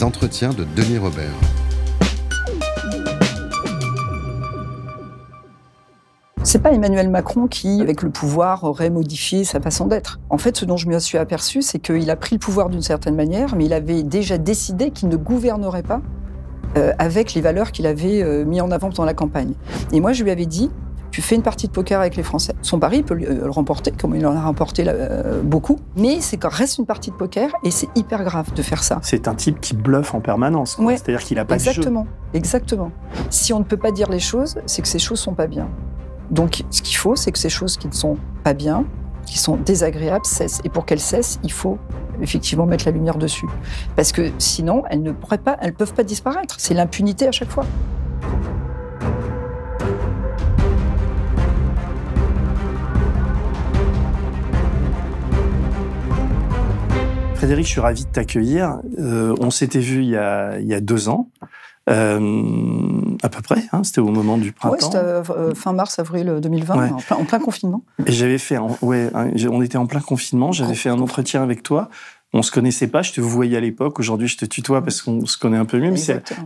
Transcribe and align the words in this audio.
Les 0.00 0.04
entretiens 0.04 0.48
de 0.48 0.64
Denis 0.76 0.96
Robert. 0.96 1.34
C'est 6.42 6.62
pas 6.62 6.72
Emmanuel 6.72 7.10
Macron 7.10 7.48
qui, 7.48 7.82
avec 7.82 8.00
le 8.00 8.08
pouvoir, 8.08 8.64
aurait 8.64 8.88
modifié 8.88 9.44
sa 9.44 9.60
façon 9.60 9.86
d'être. 9.86 10.18
En 10.30 10.38
fait, 10.38 10.56
ce 10.56 10.64
dont 10.64 10.78
je 10.78 10.88
me 10.88 10.98
suis 11.00 11.18
aperçu, 11.18 11.60
c'est 11.60 11.80
qu'il 11.80 12.08
a 12.08 12.16
pris 12.16 12.36
le 12.36 12.38
pouvoir 12.38 12.70
d'une 12.70 12.80
certaine 12.80 13.14
manière, 13.14 13.54
mais 13.54 13.66
il 13.66 13.74
avait 13.74 14.02
déjà 14.02 14.38
décidé 14.38 14.90
qu'il 14.90 15.10
ne 15.10 15.16
gouvernerait 15.16 15.82
pas 15.82 16.00
euh, 16.78 16.94
avec 16.98 17.34
les 17.34 17.42
valeurs 17.42 17.70
qu'il 17.70 17.86
avait 17.86 18.22
euh, 18.22 18.46
mis 18.46 18.62
en 18.62 18.70
avant 18.70 18.88
dans 18.88 19.04
la 19.04 19.12
campagne. 19.12 19.52
Et 19.92 20.00
moi, 20.00 20.14
je 20.14 20.24
lui 20.24 20.30
avais 20.30 20.46
dit, 20.46 20.70
tu 21.10 21.22
fais 21.22 21.34
une 21.34 21.42
partie 21.42 21.66
de 21.66 21.72
poker 21.72 22.00
avec 22.00 22.16
les 22.16 22.22
Français. 22.22 22.54
Son 22.62 22.78
pari, 22.78 22.98
il 22.98 23.04
peut 23.04 23.14
euh, 23.14 23.44
le 23.44 23.50
remporter, 23.50 23.90
comme 23.92 24.14
il 24.14 24.26
en 24.26 24.36
a 24.36 24.40
remporté 24.40 24.84
euh, 24.86 25.42
beaucoup. 25.42 25.78
Mais 25.96 26.20
c'est 26.20 26.36
quand 26.36 26.50
reste 26.50 26.78
une 26.78 26.86
partie 26.86 27.10
de 27.10 27.16
poker 27.16 27.50
et 27.64 27.70
c'est 27.70 27.88
hyper 27.96 28.24
grave 28.24 28.52
de 28.54 28.62
faire 28.62 28.82
ça. 28.82 28.98
C'est 29.02 29.28
un 29.28 29.34
type 29.34 29.60
qui 29.60 29.74
bluffe 29.74 30.14
en 30.14 30.20
permanence. 30.20 30.78
Ouais. 30.78 30.96
C'est-à-dire 30.96 31.22
qu'il 31.22 31.36
n'a 31.36 31.44
pas 31.44 31.54
Exactement. 31.54 32.02
de 32.02 32.06
jeu. 32.06 32.12
Exactement. 32.34 32.92
Si 33.30 33.52
on 33.52 33.58
ne 33.58 33.64
peut 33.64 33.76
pas 33.76 33.90
dire 33.92 34.08
les 34.10 34.20
choses, 34.20 34.56
c'est 34.66 34.82
que 34.82 34.88
ces 34.88 34.98
choses 34.98 35.18
sont 35.18 35.34
pas 35.34 35.46
bien. 35.46 35.68
Donc, 36.30 36.62
ce 36.70 36.82
qu'il 36.82 36.96
faut, 36.96 37.16
c'est 37.16 37.32
que 37.32 37.38
ces 37.38 37.48
choses 37.48 37.76
qui 37.76 37.88
ne 37.88 37.92
sont 37.92 38.16
pas 38.44 38.54
bien, 38.54 38.84
qui 39.26 39.38
sont 39.38 39.56
désagréables, 39.56 40.24
cessent. 40.24 40.60
Et 40.64 40.68
pour 40.68 40.86
qu'elles 40.86 41.00
cessent, 41.00 41.40
il 41.42 41.52
faut 41.52 41.78
effectivement 42.22 42.66
mettre 42.66 42.84
la 42.86 42.92
lumière 42.92 43.16
dessus. 43.16 43.46
Parce 43.96 44.12
que 44.12 44.30
sinon, 44.38 44.84
elles 44.90 45.02
ne 45.02 45.12
pourraient 45.12 45.38
pas, 45.38 45.56
elles 45.60 45.74
peuvent 45.74 45.94
pas 45.94 46.04
disparaître. 46.04 46.56
C'est 46.58 46.74
l'impunité 46.74 47.26
à 47.26 47.32
chaque 47.32 47.50
fois. 47.50 47.64
Frédéric, 57.40 57.64
je 57.64 57.70
suis 57.70 57.80
ravi 57.80 58.04
de 58.04 58.10
t'accueillir. 58.10 58.80
Euh, 58.98 59.34
on 59.40 59.50
s'était 59.50 59.78
vu 59.78 60.02
il 60.02 60.10
y, 60.10 60.16
a, 60.18 60.58
il 60.60 60.66
y 60.66 60.74
a 60.74 60.80
deux 60.82 61.08
ans, 61.08 61.30
euh, 61.88 63.16
à 63.22 63.30
peu 63.30 63.40
près. 63.40 63.62
Hein, 63.72 63.82
c'était 63.82 64.02
au 64.02 64.10
moment 64.10 64.36
du 64.36 64.48
Oui, 64.48 64.52
printemps. 64.52 64.76
c'était 64.78 64.98
euh, 64.98 65.54
fin 65.54 65.72
mars, 65.72 65.98
avril 65.98 66.36
2020, 66.42 66.76
Ouais. 66.76 66.90
en, 66.92 66.96
plein, 66.98 67.16
en 67.16 67.24
plein 67.24 67.38
confinement. 67.38 67.82
Et 68.04 68.12
j'avais 68.12 68.36
fait, 68.36 68.58
ouais, 68.82 69.10
on 69.50 69.62
était 69.62 69.78
en 69.78 69.86
plein 69.86 70.00
confinement. 70.00 70.52
J'avais 70.52 70.74
fait 70.74 70.90
un 70.90 71.00
entretien 71.00 71.42
avec 71.42 71.62
toi. 71.62 71.88
On 72.32 72.42
se 72.42 72.52
connaissait 72.52 72.86
pas. 72.86 73.02
Je 73.02 73.12
te 73.12 73.20
voyais 73.20 73.56
à 73.56 73.60
l'époque. 73.60 73.98
Aujourd'hui, 73.98 74.28
je 74.28 74.36
te 74.36 74.44
tutoie 74.44 74.82
parce 74.82 75.02
qu'on 75.02 75.26
se 75.26 75.36
connaît 75.36 75.56
un 75.56 75.64
peu 75.64 75.80
mieux. 75.80 75.90
Mais 75.90 75.96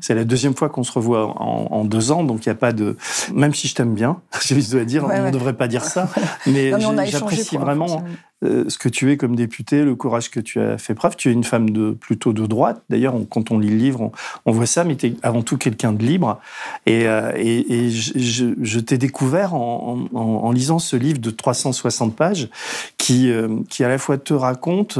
c'est 0.00 0.14
la 0.14 0.24
deuxième 0.24 0.54
fois 0.56 0.70
qu'on 0.70 0.82
se 0.82 0.92
revoit 0.92 1.26
en, 1.40 1.68
en 1.70 1.84
deux 1.84 2.10
ans, 2.10 2.24
donc 2.24 2.46
il 2.46 2.48
n'y 2.48 2.52
a 2.52 2.56
pas 2.56 2.72
de. 2.72 2.96
Même 3.34 3.52
si 3.52 3.68
je 3.68 3.74
t'aime 3.74 3.94
bien, 3.94 4.20
je 4.46 4.70
dois 4.70 4.84
dire, 4.84 5.04
Ouais, 5.04 5.16
on 5.16 5.18
ne 5.20 5.24
ouais. 5.24 5.30
devrait 5.30 5.52
pas 5.52 5.68
dire 5.68 5.84
ça, 5.84 6.08
mais, 6.46 6.72
j'apprécie 7.06 7.58
vraiment 7.58 8.02
euh, 8.44 8.64
ce 8.68 8.78
que 8.78 8.88
tu 8.88 9.10
es 9.12 9.16
comme 9.18 9.36
député, 9.36 9.82
le 9.84 9.94
courage 9.94 10.30
que 10.30 10.40
tu 10.40 10.58
as 10.58 10.78
fait 10.78 10.94
preuve. 10.94 11.16
Tu 11.16 11.28
es 11.28 11.32
une 11.32 11.44
femme 11.44 11.68
de 11.70 11.90
plutôt 11.92 12.32
de 12.32 12.46
droite. 12.46 12.82
D'ailleurs, 12.88 13.14
quand 13.30 13.50
on 13.50 13.58
lit 13.58 13.68
le 13.70 13.76
livre, 13.76 14.00
on, 14.00 14.12
on 14.46 14.52
voit 14.52 14.64
ça, 14.66 14.84
mais 14.84 14.96
tu 14.96 15.08
es 15.08 15.16
avant 15.22 15.42
tout 15.42 15.58
quelqu'un 15.58 15.92
de 15.92 16.02
libre. 16.02 16.40
Et, 16.86 17.06
euh, 17.06 17.30
et, 17.36 17.72
et 17.74 17.90
je, 17.90 18.18
je- 18.18 18.54
je 18.62 18.80
t'ai 18.80 18.96
découvert 18.96 19.54
en, 19.54 20.06
en- 20.14 20.18
en 20.18 20.50
lisant 20.52 20.78
ce 20.78 20.96
livre 20.96 21.18
de 21.18 21.30
360 21.30 22.16
pages 22.16 22.48
qui, 22.96 23.30
euh, 23.30 23.48
qui 23.68 23.84
à 23.84 23.88
la 23.88 23.98
fois 23.98 24.16
te 24.18 24.32
raconte 24.32 24.98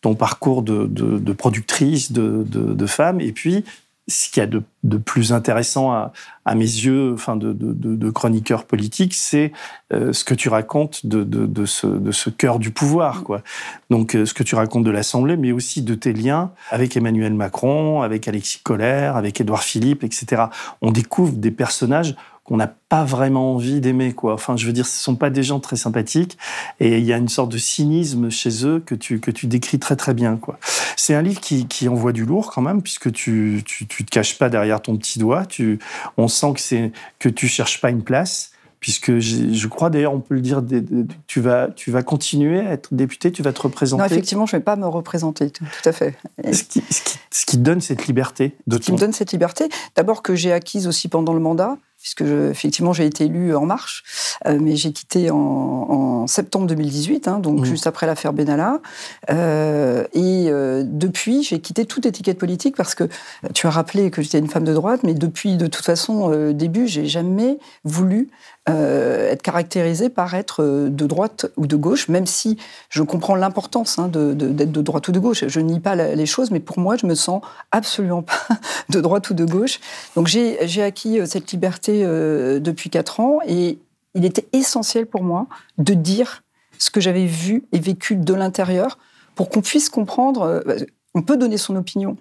ton 0.00 0.14
parcours 0.14 0.62
de, 0.62 0.86
de- 0.86 1.32
productrice, 1.32 2.12
de, 2.12 2.44
de, 2.48 2.86
femme, 2.86 3.20
et 3.20 3.32
puis 3.32 3.64
ce 4.08 4.30
qu'il 4.30 4.40
y 4.40 4.44
a 4.44 4.46
de, 4.46 4.62
plus 4.98 5.32
intéressant 5.32 5.90
à, 5.90 6.12
à 6.44 6.54
mes 6.54 6.60
yeux, 6.60 7.12
enfin 7.12 7.36
de, 7.36 8.10
chroniqueur 8.10 8.64
politique, 8.64 9.14
c'est 9.14 9.52
euh, 9.92 10.12
ce 10.12 10.24
que 10.24 10.34
tu 10.34 10.48
racontes 10.48 11.00
ce, 11.02 11.86
de 11.86 12.12
ce 12.12 12.30
cœur 12.30 12.58
du 12.60 12.70
pouvoir, 12.70 13.24
quoi. 13.24 13.42
Donc, 13.90 14.14
euh, 14.14 14.24
ce 14.24 14.32
que 14.32 14.44
tu 14.44 14.54
racontes 14.54 14.84
de 14.84 14.90
l'Assemblée, 14.90 15.36
mais 15.36 15.50
aussi 15.50 15.82
de 15.82 15.94
tes 15.94 16.12
liens 16.12 16.52
avec 16.70 16.96
Emmanuel 16.96 17.34
Macron, 17.34 18.02
avec 18.02 18.28
Alexis 18.28 18.60
Collère, 18.62 19.16
avec 19.16 19.40
Édouard 19.40 19.64
Philippe, 19.64 20.04
etc. 20.04 20.44
On 20.82 20.92
découvre 20.92 21.32
des 21.32 21.50
personnages 21.50 22.14
qu'on 22.46 22.56
n'a 22.56 22.72
pas 22.88 23.04
vraiment 23.04 23.54
envie 23.54 23.80
d'aimer, 23.80 24.12
quoi. 24.12 24.34
Enfin, 24.34 24.56
je 24.56 24.66
veux 24.66 24.72
dire, 24.72 24.86
ce 24.86 25.02
sont 25.02 25.16
pas 25.16 25.30
des 25.30 25.42
gens 25.42 25.60
très 25.60 25.76
sympathiques, 25.76 26.38
et 26.80 26.98
il 26.98 27.04
y 27.04 27.12
a 27.12 27.16
une 27.16 27.28
sorte 27.28 27.50
de 27.50 27.58
cynisme 27.58 28.30
chez 28.30 28.64
eux 28.64 28.80
que 28.84 28.94
tu 28.94 29.20
que 29.20 29.30
tu 29.30 29.46
décris 29.46 29.78
très 29.78 29.96
très 29.96 30.14
bien, 30.14 30.36
quoi. 30.36 30.58
C'est 30.96 31.14
un 31.14 31.22
livre 31.22 31.40
qui, 31.40 31.66
qui 31.66 31.88
envoie 31.88 32.12
du 32.12 32.24
lourd 32.24 32.52
quand 32.52 32.62
même, 32.62 32.82
puisque 32.82 33.12
tu, 33.12 33.62
tu 33.64 33.86
tu 33.86 34.04
te 34.04 34.10
caches 34.10 34.38
pas 34.38 34.48
derrière 34.48 34.80
ton 34.80 34.96
petit 34.96 35.18
doigt. 35.18 35.44
Tu, 35.44 35.78
on 36.16 36.28
sent 36.28 36.52
que 36.54 36.60
c'est 36.60 36.92
que 37.18 37.28
tu 37.28 37.48
cherches 37.48 37.80
pas 37.80 37.90
une 37.90 38.02
place 38.02 38.52
puisque 38.78 39.18
je 39.18 39.66
crois 39.66 39.90
d'ailleurs 39.90 40.12
on 40.12 40.20
peut 40.20 40.34
le 40.34 40.40
dire, 40.40 40.62
tu 41.26 41.40
vas, 41.40 41.68
tu 41.74 41.90
vas 41.90 42.02
continuer 42.02 42.60
à 42.60 42.72
être 42.72 42.94
député, 42.94 43.32
tu 43.32 43.42
vas 43.42 43.52
te 43.52 43.62
représenter. 43.62 44.00
Non, 44.00 44.06
effectivement, 44.06 44.46
je 44.46 44.54
ne 44.54 44.60
vais 44.60 44.64
pas 44.64 44.76
me 44.76 44.86
représenter, 44.86 45.50
tout 45.50 45.64
à 45.84 45.92
fait. 45.92 46.16
Ce 46.52 46.62
qui, 46.62 46.84
ce, 46.90 47.02
qui, 47.02 47.18
ce 47.30 47.46
qui 47.46 47.56
te 47.56 47.62
donne 47.62 47.80
cette 47.80 48.06
liberté 48.06 48.54
de 48.66 48.76
ce 48.76 48.82
qui 48.82 48.92
me 48.92 48.98
donne 48.98 49.12
cette 49.12 49.32
liberté, 49.32 49.68
d'abord 49.96 50.22
que 50.22 50.36
j'ai 50.36 50.52
acquise 50.52 50.86
aussi 50.86 51.08
pendant 51.08 51.32
le 51.32 51.40
mandat, 51.40 51.78
puisque 52.06 52.24
je- 52.24 52.50
effectivement 52.50 52.92
j'ai 52.92 53.04
été 53.04 53.24
élue 53.24 53.56
en 53.56 53.66
marche, 53.66 54.04
euh, 54.46 54.58
mais 54.60 54.76
j'ai 54.76 54.92
quitté 54.92 55.28
en, 55.32 55.36
en 55.36 56.26
septembre 56.28 56.68
2018, 56.68 57.26
hein, 57.26 57.40
donc 57.40 57.58
Mhm. 57.58 57.64
juste 57.64 57.88
après 57.88 58.06
l'affaire 58.06 58.32
Benalla. 58.32 58.80
Euh, 59.28 60.04
et 60.12 60.46
euh, 60.48 60.84
depuis, 60.86 61.42
j'ai 61.42 61.58
quitté 61.58 61.84
toute 61.84 62.06
étiquette 62.06 62.38
politique 62.38 62.76
parce 62.76 62.94
que 62.94 63.08
tu 63.54 63.66
as 63.66 63.70
rappelé 63.70 64.12
que 64.12 64.22
j'étais 64.22 64.38
une 64.38 64.48
femme 64.48 64.62
de 64.62 64.72
droite, 64.72 65.00
mais 65.02 65.14
depuis, 65.14 65.56
de 65.56 65.66
toute 65.66 65.84
façon, 65.84 66.30
début, 66.52 66.86
j'ai 66.86 67.06
jamais 67.06 67.58
voulu 67.82 68.28
euh, 68.68 69.30
être 69.30 69.42
caractérisée 69.42 70.08
par 70.08 70.34
être 70.34 70.60
euh, 70.60 70.88
de 70.88 71.06
droite 71.06 71.46
ou 71.56 71.68
de 71.68 71.76
gauche, 71.76 72.08
même 72.08 72.26
si 72.26 72.58
je 72.88 73.04
comprends 73.04 73.36
l'importance 73.36 73.96
hein, 74.00 74.08
d'être 74.08 74.72
de, 74.72 74.82
droite 74.82 75.06
ou 75.06 75.12
de 75.12 75.20
gauche. 75.20 75.44
Je 75.46 75.60
nie 75.60 75.78
pas 75.78 75.94
les 75.94 76.26
choses, 76.26 76.50
mais 76.50 76.58
pour 76.58 76.80
moi, 76.80 76.96
je 76.96 77.06
me 77.06 77.14
sens 77.14 77.42
absolument 77.70 78.22
pas 78.22 78.40
de 78.88 79.00
droite 79.00 79.30
ou 79.30 79.34
de 79.34 79.44
gauche. 79.44 79.78
Donc 80.16 80.26
j'ai 80.26 80.82
acquis 80.82 81.20
euh, 81.20 81.26
cette 81.26 81.52
liberté 81.52 82.04
depuis 82.04 82.90
quatre 82.90 83.20
ans 83.20 83.38
et 83.46 83.78
il 84.14 84.24
était 84.24 84.48
essentiel 84.52 85.06
pour 85.06 85.22
moi 85.22 85.46
de 85.78 85.94
dire 85.94 86.42
ce 86.78 86.90
que 86.90 87.00
j'avais 87.00 87.26
vu 87.26 87.64
et 87.70 87.78
vécu 87.78 88.16
de 88.16 88.34
l'intérieur 88.34 88.98
pour 89.36 89.48
qu'on 89.48 89.60
puisse 89.60 89.90
comprendre. 89.90 90.64
On 91.16 91.22
peut 91.22 91.36
donner 91.36 91.56
son 91.56 91.74
opinion, 91.76 92.16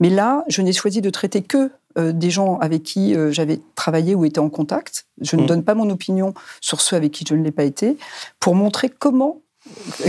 mais 0.00 0.10
là, 0.10 0.44
je 0.48 0.62
n'ai 0.62 0.72
choisi 0.72 1.00
de 1.02 1.10
traiter 1.10 1.42
que 1.42 1.70
euh, 1.98 2.12
des 2.12 2.30
gens 2.30 2.58
avec 2.58 2.82
qui 2.82 3.14
euh, 3.14 3.30
j'avais 3.30 3.60
travaillé 3.74 4.14
ou 4.14 4.24
été 4.24 4.40
en 4.40 4.48
contact. 4.48 5.06
Je 5.20 5.36
ne 5.36 5.42
Mm. 5.42 5.46
donne 5.46 5.64
pas 5.64 5.74
mon 5.74 5.90
opinion 5.90 6.32
sur 6.60 6.80
ceux 6.80 6.96
avec 6.96 7.12
qui 7.12 7.24
je 7.28 7.34
ne 7.34 7.42
l'ai 7.44 7.50
pas 7.52 7.64
été, 7.64 7.96
pour 8.40 8.54
montrer 8.54 8.88
comment, 8.88 9.42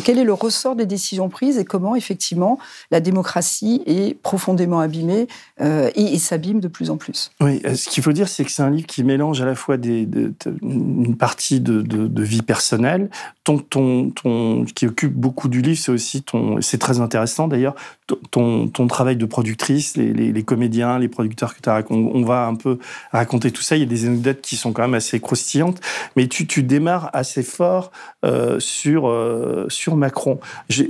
quel 0.04 0.18
est 0.18 0.24
le 0.24 0.34
ressort 0.34 0.76
des 0.76 0.86
décisions 0.86 1.30
prises 1.30 1.58
et 1.58 1.66
comment 1.66 1.96
effectivement 1.96 2.60
la 2.92 3.00
démocratie 3.00 3.82
est 3.86 4.18
profondément 4.22 4.80
abîmée 4.80 5.28
euh, 5.62 5.90
et, 5.96 6.14
et 6.14 6.20
s'abîme 6.20 6.60
de 6.60 6.68
plus 6.68 6.90
en 6.90 6.98
plus? 6.98 7.32
Oui, 7.42 7.62
euh, 7.66 7.76
ce 7.76 7.90
qu'il 7.90 8.04
faut 8.04 8.12
dire, 8.12 8.28
c'est 8.28 8.46
que 8.46 8.52
c'est 8.52 8.62
un 8.62 8.70
livre 8.70 8.88
qui 8.88 9.04
mélange 9.04 9.42
à 9.42 9.46
la 9.46 9.56
fois 9.56 9.78
des, 9.78 10.06
de- 10.06 10.34
une 10.62 11.18
partie 11.18 11.60
de, 11.60 11.82
de- 11.82 12.08
de 12.08 12.24
vie 12.24 12.42
personnelle, 12.42 13.10
ton, 13.44 13.58
ton, 13.58 14.12
ton, 14.12 14.66
qui 14.66 14.86
occupe 14.86 15.14
beaucoup 15.14 15.50
du 15.50 15.62
livre, 15.62 15.80
c'est 15.80 15.92
aussi 15.92 16.22
ton, 16.22 16.62
c'est 16.62 16.78
très 16.78 17.00
intéressant 17.02 17.48
d'ailleurs, 17.48 17.76
ton- 18.32 18.68
ton, 18.68 18.88
travail 18.88 19.16
de 19.18 19.26
productrice, 19.26 19.98
les, 19.98 20.14
les, 20.14 20.32
les 20.32 20.44
comédiens, 20.44 21.00
les 21.00 21.08
producteurs 21.10 21.56
que 21.56 21.62
tu 21.62 21.70
as 21.70 21.74
raconté. 21.74 22.12
On 22.14 22.24
va 22.24 22.46
un 22.46 22.56
peu 22.56 22.80
raconter 23.12 23.52
tout 23.52 23.62
ça. 23.62 23.76
Il 23.76 23.80
y 23.80 23.84
a 23.84 23.88
des 23.88 24.06
anecdotes 24.06 24.42
qui 24.42 24.56
sont 24.56 24.74
quand 24.74 24.82
même 24.82 24.94
assez 24.94 25.20
croustillantes, 25.20 25.80
mais 26.16 26.28
tu, 26.28 26.48
tu 26.48 26.64
démarres 26.64 27.10
assez 27.14 27.44
fort 27.44 27.92
euh, 28.26 28.60
sur, 28.60 29.08
euh, 29.08 29.49
sur 29.70 29.96
Macron. 29.96 30.40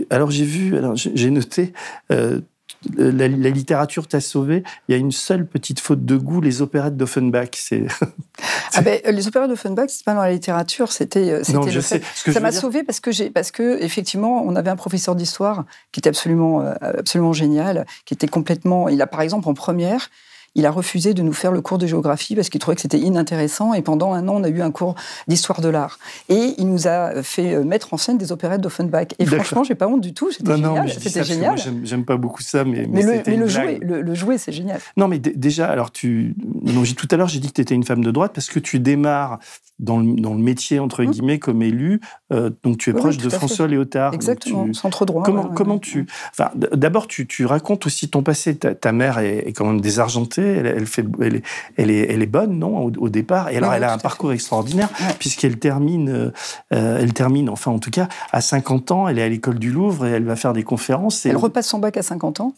Alors 0.10 0.32
j'ai 0.32 0.46
vu, 0.46 0.76
j'ai 0.96 1.30
noté. 1.30 1.74
euh, 2.12 3.12
la, 3.12 3.28
la 3.28 3.50
littérature 3.50 4.08
t'a 4.08 4.22
sauvé. 4.22 4.64
Il 4.88 4.94
y 4.94 4.96
a 4.96 4.98
une 4.98 5.12
seule 5.12 5.46
petite 5.46 5.80
faute 5.80 6.06
de 6.06 6.16
goût, 6.16 6.40
les 6.40 6.62
opérettes 6.62 6.96
d'Offenbach. 6.96 7.50
C'est 7.54 7.88
Ah 8.74 8.82
ben, 8.82 9.02
les 9.06 9.28
opéras 9.28 9.48
d'Offenbach, 9.48 9.90
c'est 9.90 10.06
pas 10.06 10.14
dans 10.14 10.22
la 10.22 10.32
littérature, 10.32 10.92
c'était 10.92 11.30
euh, 11.32 11.42
non, 11.52 11.68
je 11.68 11.80
sais. 11.80 12.02
que 12.24 12.32
Ça 12.32 12.40
m'a 12.40 12.52
sauvé 12.52 12.84
parce 12.84 13.00
que 13.00 13.12
j'ai 13.12 13.30
parce 13.32 13.52
que 13.52 13.82
effectivement 13.82 14.44
on 14.46 14.56
avait 14.56 14.70
un 14.70 14.76
professeur 14.78 15.16
d'histoire 15.16 15.66
qui 15.92 16.00
était 16.00 16.10
absolument 16.10 16.62
euh, 16.62 16.74
absolument 16.82 17.34
génial, 17.34 17.86
qui 18.06 18.14
était 18.14 18.28
complètement. 18.28 18.88
Il 18.88 19.02
a 19.02 19.08
par 19.08 19.22
exemple 19.22 19.50
en 19.50 19.54
première, 19.54 20.10
il 20.56 20.66
a 20.66 20.72
refusé 20.72 21.14
de 21.14 21.22
nous 21.22 21.34
faire 21.34 21.52
le 21.52 21.62
cours 21.62 21.78
de 21.78 21.88
géographie 21.88 22.36
parce 22.36 22.50
qu'il 22.50 22.60
trouvait 22.60 22.76
que 22.76 22.82
c'était 22.82 23.00
inintéressant. 23.00 23.74
Et 23.74 23.82
pendant 23.82 24.14
un 24.14 24.28
an, 24.28 24.36
on 24.38 24.44
a 24.44 24.50
eu 24.50 24.62
un 24.62 24.72
cours 24.72 24.96
d'histoire 25.28 25.62
de 25.62 25.70
l'art. 25.70 26.00
Et 26.30 26.56
il 26.58 26.68
nous 26.68 26.88
a 26.88 27.24
fait 27.24 27.54
euh, 27.54 27.64
mettre 27.64 27.94
en 27.94 27.98
scène 27.98 28.18
des 28.18 28.32
opérettes 28.32 28.62
d'Offenbach. 28.62 29.08
Et 29.20 29.26
franchement, 29.26 29.64
j'ai 29.64 29.76
pas 29.76 29.88
honte 29.88 30.02
du 30.02 30.14
tout. 30.14 30.32
C'était 30.32 30.56
génial. 30.56 30.90
C'était 30.90 31.24
génial. 31.24 31.58
J'aime 31.84 32.06
pas 32.06 32.18
beaucoup 32.18 32.42
ça, 32.42 32.64
mais, 32.64 32.88
mais, 32.88 33.04
le, 33.04 33.48
jouer, 33.48 33.80
le, 33.82 34.14
jouer, 34.16 34.38
c'est 34.38 34.52
génial. 34.52 34.80
Non, 34.98 35.08
mais 35.08 35.20
déjà, 35.20 35.68
alors 35.68 35.92
tu, 35.92 36.36
non, 36.64 36.84
tout 36.84 37.08
à 37.12 37.18
l'heure, 37.18 37.28
j'ai 37.28 37.40
dit 37.40 37.48
que 37.48 37.54
tu 37.54 37.62
étais 37.62 37.76
une 37.76 37.84
femme 37.84 38.04
de 38.04 38.12
droite 38.12 38.32
parce 38.34 38.48
que 38.48 38.60
tu 38.60 38.80
démarres 38.80 39.40
dans 39.80 39.98
le, 39.98 40.20
dans 40.20 40.34
le 40.34 40.40
métier 40.40 40.80
entre 40.80 41.04
mmh. 41.04 41.12
guillemets 41.12 41.40
comme 41.40 41.62
élu. 41.62 42.02
Euh, 42.32 42.50
donc 42.64 42.78
tu 42.78 42.90
es 42.90 42.94
proche 42.94 43.18
de 43.18 43.30
François 43.30 43.68
Léotard. 43.68 44.14
Exactement. 44.14 44.72
Centre 44.74 45.06
droit. 45.06 45.24
Comment, 45.24 45.46
comment 45.46 45.80
tu, 45.80 46.06
enfin, 46.32 46.52
d'abord 46.56 47.08
tu, 47.08 47.28
tu, 47.28 47.46
racontes 47.46 47.86
aussi 47.86 48.10
ton 48.10 48.22
passé. 48.22 48.58
Ta, 48.58 48.92
mère 48.92 49.20
est, 49.20 49.54
quand 49.54 49.66
même 49.66 49.82
désargentée. 49.82 50.42
Elle, 50.42 50.66
elle 50.68 50.86
fait, 50.86 51.06
elle 51.22 51.38
est, 51.38 51.44
elle 51.78 51.92
est, 51.92 52.12
elle 52.12 52.22
est 52.22 52.28
bonne, 52.28 52.60
non, 52.60 52.92
au, 52.98 53.10
départ. 53.10 53.50
Et 53.50 53.58
alors 53.58 53.74
elle 53.74 53.84
a 53.84 53.94
un 53.94 53.98
parcours 53.98 54.32
extraordinaire 54.32 54.90
puisqu'elle 55.20 55.58
termine, 55.58 56.32
euh, 56.72 57.00
elle 57.00 57.14
termine, 57.14 57.50
enfin 57.50 57.72
en 57.72 57.80
tout 57.80 57.92
cas, 57.92 58.08
à 58.32 58.42
50 58.42 58.92
ans. 58.92 59.08
Elle 59.08 59.20
est 59.20 59.24
à 59.24 59.30
l'école 59.30 59.60
du 59.60 59.72
Louvre 59.72 60.06
et 60.06 60.12
elle 60.12 60.26
va 60.26 60.36
faire 60.36 60.54
des 60.54 60.64
conférences. 60.64 61.26
Elle 61.26 61.38
repasse 61.38 61.68
son 61.68 61.80
bac 61.80 61.98
à 61.98 62.04
50 62.04 62.42
ans. 62.42 62.54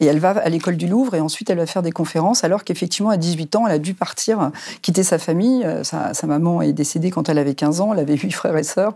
Et 0.00 0.06
elle 0.06 0.18
va 0.18 0.30
à 0.30 0.48
l'école 0.48 0.76
du 0.76 0.88
Louvre 0.88 1.14
et 1.14 1.20
ensuite 1.20 1.50
elle 1.50 1.58
va 1.58 1.66
faire 1.66 1.82
des 1.82 1.92
conférences 1.92 2.42
alors 2.42 2.64
qu'effectivement 2.64 3.10
à 3.10 3.16
18 3.16 3.56
ans 3.56 3.66
elle 3.66 3.74
a 3.74 3.78
dû 3.78 3.94
partir, 3.94 4.50
quitter 4.82 5.04
sa 5.04 5.18
famille. 5.18 5.64
Euh, 5.64 5.84
sa, 5.84 6.12
maman 6.26 6.62
est 6.62 6.72
décédée 6.72 7.10
quand 7.10 7.28
elle 7.28 7.38
avait 7.38 7.54
15 7.54 7.80
ans, 7.80 7.92
elle 7.92 8.00
avait 8.00 8.16
huit 8.16 8.32
frères 8.32 8.56
et 8.56 8.64
sœurs. 8.64 8.94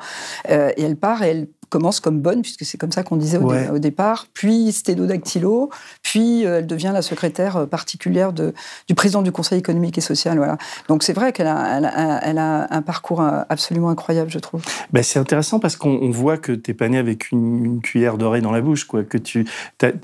Euh, 0.51 0.73
et 0.77 0.83
elle 0.83 0.97
part 0.97 1.23
et 1.23 1.29
elle 1.29 1.49
commence 1.69 2.01
comme 2.01 2.21
bonne, 2.21 2.43
puisque 2.43 2.65
c'est 2.65 2.79
comme 2.79 2.93
ça 2.93 3.03
qu'on 3.03 3.17
disait 3.17 3.39
au, 3.39 3.79
départ, 3.79 4.27
puis 4.33 4.73
sténodactylo, 4.73 5.71
puis 6.03 6.45
euh, 6.45 6.59
elle 6.59 6.67
devient 6.67 6.91
la 6.93 7.03
secrétaire 7.03 7.57
euh, 7.57 7.67
particulière 7.67 8.33
de, 8.33 8.55
du 8.87 8.95
président 8.95 9.23
du 9.23 9.33
Conseil 9.33 9.59
économique 9.59 9.99
et 9.99 10.01
social. 10.01 10.39
Voilà. 10.39 10.57
Donc 10.89 11.03
c'est 11.03 11.13
vrai 11.13 11.33
qu'elle 11.33 11.47
a, 11.47 12.21
elle 12.23 12.39
a, 12.39 12.67
un 12.71 12.83
parcours 12.83 13.21
euh, 13.21 13.43
absolument 13.49 13.91
incroyable, 13.91 14.31
je 14.31 14.39
trouve. 14.39 14.63
Ben 14.93 15.03
c'est 15.03 15.19
intéressant 15.19 15.61
parce 15.61 15.77
qu'on 15.77 16.11
voit 16.11 16.39
que 16.39 16.53
tu 16.53 16.71
es 16.71 16.75
pas 16.75 16.89
né 16.89 16.99
avec 16.99 17.31
une, 17.31 17.81
cuillère 17.83 18.19
dorée 18.19 18.41
dans 18.41 18.53
la 18.53 18.61
bouche. 18.61 18.85
Quoi, 18.85 19.05
que 19.05 19.19
tu, 19.19 19.47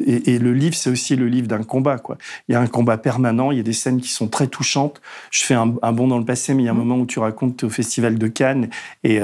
et, 0.06 0.38
le 0.38 0.52
livre, 0.52 0.74
c'est 0.74 0.90
aussi 0.90 1.16
le 1.16 1.26
livre 1.26 1.48
d'un 1.48 1.62
combat. 1.62 1.98
Quoi. 1.98 2.18
Il 2.48 2.52
y 2.52 2.54
a 2.54 2.60
un 2.60 2.66
combat 2.66 2.98
permanent, 2.98 3.50
il 3.50 3.56
y 3.56 3.60
a 3.60 3.64
des 3.64 3.72
scènes 3.72 4.00
qui 4.00 4.10
sont 4.10 4.28
très 4.28 4.46
touchantes. 4.46 5.00
Je 5.30 5.44
fais 5.44 5.54
un, 5.54 5.66
bond 5.66 6.08
dans 6.08 6.18
le 6.18 6.24
passé, 6.24 6.54
mais 6.54 6.62
il 6.62 6.66
y 6.66 6.68
a 6.68 6.72
un 6.72 6.74
mmh. 6.74 6.78
moment 6.78 6.98
où 6.98 7.06
tu 7.06 7.18
racontes 7.18 7.64
au 7.64 7.70
Festival 7.70 8.18
de 8.18 8.26
Cannes, 8.28 8.68
et 9.02 9.20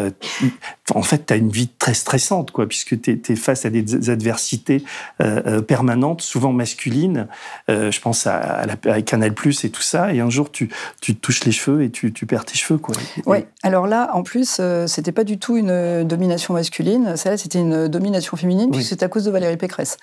en 0.94 1.02
fait, 1.02 1.26
tu 1.26 1.32
as 1.32 1.36
une 1.36 1.50
vie 1.50 1.68
très 1.68 1.94
stressante 1.94 2.29
quoi, 2.50 2.66
puisque 2.66 3.00
tu 3.00 3.20
es, 3.28 3.36
face 3.36 3.64
à 3.64 3.70
des 3.70 4.10
adversités 4.10 4.84
euh, 5.20 5.42
euh, 5.46 5.62
permanentes, 5.62 6.22
souvent 6.22 6.52
masculines. 6.52 7.26
Euh, 7.68 7.90
je 7.90 8.00
pense 8.00 8.26
à, 8.26 8.64
la, 8.66 9.02
Canal 9.02 9.34
Plus 9.34 9.64
et 9.64 9.70
tout 9.70 9.82
ça. 9.82 10.12
Et 10.12 10.20
un 10.20 10.30
jour, 10.30 10.50
tu, 10.50 10.70
tu 11.00 11.14
te 11.14 11.20
touches 11.20 11.44
les 11.44 11.52
cheveux 11.52 11.82
et 11.82 11.90
tu, 11.90 12.12
tu 12.12 12.26
perds 12.26 12.44
tes 12.44 12.54
cheveux. 12.54 12.78
Quoi. 12.78 12.94
Oui, 13.26 13.38
alors 13.62 13.86
là, 13.86 14.10
en 14.14 14.22
plus, 14.22 14.60
c'était 14.86 15.12
pas 15.12 15.24
du 15.24 15.38
tout 15.38 15.56
une 15.56 16.04
domination 16.04 16.54
masculine. 16.54 17.16
Celle-là, 17.16 17.38
c'était 17.38 17.58
une 17.60 17.88
domination 17.88 18.36
féminine, 18.36 18.70
puisque 18.70 18.90
c'était 18.90 19.04
à 19.04 19.08
cause 19.08 19.24
de 19.24 19.30
Valérie 19.30 19.56
Pécresse. 19.56 19.96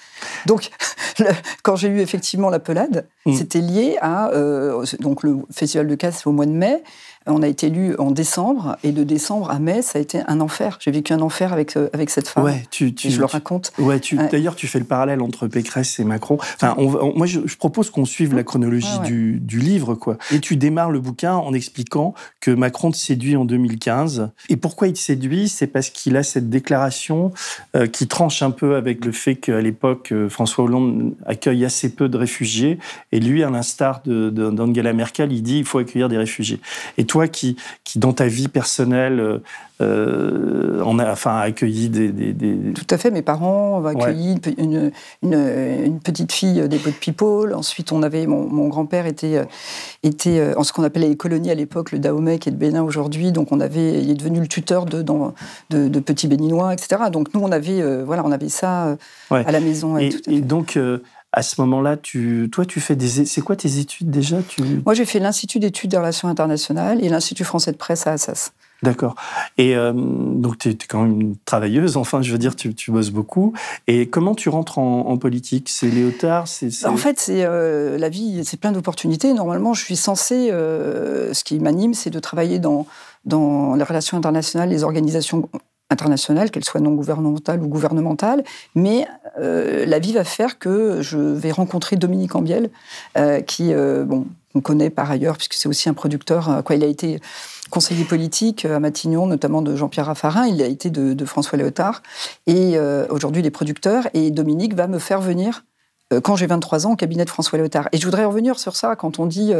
Donc, 0.45 0.69
quand 1.63 1.75
j'ai 1.75 1.87
eu 1.87 1.99
effectivement 1.99 2.49
la 2.49 2.59
pelade, 2.59 3.05
mm. 3.25 3.33
c'était 3.35 3.61
lié 3.61 3.97
à 4.01 4.31
donc 4.99 5.23
le 5.23 5.37
Festival 5.51 5.87
de 5.87 5.95
Casse 5.95 6.27
au 6.27 6.31
mois 6.31 6.45
de 6.45 6.51
mai. 6.51 6.83
On 7.27 7.41
a 7.43 7.47
été 7.47 7.67
élu 7.67 7.95
en 7.97 8.11
décembre, 8.11 8.77
et 8.83 8.91
de 8.91 9.03
décembre 9.03 9.51
à 9.51 9.59
mai, 9.59 9.81
ça 9.81 9.99
a 9.99 10.01
été 10.01 10.21
un 10.27 10.39
enfer. 10.39 10.77
J'ai 10.79 10.91
vécu 10.91 11.13
un 11.13 11.21
enfer 11.21 11.53
avec, 11.53 11.75
euh, 11.75 11.89
avec 11.93 12.09
cette 12.09 12.27
femme. 12.27 12.43
Ouais, 12.43 12.63
tu, 12.71 12.93
tu 12.93 13.09
je 13.09 13.19
le 13.19 13.25
raconte. 13.25 13.71
Ouais, 13.77 13.99
tu, 13.99 14.17
D'ailleurs, 14.31 14.55
tu 14.55 14.67
fais 14.67 14.79
le 14.79 14.85
parallèle 14.85 15.21
entre 15.21 15.47
Pécresse 15.47 15.99
et 15.99 16.03
Macron. 16.03 16.37
Enfin, 16.55 16.75
moi, 17.15 17.27
je, 17.27 17.39
propose 17.57 17.89
qu'on 17.89 18.05
suive 18.05 18.35
la 18.35 18.43
chronologie 18.43 18.99
du, 19.03 19.39
du, 19.39 19.59
livre, 19.59 19.95
quoi. 19.95 20.17
Et 20.31 20.39
tu 20.39 20.55
démarres 20.57 20.91
le 20.91 20.99
bouquin 20.99 21.33
en 21.33 21.53
expliquant 21.53 22.13
que 22.39 22.51
Macron 22.51 22.91
te 22.91 22.97
séduit 22.97 23.35
en 23.35 23.45
2015. 23.45 24.29
Et 24.49 24.57
pourquoi 24.57 24.87
il 24.87 24.93
te 24.93 24.99
séduit? 24.99 25.49
C'est 25.49 25.67
parce 25.67 25.89
qu'il 25.89 26.17
a 26.17 26.23
cette 26.23 26.49
déclaration 26.49 27.31
euh, 27.75 27.87
qui 27.87 28.07
tranche 28.07 28.41
un 28.41 28.51
peu 28.51 28.75
avec 28.75 29.05
le 29.05 29.11
fait 29.11 29.35
qu'à 29.35 29.59
l'époque, 29.61 30.11
euh, 30.11 30.29
François 30.29 30.65
Hollande 30.65 31.15
accueille 31.25 31.65
assez 31.65 31.89
peu 31.89 32.09
de 32.09 32.17
réfugiés. 32.17 32.79
Et 33.11 33.19
lui, 33.19 33.43
à 33.43 33.49
l'instar 33.49 34.01
d'Angela 34.05 34.91
de, 34.91 34.97
Merkel, 34.97 35.31
il 35.33 35.41
dit 35.41 35.59
il 35.59 35.65
faut 35.65 35.79
accueillir 35.79 36.09
des 36.09 36.17
réfugiés. 36.17 36.59
Et 36.97 37.05
toi, 37.05 37.16
qui, 37.25 37.55
qui 37.83 37.97
dans 37.97 38.13
ta 38.13 38.27
vie 38.27 38.47
personnelle, 38.47 39.19
euh, 39.19 39.39
euh 39.81 40.81
on 40.85 40.99
a 40.99 41.11
enfin 41.11 41.39
accueilli 41.39 41.89
des, 41.89 42.11
Tout 42.73 42.87
à 42.89 42.97
fait. 42.97 43.11
Mes 43.11 43.21
parents 43.21 43.79
ont 43.79 43.85
accueilli 43.85 44.39
une, 44.57 44.91
une, 45.23 45.99
petite 45.99 46.31
fille 46.31 46.67
des 46.67 46.77
de 46.77 46.91
People. 46.91 47.53
Ensuite, 47.53 47.91
on 47.91 48.03
avait 48.03 48.27
mon, 48.27 48.67
grand-père 48.67 49.05
était 49.05 49.45
était 50.03 50.39
euh, 50.39 50.53
en 50.57 50.63
ce 50.63 50.71
qu'on 50.71 50.83
appelait 50.83 51.09
les 51.09 51.17
colonies 51.17 51.51
à 51.51 51.55
l'époque, 51.55 51.91
le 51.91 51.99
Dahomey 51.99 52.37
qui 52.39 52.49
est 52.49 52.51
de 52.51 52.57
Bénin 52.57 52.83
aujourd'hui. 52.83 53.31
Donc, 53.31 53.51
on 53.51 53.59
avait, 53.59 54.01
il 54.01 54.11
est 54.11 54.15
devenu 54.15 54.39
le 54.39 54.47
tuteur 54.47 54.85
de, 54.85 55.01
dans, 55.01 55.33
de, 55.69 55.99
petits 55.99 56.27
béninois, 56.27 56.73
etc. 56.73 57.03
Donc, 57.11 57.33
nous, 57.33 57.41
on 57.41 57.51
avait 57.51 57.81
euh, 57.81 58.03
voilà, 58.05 58.23
on 58.23 58.31
avait 58.31 58.49
ça 58.49 58.95
à 59.31 59.51
la 59.51 59.59
maison. 59.59 59.97
Et, 59.97 60.11
et 60.27 60.41
donc 60.41 60.77
à 61.37 61.43
ce 61.43 61.61
moment-là, 61.61 61.97
tu, 61.97 62.49
toi, 62.51 62.65
tu 62.65 62.79
fais 62.79 62.95
des. 62.95 63.25
C'est 63.25 63.41
quoi 63.41 63.55
tes 63.55 63.77
études 63.77 64.09
déjà 64.09 64.41
tu... 64.41 64.63
Moi, 64.83 64.95
j'ai 64.95 65.05
fait 65.05 65.19
l'Institut 65.19 65.59
d'études 65.59 65.91
des 65.91 65.97
relations 65.97 66.27
internationales 66.27 67.03
et 67.05 67.09
l'Institut 67.09 67.43
français 67.43 67.71
de 67.71 67.77
presse 67.77 68.07
à 68.07 68.13
Assas. 68.13 68.53
D'accord. 68.81 69.13
Et 69.59 69.75
euh, 69.75 69.93
donc, 69.93 70.57
tu 70.57 70.69
es, 70.69 70.77
quand 70.89 71.03
même 71.03 71.21
une 71.21 71.35
travailleuse, 71.45 71.95
enfin, 71.95 72.23
je 72.23 72.31
veux 72.31 72.39
dire, 72.39 72.55
tu, 72.55 72.73
tu 72.73 72.89
bosses 72.89 73.11
beaucoup. 73.11 73.53
Et 73.85 74.07
comment 74.07 74.33
tu 74.33 74.49
rentres 74.49 74.79
en, 74.79 75.15
politique? 75.17 75.69
C'est 75.69 75.89
Léotard 75.89 76.47
c'est, 76.47 76.85
En 76.87 76.97
fait, 76.97 77.19
c'est 77.19 77.45
euh, 77.45 77.99
la 77.99 78.09
vie, 78.09 78.43
c'est 78.43 78.59
plein 78.59 78.71
d'opportunités. 78.71 79.31
Normalement, 79.35 79.75
je 79.75 79.83
suis 79.83 79.95
censée, 79.95 80.49
euh, 80.49 81.35
ce 81.35 81.43
qui 81.43 81.59
m'anime, 81.59 81.93
c'est 81.93 82.09
de 82.09 82.19
travailler 82.19 82.57
dans, 82.57 82.87
dans 83.25 83.75
les 83.75 83.83
relations 83.83 84.17
internationales, 84.17 84.69
les 84.69 84.83
organisations 84.83 85.49
internationales, 85.89 86.51
qu'elles 86.51 86.65
soient 86.65 86.81
non 86.81 86.91
gouvernementales 86.91 87.61
ou 87.61 87.67
gouvernementales, 87.67 88.43
mais 88.75 89.07
euh, 89.39 89.85
la 89.85 89.99
vie 89.99 90.13
va 90.13 90.23
faire 90.23 90.59
que 90.59 91.01
je 91.01 91.17
vais 91.17 91.51
rencontrer 91.51 91.95
Dominique 91.95 92.35
Ambiel, 92.35 92.69
euh, 93.17 93.41
qui, 93.41 93.73
euh, 93.73 94.03
bon, 94.03 94.25
on 94.53 94.61
connaît 94.61 94.89
par 94.89 95.09
ailleurs, 95.09 95.37
puisque 95.37 95.53
c'est 95.53 95.69
aussi 95.69 95.87
un 95.87 95.93
producteur, 95.93 96.61
quoi, 96.65 96.75
il 96.75 96.83
a 96.83 96.87
été 96.87 97.19
conseiller 97.69 98.05
politique 98.05 98.65
à 98.65 98.79
Matignon, 98.79 99.27
notamment 99.27 99.61
de 99.61 99.75
Jean-Pierre 99.75 100.07
Raffarin, 100.07 100.47
il 100.47 100.61
a 100.61 100.67
été 100.67 100.89
de, 100.89 101.25
François 101.25 101.57
Léotard, 101.57 102.01
et 102.47 102.79
aujourd'hui 103.09 103.41
il 103.41 103.45
est 103.45 103.51
producteur, 103.51 104.07
et 104.13 104.31
Dominique 104.31 104.73
va 104.73 104.87
me 104.87 104.99
faire 104.99 105.21
venir 105.21 105.63
quand 106.23 106.35
j'ai 106.35 106.47
23 106.47 106.87
ans 106.87 106.93
au 106.93 106.95
cabinet 106.95 107.25
de 107.25 107.29
François 107.29 107.57
Léotard. 107.57 107.89
Et 107.91 107.97
je 107.97 108.05
voudrais 108.05 108.25
revenir 108.25 108.59
sur 108.59 108.75
ça 108.75 108.95
quand 108.95 109.19
on 109.19 109.25
dit 109.25 109.53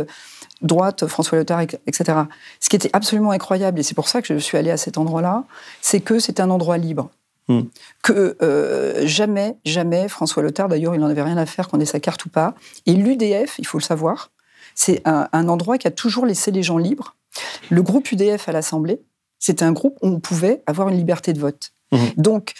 droite, 0.62 1.08
François 1.08 1.38
Léotard, 1.38 1.62
etc. 1.62 2.20
Ce 2.60 2.70
qui 2.70 2.76
était 2.76 2.90
absolument 2.94 3.32
incroyable, 3.32 3.80
et 3.80 3.84
c'est 3.84 3.96
pour 3.96 4.08
ça 4.08 4.22
que 4.22 4.34
je 4.34 4.40
suis 4.40 4.58
allée 4.58 4.72
à 4.72 4.78
cet 4.78 4.98
endroit-là, 4.98 5.44
c'est 5.82 6.00
que 6.00 6.20
c'est 6.20 6.40
un 6.40 6.50
endroit 6.50 6.78
libre. 6.78 7.10
Hmm. 7.48 7.62
Que 8.04 8.36
euh, 8.42 9.08
jamais, 9.08 9.56
jamais, 9.64 10.10
François 10.10 10.44
Léotard, 10.44 10.68
d'ailleurs, 10.68 10.96
il 10.96 11.02
n'en 11.02 11.08
avait 11.08 11.24
rien 11.24 11.38
à 11.38 11.46
faire 11.46 11.70
qu'on 11.70 11.80
ait 11.80 11.86
sa 11.86 12.00
carte 12.00 12.26
ou 12.26 12.30
pas. 12.30 12.56
Et 12.86 12.94
l'UDF, 12.94 13.58
il 13.60 13.66
faut 13.66 13.78
le 13.78 13.84
savoir, 13.84 14.32
c'est 14.76 15.02
un, 15.06 15.48
endroit 15.48 15.78
qui 15.78 15.88
a 15.88 15.92
toujours 15.92 16.26
laissé 16.26 16.52
les 16.52 16.64
gens 16.64 16.78
libres. 16.78 17.16
Le 17.70 17.82
groupe 17.82 18.12
UDF 18.12 18.50
à 18.50 18.52
l'Assemblée, 18.52 19.02
c'était 19.40 19.64
un 19.64 19.72
groupe 19.72 19.98
où 20.02 20.08
on 20.08 20.20
pouvait 20.20 20.62
avoir 20.66 20.90
une 20.90 20.98
liberté 20.98 21.32
de 21.34 21.40
vote. 21.40 21.72
Hmm. 21.92 22.08
Donc, 22.18 22.54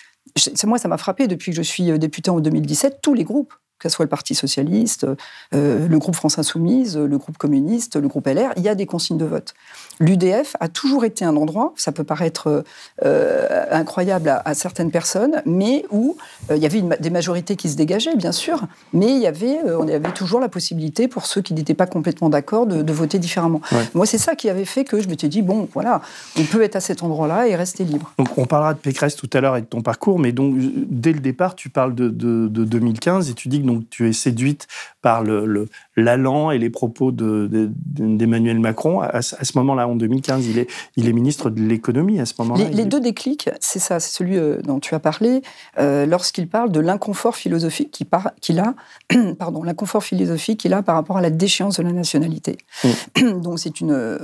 moi, 0.64 0.78
ça 0.78 0.88
m'a 0.88 0.98
frappé 0.98 1.28
depuis 1.28 1.52
que 1.52 1.58
je 1.58 1.64
suis 1.64 1.92
euh, 1.92 1.98
député 1.98 2.30
en 2.30 2.40
2017, 2.40 3.00
tous 3.02 3.14
les 3.14 3.24
groupes 3.24 3.54
que 3.80 3.90
ce 3.90 3.96
soit 3.96 4.06
le 4.06 4.10
Parti 4.10 4.36
socialiste, 4.36 5.06
euh, 5.54 5.88
le 5.88 6.00
groupe 6.00 6.16
France 6.16 6.40
Insoumise, 6.40 6.98
le 6.98 7.18
groupe 7.18 7.38
communiste, 7.38 7.96
le 7.96 8.08
groupe 8.08 8.28
LR, 8.28 8.54
il 8.58 8.64
y 8.64 8.70
a 8.70 8.76
des 8.76 8.86
consignes 8.86 9.18
de 9.18 9.26
vote. 9.26 9.54
L'UDF 10.00 10.56
a 10.60 10.68
toujours 10.68 11.06
été 11.06 11.26
un 11.26 11.36
endroit, 11.36 11.74
ça 11.76 11.92
peut 11.92 12.04
paraître 12.04 12.64
euh, 13.04 13.66
incroyable 13.72 14.42
à, 14.44 14.54
certaines 14.54 14.92
personnes, 14.92 15.42
mais 15.46 15.86
où 15.92 16.18
euh, 16.52 16.56
il 16.56 16.62
y 16.62 16.66
avait 16.66 16.84
des 17.00 17.10
majorités 17.10 17.56
qui 17.56 17.70
se 17.70 17.76
dégageaient, 17.76 18.16
bien 18.16 18.32
sûr, 18.32 18.62
mais 18.94 19.08
il 19.08 19.20
y 19.20 19.28
avait, 19.28 19.60
on 19.78 19.88
avait 19.88 20.12
toujours 20.12 20.40
la 20.40 20.50
possibilité 20.50 21.08
pour 21.08 21.26
ceux 21.26 21.42
qui 21.42 21.54
n'étaient 21.54 21.74
pas 21.74 21.88
complètement 21.88 22.30
d'accord 22.30 22.68
de, 22.68 22.94
voter 22.98 23.20
différemment. 23.20 23.62
Moi, 23.94 24.08
c'est 24.08 24.18
ça 24.18 24.36
qui 24.36 24.50
avait 24.50 24.66
fait 24.66 24.84
que 24.84 25.00
je 25.00 25.08
m'étais 25.08 25.28
dit, 25.28 25.44
bon, 25.44 25.68
voilà, 25.74 26.02
on 26.38 26.44
peut 26.44 26.64
être 26.64 26.76
à 26.76 26.80
cet 26.80 27.04
endroit-là 27.04 27.48
et 27.48 27.56
rester 27.56 27.84
libre. 27.84 28.14
Donc, 28.18 28.36
on 28.38 28.46
parlera 28.46 28.74
de 28.74 28.80
Pécresse 28.80 29.16
tout 29.16 29.30
à 29.34 29.42
l'heure 29.42 29.56
et 29.56 29.62
de 29.62 29.68
ton 29.68 29.82
parcours, 29.82 30.18
mais 30.18 30.32
donc, 30.32 30.56
dès 30.58 31.14
le 31.14 31.20
départ, 31.20 31.56
tu 31.56 31.70
parles 31.70 31.94
de, 31.94 32.10
de 32.10 32.48
2015 32.48 33.30
et 33.30 33.34
tu 33.34 33.50
dis 33.50 33.62
que 33.62 33.68
donc 33.68 33.90
tu 33.90 34.08
es 34.08 34.14
séduite 34.14 34.68
par 35.08 35.24
le, 35.24 35.70
l'allant 35.96 36.52
et 36.52 36.58
les 36.58 36.70
propos 36.70 37.14
d'Emmanuel 37.14 38.60
Macron. 38.60 39.00
À, 39.00 39.22
ce 39.22 39.58
moment-là, 39.58 39.88
en 39.88 39.96
2015, 39.96 40.46
il 40.48 40.60
est, 40.60 40.70
il 40.98 41.08
est 41.08 41.14
ministre 41.14 41.50
de 41.50 41.62
l'économie 41.62 42.20
à 42.20 42.26
ce 42.26 42.34
moment-là. 42.40 42.66
Les, 42.74 42.84
deux 42.84 43.00
déclics, 43.00 43.50
c'est 43.62 43.80
ça, 43.80 44.02
c'est 44.02 44.14
celui 44.14 44.38
euh, 44.38 44.58
dont 44.64 44.82
tu 44.82 44.96
as 44.96 45.00
parlé, 45.00 45.44
euh, 45.80 46.06
lorsqu'il 46.06 46.50
parle 46.50 46.74
de 46.74 46.82
l'inconfort 46.82 47.38
philosophique 47.38 48.04
qu'il 48.42 48.60
a, 48.60 48.76
pardon, 49.40 49.64
l'inconfort 49.64 50.04
philosophique 50.04 50.60
qu'il 50.60 50.74
a 50.74 50.84
par 50.84 50.96
rapport 50.96 51.16
à 51.16 51.22
la 51.22 51.30
déchéance 51.30 51.78
de 51.78 51.84
la 51.84 51.94
nationalité. 51.94 52.58
Mm. 52.84 53.40
Donc 53.44 53.60
c'est 53.60 53.80
une 53.80 54.20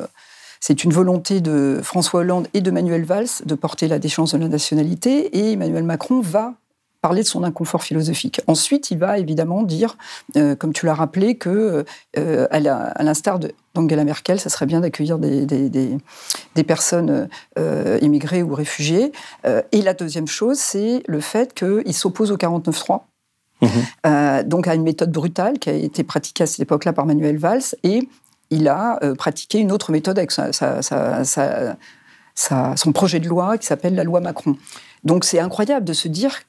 c'est 0.59 0.83
une 0.83 0.91
volonté 0.91 1.39
de 1.39 1.79
François 1.81 2.21
Hollande 2.21 2.49
et 2.53 2.59
de 2.59 2.71
Manuel 2.71 3.05
Valls 3.05 3.27
de 3.45 3.55
porter 3.55 3.87
la 3.87 3.99
déchéance 3.99 4.33
de 4.33 4.37
la 4.37 4.49
nationalité, 4.49 5.37
et 5.37 5.53
Emmanuel 5.53 5.83
Macron 5.83 6.19
va 6.19 6.55
parler 7.03 7.21
de 7.21 7.27
son 7.27 7.43
inconfort 7.43 7.83
philosophique. 7.83 8.39
Ensuite, 8.47 8.89
il 8.89 8.97
va 8.97 9.19
évidemment 9.19 9.63
dire, 9.63 9.97
euh, 10.37 10.55
comme 10.55 10.71
tu 10.71 10.85
l'as 10.85 10.93
rappelé, 10.93 11.35
que 11.35 11.83
euh, 12.17 12.47
à 12.49 13.03
l'instar 13.03 13.41
d'Angela 13.75 14.05
Merkel, 14.05 14.39
ça 14.39 14.49
serait 14.49 14.65
bien 14.65 14.79
d'accueillir 14.79 15.19
des, 15.19 15.45
des, 15.45 16.63
personnes 16.63 17.27
euh, 17.59 17.99
immigrées 18.01 18.41
ou 18.41 18.55
réfugiées. 18.55 19.11
et 19.73 19.81
la 19.81 19.93
deuxième 19.93 20.27
chose, 20.27 20.57
c'est 20.57 21.03
le 21.05 21.19
fait 21.19 21.53
qu'il 21.53 21.93
s'oppose 21.93 22.31
au 22.31 22.37
49-3. 22.37 23.01
Mmh. 23.61 24.43
donc 24.43 24.67
à 24.67 24.75
une 24.75 24.83
méthode 24.83 25.11
brutale 25.11 25.57
qui 25.57 25.69
a 25.69 25.73
été 25.73 26.03
pratiquée 26.03 26.43
à 26.43 26.47
cette 26.47 26.59
époque-là 26.59 26.91
par 26.91 27.05
Manuel 27.05 27.37
Valls, 27.37 27.75
et 27.83 28.09
il 28.49 28.67
a 28.67 28.99
pratiqué 29.17 29.59
une 29.59 29.71
autre 29.71 29.91
méthode 29.91 30.17
avec 30.17 30.31
sa, 30.31 30.51
son 32.35 32.91
projet 32.93 33.19
de 33.19 33.27
loi 33.27 33.57
qui 33.57 33.67
s'appelle 33.67 33.95
la 33.95 34.03
loi 34.03 34.21
Macron. 34.21 34.57
Donc 35.03 35.25
c'est 35.25 35.39
incroyable 35.39 35.85
de 35.85 35.93
se 35.93 36.07
dire 36.07 36.39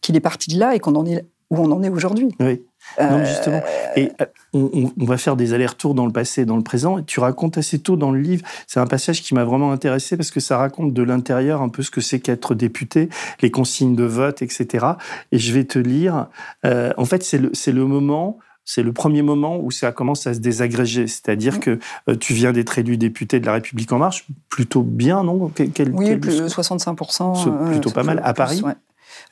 qu'il 0.00 0.16
est 0.16 0.20
parti 0.20 0.50
de 0.50 0.58
là 0.58 0.74
et 0.74 0.80
qu'on 0.80 0.94
en 0.94 1.06
est 1.06 1.24
où 1.50 1.58
on 1.58 1.70
en 1.72 1.82
est 1.82 1.88
aujourd'hui. 1.88 2.28
Oui. 2.38 2.62
Non, 3.00 3.24
justement. 3.24 3.60
Et 3.96 4.10
euh, 4.20 4.26
on, 4.52 5.04
va 5.04 5.16
faire 5.16 5.36
des 5.36 5.52
allers-retours 5.52 5.94
dans 5.94 6.06
le 6.06 6.12
passé 6.12 6.42
et 6.42 6.44
dans 6.44 6.56
le 6.56 6.62
présent. 6.62 6.98
Et 6.98 7.04
tu 7.04 7.20
racontes 7.20 7.58
assez 7.58 7.80
tôt 7.80 7.96
dans 7.96 8.12
le 8.12 8.20
livre, 8.20 8.44
c'est 8.66 8.80
un 8.80 8.86
passage 8.86 9.22
qui 9.22 9.34
m'a 9.34 9.44
vraiment 9.44 9.72
intéressé 9.72 10.16
parce 10.16 10.30
que 10.30 10.40
ça 10.40 10.56
raconte 10.58 10.92
de 10.94 11.02
l'intérieur 11.02 11.60
un 11.60 11.68
peu 11.68 11.82
ce 11.82 11.90
que 11.90 12.00
c'est 12.00 12.20
qu'être 12.20 12.54
député, 12.54 13.08
les 13.42 13.50
consignes 13.50 13.96
de 13.96 14.04
vote, 14.04 14.42
etc. 14.42 14.86
Et 15.32 15.38
je 15.38 15.52
vais 15.52 15.64
te 15.64 15.78
lire. 15.78 16.28
Euh, 16.64 16.92
en 16.96 17.04
fait, 17.04 17.22
c'est 17.22 17.38
le, 17.38 17.50
le 17.50 17.84
moment 17.84 18.38
c'est 18.64 18.82
le 18.84 18.92
premier 18.92 19.22
moment 19.22 19.58
où 19.58 19.72
ça 19.72 19.90
commence 19.90 20.28
à 20.28 20.34
se 20.34 20.38
désagréger. 20.38 21.08
C'est-à-dire 21.08 21.58
que 21.58 21.80
euh, 22.08 22.14
tu 22.14 22.34
viens 22.34 22.52
d'être 22.52 22.78
élu 22.78 22.96
député 22.96 23.40
de 23.40 23.46
la 23.46 23.54
République 23.54 23.90
En 23.90 23.98
Marche, 23.98 24.26
plutôt 24.48 24.82
bien, 24.82 25.24
non? 25.24 25.50
Oui, 25.92 26.16
plus 26.16 26.42
65%. 26.42 27.70
plutôt 27.70 27.90
pas 27.90 28.04
mal. 28.04 28.20
À 28.22 28.32
Paris 28.32 28.62
euh, 28.64 28.72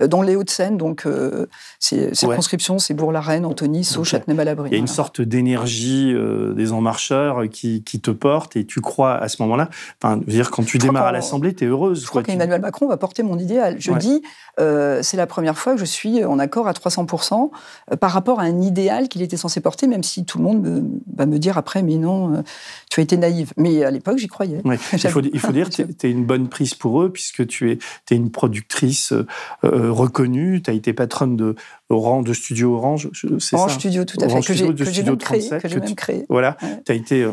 dans 0.06 0.22
les 0.22 0.36
Hauts-de-Seine, 0.36 0.76
donc 0.76 1.06
euh, 1.06 1.46
ces 1.80 2.14
circonscriptions, 2.14 2.78
c'est 2.78 2.94
Bourg-la-Reine, 2.94 3.44
Antony, 3.44 3.84
Sceaux, 3.84 4.04
Châtenay-Malabry. 4.04 4.70
Il 4.70 4.72
y 4.72 4.76
a 4.76 4.78
une 4.78 4.86
sorte 4.86 5.20
d'énergie 5.20 6.12
euh, 6.14 6.54
des 6.54 6.72
en 6.72 6.80
marcheurs 6.80 7.48
qui, 7.50 7.82
te 7.82 8.10
porte 8.12 8.54
et 8.54 8.64
tu 8.64 8.80
crois 8.80 9.16
à 9.16 9.28
ce 9.28 9.42
moment-là. 9.42 9.70
Enfin, 10.00 10.20
dire, 10.26 10.52
quand 10.52 10.64
tu 10.64 10.78
démarres 10.78 11.06
à 11.06 11.12
l'Assemblée, 11.12 11.52
tu 11.54 11.64
es 11.64 11.66
heureuse. 11.66 12.02
Je 12.02 12.06
crois 12.06 12.22
qu'Emmanuel 12.22 12.60
Macron 12.60 12.86
va 12.86 12.96
porter 12.96 13.24
mon 13.24 13.38
idéal. 13.38 13.76
Je 13.80 13.92
dis, 13.92 14.22
c'est 14.56 15.16
la 15.16 15.26
première 15.26 15.58
fois 15.58 15.74
que 15.74 15.80
je 15.80 15.84
suis 15.84 16.24
en 16.24 16.38
accord 16.38 16.68
à 16.68 16.72
300% 16.72 17.50
par 17.98 18.10
rapport 18.12 18.38
à 18.38 18.44
un 18.44 18.60
idéal 18.60 19.08
qu'il 19.08 19.22
était 19.22 19.36
censé 19.36 19.60
porter, 19.60 19.88
même 19.88 20.04
si 20.04 20.24
tout 20.24 20.38
le 20.38 20.44
monde 20.44 20.84
va 21.16 21.26
me 21.26 21.38
dire 21.38 21.58
après, 21.58 21.82
mais 21.82 21.96
non, 21.96 22.44
tu 22.90 23.00
as 23.00 23.02
été 23.02 23.16
naïve. 23.16 23.52
Mais 23.56 23.84
à 23.84 23.90
l'époque, 23.90 24.18
j'y 24.18 24.28
croyais. 24.28 24.62
Il, 24.92 24.98
faut, 24.98 25.20
il 25.20 25.40
faut 25.40 25.52
dire 25.52 25.70
que 25.70 25.82
tu 25.82 26.06
es 26.06 26.10
une 26.10 26.24
bonne 26.24 26.48
prise 26.48 26.74
pour 26.74 27.02
eux, 27.02 27.10
puisque 27.10 27.46
tu 27.46 27.70
es, 27.70 27.78
es 28.10 28.14
une 28.14 28.30
productrice 28.30 29.12
euh, 29.12 29.92
reconnue. 29.92 30.62
Tu 30.62 30.70
as 30.70 30.74
été 30.74 30.92
patronne 30.92 31.36
de 31.36 31.54
Orange, 31.90 32.24
de 32.24 32.32
Studio 32.32 32.74
Orange. 32.74 33.08
C'est 33.38 33.56
Orange 33.56 33.74
Studio, 33.74 34.04
tout 34.04 34.18
à 34.20 34.28
fait. 34.28 34.40
que 34.40 34.52
j'ai 34.52 34.64
même, 34.64 35.16
même 35.16 35.94
créé. 35.94 36.26
Voilà. 36.28 36.56
Tu 36.84 36.92
as 36.92 36.94
été, 36.94 37.26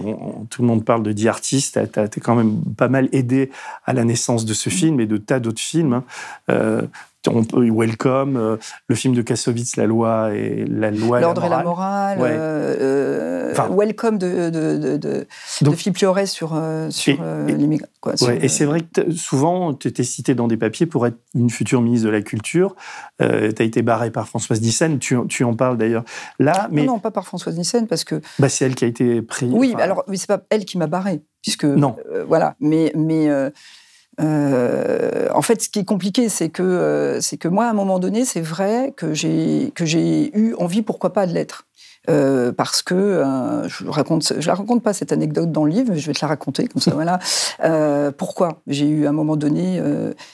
tout 0.49 0.61
le 0.61 0.67
monde 0.67 0.85
parle 0.85 1.03
de 1.03 1.11
The 1.11 1.27
Artist. 1.27 1.79
Tu 1.91 1.99
as, 1.99 2.07
quand 2.21 2.35
même 2.35 2.61
pas 2.77 2.87
mal 2.87 3.09
aidé 3.11 3.51
à 3.85 3.93
la 3.93 4.03
naissance 4.03 4.45
de 4.45 4.53
ce 4.53 4.69
mm. 4.69 4.71
film 4.71 4.99
et 4.99 5.05
de 5.05 5.17
tas 5.17 5.39
d'autres 5.39 5.61
films. 5.61 5.93
Hein. 5.93 6.03
Euh, 6.49 6.81
on 7.27 7.43
peut 7.43 7.69
Welcome, 7.69 8.37
euh, 8.37 8.57
le 8.87 8.95
film 8.95 9.13
de 9.13 9.21
Kassovitz, 9.21 9.75
La 9.75 9.85
loi 9.85 10.33
et 10.33 10.65
la 10.65 10.91
loi. 10.91 11.19
L'ordre 11.19 11.45
et 11.45 11.49
la 11.49 11.63
morale. 11.63 12.17
Euh, 12.21 13.53
euh, 13.57 13.67
welcome 13.69 14.17
de, 14.17 14.49
de, 14.49 14.97
de, 14.97 15.71
Philippe 15.75 15.97
Liorès 15.97 16.29
sur, 16.29 16.59
sur 16.89 17.23
l'immigration. 17.47 18.29
et 18.29 18.47
c'est 18.47 18.65
vrai 18.65 18.81
que 18.81 19.11
souvent, 19.11 19.73
tu 19.73 19.87
étais 19.87 20.03
cité 20.03 20.35
dans 20.35 20.47
des 20.47 20.57
papiers 20.57 20.85
pour 20.85 21.07
être 21.07 21.17
une 21.33 21.49
future 21.49 21.81
ministre 21.81 22.07
de 22.07 22.11
la 22.11 22.21
Culture. 22.21 22.75
tu 23.19 23.25
as 23.25 23.63
été 23.63 23.81
barré 23.81 24.11
par 24.11 24.27
Françoise 24.27 24.61
Nissen. 24.61 24.99
Tu, 24.99 25.17
tu 25.27 25.43
en 25.43 25.55
parles 25.55 25.77
d'ailleurs 25.77 26.03
là. 26.39 26.67
Mais... 26.71 26.85
Non, 26.85 26.93
non, 26.93 26.99
pas 26.99 27.11
par 27.11 27.25
Françoise 27.25 27.57
Nissen, 27.57 27.87
parce 27.87 28.03
que. 28.03 28.21
Bah, 28.39 28.49
c'est 28.49 28.65
elle 28.65 28.75
qui 28.75 28.85
a 28.85 28.87
été 28.87 29.21
prise. 29.21 29.51
Oui, 29.53 29.75
alors, 29.79 30.03
mais 30.07 30.17
c'est 30.17 30.27
pas 30.27 30.41
elle 30.49 30.65
qui 30.65 30.77
m'a 30.77 30.87
barré. 30.87 31.21
Puisque, 31.41 31.65
non. 31.65 31.95
voilà. 32.27 32.55
Mais. 32.59 32.91
mais 32.95 33.29
euh, 34.21 35.27
en 35.33 35.41
fait, 35.41 35.61
ce 35.61 35.69
qui 35.69 35.79
est 35.79 35.85
compliqué, 35.85 36.29
c'est 36.29 36.49
que, 36.49 36.63
euh, 36.63 37.21
c'est 37.21 37.37
que 37.37 37.47
moi, 37.47 37.65
à 37.65 37.69
un 37.69 37.73
moment 37.73 37.99
donné, 37.99 38.25
c'est 38.25 38.41
vrai 38.41 38.93
que 38.95 39.13
j'ai, 39.13 39.71
que 39.75 39.85
j'ai 39.85 40.35
eu 40.37 40.55
envie, 40.55 40.81
pourquoi 40.81 41.13
pas, 41.13 41.27
de 41.27 41.33
l'être. 41.33 41.65
Euh, 42.07 42.51
parce 42.51 42.83
que 42.83 43.23
je 43.67 43.89
raconte, 43.89 44.31
je 44.37 44.47
la 44.47 44.53
raconte 44.53 44.83
pas 44.83 44.93
cette 44.93 45.11
anecdote 45.11 45.51
dans 45.51 45.65
le 45.65 45.71
livre, 45.71 45.89
mais 45.91 45.97
je 45.97 46.05
vais 46.05 46.13
te 46.13 46.19
la 46.21 46.27
raconter 46.27 46.67
comme 46.67 46.79
ça. 46.79 46.91
voilà. 46.93 47.17
Pourquoi 48.11 48.61
j'ai 48.67 48.87
eu 48.87 49.07
à 49.07 49.09
un 49.09 49.11
moment 49.11 49.35
donné 49.35 49.81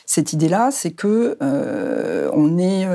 cette 0.05 0.33
idée-là, 0.33 0.71
c'est 0.73 0.91
que 0.91 1.37
on 1.39 2.57
est 2.57 2.85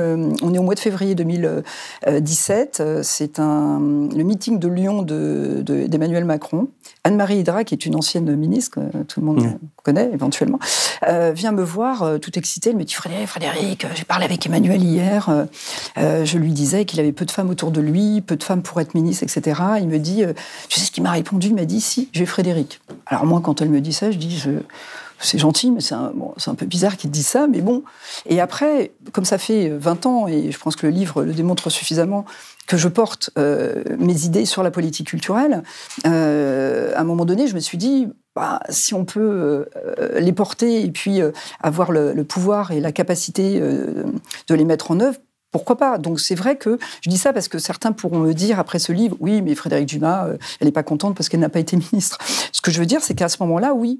on 0.43 0.53
est 0.53 0.59
au 0.59 0.61
mois 0.61 0.75
de 0.75 0.79
février 0.79 1.15
2017. 1.15 2.83
C'est 3.01 3.39
un 3.39 3.79
le 3.79 4.23
meeting 4.23 4.59
de 4.59 4.67
Lyon 4.67 5.01
de, 5.01 5.63
d'Emmanuel 5.63 6.25
Macron. 6.25 6.67
Anne-Marie 7.03 7.39
Hydra, 7.39 7.63
qui 7.63 7.73
est 7.73 7.83
une 7.87 7.95
ancienne 7.95 8.35
ministre, 8.35 8.79
tout 9.07 9.21
le 9.21 9.25
monde 9.25 9.41
mmh. 9.41 9.57
Éventuellement, 9.95 10.59
vient 11.33 11.51
me 11.51 11.63
voir 11.63 12.19
tout 12.19 12.37
excitée. 12.37 12.71
Elle 12.71 12.77
me 12.77 12.83
dit 12.83 12.93
Frédéric, 12.93 13.85
j'ai 13.95 14.03
parlé 14.03 14.25
avec 14.25 14.45
Emmanuel 14.45 14.83
hier. 14.83 15.47
je 15.97 16.37
lui 16.37 16.51
disais 16.51 16.85
qu'il 16.85 16.99
avait 16.99 17.11
peu 17.11 17.25
de 17.25 17.31
femmes 17.31 17.49
autour 17.49 17.71
de 17.71 17.81
lui, 17.81 18.21
peu 18.21 18.35
de 18.35 18.43
femmes 18.43 18.61
pour 18.61 18.81
être 18.81 18.93
ministre, 18.93 19.23
etc. 19.23 19.61
Il 19.79 19.87
me 19.87 19.99
dit, 19.99 20.23
euh, 20.23 20.33
tu 20.69 20.79
sais 20.79 20.85
ce 20.85 20.91
qu'il 20.91 21.03
m'a 21.03 21.11
répondu? 21.11 21.47
Il 21.47 21.55
m'a 21.55 21.65
dit, 21.65 21.81
si, 21.81 22.09
j'ai 22.13 22.25
Frédéric. 22.25 22.81
Alors 23.05 23.25
moi, 23.25 23.41
quand 23.43 23.61
elle 23.61 23.69
me 23.69 23.81
dit 23.81 23.93
ça, 23.93 24.11
je 24.11 24.17
dis, 24.17 24.43
c'est 25.19 25.37
gentil, 25.39 25.71
mais 25.71 25.81
c'est 25.81 25.95
un, 25.95 26.55
peu 26.55 26.65
bizarre 26.65 26.97
qu'il 26.97 27.09
dise 27.09 27.27
ça, 27.27 27.47
mais 27.47 27.61
bon. 27.61 27.83
Et 28.27 28.39
après, 28.39 28.91
comme 29.13 29.25
ça 29.25 29.37
fait 29.37 29.69
20 29.69 30.05
ans, 30.05 30.27
et 30.27 30.51
je 30.51 30.59
pense 30.59 30.75
que 30.75 30.85
le 30.85 30.93
livre 30.93 31.23
le 31.23 31.33
démontre 31.33 31.69
suffisamment, 31.69 32.25
que 32.67 32.77
je 32.77 32.87
porte 32.87 33.31
euh, 33.37 33.83
mes 33.97 34.25
idées 34.25 34.45
sur 34.45 34.61
la 34.61 34.71
politique 34.71 35.07
culturelle, 35.07 35.63
euh, 36.05 36.91
à 36.95 37.01
un 37.01 37.03
moment 37.03 37.25
donné, 37.25 37.47
je 37.47 37.55
me 37.55 37.59
suis 37.59 37.77
dit, 37.77 38.07
bah, 38.37 38.59
si 38.69 38.93
on 38.93 39.03
peut 39.03 39.65
les 40.15 40.31
porter 40.31 40.83
et 40.83 40.91
puis 40.91 41.21
avoir 41.59 41.91
le, 41.91 42.23
pouvoir 42.23 42.71
et 42.71 42.79
la 42.79 42.91
capacité 42.91 43.59
de 43.59 44.55
les 44.55 44.65
mettre 44.65 44.91
en 44.91 44.99
œuvre, 44.99 45.17
pourquoi 45.51 45.77
pas? 45.77 45.97
Donc 45.97 46.19
c'est 46.19 46.35
vrai 46.35 46.57
que 46.57 46.77
je 47.01 47.09
dis 47.09 47.17
ça 47.17 47.33
parce 47.33 47.47
que 47.47 47.57
certains 47.57 47.91
pourront 47.91 48.19
me 48.19 48.33
dire 48.33 48.59
après 48.59 48.79
ce 48.79 48.91
livre, 48.91 49.15
oui, 49.19 49.41
mais 49.41 49.55
Frédéric 49.55 49.87
Dumas, 49.87 50.27
euh, 50.27 50.37
elle 50.59 50.67
n'est 50.67 50.73
pas 50.73 50.83
contente 50.83 51.15
parce 51.15 51.29
qu'elle 51.29 51.39
n'a 51.39 51.49
pas 51.49 51.59
été 51.59 51.77
ministre. 51.91 52.17
Ce 52.51 52.61
que 52.61 52.71
je 52.71 52.79
veux 52.79 52.85
dire, 52.85 53.01
c'est 53.01 53.15
qu'à 53.15 53.29
ce 53.29 53.37
moment-là, 53.41 53.73
oui, 53.73 53.99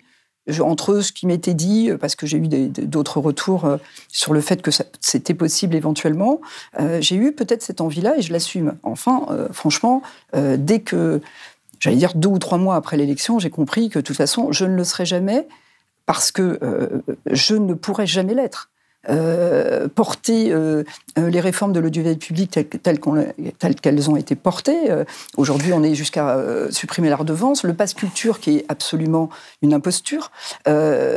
entre 0.62 1.01
ce 1.01 1.12
qui 1.12 1.25
m'était 1.25 1.53
dit, 1.53 1.89
euh, 1.89 1.98
parce 1.98 2.15
que 2.15 2.27
j'ai 2.27 2.38
eu 2.38 2.48
d'autres 2.48 3.20
retours 3.20 3.65
euh, 3.65 3.77
sur 4.08 4.34
le 4.34 4.41
fait 4.41 4.62
que 4.62 4.72
c'était 5.00 5.34
possible 5.34 5.75
éventuellement, 5.75 6.41
j'ai 7.00 7.15
eu 7.15 7.32
peut-être 7.32 7.62
cette 7.62 7.82
envie-là 7.82 8.17
et 8.17 8.22
je 8.22 8.32
l'assume. 8.32 8.77
Enfin, 8.84 9.25
franchement, 9.51 10.01
dès 10.34 10.79
que, 10.79 11.22
j'allais 11.80 11.98
dire 11.98 12.14
deux 12.16 12.30
ou 12.30 12.40
trois 12.40 12.58
mois 12.58 12.76
après 12.76 12.98
l'élection, 12.98 13.40
j'ai 13.40 13.50
compris 13.50 13.90
que 13.90 14.00
de 14.00 14.04
toute 14.04 14.18
façon, 14.18 14.52
je 14.52 14.66
ne 14.66 14.76
le 14.76 14.84
serai 14.84 15.06
jamais 15.06 15.48
parce 16.06 16.32
que 16.32 16.60
je 17.30 17.56
ne 17.56 17.74
pourrais 17.74 18.08
jamais 18.08 18.34
l'être. 18.34 18.70
Euh, 19.10 19.88
porter 19.88 20.52
euh, 20.52 20.84
euh, 21.18 21.30
les 21.30 21.40
réformes 21.40 21.72
de 21.72 21.80
l'audiovisuel 21.80 22.18
public 22.18 22.60
telles, 22.84 23.00
qu'elles 23.82 24.10
ont 24.10 24.16
été 24.16 24.36
portées. 24.36 24.90
Aujourd'hui, 25.38 25.74
on 25.74 25.84
est 25.84 25.96
jusqu'à 25.96 26.38
supprimer 26.70 27.10
la 27.10 27.16
redevance, 27.16 27.64
le 27.64 27.74
passe 27.74 27.94
culture 27.94 28.40
qui 28.40 28.58
est 28.58 28.66
absolument 28.70 29.30
une 29.62 29.74
imposture. 29.74 30.32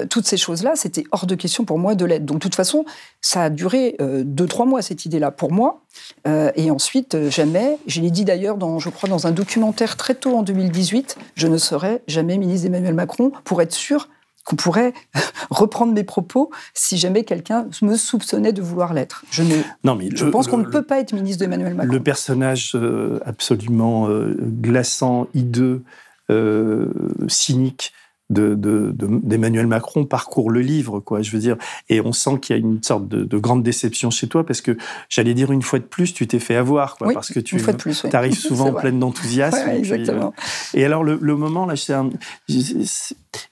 toutes 0.09 0.27
ces 0.27 0.37
choses-là, 0.37 0.73
c'était 0.77 1.05
hors 1.13 1.27
de 1.27 1.35
question 1.35 1.65
pour 1.65 1.79
moi 1.79 1.95
de 1.95 2.05
l'aide. 2.05 2.25
Donc, 2.25 2.39
de 2.39 2.43
toute 2.43 2.55
façon, 2.55 2.85
ça 3.21 3.45
a 3.45 3.51
duré 3.51 3.97
deux, 4.01 4.47
trois 4.47 4.67
mois, 4.67 4.83
cette 4.83 5.05
idée-là, 5.05 5.31
pour 5.31 5.53
moi. 5.53 5.83
et 6.27 6.71
ensuite, 6.71 7.29
jamais, 7.29 7.79
je 7.87 8.01
l'ai 8.01 8.11
dit 8.11 8.25
d'ailleurs, 8.25 8.57
je 8.79 8.89
crois, 8.89 9.09
dans 9.09 9.27
un 9.27 9.33
documentaire 9.33 9.97
très 9.97 10.15
tôt 10.15 10.37
en 10.37 10.43
2018, 10.43 11.17
je 11.35 11.47
ne 11.47 11.59
serai 11.59 12.03
jamais 12.07 12.39
ministre 12.39 12.69
d'Emmanuel 12.69 12.95
Macron 12.95 13.33
pour 13.45 13.63
être 13.63 13.75
sûr 13.75 14.09
qu'on 14.45 14.57
pourrait 14.57 14.93
reprendre 15.51 15.93
mes 15.93 16.05
propos 16.05 16.51
si 16.75 16.99
jamais 16.99 17.25
quelqu'un 17.25 17.67
me 17.83 17.97
soupçonnait 17.97 18.53
de 18.53 18.63
vouloir 18.63 18.95
l'être. 18.95 19.25
Je, 19.31 19.43
non, 19.85 19.95
mais 19.95 20.09
je 20.15 20.25
pense 20.27 20.49
qu'on 20.49 20.59
ne 20.59 20.65
peut 20.65 20.83
pas 20.83 21.01
être 21.01 21.13
ministre 21.13 21.41
d'Emmanuel 21.41 21.75
Macron. 21.75 21.93
Le 21.93 22.01
personnage 22.01 22.73
euh, 22.75 23.21
absolument 23.25 24.09
euh, 24.09 24.37
glaçant, 24.39 25.29
hideux, 25.35 25.83
euh, 26.31 26.89
cynique 27.29 27.93
d'Emmanuel 28.31 29.65
de, 29.65 29.69
Macron 29.69 30.05
parcourt 30.07 30.51
le 30.51 30.61
livre, 30.61 31.01
quoi. 31.01 31.23
Je 31.23 31.31
veux 31.33 31.39
dire, 31.39 31.57
et 31.89 32.01
on 32.01 32.13
sent 32.13 32.39
qu'il 32.41 32.57
y 32.57 32.59
a 32.59 32.63
une 32.63 32.83
sorte 32.83 33.09
de, 33.09 33.39
grande 33.39 33.63
déception 33.63 34.11
chez 34.11 34.29
toi 34.29 34.45
parce 34.45 34.61
que 34.61 34.77
j'allais 35.09 35.35
dire 35.35 35.51
une 35.51 35.63
fois 35.63 35.79
de 35.79 35.85
plus, 35.85 36.15
tu 36.15 36.27
t'es 36.27 36.39
fait 36.39 36.57
avoir, 36.57 36.97
quoi, 36.97 37.13
parce 37.13 37.33
que 37.33 37.41
tu 37.41 37.61
arrives 38.13 38.35
souvent 38.39 38.73
pleine 38.73 38.99
d'enthousiasme. 38.99 39.71
exactement. 39.71 40.33
Et, 40.75 40.85
alors 40.85 41.05
le, 41.05 41.37
moment 41.37 41.67
là, 41.67 41.77
c'est 41.77 41.95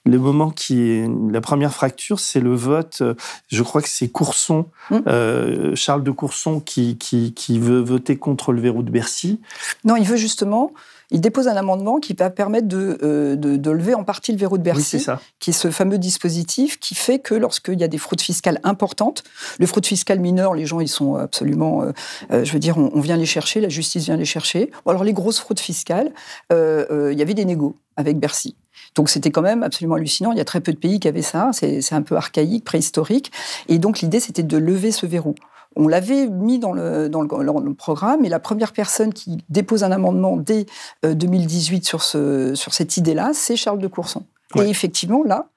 le 0.04 0.18
moment 0.18 0.50
qui 0.50 0.80
est 0.80 1.08
la 1.30 1.40
première 1.40 1.72
fracture, 1.72 2.20
c'est 2.20 2.40
le 2.40 2.54
vote. 2.54 3.02
Je 3.50 3.62
crois 3.62 3.82
que 3.82 3.88
c'est 3.88 4.08
Courson, 4.08 4.66
hum. 4.90 5.02
euh, 5.06 5.74
Charles 5.74 6.02
de 6.02 6.10
Courson, 6.10 6.60
qui, 6.60 6.98
qui, 6.98 7.34
qui 7.34 7.58
veut 7.58 7.80
voter 7.80 8.16
contre 8.16 8.52
le 8.52 8.60
verrou 8.60 8.82
de 8.82 8.90
Bercy. 8.90 9.40
Non, 9.84 9.96
il 9.96 10.04
veut 10.04 10.16
justement 10.16 10.72
il 11.10 11.20
dépose 11.20 11.48
un 11.48 11.56
amendement 11.56 12.00
qui 12.00 12.12
va 12.14 12.30
permettre 12.30 12.68
de, 12.68 12.98
euh, 13.02 13.36
de, 13.36 13.56
de 13.56 13.70
lever 13.70 13.94
en 13.94 14.04
partie 14.04 14.32
le 14.32 14.38
verrou 14.38 14.58
de 14.58 14.62
Oui, 14.62 14.74
Bercy, 14.74 15.00
ça. 15.00 15.20
qui 15.40 15.50
est 15.50 15.52
ce 15.54 15.70
fameux 15.70 15.98
dispositif 15.98 16.78
qui 16.78 16.94
fait 16.94 17.18
que 17.18 17.34
lorsqu'il 17.34 17.78
y 17.80 17.84
a 17.84 17.88
des 17.88 17.98
fraudes 17.98 18.20
fiscales 18.20 18.60
importantes, 18.62 19.24
les 19.58 19.66
fraudes 19.66 19.86
fiscales 19.86 20.20
mineures, 20.20 20.54
les 20.54 20.66
gens, 20.66 20.80
ils 20.80 20.88
sont 20.88 21.16
absolument, 21.16 21.82
euh, 21.82 21.92
euh, 22.30 22.44
je 22.44 22.52
veux 22.52 22.58
dire, 22.58 22.76
on, 22.78 22.90
on 22.94 23.00
vient 23.00 23.16
les 23.16 23.26
chercher, 23.26 23.60
la 23.60 23.68
justice 23.68 24.04
vient 24.04 24.16
les 24.16 24.24
chercher. 24.24 24.70
Ou 24.84 24.90
alors 24.90 25.04
les 25.04 25.12
grosses 25.12 25.38
fraudes 25.40 25.60
fiscales, 25.60 26.12
euh, 26.52 26.84
euh, 26.90 27.12
il 27.12 27.18
y 27.18 27.22
avait 27.22 27.34
des 27.34 27.44
négos 27.44 27.76
avec 27.96 28.18
Bercy. 28.18 28.54
Donc 28.94 29.08
c'était 29.10 29.30
quand 29.30 29.42
même 29.42 29.62
absolument 29.62 29.96
hallucinant. 29.96 30.32
Il 30.32 30.38
y 30.38 30.40
a 30.40 30.44
très 30.44 30.60
peu 30.60 30.72
de 30.72 30.78
pays 30.78 31.00
qui 31.00 31.08
avaient 31.08 31.22
ça. 31.22 31.50
C'est 31.52 31.92
un 31.92 32.02
peu 32.02 32.16
archaïque, 32.16 32.64
préhistorique. 32.64 33.32
Et 33.68 33.78
donc 33.78 34.00
l'idée, 34.00 34.20
c'était 34.20 34.42
de 34.42 34.56
lever 34.56 34.92
ce 34.92 35.06
verrou. 35.06 35.34
On 35.78 35.88
l'avait 35.88 36.26
mis 36.26 36.58
dans 36.58 36.72
le, 36.72 37.08
dans, 37.08 37.22
le, 37.22 37.28
dans 37.28 37.60
le 37.60 37.72
programme 37.74 38.24
et 38.24 38.28
la 38.28 38.40
première 38.40 38.72
personne 38.72 39.12
qui 39.14 39.38
dépose 39.48 39.84
un 39.84 39.92
amendement 39.92 40.36
dès 40.36 40.66
euh, 41.06 41.14
2018 41.14 41.84
sur, 41.86 42.02
ce, 42.02 42.54
sur 42.54 42.74
cette 42.74 42.96
idée-là, 42.96 43.30
c'est 43.32 43.56
Charles 43.56 43.78
de 43.78 43.86
Courson. 43.86 44.22
Ouais. 44.54 44.66
Et 44.66 44.70
effectivement, 44.70 45.22
là, 45.24 45.48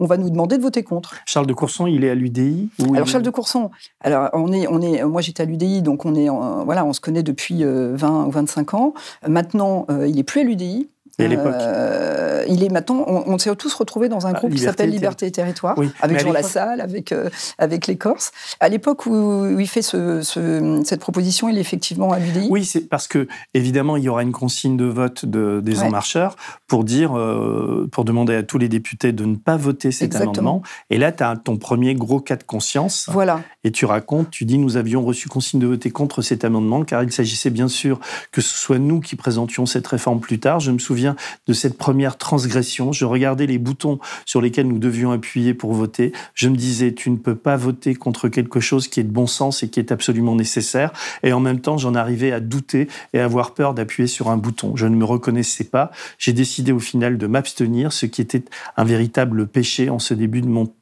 on 0.00 0.06
va 0.06 0.16
nous 0.16 0.30
demander 0.30 0.58
de 0.58 0.62
voter 0.62 0.82
contre. 0.84 1.14
Charles 1.26 1.46
de 1.46 1.52
Courson, 1.52 1.86
il 1.86 2.04
est 2.04 2.10
à 2.10 2.14
l'UDI 2.14 2.68
Alors 2.94 3.08
Charles 3.08 3.24
de 3.24 3.30
Courson, 3.30 3.70
alors 4.00 4.30
on 4.32 4.52
est, 4.52 4.68
on 4.68 4.80
est, 4.80 5.02
moi 5.04 5.22
j'étais 5.22 5.42
à 5.42 5.46
l'UDI, 5.46 5.82
donc 5.82 6.04
on 6.04 6.14
est, 6.14 6.28
en- 6.28 6.64
voilà, 6.64 6.84
on 6.84 6.92
se 6.92 7.00
connaît 7.00 7.24
depuis 7.24 7.64
euh, 7.64 7.94
20 7.96 8.26
ou 8.26 8.30
25 8.30 8.74
ans. 8.74 8.94
Maintenant, 9.26 9.86
euh, 9.90 10.06
il 10.06 10.18
est 10.18 10.22
plus 10.24 10.40
à 10.40 10.44
l'UDI. 10.44 10.88
Et 11.18 11.24
à 11.24 11.28
l'époque 11.28 11.54
Euh, 11.58 12.44
il 12.48 12.62
est 12.62 12.68
maintenant, 12.70 13.04
on, 13.06 13.24
on 13.26 13.38
s'est 13.38 13.54
tous 13.56 13.74
retrouvés 13.74 14.08
dans 14.08 14.26
un 14.26 14.30
Ah, 14.34 14.38
groupe 14.38 14.52
qui 14.52 14.58
s'appelle 14.58 14.90
Liberté 14.90 15.26
et 15.26 15.30
Territoire, 15.32 15.76
Oui, 15.76 15.90
avec 16.00 16.20
Jean 16.20 16.32
Lassalle, 16.32 16.80
avec 16.80 17.12
euh, 17.12 17.28
avec 17.58 17.86
les 17.86 17.96
Corses. 17.96 18.30
À 18.60 18.68
l'époque 18.68 19.06
où, 19.06 19.12
où 19.14 19.58
il 19.60 19.66
fait 19.68 19.82
ce, 19.82 20.22
ce- 20.22 20.80
cette 20.84 21.00
proposition, 21.00 21.48
il 21.48 21.58
est 21.58 21.60
effectivement 21.60 22.12
à 22.12 22.18
l'UDI. 22.18 22.46
Oui, 22.50 22.64
c'est 22.64 22.88
parce 22.88 23.06
que 23.08 23.26
évidemment 23.54 23.96
il 23.96 24.04
y 24.04 24.08
aura 24.08 24.22
une 24.22 24.32
consigne 24.32 24.76
de 24.76 24.84
vote 24.84 25.24
de, 25.24 25.60
des 25.62 25.78
Ouais. 25.80 25.84
En 25.86 25.90
Marcheurs 25.90 26.34
pour 26.66 26.82
dire, 26.84 27.16
euh, 27.16 27.88
pour 27.92 28.04
demander 28.04 28.34
à 28.34 28.42
tous 28.42 28.58
les 28.58 28.68
députés 28.68 29.12
de 29.12 29.24
ne 29.24 29.36
pas 29.36 29.56
voter 29.56 29.92
cet 29.92 30.06
Exactement. 30.06 30.32
amendement. 30.50 30.62
Et 30.90 30.98
là, 30.98 31.12
tu 31.12 31.22
as 31.22 31.36
ton 31.36 31.56
premier 31.56 31.94
gros 31.94 32.20
cas 32.20 32.36
de 32.36 32.42
conscience 32.42 33.08
Voilà. 33.12 33.40
et 33.64 33.70
tu 33.70 33.84
racontes, 33.86 34.30
tu 34.30 34.44
dis, 34.44 34.58
nous 34.58 34.76
avions 34.76 35.02
reçu 35.04 35.28
consigne 35.28 35.60
de 35.60 35.66
voter 35.68 35.90
contre 35.90 36.20
cet 36.22 36.44
amendement 36.44 36.84
car 36.84 37.02
il 37.04 37.12
s'agissait 37.12 37.50
bien 37.50 37.68
sûr 37.68 38.00
que 38.32 38.40
ce 38.40 38.56
soit 38.56 38.78
nous 38.78 39.00
qui 39.00 39.14
présentions 39.16 39.66
cette 39.66 39.86
réforme 39.86 40.20
plus 40.20 40.40
tard. 40.40 40.58
Je 40.60 40.70
me 40.72 40.78
souviens 40.78 41.07
de 41.46 41.52
cette 41.52 41.78
première 41.78 42.18
transgression. 42.18 42.92
Je 42.92 43.04
regardais 43.04 43.46
les 43.46 43.58
boutons 43.58 43.98
sur 44.26 44.40
lesquels 44.40 44.66
nous 44.66 44.78
devions 44.78 45.12
appuyer 45.12 45.54
pour 45.54 45.72
voter. 45.72 46.12
Je 46.34 46.48
me 46.48 46.56
disais, 46.56 46.94
tu 46.94 47.10
ne 47.10 47.16
peux 47.16 47.34
pas 47.34 47.56
voter 47.56 47.94
contre 47.94 48.28
quelque 48.28 48.60
chose 48.60 48.88
qui 48.88 49.00
est 49.00 49.04
de 49.04 49.12
bon 49.12 49.26
sens 49.26 49.62
et 49.62 49.68
qui 49.68 49.80
est 49.80 49.92
absolument 49.92 50.34
nécessaire. 50.34 50.92
Et 51.22 51.32
en 51.32 51.40
même 51.40 51.60
temps, 51.60 51.78
j'en 51.78 51.94
arrivais 51.94 52.32
à 52.32 52.40
douter 52.40 52.88
et 53.12 53.20
à 53.20 53.24
avoir 53.24 53.54
peur 53.54 53.74
d'appuyer 53.74 54.06
sur 54.06 54.30
un 54.30 54.36
bouton. 54.36 54.76
Je 54.76 54.86
ne 54.86 54.96
me 54.96 55.04
reconnaissais 55.04 55.64
pas. 55.64 55.90
J'ai 56.18 56.32
décidé 56.32 56.72
au 56.72 56.80
final 56.80 57.18
de 57.18 57.26
m'abstenir, 57.26 57.92
ce 57.92 58.06
qui 58.06 58.20
était 58.20 58.44
un 58.76 58.84
véritable 58.84 59.46
péché 59.46 59.90
en 59.90 59.98
ce 59.98 60.14
début 60.14 60.40
de, 60.40 60.48
mon, 60.48 60.72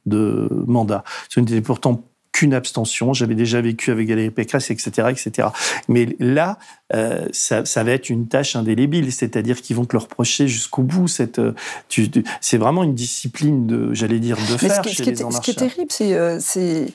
mandat. 0.67 1.03
Ce 1.29 1.39
n'était 1.39 1.61
pourtant 1.61 2.03
qu'une 2.37 2.53
abstention. 2.53 3.13
J'avais 3.13 3.33
déjà 3.35 3.61
vécu 3.61 3.89
avec 3.91 4.07
Valérie 4.09 4.29
Pécresse, 4.29 4.69
etc., 4.69 5.07
etc. 5.09 5.47
Mais 5.87 6.15
là, 6.19 6.59
euh, 6.93 7.25
ça, 7.31 7.65
ça 7.65 7.83
va 7.83 7.91
être 7.91 8.09
une 8.09 8.27
tâche 8.27 8.55
indélébile, 8.55 9.11
c'est-à-dire 9.11 9.59
qu'ils 9.61 9.75
vont 9.75 9.85
te 9.85 9.95
le 9.95 9.99
reprocher 10.01 10.47
jusqu'au 10.47 10.83
bout. 10.83 11.07
Cette, 11.07 11.39
euh, 11.39 11.53
tu- 11.89 12.09
tu- 12.11 12.23
c'est 12.41 12.57
vraiment 12.57 12.83
une 12.83 12.93
discipline 12.93 13.65
de, 13.65 13.93
j'allais 13.93 14.19
dire, 14.19 14.37
de 14.37 14.51
Mais 14.53 14.57
faire 14.69 14.75
ce 14.75 14.81
qui, 14.81 14.89
chez 14.89 14.95
ce 14.97 15.03
qui 15.03 15.09
les 15.11 15.21
est, 15.21 15.23
En 15.23 15.31
ce 15.31 15.41
qui 15.41 15.51
est 15.51 15.53
Marcheurs. 15.55 15.73
terrible, 15.73 15.91
c'est, 15.91 16.13
euh, 16.13 16.37
c'est- 16.39 16.93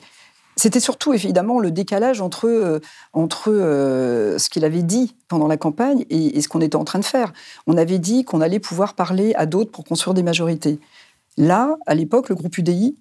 c'était 0.55 0.79
surtout 0.79 1.13
évidemment 1.13 1.59
le 1.59 1.71
décalage 1.71 2.21
entre, 2.21 2.47
euh, 2.47 2.79
entre 3.11 3.51
euh, 3.51 4.37
ce 4.37 4.49
qu'il 4.49 4.63
avait 4.63 4.83
dit 4.83 5.15
pendant 5.27 5.47
la 5.47 5.57
campagne 5.57 6.05
et, 6.09 6.37
et 6.37 6.41
ce 6.41 6.47
qu'on 6.47 6.61
était 6.61 6.75
en 6.77 6.85
train 6.85 6.99
de 6.99 7.05
faire. 7.05 7.33
On 7.67 7.75
avait 7.75 7.99
dit 7.99 8.23
qu'on 8.23 8.39
allait 8.39 8.59
pouvoir 8.59 8.93
parler 8.93 9.33
à 9.35 9.45
d'autres 9.45 9.71
pour 9.71 9.83
construire 9.83 10.13
des 10.13 10.23
majorités. 10.23 10.79
Là, 11.37 11.75
à 11.87 11.95
l'époque, 11.95 12.29
le 12.29 12.35
groupe 12.35 12.55
UDI, 12.57 12.95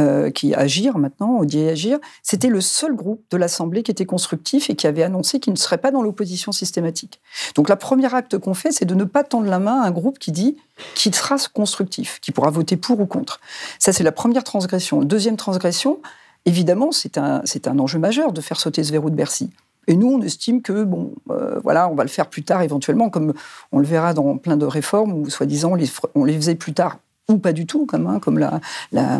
euh, 0.00 0.30
qui 0.30 0.54
Agir 0.54 0.96
maintenant, 0.96 1.36
on 1.40 1.44
dit 1.44 1.68
Agir, 1.68 1.98
c'était 2.22 2.48
le 2.48 2.62
seul 2.62 2.94
groupe 2.94 3.22
de 3.30 3.36
l'Assemblée 3.36 3.82
qui 3.82 3.90
était 3.90 4.06
constructif 4.06 4.70
et 4.70 4.74
qui 4.74 4.86
avait 4.86 5.02
annoncé 5.02 5.38
qu'il 5.38 5.52
ne 5.52 5.58
serait 5.58 5.76
pas 5.76 5.90
dans 5.90 6.02
l'opposition 6.02 6.50
systématique. 6.50 7.20
Donc, 7.54 7.68
la 7.68 7.76
première 7.76 8.14
acte 8.14 8.38
qu'on 8.38 8.54
fait, 8.54 8.72
c'est 8.72 8.86
de 8.86 8.94
ne 8.94 9.04
pas 9.04 9.22
tendre 9.22 9.48
la 9.48 9.58
main 9.58 9.82
à 9.82 9.86
un 9.86 9.90
groupe 9.90 10.18
qui 10.18 10.32
dit 10.32 10.56
qu'il 10.94 11.14
sera 11.14 11.36
constructif, 11.52 12.20
qui 12.20 12.32
pourra 12.32 12.50
voter 12.50 12.78
pour 12.78 13.00
ou 13.00 13.06
contre. 13.06 13.40
Ça, 13.78 13.92
c'est 13.92 14.02
la 14.02 14.12
première 14.12 14.44
transgression. 14.44 15.02
Deuxième 15.02 15.36
transgression, 15.36 16.00
évidemment, 16.46 16.90
c'est 16.90 17.18
un, 17.18 17.42
un 17.66 17.78
enjeu 17.78 17.98
majeur 17.98 18.32
de 18.32 18.40
faire 18.40 18.58
sauter 18.58 18.84
ce 18.84 18.92
verrou 18.92 19.10
de 19.10 19.14
Bercy. 19.14 19.50
Et 19.88 19.96
nous, 19.96 20.08
on 20.08 20.22
estime 20.22 20.62
que, 20.62 20.84
bon, 20.84 21.12
euh, 21.30 21.58
voilà, 21.62 21.88
on 21.90 21.94
va 21.94 22.04
le 22.04 22.08
faire 22.08 22.28
plus 22.28 22.44
tard 22.44 22.62
éventuellement, 22.62 23.10
comme 23.10 23.34
on 23.72 23.78
le 23.78 23.84
verra 23.84 24.14
dans 24.14 24.38
plein 24.38 24.56
de 24.56 24.64
réformes 24.64 25.12
où, 25.12 25.28
soi-disant, 25.28 25.72
on 25.76 25.78
on 26.14 26.24
les 26.24 26.34
faisait 26.34 26.54
plus 26.54 26.72
tard, 26.72 26.98
ou 27.28 27.38
pas 27.38 27.52
du 27.52 27.66
tout, 27.66 27.86
comme, 27.86 28.06
hein, 28.06 28.18
comme 28.20 28.38
la, 28.38 28.60
la, 28.92 29.18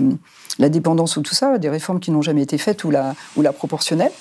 la 0.59 0.69
dépendance 0.69 1.17
ou 1.17 1.23
tout 1.23 1.35
ça, 1.35 1.59
des 1.59 1.69
réformes 1.69 2.01
qui 2.01 2.11
n'ont 2.11 2.23
jamais 2.23 2.43
été 2.43 2.59
faites, 2.59 2.85
ou 2.85 2.91
la, 2.91 3.15
ou 3.37 3.43
la 3.43 3.53
proportionnelle. 3.53 4.13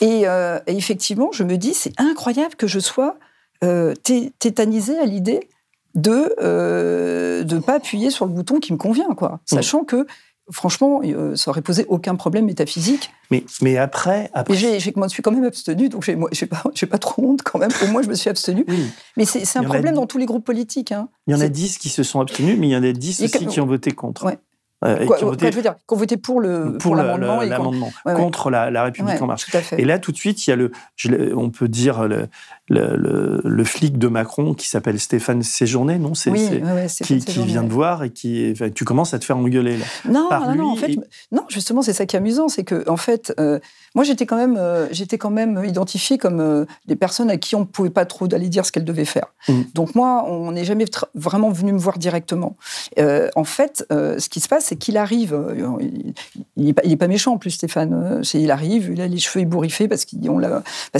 Et, 0.00 0.22
euh, 0.26 0.58
et 0.66 0.76
effectivement, 0.76 1.30
je 1.32 1.42
me 1.44 1.56
dis, 1.56 1.74
c'est 1.74 1.92
incroyable 1.98 2.54
que 2.54 2.66
je 2.66 2.78
sois 2.78 3.16
euh, 3.62 3.94
té- 4.02 4.32
tétanisée 4.38 4.98
à 4.98 5.04
l'idée 5.04 5.48
de 5.94 6.34
ne 6.40 7.58
pas 7.60 7.74
appuyer 7.74 8.10
sur 8.10 8.26
le 8.26 8.32
bouton 8.32 8.60
qui 8.60 8.72
me 8.72 8.78
convient, 8.78 9.14
quoi. 9.14 9.40
Sachant 9.46 9.84
que, 9.84 10.06
franchement, 10.50 11.00
euh, 11.04 11.34
ça 11.36 11.50
aurait 11.50 11.62
posé 11.62 11.84
aucun 11.88 12.14
problème 12.16 12.44
métaphysique. 12.46 13.10
Mais, 13.30 13.44
mais 13.62 13.76
après, 13.78 14.30
après 14.34 14.54
j'ai, 14.54 14.78
je 14.80 14.90
m'en 14.96 15.08
suis 15.08 15.22
quand 15.22 15.32
même 15.32 15.44
abstenue, 15.44 15.88
donc 15.88 16.04
j'ai, 16.04 16.16
moi, 16.16 16.28
j'ai 16.32 16.46
pas, 16.46 16.62
j'ai 16.74 16.86
pas 16.86 16.98
trop 16.98 17.22
honte 17.24 17.42
quand 17.42 17.58
même. 17.58 17.70
Au 17.82 17.86
moins, 17.88 18.02
je 18.02 18.08
me 18.08 18.14
suis 18.14 18.30
abstenue. 18.30 18.64
oui, 18.68 18.86
Mais 19.16 19.24
c'est, 19.24 19.40
un 19.58 19.62
a 19.62 19.64
problème 19.64 19.94
dix. 19.94 20.00
dans 20.00 20.06
tous 20.06 20.18
les 20.18 20.26
groupes 20.26 20.44
politiques. 20.44 20.92
Hein. 20.92 21.08
il 21.26 21.34
y 21.34 21.36
en 21.36 21.40
a 21.40 21.48
10 21.48 21.78
qui 21.78 21.88
se 21.88 22.02
sont 22.02 22.20
abstenus, 22.20 22.56
mais 22.58 22.68
il 22.68 22.72
y 22.72 22.76
en 22.76 22.82
a 22.84 22.92
10 22.92 23.20
Et 23.20 23.24
aussi 23.24 23.38
que- 23.46 23.50
qui 23.50 23.60
ont 23.60 23.66
voté 23.66 23.90
contre. 23.92 24.24
Ouais. 24.26 24.38
Euh, 24.84 24.98
et 24.98 25.06
Quoi, 25.06 25.16
qui 25.16 25.24
ont 25.24 25.28
quoi, 25.28 25.36
voté 25.36 25.50
je 25.50 25.56
veux 25.56 25.62
dire, 25.62 25.76
qu'on 25.86 25.96
votait 25.96 26.18
pour, 26.18 26.40
le, 26.40 26.76
pour, 26.76 26.94
l'amendement 26.94 27.40
le- 27.40 27.46
et 27.46 27.50
Ouais, 27.56 28.12
ouais. 28.12 28.14
contre 28.14 28.50
la, 28.50 28.70
la 28.70 28.82
République 28.84 29.22
en 29.22 29.26
marche. 29.26 29.46
Tout 29.50 29.56
à 29.56 29.62
fait. 29.62 29.80
Et 29.80 29.84
là, 29.86 29.98
tout 29.98 30.12
de 30.12 30.16
suite, 30.18 30.46
il 30.46 30.50
y 30.50 30.52
a 30.52 30.56
le, 30.56 30.72
je 30.96 31.08
on 31.34 31.48
peut 31.48 31.68
dire 31.68 32.06
le, 32.06 32.26
le, 32.68 32.96
le- 32.96 33.40
le 33.44 33.64
flic 33.64 33.98
de 33.98 34.08
Macron 34.08 34.54
qui 34.54 34.68
s'appelle 34.68 34.98
Stéphane 34.98 35.42
Séjourné, 35.42 35.98
non 35.98 36.14
C'est 36.14 36.30
oui, 36.30 36.48
ouais, 36.48 36.86
qui, 37.02 37.18
qui 37.18 37.42
vient 37.44 37.62
te 37.64 37.72
voir 37.72 38.04
et 38.04 38.10
qui, 38.10 38.50
enfin, 38.52 38.70
tu 38.70 38.84
commences 38.86 39.12
à 39.12 39.18
te 39.18 39.24
faire 39.26 39.36
engueuler 39.36 39.76
là. 39.76 39.84
Non, 40.10 40.28
par 40.30 40.48
non, 40.48 40.54
non, 40.64 40.70
en 40.72 40.76
fait, 40.76 40.92
et- 40.92 41.00
non, 41.30 41.42
justement, 41.48 41.82
c'est 41.82 41.92
ça 41.92 42.06
qui 42.06 42.16
est 42.16 42.18
amusant, 42.18 42.48
c'est 42.48 42.64
que, 42.64 42.88
en 42.88 42.96
fait, 42.96 43.34
euh, 43.38 43.58
moi, 43.94 44.02
j'étais 44.02 44.24
quand 44.24 44.36
même, 44.38 44.56
euh, 44.56 44.86
j'étais 44.92 45.18
quand 45.18 45.30
même 45.30 45.62
identifiée 45.66 46.16
comme 46.16 46.40
euh, 46.40 46.64
des 46.86 46.96
personnes 46.96 47.28
à 47.30 47.36
qui 47.36 47.54
on 47.54 47.60
ne 47.60 47.64
pouvait 47.66 47.90
pas 47.90 48.06
trop 48.06 48.32
aller 48.32 48.48
dire 48.48 48.64
ce 48.64 48.72
qu'elles 48.72 48.84
devaient 48.84 49.04
faire. 49.04 49.26
Mm. 49.48 49.60
Donc 49.74 49.94
moi, 49.94 50.24
on 50.26 50.52
n'est 50.52 50.64
jamais 50.64 50.86
vraiment 51.14 51.50
venu 51.50 51.72
me 51.72 51.78
voir 51.78 51.98
directement. 51.98 52.56
En 53.36 53.44
fait, 53.44 53.84
ce 53.90 54.28
qui 54.30 54.40
se 54.40 54.48
passe, 54.48 54.64
c'est 54.66 54.76
qu'il 54.76 54.96
arrive. 54.96 55.38
il- 55.80 56.14
n'est 56.56 56.72
pas, 56.72 56.82
pas 56.98 57.08
méchant 57.08 57.34
en 57.34 57.38
plus, 57.38 57.50
Stéphane. 57.50 58.22
il 58.32 58.50
arrive, 58.50 58.90
il 58.94 59.00
a 59.02 59.06
les 59.06 59.18
cheveux 59.18 59.42
ébouriffés 59.42 59.86
parce 59.88 60.04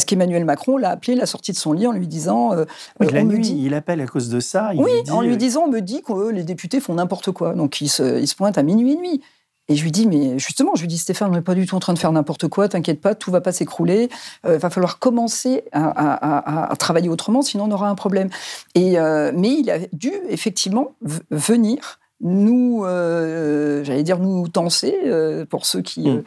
qu'Emmanuel 0.05 0.45
Macron 0.45 0.77
l'a 0.77 0.91
appelé, 0.91 1.15
l'a 1.15 1.27
sorti 1.27 1.54
de 1.55 1.59
son 1.59 1.73
lit 1.73 1.87
en 1.87 1.93
lui 1.93 2.07
disant. 2.07 2.53
euh, 2.53 2.65
Oui, 3.01 3.07
euh, 3.07 3.11
la 3.13 3.25
nuit, 3.25 3.39
dit- 3.41 3.63
il 3.65 3.73
appelle 3.75 4.01
à 4.03 4.07
cause 4.07 4.29
de 4.29 4.39
ça. 4.41 4.75
Il 4.75 4.81
oui, 4.83 4.91
lui 4.93 5.03
dit, 5.05 5.11
en 5.11 5.23
lui 5.23 5.33
euh, 5.33 5.37
disant, 5.37 5.63
on 5.67 5.71
me 5.71 5.81
dit 5.81 6.03
que 6.03 6.13
euh, 6.13 6.31
les 6.33 6.45
députés 6.45 6.81
font 6.81 6.95
n'importe 6.95 7.31
quoi. 7.33 7.55
Donc 7.55 7.81
il 7.81 7.89
se, 7.89 8.21
il 8.21 8.29
se 8.29 8.35
pointe 8.37 8.59
à 8.59 8.63
minuit 8.63 8.93
et 8.93 8.97
nuit. 8.97 9.21
Et 9.69 9.77
je 9.77 9.83
lui 9.83 9.91
dis, 9.93 10.07
mais 10.07 10.39
justement, 10.39 10.73
je 10.75 10.83
lui 10.83 10.89
dis, 10.89 10.99
Stéphane, 10.99 11.31
on 11.31 11.35
n'est 11.35 11.41
pas 11.41 11.55
du 11.55 11.65
tout 11.65 11.75
en 11.75 11.81
train 11.81 11.95
de 11.95 11.99
faire 11.99 12.13
n'importe 12.13 12.49
quoi, 12.49 12.69
t'inquiète 12.69 13.01
pas, 13.01 13.15
tout 13.15 13.31
va 13.31 13.41
pas 13.41 13.51
s'écrouler. 13.51 14.11
Il 14.47 14.51
va 14.57 14.69
falloir 14.69 14.99
commencer 14.99 15.65
à, 15.73 15.89
à- 15.89 16.67
à- 16.67 16.71
à 16.71 16.77
travailler 16.77 17.09
autrement, 17.09 17.41
sinon 17.41 17.65
on 17.65 17.71
aura 17.71 17.89
un 17.89 17.95
problème. 17.95 18.29
Et, 18.75 18.99
euh, 18.99 19.33
mais 19.35 19.49
il 19.49 19.71
a 19.71 19.79
dû 19.95 20.13
effectivement 20.29 20.93
venir 21.31 21.99
nous, 22.25 22.85
euh, 22.85 23.85
j'allais 23.85 24.03
dire, 24.03 24.19
nous 24.19 24.49
tenser, 24.49 24.97
euh, 25.05 25.45
pour 25.45 25.67
ceux 25.67 25.83
qui, 25.83 26.09
Mm. 26.09 26.17
euh, 26.17 26.23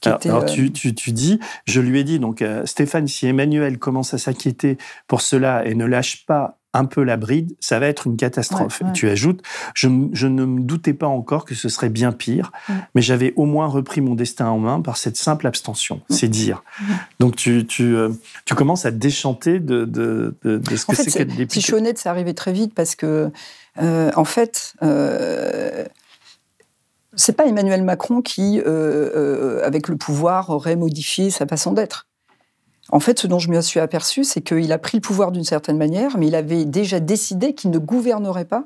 qui 0.00 0.08
Alors, 0.08 0.18
étaient... 0.18 0.28
alors 0.28 0.44
tu, 0.44 0.72
tu, 0.72 0.94
tu 0.94 1.12
dis, 1.12 1.38
je 1.64 1.80
lui 1.80 2.00
ai 2.00 2.04
dit, 2.04 2.18
donc 2.18 2.44
Stéphane, 2.64 3.06
si 3.06 3.26
Emmanuel 3.26 3.78
commence 3.78 4.12
à 4.12 4.18
s'inquiéter 4.18 4.76
pour 5.06 5.20
cela 5.22 5.64
et 5.64 5.74
ne 5.74 5.86
lâche 5.86 6.26
pas 6.26 6.58
un 6.72 6.84
peu 6.84 7.02
la 7.02 7.16
bride, 7.16 7.56
ça 7.60 7.78
va 7.78 7.86
être 7.86 8.06
une 8.06 8.16
catastrophe. 8.16 8.80
Ouais, 8.80 8.86
ouais. 8.86 8.90
Et 8.90 8.94
Tu 8.94 9.08
ajoutes, 9.08 9.42
je, 9.74 9.88
ne 9.88 10.44
me 10.44 10.60
doutais 10.60 10.92
pas 10.92 11.06
encore 11.06 11.44
que 11.44 11.54
ce 11.54 11.68
serait 11.68 11.88
bien 11.88 12.12
pire, 12.12 12.52
mais 12.94 13.02
j'avais 13.02 13.32
au 13.36 13.46
moins 13.46 13.66
repris 13.66 14.00
mon 14.00 14.14
destin 14.14 14.48
en 14.48 14.58
main 14.58 14.80
par 14.80 14.96
cette 14.96 15.16
simple 15.16 15.46
abstention, 15.46 16.02
c'est 16.10 16.28
dire. 16.28 16.62
Donc 17.18 17.36
tu, 17.36 17.66
tu, 17.66 17.96
euh, 17.96 18.10
tu 18.44 18.54
commences 18.54 18.84
à 18.84 18.92
te 18.92 18.96
déchanter 18.96 19.58
de, 19.58 19.84
de, 19.84 20.34
de, 20.42 20.58
de 20.58 20.76
ce 20.76 20.84
En 20.88 20.92
que 20.92 20.96
c'est 20.96 21.10
qu'être 21.10 21.30
si 21.30 21.36
député. 21.36 21.60
suis 21.60 21.74
honnête, 21.74 21.98
c'est 21.98 22.08
arrivé 22.08 22.34
très 22.34 22.52
vite 22.52 22.74
parce 22.74 22.94
que, 22.94 23.30
euh, 23.80 24.10
en 24.14 24.24
fait, 24.24 24.74
euh, 24.82 25.84
c'est 27.14 27.32
pas 27.34 27.46
Emmanuel 27.46 27.82
Macron 27.82 28.20
qui, 28.20 28.60
euh, 28.64 29.64
avec 29.64 29.88
le 29.88 29.96
pouvoir, 29.96 30.50
aurait 30.50 30.76
modifié 30.76 31.30
sa 31.30 31.46
façon 31.46 31.72
d'être. 31.72 32.06
En 32.90 33.00
fait, 33.00 33.18
ce 33.18 33.26
dont 33.26 33.38
je 33.38 33.50
me 33.50 33.60
suis 33.60 33.80
aperçu, 33.80 34.24
c'est 34.24 34.40
qu'il 34.40 34.72
a 34.72 34.78
pris 34.78 34.98
le 34.98 35.02
pouvoir 35.02 35.32
d'une 35.32 35.44
certaine 35.44 35.76
manière, 35.76 36.18
mais 36.18 36.28
il 36.28 36.34
avait 36.34 36.64
déjà 36.64 37.00
décidé 37.00 37.54
qu'il 37.54 37.70
ne 37.70 37.78
gouvernerait 37.78 38.44
pas 38.44 38.64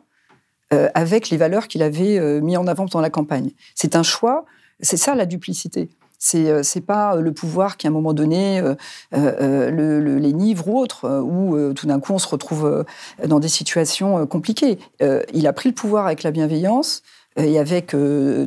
euh, 0.73 0.89
avec 0.95 1.31
les 1.31 1.37
valeurs 1.37 1.69
qu'il 1.69 1.83
avait 1.83 2.19
euh, 2.19 2.41
mis 2.41 2.57
en 2.57 2.67
avant 2.67 2.87
pendant 2.87 3.01
la 3.01 3.11
campagne. 3.11 3.51
C'est 3.75 3.97
un 3.97 4.03
choix, 4.03 4.45
c'est 4.81 4.97
ça 4.97 5.15
la 5.15 5.27
duplicité. 5.27 5.89
C'est 6.23 6.63
c'est 6.63 6.83
pas 6.83 7.17
le 7.17 7.33
pouvoir 7.33 7.79
qui, 7.79 7.87
à 7.87 7.91
un 7.91 7.93
moment 7.95 8.13
donné, 8.13 8.61
le, 9.11 10.19
les 10.19 10.33
livre 10.33 10.69
ou 10.69 10.79
autre, 10.79 11.09
où 11.23 11.73
tout 11.73 11.87
d'un 11.87 11.99
coup 11.99 12.13
on 12.13 12.19
se 12.19 12.29
retrouve 12.29 12.85
dans 13.27 13.41
des 13.41 13.49
situations 13.49 14.27
compliquées. 14.27 14.79
il 15.33 15.47
a 15.47 15.55
pris 15.55 15.71
le 15.71 15.75
pouvoir 15.75 16.05
avec 16.05 16.23
la 16.23 16.31
bienveillance 16.31 17.01
et 17.39 17.59
avec 17.59 17.97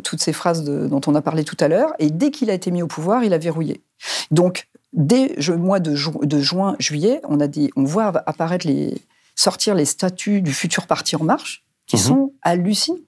toutes 0.03 0.21
ces 0.21 0.33
phrases 0.33 0.63
dont 0.63 1.01
on 1.07 1.15
a 1.15 1.21
parlé 1.23 1.43
tout 1.43 1.57
à 1.59 1.67
l'heure. 1.67 1.93
Et 1.97 2.11
dès 2.11 2.29
qu'il 2.29 2.51
a 2.51 2.53
été 2.53 2.69
mis 2.69 2.83
au 2.83 2.87
pouvoir, 2.87 3.23
il 3.23 3.33
a 3.33 3.39
verrouillé. 3.39 3.81
Donc, 4.29 4.67
dès 4.93 5.35
le 5.35 5.57
mois 5.57 5.79
de, 5.79 5.95
de 6.25 6.39
juin, 6.39 6.75
juillet, 6.79 7.21
on, 7.27 7.39
a 7.39 7.47
dit, 7.47 7.71
on 7.75 7.83
voit 7.83 8.11
apparaître 8.25 8.67
les, 8.67 8.95
sortir 9.35 9.75
les 9.75 9.85
statuts 9.85 10.41
du 10.41 10.53
futur 10.53 10.87
parti 10.87 11.15
En 11.15 11.23
Marche, 11.23 11.65
qui 11.87 11.97
mhm. 11.97 12.01
sont 12.01 12.33
hallucinants. 12.41 12.99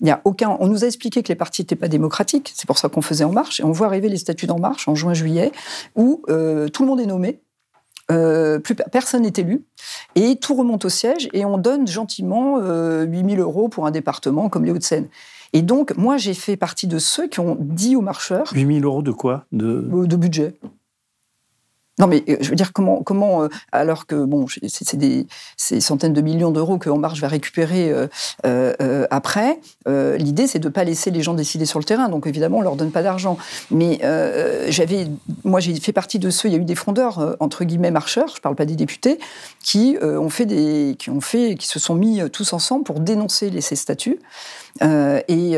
Il 0.00 0.06
y 0.06 0.10
a 0.10 0.20
aucun. 0.24 0.56
On 0.60 0.68
nous 0.68 0.84
a 0.84 0.86
expliqué 0.86 1.24
que 1.24 1.28
les 1.28 1.34
partis 1.34 1.62
n'étaient 1.62 1.74
pas 1.74 1.88
démocratiques. 1.88 2.52
C'est 2.54 2.66
pour 2.66 2.78
ça 2.78 2.88
qu'on 2.88 3.02
faisait 3.02 3.24
En 3.24 3.32
Marche. 3.32 3.58
Et 3.58 3.64
on 3.64 3.72
voit 3.72 3.88
arriver 3.88 4.08
les 4.08 4.16
statuts 4.16 4.46
d'En 4.46 4.60
Marche 4.60 4.86
en 4.86 4.94
juin-juillet, 4.94 5.50
où 5.96 6.22
euh, 6.28 6.68
tout 6.68 6.82
le 6.84 6.88
monde 6.88 7.00
est 7.00 7.06
nommé, 7.06 7.40
euh, 8.10 8.60
plus 8.60 8.76
personne 8.76 9.22
n'est 9.22 9.32
élu, 9.36 9.64
et 10.14 10.36
tout 10.36 10.54
remonte 10.54 10.84
au 10.84 10.88
siège, 10.88 11.28
et 11.32 11.44
on 11.44 11.58
donne 11.58 11.86
gentiment 11.88 12.58
euh, 12.60 13.04
8000 13.04 13.40
euros 13.40 13.68
pour 13.68 13.86
un 13.86 13.90
département 13.90 14.48
comme 14.48 14.64
les 14.64 14.70
Hauts-de-Seine. 14.70 15.08
Et 15.52 15.62
donc, 15.62 15.96
moi, 15.96 16.16
j'ai 16.16 16.34
fait 16.34 16.56
partie 16.56 16.86
de 16.86 16.98
ceux 16.98 17.26
qui 17.26 17.40
ont 17.40 17.56
dit 17.58 17.96
aux 17.96 18.00
marcheurs. 18.00 18.52
8000 18.52 18.84
euros 18.84 19.02
de 19.02 19.12
quoi? 19.12 19.46
De... 19.50 19.80
de 20.06 20.16
budget. 20.16 20.54
Non, 21.98 22.06
mais 22.06 22.22
euh, 22.28 22.36
je 22.40 22.50
veux 22.50 22.56
dire, 22.56 22.72
comment, 22.72 23.02
comment 23.02 23.42
euh, 23.42 23.48
alors 23.72 24.06
que 24.06 24.24
bon, 24.24 24.46
c'est 24.68 24.96
des 24.96 25.26
centaines 25.80 26.12
de 26.12 26.20
millions 26.20 26.50
d'euros 26.50 26.78
que 26.78 26.88
Marche 26.90 27.20
va 27.20 27.28
récupérer 27.28 27.92
euh, 28.46 29.06
après. 29.10 29.60
L'idée, 29.86 30.46
c'est 30.46 30.58
de 30.58 30.68
ne 30.68 30.72
pas 30.72 30.84
laisser 30.84 31.10
les 31.10 31.22
gens 31.22 31.34
décider 31.34 31.66
sur 31.66 31.78
le 31.78 31.84
terrain. 31.84 32.08
Donc, 32.08 32.26
évidemment, 32.26 32.58
on 32.58 32.62
leur 32.62 32.76
donne 32.76 32.90
pas 32.90 33.02
d'argent. 33.02 33.38
Mais 33.70 34.00
j'avais, 34.68 35.08
moi, 35.44 35.60
j'ai 35.60 35.74
fait 35.80 35.92
partie 35.92 36.18
de 36.18 36.30
ceux. 36.30 36.48
Il 36.48 36.52
y 36.52 36.56
a 36.56 36.60
eu 36.60 36.64
des 36.64 36.74
frondeurs 36.74 37.36
entre 37.40 37.64
guillemets 37.64 37.90
marcheurs. 37.90 38.34
Je 38.36 38.40
parle 38.40 38.54
pas 38.54 38.66
des 38.66 38.76
députés 38.76 39.18
qui 39.62 39.96
ont 40.02 40.30
fait 40.30 40.46
des, 40.46 40.96
qui 40.98 41.10
ont 41.10 41.20
fait, 41.20 41.56
qui 41.56 41.66
se 41.66 41.78
sont 41.78 41.94
mis 41.94 42.20
tous 42.30 42.52
ensemble 42.52 42.84
pour 42.84 43.00
dénoncer 43.00 43.60
ces 43.60 43.76
statuts. 43.76 44.18
et, 44.82 45.52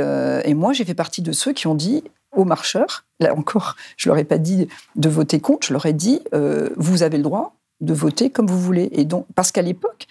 et 0.45 0.55
moi, 0.55 0.73
j'ai 0.73 0.85
fait 0.85 0.95
partie 0.95 1.23
de 1.23 1.33
ceux 1.33 1.53
qui 1.53 1.67
ont 1.67 1.75
dit 1.75 2.05
aux 2.37 2.45
marcheurs, 2.45 3.05
là 3.19 3.35
encore, 3.35 3.77
je 3.97 4.09
leur 4.09 4.19
ai 4.19 4.25
pas 4.25 4.39
dit 4.39 4.69
de 4.97 5.09
voter 5.09 5.41
contre, 5.41 5.67
je 5.67 5.73
leur 5.73 5.87
ai 5.87 5.93
dit 5.93 6.21
euh, 6.35 6.71
vous 6.77 7.03
avez 7.03 7.17
le 7.17 7.23
droit 7.23 7.57
de 7.81 7.95
voter 7.95 8.31
comme 8.31 8.47
vous 8.47 8.61
voulez. 8.61 8.89
Et 8.93 9.05
donc, 9.05 9.27
parce 9.35 9.53
qu'à 9.53 9.63
l'époque, 9.63 10.07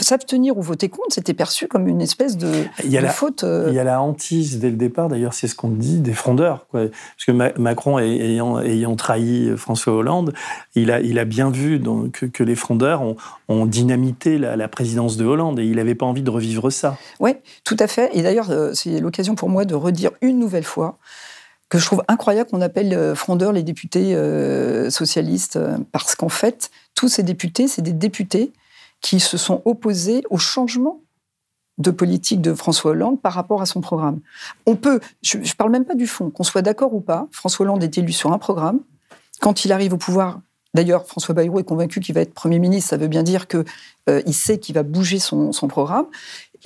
s'abstenir 0.00 0.56
ou 0.56 0.62
voter 0.62 0.88
contre, 0.88 1.12
c'était 1.12 1.34
perçu 1.34 1.68
comme 1.68 1.86
une 1.86 2.00
espèce 2.00 2.38
de, 2.38 2.50
il 2.84 2.90
y 2.90 2.96
a 2.96 3.02
la, 3.02 3.10
faute. 3.10 3.44
Euh. 3.44 3.66
Il 3.68 3.74
y 3.74 3.78
a 3.78 3.84
la 3.84 4.00
hantise 4.00 4.58
dès 4.58 4.70
le 4.70 4.76
départ, 4.76 5.08
d'ailleurs, 5.08 5.34
c'est 5.34 5.46
ce 5.46 5.54
qu'on 5.54 5.68
dit 5.68 6.00
des 6.00 6.14
frondeurs. 6.14 6.66
Quoi. 6.70 6.86
Parce 6.88 7.24
que 7.26 7.58
Macron, 7.60 7.98
ayant, 7.98 8.60
ayant, 8.60 8.96
trahi 8.96 9.54
François 9.56 9.92
Hollande, 9.92 10.32
il 10.74 10.90
a, 10.90 11.00
il 11.00 11.18
a 11.18 11.26
bien 11.26 11.50
vu 11.50 11.78
donc, 11.78 12.30
que, 12.30 12.42
les 12.42 12.54
frondeurs 12.54 13.02
ont, 13.02 13.16
ont 13.48 13.66
dynamité 13.66 14.38
la, 14.38 14.56
la, 14.56 14.68
présidence 14.68 15.16
de 15.16 15.24
Hollande 15.24 15.58
et 15.60 15.64
il 15.64 15.76
n'avait 15.76 15.94
pas 15.94 16.06
envie 16.06 16.22
de 16.22 16.30
revivre 16.30 16.70
ça. 16.72 16.96
Oui, 17.20 17.32
tout 17.64 17.76
à 17.78 17.86
fait. 17.86 18.10
Et 18.14 18.22
d'ailleurs, 18.22 18.50
euh, 18.50 18.72
c'est 18.72 19.00
l'occasion 19.00 19.34
pour 19.34 19.50
moi 19.50 19.66
de 19.66 19.74
redire 19.74 20.12
une 20.22 20.38
nouvelle 20.38 20.64
fois 20.64 20.98
que 21.74 21.80
je 21.80 21.86
trouve 21.86 22.04
incroyable 22.06 22.50
qu'on 22.50 22.60
appelle 22.60 22.94
euh, 22.94 23.16
frondeurs 23.16 23.50
les 23.50 23.64
députés 23.64 24.14
euh, 24.14 24.90
socialistes, 24.90 25.56
euh, 25.56 25.76
parce 25.90 26.14
qu'en 26.14 26.28
fait, 26.28 26.70
tous 26.94 27.08
ces 27.08 27.24
députés, 27.24 27.66
c'est 27.66 27.82
des 27.82 27.92
députés 27.92 28.52
qui 29.00 29.18
se 29.18 29.36
sont 29.36 29.60
opposés 29.64 30.22
au 30.30 30.38
changement 30.38 31.00
de 31.78 31.90
politique 31.90 32.40
de 32.40 32.54
François 32.54 32.92
Hollande 32.92 33.20
par 33.20 33.32
rapport 33.32 33.60
à 33.60 33.66
son 33.66 33.80
programme. 33.80 34.20
Je 34.68 35.38
ne 35.38 35.56
parle 35.56 35.72
même 35.72 35.84
pas 35.84 35.96
du 35.96 36.06
fond, 36.06 36.30
qu'on 36.30 36.44
soit 36.44 36.62
d'accord 36.62 36.94
ou 36.94 37.00
pas, 37.00 37.26
François 37.32 37.66
Hollande 37.66 37.82
est 37.82 37.98
élu 37.98 38.12
sur 38.12 38.32
un 38.32 38.38
programme. 38.38 38.78
Quand 39.40 39.64
il 39.64 39.72
arrive 39.72 39.94
au 39.94 39.98
pouvoir, 39.98 40.38
d'ailleurs, 40.74 41.04
François 41.08 41.34
Bayrou 41.34 41.58
est 41.58 41.64
convaincu 41.64 41.98
qu'il 41.98 42.14
va 42.14 42.20
être 42.20 42.34
Premier 42.34 42.60
ministre, 42.60 42.90
ça 42.90 42.98
veut 42.98 43.08
bien 43.08 43.24
dire 43.24 43.48
qu'il 43.48 43.64
il 44.06 44.32
sait 44.32 44.60
qu'il 44.60 44.76
va 44.76 44.84
bouger 44.84 45.18
son 45.18 45.50
programme. 45.66 46.06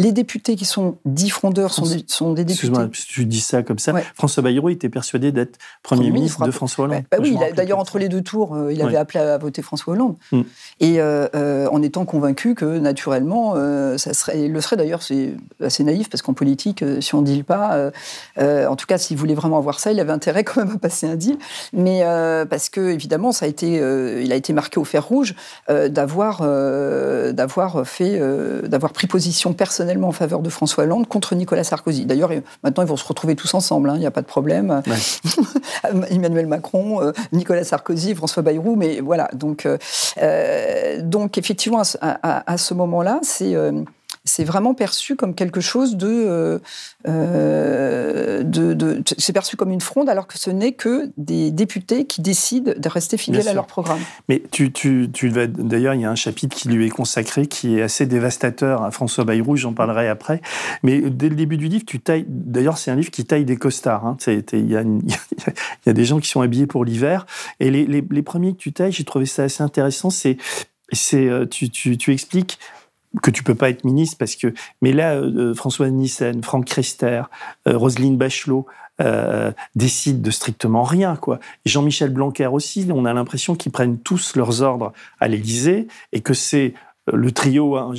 Les 0.00 0.12
députés 0.12 0.54
qui 0.54 0.64
sont 0.64 0.98
dits 1.04 1.28
frondeurs 1.28 1.74
sont 1.74 1.84
des, 1.84 2.04
sont 2.06 2.32
des 2.32 2.44
députés. 2.44 2.68
Excuse-moi, 2.68 2.88
tu 2.92 3.26
dis 3.26 3.40
ça 3.40 3.64
comme 3.64 3.80
ça. 3.80 3.92
François 4.14 4.44
Bayrou 4.44 4.68
était 4.68 4.88
persuadé 4.88 5.32
d'être 5.32 5.58
Premier, 5.82 6.12
ministre, 6.12 6.46
de 6.46 6.52
François 6.52 6.84
Hollande. 6.84 7.02
Bah, 7.10 7.16
oui, 7.20 7.36
d'ailleurs, 7.56 7.80
entre 7.80 7.98
les 7.98 8.08
deux 8.08 8.22
tours, 8.22 8.54
euh, 8.54 8.72
il 8.72 8.80
avait 8.80 8.96
appelé 8.96 9.18
à 9.18 9.36
voter 9.38 9.60
François 9.60 9.94
Hollande. 9.94 10.14
Mm. 10.30 10.42
Et 10.78 11.00
euh, 11.00 11.26
euh, 11.34 11.66
en 11.72 11.82
étant 11.82 12.04
convaincu 12.04 12.54
que, 12.54 12.78
naturellement, 12.78 13.56
ça 13.98 14.14
serait, 14.14 14.42
il 14.44 14.52
le 14.52 14.60
serait 14.60 14.76
d'ailleurs, 14.76 15.02
c'est 15.02 15.34
assez 15.60 15.82
naïf, 15.82 16.08
parce 16.08 16.22
qu'en 16.22 16.32
politique, 16.32 16.84
si 17.00 17.14
on 17.16 17.22
ne 17.22 17.26
deal 17.26 17.44
pas, 17.44 17.90
en 18.38 18.76
tout 18.76 18.86
cas, 18.86 18.98
s'il 18.98 19.16
voulait 19.16 19.34
vraiment 19.34 19.58
avoir 19.58 19.80
ça, 19.80 19.90
il 19.90 19.98
avait 19.98 20.12
intérêt 20.12 20.44
quand 20.44 20.64
même 20.64 20.76
à 20.76 20.78
passer 20.78 21.08
un 21.08 21.16
deal. 21.16 21.38
Mais 21.72 22.02
parce 22.48 22.68
que, 22.68 22.90
évidemment, 22.90 23.32
ça 23.32 23.46
a 23.46 23.48
été, 23.48 23.82
il 24.22 24.32
a 24.32 24.36
été 24.36 24.52
marqué 24.52 24.78
au 24.78 24.84
fer 24.84 25.04
rouge 25.04 25.34
d'avoir 25.68 26.42
d'avoir 27.32 27.84
fait, 27.84 28.20
d'avoir 28.68 28.92
pris 28.92 29.08
position 29.08 29.52
personnelle 29.54 29.87
en 30.04 30.12
faveur 30.12 30.40
de 30.40 30.50
François 30.50 30.84
Hollande 30.84 31.06
contre 31.06 31.34
Nicolas 31.34 31.64
Sarkozy. 31.64 32.06
D'ailleurs, 32.06 32.30
maintenant, 32.62 32.82
ils 32.82 32.88
vont 32.88 32.96
se 32.96 33.06
retrouver 33.06 33.36
tous 33.36 33.54
ensemble, 33.54 33.90
hein, 33.90 33.94
il 33.96 34.00
n'y 34.00 34.06
a 34.06 34.10
pas 34.10 34.22
de 34.22 34.26
problème. 34.26 34.82
Emmanuel 36.10 36.46
Macron, 36.46 37.02
euh, 37.02 37.12
Nicolas 37.32 37.64
Sarkozy, 37.64 38.14
François 38.14 38.42
Bayrou, 38.42 38.76
mais 38.76 39.00
voilà. 39.00 39.28
Donc, 39.32 39.66
euh, 39.66 39.78
euh, 40.20 41.00
donc 41.02 41.38
effectivement, 41.38 41.82
à, 42.00 42.52
à 42.52 42.58
ce 42.58 42.74
moment-là, 42.74 43.20
c'est 43.22 43.54
c'est 44.28 44.44
vraiment 44.44 44.74
perçu 44.74 45.16
comme 45.16 45.34
quelque 45.34 45.60
chose 45.60 45.96
de, 45.96 46.06
euh, 46.06 46.58
euh, 47.08 48.42
de, 48.42 49.02
c'est 49.16 49.32
perçu 49.32 49.56
comme 49.56 49.70
une 49.70 49.80
fronde 49.80 50.08
alors 50.08 50.26
que 50.26 50.38
ce 50.38 50.50
n'est 50.50 50.72
que 50.72 51.10
des 51.16 51.50
députés 51.50 52.04
qui 52.04 52.20
décident 52.20 52.72
de 52.76 52.88
rester 52.88 53.16
fidèles 53.16 53.48
à 53.48 53.54
leur 53.54 53.66
programme. 53.66 54.00
Mais 54.28 54.42
tu, 54.50 54.70
tu, 54.72 55.08
tu 55.12 55.30
d'ailleurs, 55.30 55.94
il 55.94 56.02
y 56.02 56.04
a 56.04 56.10
un 56.10 56.14
chapitre 56.14 56.56
qui 56.56 56.68
lui 56.68 56.86
est 56.86 56.90
consacré 56.90 57.46
qui 57.46 57.78
est 57.78 57.82
assez 57.82 58.06
dévastateur 58.06 58.82
à 58.82 58.90
François 58.90 59.24
Bayrou, 59.24 59.56
j'en 59.56 59.72
parlerai 59.72 60.08
après. 60.08 60.40
Mais 60.82 61.00
dès 61.00 61.28
le 61.28 61.34
début 61.34 61.56
du 61.56 61.68
livre, 61.68 61.84
tu 61.86 62.00
tailles. 62.00 62.26
D'ailleurs, 62.28 62.78
c'est 62.78 62.90
un 62.90 62.96
livre 62.96 63.10
qui 63.10 63.24
taille 63.24 63.44
des 63.44 63.56
costards. 63.56 64.06
Hein. 64.06 64.16
Il 64.28 64.70
y, 64.70 64.76
a 64.76 64.82
il 64.82 65.86
y 65.86 65.88
a 65.88 65.92
des 65.92 66.04
gens 66.04 66.18
qui 66.20 66.28
sont 66.28 66.40
habillés 66.40 66.66
pour 66.66 66.84
l'hiver. 66.84 67.26
Et 67.60 67.70
les, 67.70 67.86
les, 67.86 68.04
les 68.08 68.22
premiers 68.22 68.52
que 68.52 68.58
tu 68.58 68.72
tailles, 68.72 68.92
j'ai 68.92 69.04
trouvé 69.04 69.26
ça 69.26 69.44
assez 69.44 69.62
intéressant. 69.62 70.10
C'est 70.10 70.36
c'est 70.92 71.28
euh, 71.28 71.46
tu, 71.46 71.70
tu, 71.70 71.96
tu, 71.96 72.12
expliques 72.12 72.58
que 73.22 73.30
tu 73.30 73.42
peux 73.42 73.54
pas 73.54 73.70
être 73.70 73.84
ministre 73.84 74.16
parce 74.18 74.36
que 74.36 74.52
mais 74.82 74.92
là 74.92 75.14
euh, 75.14 75.54
François 75.54 75.88
Nissen, 75.90 76.42
Franck 76.42 76.66
Christer, 76.66 77.22
euh, 77.66 77.76
Roselyne 77.76 78.16
Bachelot 78.16 78.66
euh, 79.00 79.52
décident 79.76 80.20
de 80.20 80.30
strictement 80.30 80.82
rien 80.82 81.16
quoi. 81.16 81.38
Jean-Michel 81.64 82.10
Blanquer 82.10 82.46
aussi, 82.46 82.86
on 82.92 83.04
a 83.04 83.12
l'impression 83.12 83.54
qu'ils 83.54 83.72
prennent 83.72 83.98
tous 83.98 84.36
leurs 84.36 84.62
ordres 84.62 84.92
à 85.20 85.28
l'Élysée 85.28 85.88
et 86.12 86.20
que 86.20 86.34
c'est 86.34 86.74
le 87.12 87.30
trio, 87.32 87.76
hein, 87.76 87.92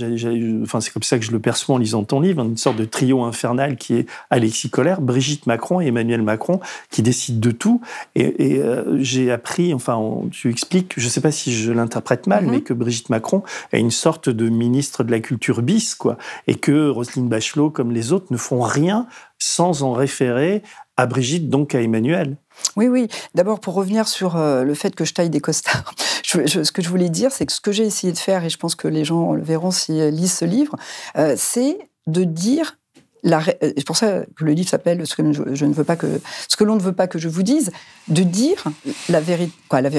enfin 0.61 0.81
c'est 0.81 0.91
comme 0.91 1.03
ça 1.03 1.17
que 1.17 1.25
je 1.25 1.31
le 1.31 1.39
perçois 1.39 1.75
en 1.75 1.77
lisant 1.77 2.03
ton 2.03 2.19
livre, 2.19 2.43
une 2.43 2.57
sorte 2.57 2.77
de 2.77 2.85
trio 2.85 3.23
infernal 3.23 3.77
qui 3.77 3.95
est 3.95 4.05
Alexis 4.29 4.69
Collère, 4.69 5.01
Brigitte 5.01 5.47
Macron 5.47 5.81
et 5.81 5.87
Emmanuel 5.87 6.21
Macron 6.21 6.59
qui 6.89 7.01
décident 7.01 7.39
de 7.39 7.51
tout. 7.51 7.81
Et, 8.15 8.59
euh, 8.59 8.97
j'ai 8.99 9.31
appris, 9.31 9.73
enfin 9.73 9.99
tu 10.31 10.49
expliques, 10.49 10.93
je 10.97 11.05
ne 11.05 11.09
sais 11.09 11.21
pas 11.21 11.31
si 11.31 11.53
je 11.53 11.71
l'interprète 11.71 12.27
mal, 12.27 12.45
mm-hmm. 12.45 12.51
mais 12.51 12.61
que 12.61 12.73
Brigitte 12.73 13.09
Macron 13.09 13.43
est 13.71 13.79
une 13.79 13.91
sorte 13.91 14.29
de 14.29 14.49
ministre 14.49 15.03
de 15.03 15.11
la 15.11 15.19
culture 15.19 15.61
bis, 15.61 15.95
quoi, 15.95 16.17
et 16.47 16.55
que 16.55 16.89
Roselyne 16.89 17.29
Bachelot, 17.29 17.69
comme 17.69 17.91
les 17.91 18.11
autres, 18.11 18.27
ne 18.31 18.37
font 18.37 18.61
rien 18.61 19.07
sans 19.37 19.83
en 19.83 19.93
référer 19.93 20.63
à 20.97 21.05
Brigitte, 21.05 21.49
donc 21.49 21.75
à 21.75 21.81
Emmanuel. 21.81 22.35
Oui, 22.75 22.87
oui. 22.87 23.07
D'abord, 23.35 23.59
pour 23.59 23.73
revenir 23.73 24.07
sur 24.07 24.35
euh, 24.35 24.63
le 24.63 24.73
fait 24.73 24.95
que 24.95 25.05
je 25.05 25.13
taille 25.13 25.29
des 25.29 25.41
costards, 25.41 25.93
ce 26.23 26.71
que 26.71 26.81
je 26.81 26.89
voulais 26.89 27.09
dire, 27.09 27.31
c'est 27.31 27.45
que 27.45 27.53
ce 27.53 27.61
que 27.61 27.71
j'ai 27.71 27.85
essayé 27.85 28.13
de 28.13 28.17
faire, 28.17 28.43
et 28.43 28.49
je 28.49 28.57
pense 28.57 28.75
que 28.75 28.87
les 28.87 29.05
gens 29.05 29.33
le 29.33 29.43
verront 29.43 29.71
s'ils 29.71 30.09
lisent 30.09 30.33
ce 30.33 30.45
livre, 30.45 30.75
euh, 31.17 31.35
c'est 31.37 31.77
de 32.07 32.23
dire 32.23 32.77
euh, 33.25 33.39
c'est 33.61 33.85
pour 33.85 33.97
ça 33.97 34.25
que 34.35 34.45
le 34.45 34.53
livre 34.53 34.69
s'appelle 34.69 35.05
ce 35.05 35.15
que 35.15 35.33
je, 35.33 35.65
ne 35.65 35.73
veux 35.73 35.83
pas 35.83 35.95
que 35.95 36.21
ce 36.47 36.55
que 36.55 36.63
l'on 36.63 36.75
ne 36.75 36.81
veut 36.81 36.93
pas 36.93 37.07
que 37.07 37.19
je 37.19 37.27
vous 37.27 37.43
dise, 37.43 37.71
de 38.07 38.23
dire 38.23 38.63
la 39.09 39.19
vérité, 39.19 39.53
la 39.71 39.89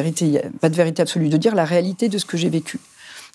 pas 0.61 0.69
de 0.69 0.75
vérité 0.75 1.03
absolue, 1.03 1.29
de 1.29 1.37
dire 1.37 1.55
la 1.55 1.65
réalité 1.65 2.09
de 2.09 2.19
ce 2.19 2.25
que 2.25 2.37
j'ai 2.37 2.49
vécu 2.49 2.79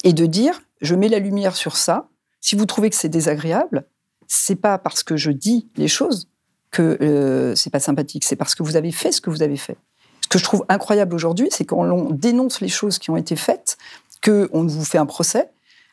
et 0.04 0.14
de 0.14 0.26
dire 0.26 0.62
je 0.82 0.96
mets 0.96 1.10
la 1.10 1.20
lumière 1.20 1.56
sur 1.56 1.78
ça. 1.78 2.08
Si 2.42 2.56
vous 2.56 2.66
trouvez 2.66 2.90
que 2.90 2.96
c'est 2.96 3.10
désagréable, 3.10 3.86
c'est 4.28 4.56
pas 4.56 4.78
parce 4.78 5.04
que 5.04 5.18
je 5.18 5.32
dis 5.32 5.70
les 5.78 5.88
choses, 5.88 6.30
que 6.76 6.98
euh, 7.02 7.56
c'est 7.56 7.70
pas 7.70 7.80
sympathique, 7.80 8.26
c'est 8.26 8.36
parce 8.36 8.54
que 8.54 8.64
vous 8.64 8.76
avez 8.76 8.92
fait 8.92 9.12
ce 9.12 9.22
que 9.22 9.30
vous 9.30 9.44
avez 9.44 9.56
fait. 9.56 9.78
Ce 10.22 10.28
que 10.28 10.38
je 10.38 10.44
trouve 10.44 10.66
incroyable 10.68 11.16
aujourd'hui, 11.16 11.48
c'est 11.52 11.64
quand 11.64 11.78
on 11.78 12.10
dénonce 12.10 12.60
les 12.60 12.68
choses 12.68 13.00
qui 13.00 13.10
ont 13.10 13.18
été 13.18 13.36
faites, 13.36 13.78
qu'on 14.24 14.66
vous 14.66 14.84
fait 14.84 14.98
un 14.98 15.06
procès, 15.06 15.50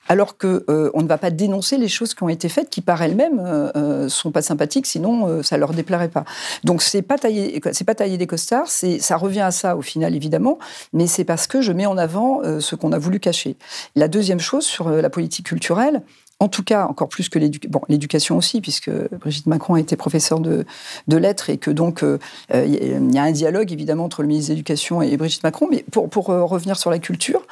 alors 0.08 0.36
qu'on 0.36 0.60
euh, 0.68 0.90
on 0.94 1.02
ne 1.02 1.06
va 1.06 1.18
pas 1.18 1.30
dénoncer 1.30 1.76
les 1.76 1.86
choses 1.86 2.14
qui 2.14 2.24
ont 2.24 2.28
été 2.28 2.48
faites, 2.48 2.68
qui 2.68 2.80
par 2.80 3.00
elles-mêmes 3.02 3.38
euh, 3.38 4.08
sont 4.08 4.32
pas 4.32 4.42
sympathiques, 4.42 4.86
sinon 4.86 5.44
ça 5.44 5.56
leur 5.56 5.72
déplairait 5.72 6.08
pas. 6.08 6.24
Donc 6.64 6.82
c'est 6.82 7.02
pas 7.02 7.18
tailler, 7.18 7.60
c'est 7.72 7.84
pas 7.84 7.94
tailler 7.94 8.18
des 8.18 8.26
costards, 8.26 8.66
ça 8.66 9.16
revient 9.16 9.42
à 9.42 9.52
ça 9.52 9.76
au 9.76 9.82
final 9.82 10.16
évidemment, 10.16 10.58
mais 10.92 11.06
c'est 11.06 11.24
parce 11.24 11.46
que 11.46 11.62
je 11.62 11.70
mets 11.70 11.86
en 11.86 11.96
avant 11.96 12.42
ce 12.58 12.74
qu'on 12.74 12.90
a 12.90 12.98
voulu 12.98 13.20
cacher. 13.20 13.56
La 13.94 14.08
deuxième 14.08 14.40
chose 14.40 14.64
sur 14.64 14.90
la 14.90 15.10
politique 15.10 15.46
culturelle, 15.46 16.02
en 16.42 16.48
tout 16.48 16.62
cas 16.62 16.86
encore 16.86 17.08
plus 17.08 17.28
que 17.28 17.38
l'éducation 17.38 18.36
aussi, 18.36 18.60
puisque 18.60 18.90
Brigitte 19.20 19.46
Macron 19.46 19.74
a 19.74 19.80
été 19.80 19.96
professeure 19.96 20.40
de, 20.40 20.64
de 21.08 21.16
lettres 21.16 21.50
et 21.50 21.58
que 21.58 21.70
donc 21.70 22.04
il 22.52 23.14
y 23.14 23.18
a 23.18 23.22
un 23.22 23.32
dialogue 23.32 23.72
évidemment 23.72 24.04
entre 24.04 24.22
le 24.22 24.28
ministre 24.28 24.50
de 24.50 24.54
l'Éducation 24.54 25.02
et 25.02 25.16
Brigitte 25.16 25.42
Macron. 25.42 25.68
Mais 25.70 25.84
pour, 25.90 26.08
pour 26.08 26.26
revenir 26.26 26.76
sur 26.76 26.90
la 26.90 26.98
culture, 26.98 27.42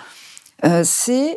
c'est 0.82 1.36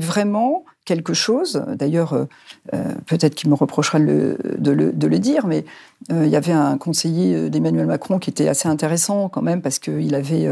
vraiment 0.00 0.64
quelque 0.88 1.12
chose. 1.12 1.62
D'ailleurs, 1.74 2.14
euh, 2.14 2.24
euh, 2.72 2.94
peut-être 3.06 3.34
qu'il 3.34 3.50
me 3.50 3.54
reprochera 3.54 4.00
de, 4.00 4.38
le, 4.70 5.18
dire, 5.18 5.46
mais 5.46 5.66
euh, 6.10 6.24
il 6.24 6.30
y 6.30 6.36
avait 6.36 6.52
un 6.52 6.78
conseiller 6.78 7.50
d'Emmanuel 7.50 7.86
Macron 7.86 8.18
qui 8.18 8.30
était 8.30 8.48
assez 8.48 8.68
intéressant 8.68 9.28
quand 9.28 9.42
même 9.42 9.60
parce 9.60 9.78
qu'il 9.78 10.14
avait, 10.14 10.48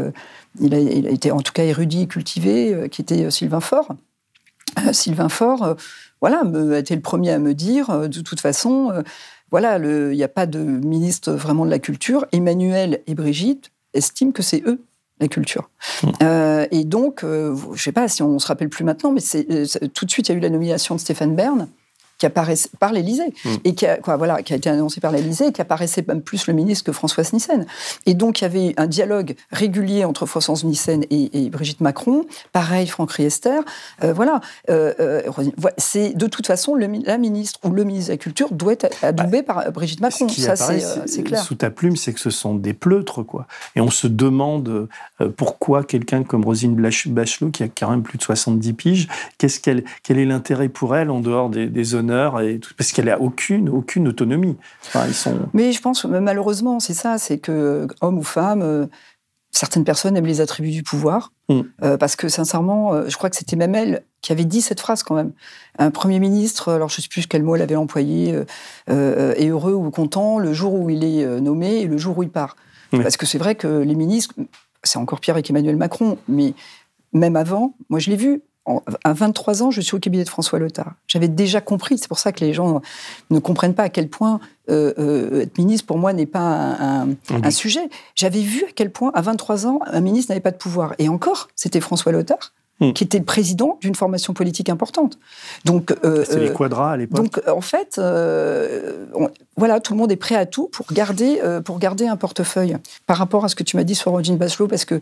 il 0.59 0.75
a, 0.75 0.79
été 1.11 1.31
en 1.31 1.41
tout 1.41 1.53
cas 1.53 1.63
érudit, 1.63 2.07
cultivé, 2.07 2.87
qui 2.91 3.01
était 3.01 3.31
Sylvain 3.31 3.61
Faure. 3.61 3.95
Sylvain 4.91 5.29
Faure, 5.29 5.75
voilà, 6.21 6.43
a 6.73 6.77
été 6.79 6.95
le 6.95 7.01
premier 7.01 7.31
à 7.31 7.39
me 7.39 7.53
dire, 7.53 8.09
de 8.09 8.21
toute 8.21 8.39
façon, 8.39 8.91
voilà, 9.51 9.77
il 9.77 10.15
n'y 10.15 10.23
a 10.23 10.27
pas 10.27 10.45
de 10.45 10.59
ministre 10.59 11.31
vraiment 11.31 11.65
de 11.65 11.69
la 11.69 11.79
culture. 11.79 12.25
Emmanuel 12.31 13.01
et 13.07 13.15
Brigitte 13.15 13.71
estiment 13.93 14.31
que 14.31 14.43
c'est 14.43 14.63
eux 14.65 14.81
la 15.19 15.27
culture. 15.27 15.69
Mmh. 16.03 16.07
Euh, 16.23 16.67
et 16.71 16.83
donc, 16.83 17.23
euh, 17.23 17.55
je 17.55 17.71
ne 17.71 17.77
sais 17.77 17.91
pas 17.91 18.07
si 18.07 18.21
on 18.21 18.37
se 18.39 18.47
rappelle 18.47 18.69
plus 18.69 18.83
maintenant, 18.83 19.11
mais 19.11 19.21
euh, 19.35 19.65
tout 19.93 20.05
de 20.05 20.11
suite, 20.11 20.29
il 20.29 20.31
y 20.31 20.35
a 20.35 20.37
eu 20.37 20.41
la 20.41 20.49
nomination 20.49 20.95
de 20.95 20.99
Stéphane 20.99 21.35
Bern, 21.35 21.67
qui 22.17 22.25
apparaissait 22.25 22.69
par 22.79 22.91
l'Élysée 22.93 23.33
mm. 23.45 23.49
et 23.63 23.75
qui 23.75 23.85
a, 23.85 23.97
quoi, 23.97 24.17
voilà, 24.17 24.41
qui 24.41 24.53
a 24.53 24.55
été 24.55 24.69
annoncé 24.69 24.99
par 24.99 25.11
l'Élysée 25.11 25.47
et 25.47 25.51
qui 25.51 25.61
apparaissait 25.61 26.03
même 26.07 26.21
plus 26.21 26.47
le 26.47 26.53
ministre 26.53 26.85
que 26.85 26.91
Françoise 26.91 27.33
Nissen. 27.33 27.65
Et 28.05 28.13
donc 28.13 28.41
il 28.41 28.43
y 28.43 28.45
avait 28.45 28.73
un 28.77 28.87
dialogue 28.87 29.35
régulier 29.51 30.05
entre 30.05 30.25
Françoise 30.25 30.63
Nissen 30.63 31.03
et, 31.09 31.49
Brigitte 31.49 31.81
Macron. 31.81 32.25
Pareil, 32.51 32.87
Franck 32.87 33.11
Riester. 33.11 33.59
Euh, 34.03 34.13
voilà, 34.13 34.41
euh, 34.69 34.93
euh, 34.99 35.21
c'est 35.77 36.15
de 36.15 36.27
toute 36.27 36.47
façon 36.47 36.75
le, 36.75 36.87
la 37.05 37.17
ministre 37.17 37.59
ou 37.63 37.69
le 37.69 37.83
ministre 37.83 38.09
de 38.09 38.13
la 38.13 38.17
Culture 38.17 38.51
doit 38.51 38.73
être 38.73 38.87
adoubé 39.03 39.41
bah, 39.41 39.53
par 39.53 39.71
Brigitte 39.71 40.01
Macron. 40.01 40.27
Ça, 40.29 40.55
c'est 40.55 41.23
clair. 41.23 41.41
Sous 41.43 41.55
ta 41.55 41.69
plume, 41.69 41.95
c'est 41.95 42.13
que 42.13 42.19
ce 42.19 42.29
sont 42.29 42.55
des 42.55 42.73
pleutres, 42.73 43.23
quoi. 43.23 43.47
Et 43.75 43.81
on 43.81 43.89
se 43.89 44.07
demande 44.07 44.87
pourquoi 45.35 45.83
quelqu'un 45.83 46.23
comme 46.23 46.43
Rosine 46.43 46.75
Bachelot, 46.75 47.51
qui 47.51 47.63
a 47.63 47.67
quand 47.67 47.89
même 47.89 48.03
plus 48.03 48.17
de 48.17 48.23
70 48.23 48.73
piges, 48.73 49.07
qu'est-ce 49.37 49.59
qu'elle, 49.59 49.83
quel 50.03 50.17
est 50.17 50.25
l'intérêt 50.25 50.69
pour 50.69 50.95
elle 50.95 51.09
en 51.09 51.19
dehors 51.19 51.49
des, 51.49 51.67
des 51.67 51.83
zones 51.83 52.06
et 52.09 52.59
parce 52.77 52.91
qu'elle 52.91 53.09
a 53.09 53.19
aucune 53.19 53.69
aucune 53.69 54.07
autonomie. 54.07 54.57
ils 55.07 55.13
sont... 55.13 55.49
Mais 55.53 55.71
je 55.71 55.81
pense 55.81 56.05
malheureusement 56.05 56.79
c'est 56.79 56.93
ça, 56.93 57.17
c'est 57.17 57.37
que 57.37 57.87
homme 58.01 58.17
ou 58.17 58.23
femme, 58.23 58.61
euh, 58.61 58.85
certaines 59.51 59.83
personnes 59.83 60.17
aiment 60.17 60.25
les 60.25 60.41
attributs 60.41 60.71
du 60.71 60.83
pouvoir 60.83 61.31
mm. 61.49 61.61
euh, 61.83 61.97
parce 61.97 62.15
que 62.15 62.29
sincèrement, 62.29 62.93
euh, 62.93 63.05
je 63.07 63.17
crois 63.17 63.29
que 63.29 63.35
c'était 63.35 63.55
même 63.55 63.75
elle 63.75 64.03
qui 64.21 64.31
avait 64.31 64.45
dit 64.45 64.61
cette 64.61 64.79
phrase 64.79 65.03
quand 65.03 65.15
même. 65.15 65.31
Un 65.77 65.91
premier 65.91 66.19
ministre, 66.19 66.73
alors 66.73 66.89
je 66.89 66.99
ne 66.99 67.03
sais 67.03 67.09
plus 67.09 67.27
quel 67.27 67.43
mot 67.43 67.55
elle 67.55 67.61
avait 67.61 67.75
employé, 67.75 68.35
est 68.87 69.47
heureux 69.47 69.73
ou 69.73 69.91
content 69.91 70.39
le 70.39 70.51
jour 70.53 70.73
où 70.73 70.89
il 70.89 71.03
est 71.03 71.39
nommé 71.39 71.81
et 71.81 71.85
le 71.85 71.97
jour 71.97 72.17
où 72.17 72.23
il 72.23 72.29
part. 72.29 72.55
Parce 72.91 73.15
que 73.15 73.25
c'est 73.25 73.37
vrai 73.37 73.55
que 73.55 73.67
les 73.67 73.95
ministres, 73.95 74.33
c'est 74.83 74.97
encore 74.97 75.19
pire 75.19 75.35
avec 75.35 75.49
Emmanuel 75.49 75.75
Macron, 75.75 76.17
mais 76.27 76.55
même 77.13 77.35
avant, 77.35 77.75
moi 77.89 77.99
je 77.99 78.09
l'ai 78.09 78.15
vu, 78.15 78.41
à 79.03 79.13
23 79.13 79.63
ans, 79.63 79.71
je 79.71 79.81
suis 79.81 79.95
au 79.95 79.99
cabinet 79.99 80.23
de 80.23 80.29
François 80.29 80.59
Letard. 80.59 80.93
J'avais 81.07 81.27
déjà 81.27 81.61
compris, 81.61 81.97
c'est 81.97 82.07
pour 82.07 82.19
ça 82.19 82.31
que 82.31 82.43
les 82.43 82.53
gens 82.53 82.81
ne 83.29 83.39
comprennent 83.39 83.73
pas 83.73 83.83
à 83.83 83.89
quel 83.89 84.09
point 84.09 84.39
euh, 84.69 84.93
euh, 84.99 85.41
être 85.41 85.57
ministre, 85.57 85.87
pour 85.87 85.97
moi, 85.97 86.13
n'est 86.13 86.25
pas 86.25 86.77
un, 87.29 87.51
sujet. 87.51 87.89
J'avais 88.15 88.41
vu 88.41 88.65
à 88.65 88.71
quel 88.75 88.91
point, 88.91 89.11
à 89.13 89.21
23 89.21 89.67
ans, 89.67 89.79
un 89.85 90.01
ministre 90.01 90.31
n'avait 90.31 90.41
pas 90.41 90.51
de 90.51 90.57
pouvoir. 90.57 90.93
Et 90.99 91.07
encore, 91.07 91.47
c'était 91.55 91.81
François 91.81 92.11
Letard. 92.11 92.53
Hmm. 92.79 92.93
qui 92.93 93.03
était 93.03 93.17
le 93.17 93.25
président 93.25 93.79
d'une 93.81 93.95
formation 93.95 94.35
politique 94.35 94.69
importante. 94.69 95.17
Donc, 95.65 95.95
euh, 96.03 96.23
c'était 96.23 96.41
les 96.41 96.53
quadras 96.53 96.91
à 96.91 96.97
l'époque. 96.97 97.17
Donc, 97.17 97.41
en 97.47 97.61
fait, 97.61 97.99
voilà, 99.55 99.79
tout 99.79 99.93
le 99.93 99.97
monde 99.97 100.11
est 100.11 100.15
prêt 100.15 100.35
à 100.35 100.45
tout 100.45 100.67
pour 100.67 100.85
garder, 100.93 101.41
pour 101.65 101.79
garder 101.79 102.05
un 102.05 102.17
portefeuille. 102.17 102.77
Par 103.07 103.17
rapport 103.17 103.45
à 103.45 103.49
ce 103.49 103.55
que 103.55 103.63
tu 103.63 103.77
m'as 103.77 103.83
dit 103.83 103.95
sur 103.95 104.11
Rogine 104.11 104.37
Bachelot, 104.37 104.67
parce 104.67 104.85
que 104.85 104.99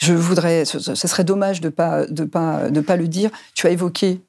je 0.00 0.14
voudrais, 0.14 0.64
ce, 0.64 0.78
serait 0.78 1.24
dommage 1.24 1.60
de 1.60 1.68
pas 1.68 2.06
de 2.06 2.24
pas 2.24 2.70
de 2.70 2.80
pas 2.80 2.96
le 2.96 3.06
dire. 3.06 3.30
Tu 3.54 3.66
as 3.66 3.70
évoqué, 3.70 4.20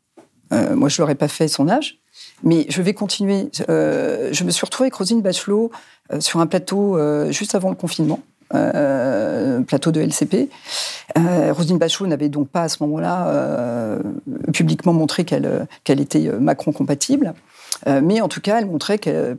euh, 0.52 0.76
moi 0.76 0.90
je 0.90 1.02
l'aurais 1.02 1.16
pas 1.16 1.30
fait 1.30 1.48
son 1.48 1.70
âge, 1.70 2.00
mais 2.44 2.66
je 2.68 2.82
vais 2.82 2.94
continuer. 2.94 3.50
Euh, 3.70 4.30
je 4.34 4.44
me 4.44 4.52
suis 4.52 4.66
retrouvée 4.66 4.88
avec 4.88 4.96
Rosine 4.96 5.22
Bachelot 5.22 5.72
euh, 6.12 6.20
sur 6.20 6.42
un 6.42 6.48
plateau 6.48 7.00
juste 7.32 7.56
avant 7.56 7.70
le 7.70 7.76
confinement. 7.76 8.20
plateau 8.50 9.92
de 9.92 10.02
LCP. 10.02 10.50
Rosine 11.16 11.78
Bachelot 11.78 12.08
n'avait 12.08 12.28
donc 12.28 12.50
pas 12.50 12.64
à 12.64 12.70
ce 12.70 12.84
moment-là 12.84 13.98
publiquement 14.52 14.92
montré 14.92 15.24
qu'elle 15.24 15.68
qu'elle 15.86 16.02
était 16.02 16.30
Macron 16.38 16.74
compatible. 16.74 17.34
Mais 17.88 18.20
en 18.20 18.28
tout 18.28 18.42
cas, 18.42 18.60
elle 18.60 18.66
montrait 18.66 19.00
qu'elle 19.00 19.38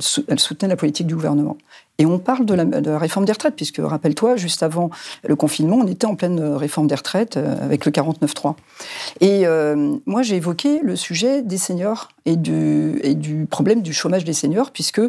soutenait 0.00 0.68
la 0.68 0.76
politique 0.76 1.06
du 1.06 1.14
gouvernement. 1.14 1.56
Et 2.00 2.06
on 2.06 2.18
parle 2.18 2.46
de 2.46 2.54
la, 2.54 2.98
réforme 2.98 3.26
des 3.26 3.32
retraites, 3.32 3.54
puisque, 3.54 3.78
rappelle-toi, 3.78 4.36
juste 4.36 4.62
avant 4.62 4.88
le 5.22 5.36
confinement, 5.36 5.76
on 5.76 5.86
était 5.86 6.06
en 6.06 6.16
pleine 6.16 6.40
réforme 6.40 6.86
des 6.86 6.94
retraites 6.94 7.36
euh, 7.36 7.62
avec 7.62 7.84
le 7.84 7.92
49-3. 7.92 8.54
Et 9.20 9.46
euh, 9.46 9.96
moi, 10.06 10.22
j'ai 10.22 10.36
évoqué 10.36 10.80
le 10.82 10.96
sujet 10.96 11.42
des 11.42 11.58
seniors 11.58 12.08
et 12.24 12.36
du, 12.36 12.98
et 13.02 13.14
du 13.14 13.44
problème 13.44 13.82
du 13.82 13.92
chômage 13.92 14.24
des 14.24 14.32
seniors, 14.32 14.70
puisque 14.70 15.02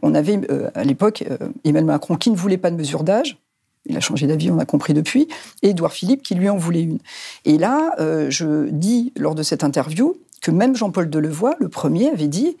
on 0.00 0.14
avait 0.14 0.40
à 0.74 0.84
l'époque 0.84 1.22
Emmanuel 1.64 1.84
Macron 1.84 2.16
qui 2.16 2.30
ne 2.30 2.36
voulait 2.36 2.56
pas 2.56 2.70
de 2.70 2.76
mesure 2.76 3.04
d'âge, 3.04 3.36
il 3.84 3.94
a 3.98 4.00
changé 4.00 4.26
d'avis, 4.26 4.50
on 4.50 4.58
a 4.58 4.64
compris 4.64 4.94
depuis, 4.94 5.28
et 5.62 5.70
Édouard 5.70 5.92
Philippe 5.92 6.22
qui 6.22 6.34
lui 6.34 6.48
en 6.48 6.56
voulait 6.56 6.82
une. 6.82 6.98
Et 7.44 7.58
là, 7.58 7.94
je 8.28 8.68
dis 8.70 9.12
lors 9.16 9.34
de 9.34 9.42
cette 9.42 9.64
interview 9.64 10.16
que 10.40 10.50
même 10.50 10.76
Jean-Paul 10.76 11.10
Delevoye, 11.10 11.56
le 11.58 11.68
premier, 11.68 12.08
avait 12.08 12.28
dit 12.28 12.56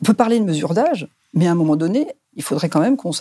on 0.00 0.04
peut 0.04 0.14
parler 0.14 0.38
de 0.38 0.44
mesure 0.44 0.74
d'âge, 0.74 1.08
mais 1.36 1.46
à 1.46 1.52
un 1.52 1.54
moment 1.54 1.76
donné, 1.76 2.08
il 2.34 2.42
faudrait 2.42 2.68
quand 2.68 2.80
même 2.80 2.96
qu'on 2.96 3.12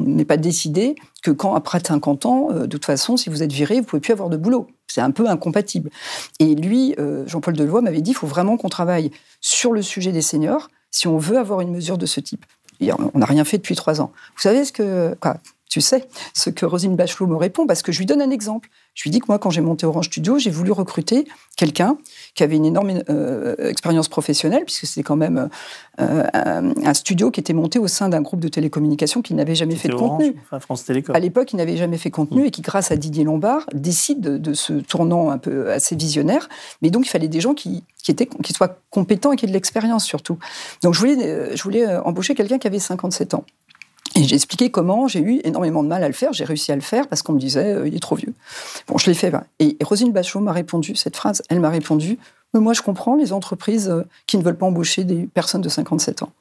n'ait 0.00 0.24
pas 0.24 0.36
décidé 0.36 0.94
que 1.22 1.30
quand, 1.30 1.54
après 1.54 1.80
50 1.84 2.26
ans, 2.26 2.48
euh, 2.50 2.60
de 2.60 2.66
toute 2.66 2.84
façon, 2.84 3.16
si 3.16 3.28
vous 3.28 3.42
êtes 3.42 3.52
viré, 3.52 3.80
vous 3.80 3.86
pouvez 3.86 4.00
plus 4.00 4.12
avoir 4.12 4.28
de 4.28 4.36
boulot. 4.36 4.68
C'est 4.86 5.00
un 5.00 5.10
peu 5.10 5.28
incompatible. 5.28 5.90
Et 6.38 6.54
lui, 6.54 6.94
euh, 6.98 7.26
Jean-Paul 7.26 7.54
Delevoye, 7.54 7.82
m'avait 7.82 8.00
dit 8.00 8.12
il 8.12 8.14
faut 8.14 8.26
vraiment 8.26 8.56
qu'on 8.56 8.68
travaille 8.68 9.10
sur 9.40 9.72
le 9.72 9.82
sujet 9.82 10.12
des 10.12 10.22
seniors 10.22 10.68
si 10.90 11.08
on 11.08 11.18
veut 11.18 11.38
avoir 11.38 11.60
une 11.60 11.70
mesure 11.70 11.98
de 11.98 12.06
ce 12.06 12.20
type. 12.20 12.46
on 12.80 13.18
n'a 13.18 13.26
rien 13.26 13.44
fait 13.44 13.58
depuis 13.58 13.74
trois 13.74 14.00
ans. 14.00 14.12
Vous 14.36 14.42
savez 14.42 14.64
ce 14.64 14.72
que. 14.72 15.14
Tu 15.68 15.80
sais 15.80 16.08
ce 16.32 16.48
que 16.48 16.64
Rosine 16.64 16.96
Bachelot 16.96 17.26
me 17.26 17.36
répond 17.36 17.66
parce 17.66 17.82
que 17.82 17.92
je 17.92 17.98
lui 17.98 18.06
donne 18.06 18.22
un 18.22 18.30
exemple. 18.30 18.70
Je 18.96 19.02
lui 19.02 19.10
dis 19.10 19.20
que 19.20 19.26
moi, 19.28 19.38
quand 19.38 19.50
j'ai 19.50 19.60
monté 19.60 19.84
Orange 19.84 20.06
Studio, 20.06 20.38
j'ai 20.38 20.50
voulu 20.50 20.72
recruter 20.72 21.28
quelqu'un 21.58 21.98
qui 22.34 22.42
avait 22.42 22.56
une 22.56 22.64
énorme 22.64 23.02
euh, 23.10 23.54
expérience 23.68 24.08
professionnelle, 24.08 24.64
puisque 24.64 24.86
c'était 24.86 25.02
quand 25.02 25.16
même 25.16 25.50
euh, 26.00 26.24
un, 26.32 26.94
studio 26.94 27.30
qui 27.30 27.38
était 27.40 27.52
monté 27.52 27.78
au 27.78 27.88
sein 27.88 28.08
d'un 28.08 28.22
groupe 28.22 28.40
de 28.40 28.48
télécommunications 28.48 29.20
qui 29.20 29.34
n'avait 29.34 29.54
jamais 29.54 29.76
fait 29.76 29.88
de 29.88 29.94
contenu. 29.94 30.34
Enfin, 30.44 30.60
France 30.60 30.84
Télécom. 30.84 31.14
À 31.14 31.20
l'époque, 31.20 31.52
il 31.52 31.56
n'avait 31.56 31.76
jamais 31.76 31.98
fait 31.98 32.10
contenu 32.10 32.44
mm. 32.44 32.46
et 32.46 32.50
qui, 32.50 32.62
grâce 32.62 32.90
à 32.90 32.96
Didier 32.96 33.24
Lombard, 33.24 33.66
décide 33.74 34.22
de, 34.22 34.54
ce 34.54 34.72
tournant 34.72 35.28
un 35.28 35.38
peu 35.38 35.70
assez 35.70 35.94
visionnaire. 35.94 36.48
Mais 36.80 36.88
donc, 36.88 37.04
il 37.04 37.10
fallait 37.10 37.28
des 37.28 37.40
gens 37.40 37.52
qui, 37.52 37.84
qui, 38.02 38.10
étaient, 38.10 38.26
qui 38.26 38.54
soient 38.54 38.78
compétents 38.88 39.32
et 39.32 39.36
qui 39.36 39.44
aient 39.44 39.48
de 39.48 39.52
l'expérience 39.52 40.06
surtout. 40.06 40.38
Donc, 40.82 40.94
je 40.94 41.00
voulais, 41.00 41.18
euh, 41.22 41.54
je 41.54 41.62
voulais 41.62 41.86
embaucher 41.98 42.34
quelqu'un 42.34 42.56
qui 42.56 42.66
avait 42.66 42.78
57 42.78 43.34
ans. 43.34 43.44
Et 44.16 44.24
j'ai 44.24 44.34
expliqué 44.34 44.70
comment 44.70 45.08
j'ai 45.08 45.20
eu 45.20 45.40
énormément 45.44 45.82
de 45.82 45.88
mal 45.88 46.02
à 46.02 46.08
le 46.08 46.14
faire. 46.14 46.32
J'ai 46.32 46.44
réussi 46.44 46.72
à 46.72 46.74
le 46.74 46.80
faire 46.80 47.06
parce 47.08 47.22
qu'on 47.22 47.34
me 47.34 47.38
disait 47.38 47.74
euh, 47.74 47.86
il 47.86 47.94
est 47.94 48.00
trop 48.00 48.16
vieux. 48.16 48.32
Bon, 48.88 48.96
je 48.96 49.06
l'ai 49.06 49.14
fait. 49.14 49.32
Et 49.58 49.76
Rosine 49.82 50.12
Bachelot 50.12 50.40
m'a 50.40 50.52
répondu 50.52 50.96
cette 50.96 51.16
phrase. 51.16 51.42
Elle 51.48 51.60
m'a 51.60 51.70
répondu 51.70 52.18
mais 52.54 52.60
moi 52.60 52.72
je 52.72 52.80
comprends 52.80 53.16
les 53.16 53.32
entreprises 53.32 53.88
euh, 53.90 54.02
qui 54.26 54.38
ne 54.38 54.42
veulent 54.42 54.56
pas 54.56 54.66
embaucher 54.66 55.04
des 55.04 55.26
personnes 55.26 55.60
de 55.60 55.68
57 55.68 56.22
ans. 56.22 56.32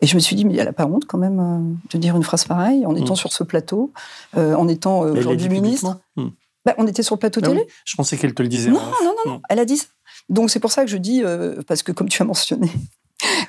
Et 0.00 0.06
je 0.06 0.14
me 0.16 0.20
suis 0.20 0.36
dit 0.36 0.44
mais 0.44 0.56
elle 0.56 0.66
n'a 0.66 0.72
pas 0.72 0.86
honte 0.86 1.06
quand 1.06 1.18
même 1.18 1.40
euh, 1.40 1.90
de 1.90 1.98
dire 1.98 2.16
une 2.16 2.24
phrase 2.24 2.44
pareille 2.44 2.84
en 2.84 2.94
étant 2.94 3.14
mm. 3.14 3.16
sur 3.16 3.32
ce 3.32 3.42
plateau, 3.42 3.92
en 4.36 4.68
étant 4.68 5.00
aujourd'hui 5.00 5.48
ministre. 5.48 5.98
Mm. 6.16 6.28
Bah, 6.64 6.74
on 6.78 6.86
était 6.86 7.02
sur 7.02 7.16
le 7.16 7.20
plateau 7.20 7.40
ah 7.42 7.48
télé. 7.48 7.66
Je 7.84 7.96
pensais 7.96 8.16
qu'elle 8.16 8.34
te 8.34 8.42
le 8.42 8.48
disait. 8.48 8.70
Non, 8.70 8.78
non, 8.78 9.14
non, 9.24 9.32
non, 9.32 9.40
Elle 9.48 9.58
a 9.58 9.64
dit 9.64 9.78
ça. 9.78 9.86
Donc 10.28 10.50
c'est 10.50 10.60
pour 10.60 10.70
ça 10.70 10.84
que 10.84 10.90
je 10.90 10.96
dis, 10.96 11.22
parce 11.66 11.82
que 11.82 11.92
comme 11.92 12.08
tu 12.08 12.22
as 12.22 12.24
mentionné, 12.24 12.70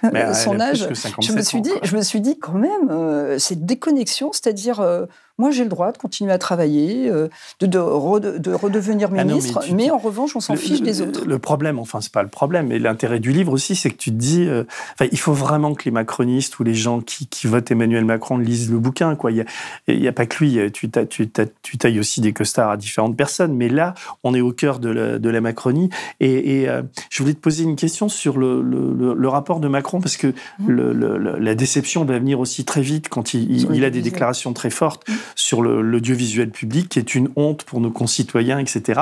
son 0.34 0.60
âge, 0.60 0.88
je 1.22 1.34
me 1.34 1.42
suis 1.42 1.62
dit, 1.62 1.72
je 1.84 1.96
me 1.96 2.02
suis 2.02 2.22
dit 2.22 2.38
quand 2.40 2.54
même, 2.54 2.90
euh, 2.90 3.40
cette 3.40 3.66
déconnexion, 3.66 4.32
c'est-à-dire 4.32 4.80
euh, 4.80 5.06
moi, 5.40 5.50
j'ai 5.50 5.64
le 5.64 5.70
droit 5.70 5.92
de 5.92 5.98
continuer 5.98 6.32
à 6.32 6.38
travailler, 6.38 7.10
euh, 7.10 7.28
de, 7.60 7.66
de, 7.66 8.54
redevenir 8.54 9.10
ah 9.18 9.24
ministre, 9.24 9.60
mais, 9.74 9.90
en 9.90 9.98
revanche, 9.98 10.36
on 10.36 10.40
s'en 10.40 10.56
fiche 10.56 10.82
des 10.82 11.02
autres. 11.02 11.26
Le 11.26 11.40
problème, 11.40 11.80
enfin, 11.80 12.02
c'est 12.02 12.12
pas 12.12 12.22
le 12.22 12.30
problème, 12.30 12.68
mais 12.68 12.78
l'intérêt 12.78 13.20
du 13.20 13.32
livre 13.32 13.52
aussi, 13.52 13.76
c'est 13.76 13.90
que 13.90 13.98
tu 13.98 14.12
te 14.12 14.16
dis, 14.16 14.46
euh, 14.46 14.64
il 15.12 15.18
faut 15.18 15.34
vraiment 15.34 15.74
que 15.74 15.86
les 15.86 15.92
macronistes 15.92 16.60
ou 16.60 16.64
les 16.64 16.76
gens 16.76 17.02
qui, 17.02 17.28
votent 17.48 17.72
Emmanuel 17.72 18.06
Macron 18.06 18.38
lisent 18.38 18.70
le 18.72 18.78
bouquin. 18.78 19.16
Quoi. 19.16 19.32
Il 19.32 19.46
n'y 19.88 20.08
a, 20.08 20.10
a, 20.10 20.14
pas 20.14 20.28
que 20.28 20.44
lui, 20.44 20.72
tu, 20.72 20.90
tu, 21.10 21.30
tu, 21.30 21.78
tailles 21.78 22.00
aussi 22.00 22.22
des 22.22 22.32
costards 22.32 22.70
à 22.70 22.78
différentes 22.78 23.18
personnes, 23.18 23.56
mais 23.56 23.70
là, 23.70 23.96
on 24.24 24.36
est 24.36 24.42
au 24.42 24.52
cœur 24.52 24.78
de 24.78 24.90
la, 24.90 25.18
de 25.18 25.30
la 25.30 25.42
Macronie. 25.42 25.90
Et, 26.20 26.70
euh, 26.70 26.84
je 27.10 27.24
voulais 27.24 27.34
te 27.34 27.40
poser 27.40 27.64
une 27.64 27.76
question 27.76 28.08
sur 28.08 28.38
le, 28.38 28.62
le, 28.62 29.28
rapport 29.28 29.60
de 29.60 29.68
Macron, 29.68 30.00
parce 30.00 30.16
que 30.16 30.28
mmh. 30.60 31.38
la 31.40 31.56
déception 31.56 32.06
va 32.06 32.20
venir 32.20 32.40
aussi 32.40 32.66
très 32.66 32.82
vite 32.82 33.10
quand 33.10 33.34
il, 33.34 33.74
il 33.74 33.84
a 33.84 33.90
des 33.90 34.02
déclarations 34.02 34.54
très 34.54 34.70
fortes. 34.70 35.10
Mmh. 35.10 35.14
Sur 35.36 35.62
l'audiovisuel 35.62 36.50
public, 36.50 36.90
qui 36.90 37.00
est 37.00 37.16
une 37.16 37.30
honte 37.36 37.64
pour 37.64 37.80
nos 37.80 37.92
concitoyens, 37.92 38.60
etc. 38.60 39.02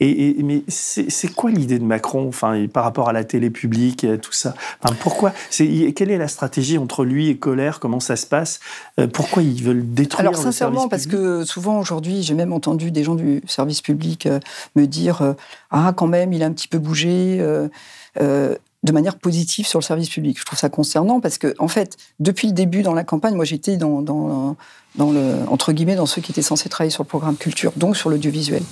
Et, 0.00 0.36
mais 0.42 0.62
c'est 0.68 1.34
quoi 1.34 1.50
l'idée 1.50 1.78
de 1.78 1.84
Macron, 1.84 2.28
enfin, 2.28 2.66
par 2.72 2.84
rapport 2.84 3.08
à 3.08 3.12
la 3.12 3.24
télé 3.24 3.50
publique 3.50 4.04
et 4.04 4.12
à 4.12 4.18
tout 4.18 4.32
ça? 4.32 4.54
Enfin, 4.82 4.94
Pourquoi? 5.00 5.32
Quelle 5.50 6.10
est 6.10 6.18
la 6.18 6.28
stratégie 6.28 6.78
entre 6.78 7.04
lui 7.04 7.28
et 7.28 7.36
Colère? 7.36 7.80
Comment 7.80 8.00
ça 8.00 8.16
se 8.16 8.26
passe? 8.26 8.60
Euh, 8.98 9.06
Pourquoi 9.06 9.42
ils 9.42 9.62
veulent 9.62 9.94
détruire 9.94 10.20
Alors 10.20 10.36
sincèrement, 10.36 10.88
parce 10.88 11.06
que 11.06 11.44
souvent 11.44 11.78
aujourd'hui, 11.78 12.22
j'ai 12.22 12.34
même 12.34 12.52
entendu 12.52 12.90
des 12.90 13.04
gens 13.04 13.14
du 13.14 13.42
service 13.46 13.80
public 13.82 14.26
euh, 14.26 14.40
me 14.76 14.86
dire 14.86 15.22
euh, 15.22 15.32
ah 15.70 15.92
quand 15.96 16.06
même, 16.06 16.32
il 16.32 16.42
a 16.42 16.46
un 16.46 16.52
petit 16.52 16.68
peu 16.68 16.78
bougé 16.78 17.40
de 18.82 18.92
manière 18.92 19.18
positive 19.18 19.66
sur 19.66 19.78
le 19.78 19.84
service 19.84 20.08
public. 20.08 20.38
Je 20.38 20.44
trouve 20.44 20.58
ça 20.58 20.70
concernant 20.70 21.20
parce 21.20 21.36
que, 21.38 21.54
en 21.58 21.68
fait, 21.68 21.96
depuis 22.18 22.46
le 22.48 22.54
début 22.54 22.82
dans 22.82 22.94
la 22.94 23.04
campagne, 23.04 23.34
moi 23.34 23.44
j'étais 23.44 23.76
dans, 23.76 24.00
dans, 24.00 24.56
dans, 24.96 25.12
le, 25.12 25.36
entre 25.48 25.72
guillemets, 25.72 25.96
dans 25.96 26.06
ceux 26.06 26.20
qui 26.20 26.32
étaient 26.32 26.42
censés 26.42 26.68
travailler 26.68 26.90
sur 26.90 27.02
le 27.02 27.08
programme 27.08 27.36
culture, 27.36 27.72
donc 27.76 27.96
sur 27.96 28.10
l'audiovisuel. 28.10 28.62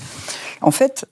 En 0.60 0.70
fait, 0.70 1.06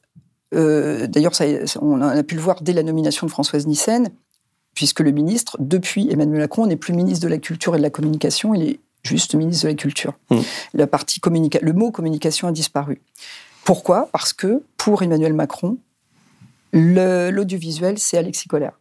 euh, 0.55 1.07
d'ailleurs, 1.07 1.33
on 1.81 2.01
a 2.01 2.23
pu 2.23 2.35
le 2.35 2.41
voir 2.41 2.63
dès 2.63 2.73
la 2.73 2.83
nomination 2.83 3.27
de 3.27 3.31
Françoise 3.31 3.67
Nyssen, 3.67 4.11
puisque 4.75 5.01
le 5.01 5.11
ministre, 5.11 5.57
depuis 5.61 6.11
Emmanuel 6.11 6.41
Macron, 6.41 6.67
n'est 6.67 6.77
plus 6.77 6.93
ministre 6.93 7.25
de 7.25 7.31
la 7.31 7.39
Culture 7.39 7.75
et 7.75 7.79
de 7.79 7.83
la 7.83 7.91
Communication, 7.91 8.55
il 8.55 8.63
est 8.63 8.81
juste 9.03 9.35
ministre 9.35 9.65
de 9.65 9.71
la 9.71 9.75
Culture. 9.75 10.15
Mmh. 10.31 10.41
La 10.75 10.87
partie 10.87 11.21
communica 11.21 11.59
le 11.63 11.73
mot 11.73 11.91
communication 11.91 12.49
a 12.49 12.53
disparu. 12.53 13.01
Pourquoi? 13.65 14.09
Parce 14.13 14.33
que 14.33 14.63
pour 14.77 15.03
Emmanuel 15.03 15.33
Macron, 15.33 15.79
l'audiovisuel, 16.73 17.99
c'est 17.99 18.19
Alexis 18.19 18.49
Collère. 18.49 18.79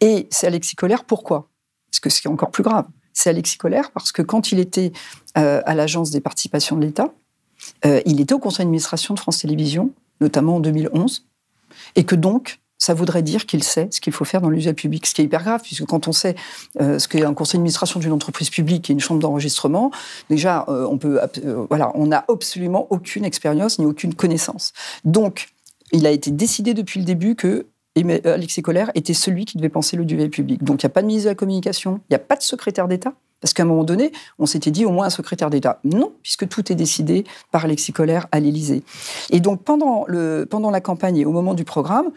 Et 0.00 0.28
c'est 0.30 0.46
Alexis 0.46 0.76
Colère, 0.76 1.04
pourquoi? 1.04 1.48
Parce 1.90 2.00
que 2.00 2.10
c'est 2.10 2.28
encore 2.28 2.50
plus 2.50 2.62
grave. 2.62 2.86
C'est 3.12 3.30
Alexis 3.30 3.58
Colère 3.58 3.90
parce 3.90 4.12
que 4.12 4.22
quand 4.22 4.52
il 4.52 4.58
était 4.58 4.92
euh, 5.36 5.60
à 5.66 5.74
l'Agence 5.74 6.10
des 6.10 6.20
participations 6.20 6.76
de 6.76 6.82
l'État, 6.82 7.12
euh, 7.84 8.00
il 8.06 8.20
était 8.20 8.34
au 8.34 8.38
conseil 8.38 8.64
d'administration 8.64 9.14
de 9.14 9.20
France 9.20 9.38
Télévisions, 9.38 9.90
notamment 10.20 10.56
en 10.56 10.60
2011, 10.60 11.26
et 11.96 12.04
que 12.04 12.14
donc, 12.14 12.60
ça 12.80 12.94
voudrait 12.94 13.22
dire 13.22 13.46
qu'il 13.46 13.64
sait 13.64 13.88
ce 13.90 14.00
qu'il 14.00 14.12
faut 14.12 14.24
faire 14.24 14.40
dans 14.40 14.50
l'usage 14.50 14.74
public, 14.74 15.04
ce 15.04 15.14
qui 15.14 15.22
est 15.22 15.24
hyper 15.24 15.42
grave, 15.42 15.62
puisque 15.62 15.84
quand 15.84 16.06
on 16.06 16.12
sait 16.12 16.36
euh, 16.80 17.00
ce 17.00 17.08
qu'est 17.08 17.24
un 17.24 17.34
conseil 17.34 17.58
d'administration 17.58 17.98
d'une 17.98 18.12
entreprise 18.12 18.50
publique 18.50 18.88
et 18.88 18.92
une 18.92 19.00
chambre 19.00 19.20
d'enregistrement, 19.20 19.90
déjà, 20.30 20.64
on 20.68 20.96
peut, 20.96 21.20
voilà, 21.68 21.90
on 21.94 22.06
n'a 22.06 22.24
absolument 22.28 22.86
aucune 22.90 23.24
expérience 23.24 23.80
ni 23.80 23.84
aucune 23.84 24.14
connaissance. 24.14 24.72
Donc, 25.04 25.48
il 25.92 26.06
a 26.06 26.10
été 26.10 26.30
décidé 26.30 26.74
depuis 26.74 27.00
le 27.00 27.06
début 27.06 27.34
que 27.34 27.48
euh, 27.48 27.64
Alexis 27.96 28.62
Collère 28.62 28.90
était 28.94 29.14
celui 29.14 29.44
qui 29.44 29.56
devait 29.56 29.68
penser 29.68 29.96
l'audiovisuel 29.96 30.30
public. 30.30 30.62
Donc 30.62 30.82
il 30.82 30.86
n'y 30.86 30.90
a 30.90 30.92
pas 30.92 31.02
de 31.02 31.06
ministre 31.06 31.26
de 31.26 31.30
la 31.30 31.34
Communication, 31.34 32.00
il 32.08 32.12
n'y 32.12 32.16
a 32.16 32.20
pas 32.20 32.36
de 32.36 32.42
secrétaire 32.42 32.88
d'État. 32.88 33.14
Parce 33.40 33.54
qu'à 33.54 33.62
un 33.62 33.66
moment 33.66 33.84
donné, 33.84 34.10
on 34.40 34.46
s'était 34.46 34.72
dit 34.72 34.84
au 34.84 34.90
moins 34.90 35.06
un 35.06 35.10
secrétaire 35.10 35.48
d'État. 35.48 35.78
Non, 35.84 36.12
puisque 36.22 36.48
tout 36.48 36.72
est 36.72 36.74
décidé 36.74 37.24
par 37.52 37.64
Alexis 37.64 37.92
Collère 37.92 38.26
à 38.32 38.40
l'Élysée. 38.40 38.82
Et 39.30 39.38
donc 39.38 39.62
pendant, 39.62 40.04
le, 40.08 40.48
la 40.72 40.80
campagne 40.80 41.18
et 41.18 41.24
au 41.24 41.30
moment 41.30 41.54
du 41.54 41.64
programme, 41.64 42.10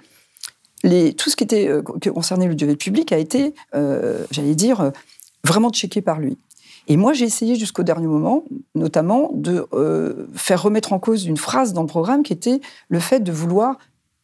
tout 0.83 1.29
ce 1.29 1.35
qui 1.35 1.43
était 1.43 1.67
euh, 1.67 1.83
concerné 1.83 2.47
l'audiovisuel 2.47 2.77
public 2.77 3.11
a 3.11 3.17
été, 3.17 3.53
euh, 3.75 4.25
j'allais 4.31 4.55
dire, 4.55 4.91
vraiment 5.43 5.69
checké 5.69 6.01
par 6.01 6.19
lui. 6.19 6.39
Et 6.87 6.97
moi, 6.97 7.13
j'ai 7.13 7.25
essayé 7.25 7.55
jusqu'au 7.55 7.83
dernier 7.83 8.07
moment, 8.07 8.43
notamment, 8.73 9.29
de 9.35 9.67
faire 10.33 10.63
remettre 10.63 10.91
en 10.91 10.99
cause 10.99 11.25
une 11.25 11.37
phrase 11.37 11.73
dans 11.73 11.81
le 11.81 11.87
programme 11.87 12.23
qui 12.23 12.33
était 12.33 12.59
le 12.89 12.99
fait 12.99 13.19
de 13.19 13.31
vouloir 13.31 13.77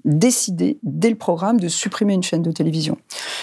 décider 0.08 0.80
dès 0.84 1.10
le 1.10 1.16
programme 1.16 1.60
de 1.60 1.68
supprimer 1.68 2.14
une 2.14 2.24
chaîne 2.24 2.42
de 2.42 2.52
télévision. 2.52 2.98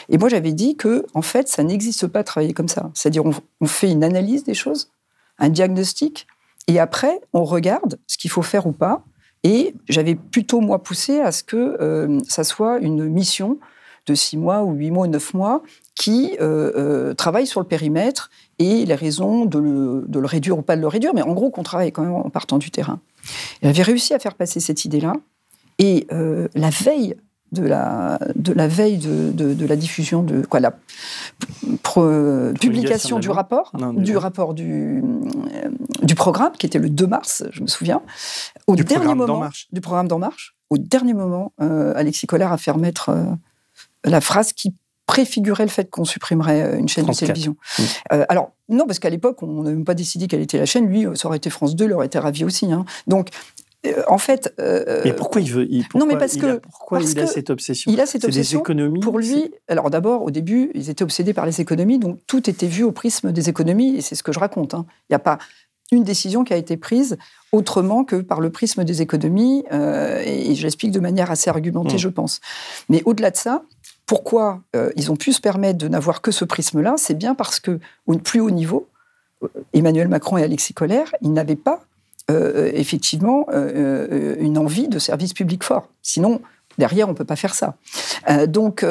Et 0.09 0.19
moi, 0.19 0.29
j'avais 0.29 0.53
dit 0.53 0.77
que, 0.77 1.07
en 1.15 1.23
fait, 1.23 1.49
ça 1.49 1.63
n'existe 1.63 2.07
pas 2.07 2.21
de 2.21 2.27
travailler 2.27 2.55
comme 2.55 2.69
ça. 2.69 2.91
C'est-à-dire, 2.95 3.23
on, 3.61 3.67
fait 3.67 3.91
une 3.91 4.03
analyse 4.03 4.45
des 4.45 4.55
choses, 4.55 4.91
un 5.39 5.51
diagnostic, 5.51 6.27
et 6.67 6.81
après, 6.81 7.21
on 7.33 7.45
regarde 7.45 7.99
ce 8.07 8.17
qu'il 8.17 8.31
faut 8.31 8.43
faire 8.43 8.67
ou 8.67 8.73
pas. 8.73 9.05
Et 9.43 9.75
j'avais 9.89 10.15
plutôt, 10.15 10.61
moi, 10.61 10.83
poussé 10.83 11.21
à 11.21 11.31
ce 11.31 11.45
que 11.45 11.77
euh, 11.81 12.19
ça 12.27 12.45
soit 12.45 12.79
une 12.79 13.05
mission 13.05 13.59
de 14.07 14.15
six 14.15 14.37
mois 14.37 14.63
ou 14.63 14.73
huit 14.73 14.91
mois 14.91 15.07
neuf 15.07 15.35
mois 15.35 15.63
qui 15.95 16.37
euh, 16.41 16.73
euh, 16.77 17.15
travaille 17.15 17.47
sur 17.47 17.61
le 17.61 17.67
périmètre 17.67 18.31
et 18.59 18.85
les 18.85 18.95
raisons 18.95 19.45
de 19.45 19.59
le, 19.59 20.27
réduire 20.27 20.59
ou 20.59 20.63
pas 20.63 20.77
de 20.77 20.81
le 20.81 20.89
réduire, 20.89 21.15
mais 21.15 21.23
en 21.23 21.33
gros 21.33 21.51
qu'on 21.51 21.63
travaille 21.63 21.93
quand 21.93 22.03
même 22.03 22.15
en 22.15 22.31
partant 22.31 22.59
du 22.59 22.71
terrain. 22.71 23.01
J'avais 23.63 23.83
réussi 23.83 24.15
à 24.15 24.19
faire 24.19 24.35
passer 24.35 24.61
cette 24.61 24.85
idée-là, 24.85 25.15
et 25.79 26.07
euh, 26.13 26.49
la 26.55 26.71
veille 26.71 27.17
de 27.53 27.63
la, 27.63 28.19
de 28.35 28.53
la 28.53 28.67
veille 28.67 28.99
de, 28.99 29.31
de, 29.33 29.67
la 29.67 29.77
diffusion 29.77 30.25
de 30.25 30.45
quoi 30.45 30.59
la 30.59 30.73
publication 32.61 33.21
du 33.21 33.31
rapport, 33.31 33.73
du 33.95 34.17
rapport 34.17 34.55
du, 34.55 35.01
euh, 35.01 35.71
du 36.03 36.17
programme 36.17 36.53
qui 36.59 36.67
était 36.67 36.81
le 36.81 36.91
2 36.91 37.07
mars, 37.07 37.45
je 37.53 37.63
me 37.63 37.69
souviens, 37.69 38.03
au 38.67 38.75
du 38.75 38.83
dernier 38.83 39.15
moment 39.15 39.49
du 39.73 39.81
programme 39.81 40.09
d'En 40.09 40.19
Marche, 40.19 40.57
au 40.71 40.79
dernier 40.79 41.15
moment, 41.15 41.53
euh, 41.61 41.93
Alexis 41.95 42.27
Collère 42.27 42.51
a 42.51 42.59
fait 42.59 42.73
remettre 42.73 43.13
la 44.05 44.21
phrase 44.21 44.53
qui 44.53 44.75
préfigurait 45.07 45.65
le 45.65 45.71
fait 45.71 45.91
qu'on 45.91 46.05
supprimerait 46.05 46.77
une 46.79 46.89
chaîne 46.89 47.07
de 47.07 47.13
télévision. 47.13 47.57
Alors, 48.11 48.53
non, 48.69 48.87
parce 48.87 48.99
qu'à 48.99 49.11
l'époque, 49.11 49.43
on 49.43 49.63
n'a 49.63 49.71
même 49.71 49.85
pas 49.85 49.95
décidé 49.95 50.27
quelle 50.27 50.41
était 50.41 50.59
la 50.59 50.67
chaîne. 50.67 50.87
Lui, 50.87 51.07
ça 51.15 51.29
aurait 51.29 51.37
été 51.37 51.51
France 51.51 51.77
2, 51.77 51.85
il 51.85 51.93
aurait 51.93 52.07
été 52.07 52.19
ravi 52.19 52.45
aussi. 52.45 52.73
Hein. 52.73 52.85
Donc, 53.07 53.29
en 54.07 54.19
fait. 54.19 54.55
Euh, 54.61 55.03
mais 55.05 55.13
pourquoi 55.13 55.41
il 55.41 55.51
veut 55.51 55.69
Non, 55.95 56.07
mais 56.07 56.17
parce 56.17 56.37
que. 56.37 56.59
pourquoi 56.59 57.01
il 57.01 57.19
a 57.19 57.27
cette 57.27 57.51
obsession? 57.51 57.93
Il 57.93 58.01
a 58.01 58.07
cette 58.07 58.25
obsession. 58.25 58.59
Des 58.59 58.63
économies. 58.63 59.01
Pour 59.01 59.19
lui, 59.19 59.53
alors 59.69 59.91
d'abord, 59.91 60.23
au 60.23 60.31
début, 60.31 60.71
ils 60.75 60.91
étaient 60.91 61.05
obsédés 61.05 61.35
par 61.35 61.47
les 61.47 61.61
économies, 61.61 61.99
donc 61.99 62.19
tout 62.27 62.49
était 62.49 62.67
vu 62.67 62.83
au 62.83 62.93
prisme 62.93 63.33
des 63.33 63.49
économies, 63.49 63.97
et 63.97 64.01
c'est 64.01 64.15
ce 64.15 64.23
que 64.23 64.33
je 64.33 64.39
raconte. 64.39 64.75
Hein. 64.75 64.87
Il 65.09 65.13
n'y 65.13 65.17
a 65.17 65.21
pas 65.21 65.39
une 65.93 66.03
décision 66.03 66.45
qui 66.45 66.53
a 66.53 66.57
été 66.57 66.77
prise 66.77 67.19
autrement 67.53 68.05
que 68.05 68.17
par 68.17 68.41
le 68.41 68.51
prisme 68.51 68.85
des 68.85 69.03
économies, 69.03 69.65
euh, 69.73 70.23
et, 70.25 70.55
je 70.55 70.63
l'explique 70.63 70.91
de 70.91 71.01
manière 71.01 71.31
assez 71.31 71.51
argumentée, 71.51 71.97
mmh. 71.97 71.99
je 71.99 72.09
pense. 72.09 72.41
Mais 72.89 73.03
au-delà 73.05 73.31
de 73.31 73.37
ça, 73.37 73.63
pourquoi 74.07 74.61
ils 74.97 75.11
ont 75.11 75.17
pu 75.17 75.33
se 75.33 75.41
permettre 75.41 75.79
de 75.79 75.89
n'avoir 75.89 76.21
que 76.21 76.31
ce 76.31 76.45
prisme-là? 76.45 76.95
C'est 76.99 77.15
bien 77.15 77.35
parce 77.35 77.59
que, 77.59 77.79
au 78.07 78.19
plus 78.19 78.41
haut 78.41 78.51
niveau, 78.51 78.89
Emmanuel 79.73 80.09
Macron 80.09 80.37
et 80.37 80.43
Alexis 80.43 80.75
Collère, 80.75 81.15
ils 81.23 81.33
n'avaient 81.33 81.57
pas 81.57 81.85
euh, 82.31 82.71
effectivement 82.73 83.45
euh, 83.53 84.09
euh, 84.11 84.37
une 84.39 84.57
envie 84.57 84.89
de 84.89 84.99
service 84.99 85.35
public 85.35 85.63
fort. 85.63 85.89
Sinon, 86.01 86.41
derrière, 86.79 87.07
on 87.07 87.11
ne 87.11 87.17
peut 87.17 87.27
pas 87.27 87.37
faire 87.37 87.55
ça. 87.55 87.75
donc, 88.49 88.85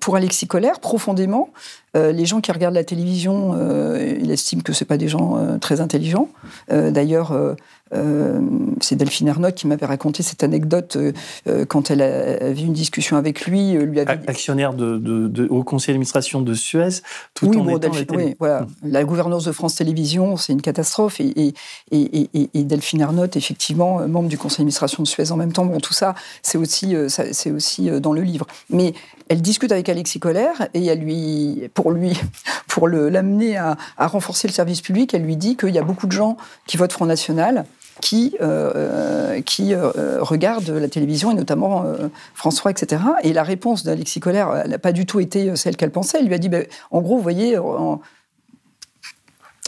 pour 0.00 0.16
Alexis 0.16 0.46
Collère, 0.48 0.80
profondément, 0.80 1.50
les 1.94 2.24
gens 2.24 2.40
qui 2.40 2.50
regardent 2.50 2.74
la 2.74 2.82
télévision, 2.82 3.54
il 4.00 4.30
estime 4.30 4.62
que 4.62 4.72
ce 4.72 4.82
pas 4.84 4.96
des 4.96 5.06
gens 5.06 5.58
très 5.60 5.80
intelligents. 5.80 6.28
D'ailleurs, 6.68 7.54
euh, 7.94 8.40
c'est 8.80 8.96
Delphine 8.96 9.28
Ernotte 9.28 9.54
qui 9.54 9.66
m'avait 9.66 9.86
raconté 9.86 10.22
cette 10.22 10.42
anecdote 10.42 10.96
euh, 10.96 11.12
euh, 11.46 11.64
quand 11.64 11.90
elle 11.90 12.02
avait 12.02 12.62
une 12.62 12.72
discussion 12.72 13.16
avec 13.16 13.46
lui. 13.46 13.72
lui 13.72 14.00
avait... 14.00 14.12
Actionnaire 14.26 14.72
de, 14.72 15.46
au 15.48 15.62
conseil 15.62 15.92
d'administration 15.92 16.40
de 16.40 16.54
Suez, 16.54 17.02
tout 17.34 17.46
oui, 17.46 17.56
en 17.56 17.68
étant 17.68 17.78
Delphine, 17.78 18.06
oui, 18.14 18.36
voilà. 18.38 18.66
La 18.82 19.04
gouvernance 19.04 19.44
de 19.44 19.52
France 19.52 19.74
Télévisions, 19.74 20.36
c'est 20.36 20.52
une 20.52 20.62
catastrophe. 20.62 21.20
Et, 21.20 21.54
et, 21.90 22.30
et, 22.34 22.64
Delphine 22.64 23.00
Ernotte, 23.00 23.36
effectivement, 23.36 24.06
membre 24.08 24.28
du 24.28 24.38
conseil 24.38 24.58
d'administration 24.58 25.02
de 25.02 25.08
Suez 25.08 25.30
en 25.30 25.36
même 25.36 25.52
temps. 25.52 25.64
Bon, 25.64 25.78
tout 25.78 25.92
ça, 25.92 26.14
c'est 26.42 26.58
aussi, 26.58 26.94
c'est 27.08 27.50
aussi 27.50 27.90
dans 28.00 28.12
le 28.12 28.22
livre. 28.22 28.46
Mais 28.70 28.94
elle 29.28 29.42
discute 29.42 29.72
avec 29.72 29.88
Alexis 29.88 30.20
Collère 30.20 30.68
et 30.74 30.84
elle 30.86 31.00
lui, 31.00 31.68
pour 31.74 31.90
lui, 31.90 32.18
pour 32.68 32.88
l'amener 32.88 33.56
à, 33.56 33.76
à 33.96 34.06
renforcer 34.06 34.48
le 34.48 34.52
service 34.52 34.80
public, 34.80 35.14
elle 35.14 35.22
lui 35.22 35.36
dit 35.36 35.56
qu'il 35.56 35.70
y 35.70 35.78
a 35.78 35.82
beaucoup 35.82 36.06
de 36.06 36.12
gens 36.12 36.36
qui 36.66 36.76
votent 36.76 36.92
Front 36.92 37.06
National 37.06 37.64
qui, 38.00 38.36
euh, 38.40 39.40
qui 39.42 39.74
euh, 39.74 40.18
regardent 40.20 40.70
la 40.70 40.88
télévision, 40.88 41.30
et 41.30 41.34
notamment 41.34 41.84
euh, 41.84 42.08
François, 42.34 42.70
etc. 42.70 43.02
Et 43.22 43.32
la 43.32 43.42
réponse 43.42 43.84
d'Alexis 43.84 44.20
Collère 44.20 44.66
n'a 44.66 44.78
pas 44.78 44.92
du 44.92 45.06
tout 45.06 45.20
été 45.20 45.54
celle 45.56 45.76
qu'elle 45.76 45.90
pensait. 45.90 46.18
Elle 46.20 46.26
lui 46.26 46.34
a 46.34 46.38
dit, 46.38 46.48
ben, 46.48 46.66
en 46.90 47.00
gros, 47.00 47.16
vous 47.16 47.22
voyez, 47.22 47.54
je 47.54 47.60
ne 47.60 47.96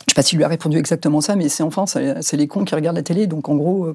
sais 0.09 0.15
pas 0.15 0.23
s'il 0.23 0.39
lui 0.39 0.45
a 0.45 0.49
répondu 0.49 0.79
exactement 0.79 1.21
ça, 1.21 1.37
mais 1.37 1.49
c'est 1.49 1.63
enfin, 1.63 1.85
c'est 1.87 2.37
les 2.37 2.47
cons 2.47 2.65
qui 2.65 2.75
regardent 2.75 2.97
la 2.97 3.03
télé, 3.03 3.27
donc 3.27 3.49
en 3.49 3.57
gros, 3.57 3.95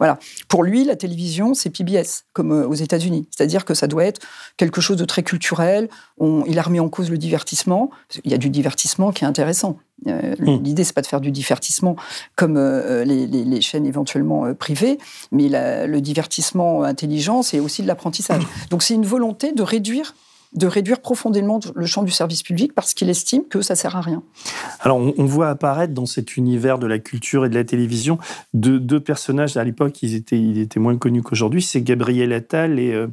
voilà. 0.00 0.18
Pour 0.48 0.64
lui, 0.64 0.84
la 0.84 0.96
télévision, 0.96 1.54
c'est 1.54 1.70
PBS, 1.70 2.24
comme 2.32 2.50
aux 2.50 2.74
États-Unis. 2.74 3.28
C'est-à-dire 3.30 3.64
que 3.64 3.74
ça 3.74 3.86
doit 3.86 4.04
être 4.04 4.20
quelque 4.56 4.80
chose 4.80 4.96
de 4.96 5.04
très 5.04 5.22
culturel. 5.22 5.88
il 6.20 6.58
a 6.58 6.62
remis 6.62 6.80
en 6.80 6.88
cause 6.88 7.10
le 7.10 7.18
divertissement. 7.18 7.90
Il 8.24 8.30
y 8.30 8.34
a 8.34 8.38
du 8.38 8.50
divertissement 8.50 9.12
qui 9.12 9.24
est 9.24 9.26
intéressant. 9.26 9.78
Euh, 10.06 10.34
hmm. 10.38 10.62
L'idée, 10.62 10.84
c'est 10.84 10.94
pas 10.94 11.02
de 11.02 11.06
faire 11.06 11.20
du 11.20 11.30
divertissement 11.30 11.96
comme 12.36 12.56
euh, 12.56 13.04
les, 13.04 13.60
chaînes 13.60 13.86
éventuellement 13.86 14.46
euh, 14.46 14.54
privées, 14.54 14.98
mais 15.32 15.48
le 15.50 16.00
divertissement 16.00 16.82
intelligent, 16.82 17.42
c'est 17.42 17.60
aussi 17.60 17.82
de 17.82 17.86
l'apprentissage. 17.86 18.42
Donc, 18.70 18.82
c'est 18.82 18.94
une 18.94 19.06
volonté 19.06 19.52
de 19.52 19.62
réduire 19.62 20.14
de 20.52 20.66
réduire 20.66 21.00
profondément 21.00 21.60
le 21.74 21.86
champ 21.86 22.02
du 22.02 22.10
service 22.10 22.42
public 22.42 22.72
parce 22.74 22.94
qu'il 22.94 23.08
estime 23.08 23.44
que 23.48 23.62
ça 23.62 23.76
sert 23.76 23.96
à 23.96 24.00
rien. 24.00 24.22
Alors, 24.80 24.98
on, 24.98 25.24
voit 25.24 25.48
apparaître 25.48 25.94
dans 25.94 26.06
cet 26.06 26.36
univers 26.36 26.78
de 26.78 26.86
la 26.86 26.98
culture 26.98 27.46
et 27.46 27.48
de 27.48 27.54
la 27.54 27.64
télévision 27.64 28.18
deux, 28.52 29.00
personnages. 29.00 29.56
À 29.56 29.64
l'époque, 29.64 30.02
ils 30.02 30.14
étaient, 30.14 30.40
ils 30.40 30.58
étaient 30.58 30.80
moins 30.80 30.96
connus 30.96 31.22
qu'aujourd'hui. 31.22 31.62
C'est 31.62 31.82
Gabriel 31.82 32.32
Attal 32.32 32.80
et, 32.80 33.06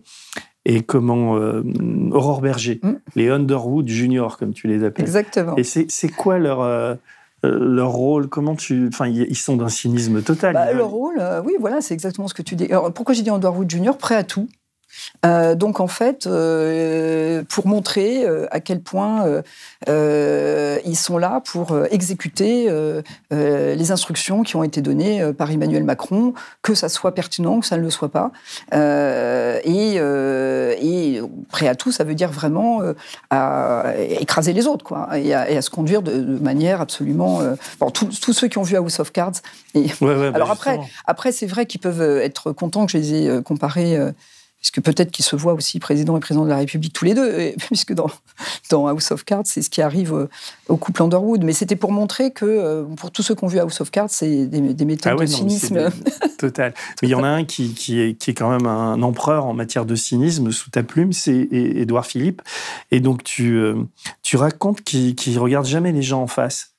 et 0.67 0.81
comment 0.81 1.37
euh, 1.37 1.63
Aurore 2.11 2.41
Berger, 2.41 2.79
mm. 2.83 2.91
les 3.15 3.29
Underwood 3.29 3.87
Junior 3.87 4.37
comme 4.37 4.53
tu 4.53 4.67
les 4.67 4.83
appelles. 4.83 5.05
Exactement. 5.05 5.55
Et 5.55 5.63
c'est 5.63 6.09
quoi 6.09 6.39
leur 6.39 6.61
euh, 6.61 6.95
leur 7.43 7.91
rôle? 7.91 8.27
Comment 8.27 8.55
tu. 8.55 8.87
Enfin, 8.87 9.07
ils 9.07 9.37
sont 9.37 9.55
d'un 9.55 9.69
cynisme 9.69 10.21
total. 10.21 10.53
Bah, 10.53 10.73
leur 10.73 10.89
rôle, 10.89 11.21
oui, 11.45 11.53
voilà, 11.59 11.79
c'est 11.81 11.93
exactement 11.93 12.27
ce 12.27 12.33
que 12.33 12.41
tu 12.41 12.55
dis. 12.55 12.65
Alors, 12.65 12.91
pourquoi 12.93 13.15
j'ai 13.15 13.21
dit 13.21 13.29
Underwood 13.29 13.69
Jr. 13.69 13.97
prêt 13.97 14.15
à 14.15 14.23
tout 14.23 14.49
euh, 15.25 15.55
donc 15.55 15.79
en 15.79 15.87
fait, 15.87 16.27
euh, 16.27 17.43
pour 17.49 17.67
montrer 17.67 18.25
euh, 18.25 18.45
à 18.51 18.59
quel 18.59 18.81
point 18.81 19.25
ils 19.87 20.95
sont 20.95 21.17
là 21.17 21.41
pour 21.45 21.77
exécuter 21.91 22.69
les 23.31 23.91
instructions 23.91 24.43
qui 24.43 24.55
ont 24.55 24.63
été 24.63 24.81
données 24.81 25.33
par 25.33 25.51
Emmanuel 25.51 25.83
Macron, 25.83 26.33
que 26.61 26.73
ça 26.73 26.89
soit 26.89 27.13
pertinent, 27.13 27.59
que 27.59 27.65
ça 27.65 27.77
ne 27.77 27.81
le 27.81 27.89
soit 27.89 28.09
pas. 28.09 28.31
Et, 29.63 29.95
et, 29.95 31.21
prêt 31.49 31.67
à 31.67 31.75
tout, 31.75 31.91
ça 31.91 32.03
veut 32.03 32.15
dire 32.15 32.31
vraiment 32.31 32.81
à 33.29 33.93
écraser 34.19 34.53
les 34.53 34.67
autres, 34.67 34.85
quoi, 34.85 35.09
et 35.17 35.33
à, 35.33 35.61
se 35.61 35.69
conduire 35.69 36.01
de, 36.01 36.37
manière 36.39 36.81
absolument. 36.81 37.41
Bon, 37.79 37.89
tous 37.89 38.33
ceux 38.33 38.47
qui 38.47 38.57
ont 38.57 38.63
vu 38.63 38.75
House 38.75 38.99
of 38.99 39.11
Cards. 39.11 39.41
Et... 39.73 39.87
Bah, 40.01 40.31
alors 40.33 40.51
après, 40.51 40.79
après 41.05 41.31
c'est 41.31 41.47
vrai 41.47 41.65
qu'ils 41.65 41.81
peuvent 41.81 42.19
être 42.19 42.51
contents 42.51 42.85
que 42.85 42.91
je 42.91 42.97
les 42.97 43.13
ai 43.13 43.43
comparés 43.43 43.97
puisque 44.67 44.83
peut-être 44.83 45.11
qu'ils 45.11 45.23
se 45.23 45.35
voient 45.37 45.53
aussi 45.53 45.79
président 45.79 46.17
et 46.17 46.19
président 46.19 46.43
de 46.43 46.49
la 46.49 46.57
République 46.57 46.91
tous 46.91 47.05
les 47.05 47.13
deux, 47.13 47.53
puisque 47.57 47.93
dans, 47.93 48.09
dans 48.69 48.87
House 48.87 49.11
of 49.11 49.23
Cards, 49.23 49.45
c'est 49.45 49.61
ce 49.61 49.69
qui 49.69 49.81
arrive 49.81 50.13
euh, 50.13 50.29
au, 50.67 50.75
couple 50.75 51.03
Underwood. 51.03 51.43
Mais 51.43 51.53
c'était 51.53 51.77
pour 51.77 51.91
montrer 51.91 52.31
que, 52.31 52.45
euh, 52.45 52.83
pour 52.83 53.11
tous 53.11 53.23
ceux 53.23 53.33
qui 53.33 53.43
ont 53.45 53.47
vu 53.47 53.59
House 53.59 53.79
of 53.79 53.91
Cards, 53.91 54.09
c'est 54.09 54.45
des, 54.45 54.85
méthodes 54.85 55.13
ah 55.17 55.21
de 55.21 55.25
cynisme. 55.25 55.89
Total. 56.37 56.73
Mais 57.01 57.07
il 57.07 57.11
y 57.11 57.15
en 57.15 57.23
a 57.23 57.29
un 57.29 57.45
qui, 57.45 57.73
qui, 57.73 58.01
est, 58.01 58.15
qui, 58.15 58.31
est, 58.31 58.33
quand 58.33 58.49
même 58.49 58.65
un 58.67 59.01
empereur 59.03 59.45
en 59.45 59.53
matière 59.53 59.85
de 59.85 59.95
cynisme 59.95 60.51
sous 60.51 60.69
ta 60.69 60.83
plume, 60.83 61.13
c'est 61.13 61.47
Édouard 61.51 62.05
Philippe. 62.05 62.41
Et 62.91 62.99
donc, 62.99 63.23
tu, 63.23 63.55
euh, 63.55 63.75
tu 64.21 64.35
racontes 64.35 64.81
qu'il 64.81 65.15
ne 65.33 65.39
regarde 65.39 65.65
jamais 65.65 65.93
les 65.93 66.01
gens 66.01 66.21
en 66.21 66.27
face. 66.27 66.76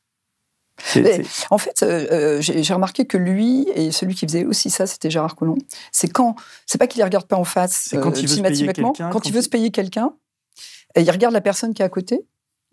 En 1.50 1.58
fait, 1.58 1.82
euh, 1.82 2.06
euh, 2.10 2.40
j'ai 2.40 2.72
remarqué 2.72 3.04
que 3.04 3.16
lui 3.16 3.68
et 3.74 3.90
celui 3.90 4.14
qui 4.14 4.26
faisait 4.26 4.44
aussi 4.44 4.70
ça, 4.70 4.86
c'était 4.86 5.10
Gérard 5.10 5.36
Collomb. 5.36 5.58
C'est 5.92 6.08
quand, 6.08 6.36
c'est 6.66 6.78
pas 6.78 6.86
qu'il 6.86 6.98
les 6.98 7.04
regarde 7.04 7.26
pas 7.26 7.36
en 7.36 7.44
face 7.44 7.94
quand 8.00 8.18
il 8.20 8.28
systématiquement, 8.28 8.92
euh, 9.00 9.10
quand, 9.10 9.26
il 9.26 9.32
veut 9.32 9.42
se 9.42 9.48
payer 9.48 9.70
quelqu'un, 9.70 10.12
il 10.96 11.10
regarde 11.10 11.34
la 11.34 11.40
personne 11.40 11.74
qui 11.74 11.82
est 11.82 11.84
à 11.84 11.88
côté. 11.88 12.26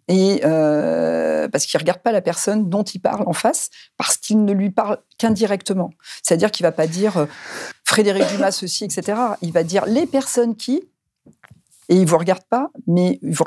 Et 0.07 0.41
parce 0.43 1.65
qu'il 1.65 1.79
regarde 1.79 2.01
pas 2.01 2.11
la 2.11 2.21
personne 2.21 2.69
dont 2.69 2.83
il 2.83 2.99
parle 2.99 3.23
en 3.27 3.33
face, 3.33 3.69
parce 3.97 4.17
qu'il 4.17 4.45
ne 4.45 4.53
lui 4.53 4.69
parle 4.69 4.99
qu'indirectement. 5.17 5.91
C'est-à-dire 6.21 6.51
qu'il 6.51 6.63
va 6.63 6.71
pas 6.71 6.87
dire 6.87 7.27
Frédéric 7.85 8.27
Dumas 8.27 8.51
ceci, 8.51 8.83
etc. 8.83 9.17
Il 9.41 9.51
va 9.51 9.63
dire 9.63 9.85
les 9.85 10.05
personnes 10.05 10.55
qui, 10.55 10.83
et 11.89 11.95
il 11.95 12.05
vous 12.05 12.17
regarde 12.17 12.43
pas, 12.49 12.71
mais 12.87 13.19
il, 13.21 13.33
vous 13.33 13.43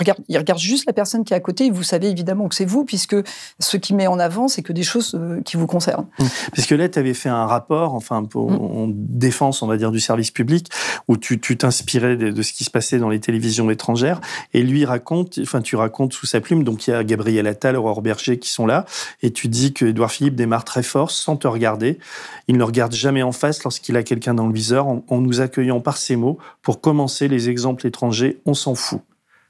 juste 0.57 0.87
la 0.87 0.93
personne 0.93 1.25
qui 1.25 1.33
est 1.33 1.37
à 1.37 1.41
côté. 1.41 1.67
Et 1.67 1.71
vous 1.71 1.83
savez 1.83 2.09
évidemment 2.09 2.49
que 2.49 2.55
c'est 2.55 2.65
vous, 2.65 2.85
puisque 2.85 3.17
ce 3.59 3.77
qui 3.77 3.95
met 3.95 4.07
en 4.07 4.19
avant, 4.19 4.49
c'est 4.49 4.63
que 4.63 4.73
des 4.73 4.83
choses 4.83 5.15
euh, 5.15 5.41
qui 5.43 5.57
vous 5.57 5.67
concernent. 5.67 6.07
Mmh. 6.19 6.25
Parce 6.55 6.67
que 6.67 6.75
là, 6.75 6.89
tu 6.89 6.99
avais 6.99 7.15
fait 7.15 7.29
un 7.29 7.47
rapport, 7.47 7.95
enfin, 7.95 8.25
pour, 8.25 8.51
mmh. 8.51 8.55
en 8.55 8.87
défense, 8.89 9.63
on 9.63 9.67
va 9.67 9.77
dire, 9.77 9.91
du 9.91 10.01
service 10.01 10.31
public, 10.31 10.71
où 11.09 11.17
tu 11.17 11.39
t'inspirais 11.39 12.17
de, 12.17 12.43
ce 12.43 12.53
qui 12.53 12.65
se 12.65 12.71
passait 12.71 12.99
dans 12.99 13.09
les 13.09 13.21
télévisions 13.21 13.71
étrangères. 13.71 14.21
Et 14.55 14.63
lui 14.63 14.85
raconte, 14.85 15.39
enfin, 15.43 15.61
tu 15.61 15.77
racontes 15.77 16.13
sous 16.13 16.27
sa 16.27 16.41
plume, 16.41 16.65
donc 16.65 16.87
il 16.87 16.91
y 16.91 16.95
a 16.95 17.03
Gabriel 17.03 17.47
Attal, 17.47 17.77
Aurore 17.77 18.03
Berger 18.03 18.39
qui 18.39 18.51
sont 18.51 18.67
là, 18.67 18.85
et 19.23 19.33
tu 19.33 19.49
dis 19.49 19.73
que 19.73 19.87
Édouard 19.87 20.13
Philippe 20.13 20.37
démarre 20.37 20.65
très 20.65 20.83
fort 20.83 21.11
sans 21.11 21.37
te 21.37 21.49
regarder. 21.49 21.99
Il 22.47 22.57
ne 22.57 22.63
regarde 22.63 22.93
jamais 22.93 23.23
en 23.23 23.33
face 23.33 23.65
lorsqu'il 23.65 23.97
a 23.97 24.03
quelqu'un 24.03 24.35
dans 24.35 24.47
le 24.47 24.53
viseur, 24.53 24.87
en 24.87 25.21
nous 25.21 25.41
accueillant 25.41 25.81
par 25.81 25.97
ses 25.97 26.17
mots 26.17 26.39
pour 26.63 26.81
commencer 26.81 27.29
les 27.29 27.49
exemples 27.51 27.87
étrangers 27.87 28.28
on 28.45 28.55
s'en 28.55 28.75
fout. 28.75 29.01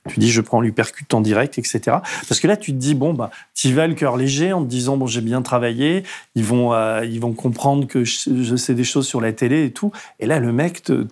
Tu 0.09 0.20
dis, 0.20 0.31
je 0.31 0.41
prends 0.41 0.61
l'hypercute 0.61 1.12
en 1.14 1.20
direct, 1.20 1.59
etc. 1.59 1.99
Parce 2.29 2.41
que 2.41 2.47
là, 2.47 2.57
tu 2.57 2.72
te 2.72 2.76
dis, 2.76 2.95
bon, 2.95 3.14
bah, 3.14 3.31
tu 3.55 3.72
vas 3.72 3.87
le 3.87 3.95
cœur 3.95 4.16
léger 4.16 4.53
en 4.53 4.62
te 4.62 4.68
disant, 4.68 4.97
bon, 4.97 5.07
j'ai 5.07 5.20
bien 5.20 5.43
travaillé, 5.43 6.03
ils 6.35 6.45
vont, 6.45 6.72
euh, 6.72 7.05
ils 7.05 7.20
vont 7.20 7.33
comprendre 7.33 7.87
que 7.87 8.05
je, 8.05 8.57
sais 8.57 8.74
des 8.74 8.85
choses 8.85 9.07
sur 9.07 9.20
la 9.20 9.33
télé 9.33 9.64
et 9.64 9.70
tout. 9.70 9.93
Et 10.18 10.26
là, 10.26 10.41
le 10.41 10.53
mec 10.53 10.83
te. 10.83 11.07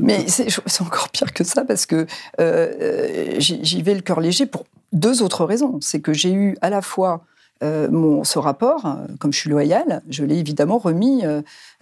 Mais 0.00 0.24
c'est 0.28 0.82
encore 0.82 1.10
pire 1.10 1.32
que 1.32 1.44
ça 1.44 1.64
parce 1.64 1.86
que 1.86 2.06
euh, 2.40 3.34
j'y 3.38 3.82
vais 3.82 3.94
le 3.94 4.00
cœur 4.00 4.20
léger 4.20 4.46
pour 4.46 4.64
deux 4.92 5.22
autres 5.22 5.44
raisons. 5.44 5.78
C'est 5.80 6.00
que 6.00 6.12
j'ai 6.12 6.32
eu 6.32 6.56
à 6.60 6.70
la 6.70 6.82
fois. 6.82 7.24
Euh, 7.64 7.90
mon, 7.90 8.22
ce 8.22 8.38
rapport, 8.38 8.86
comme 9.18 9.32
je 9.32 9.40
suis 9.40 9.50
loyale, 9.50 10.00
je 10.08 10.22
l'ai 10.22 10.38
évidemment 10.38 10.78
remis 10.78 11.24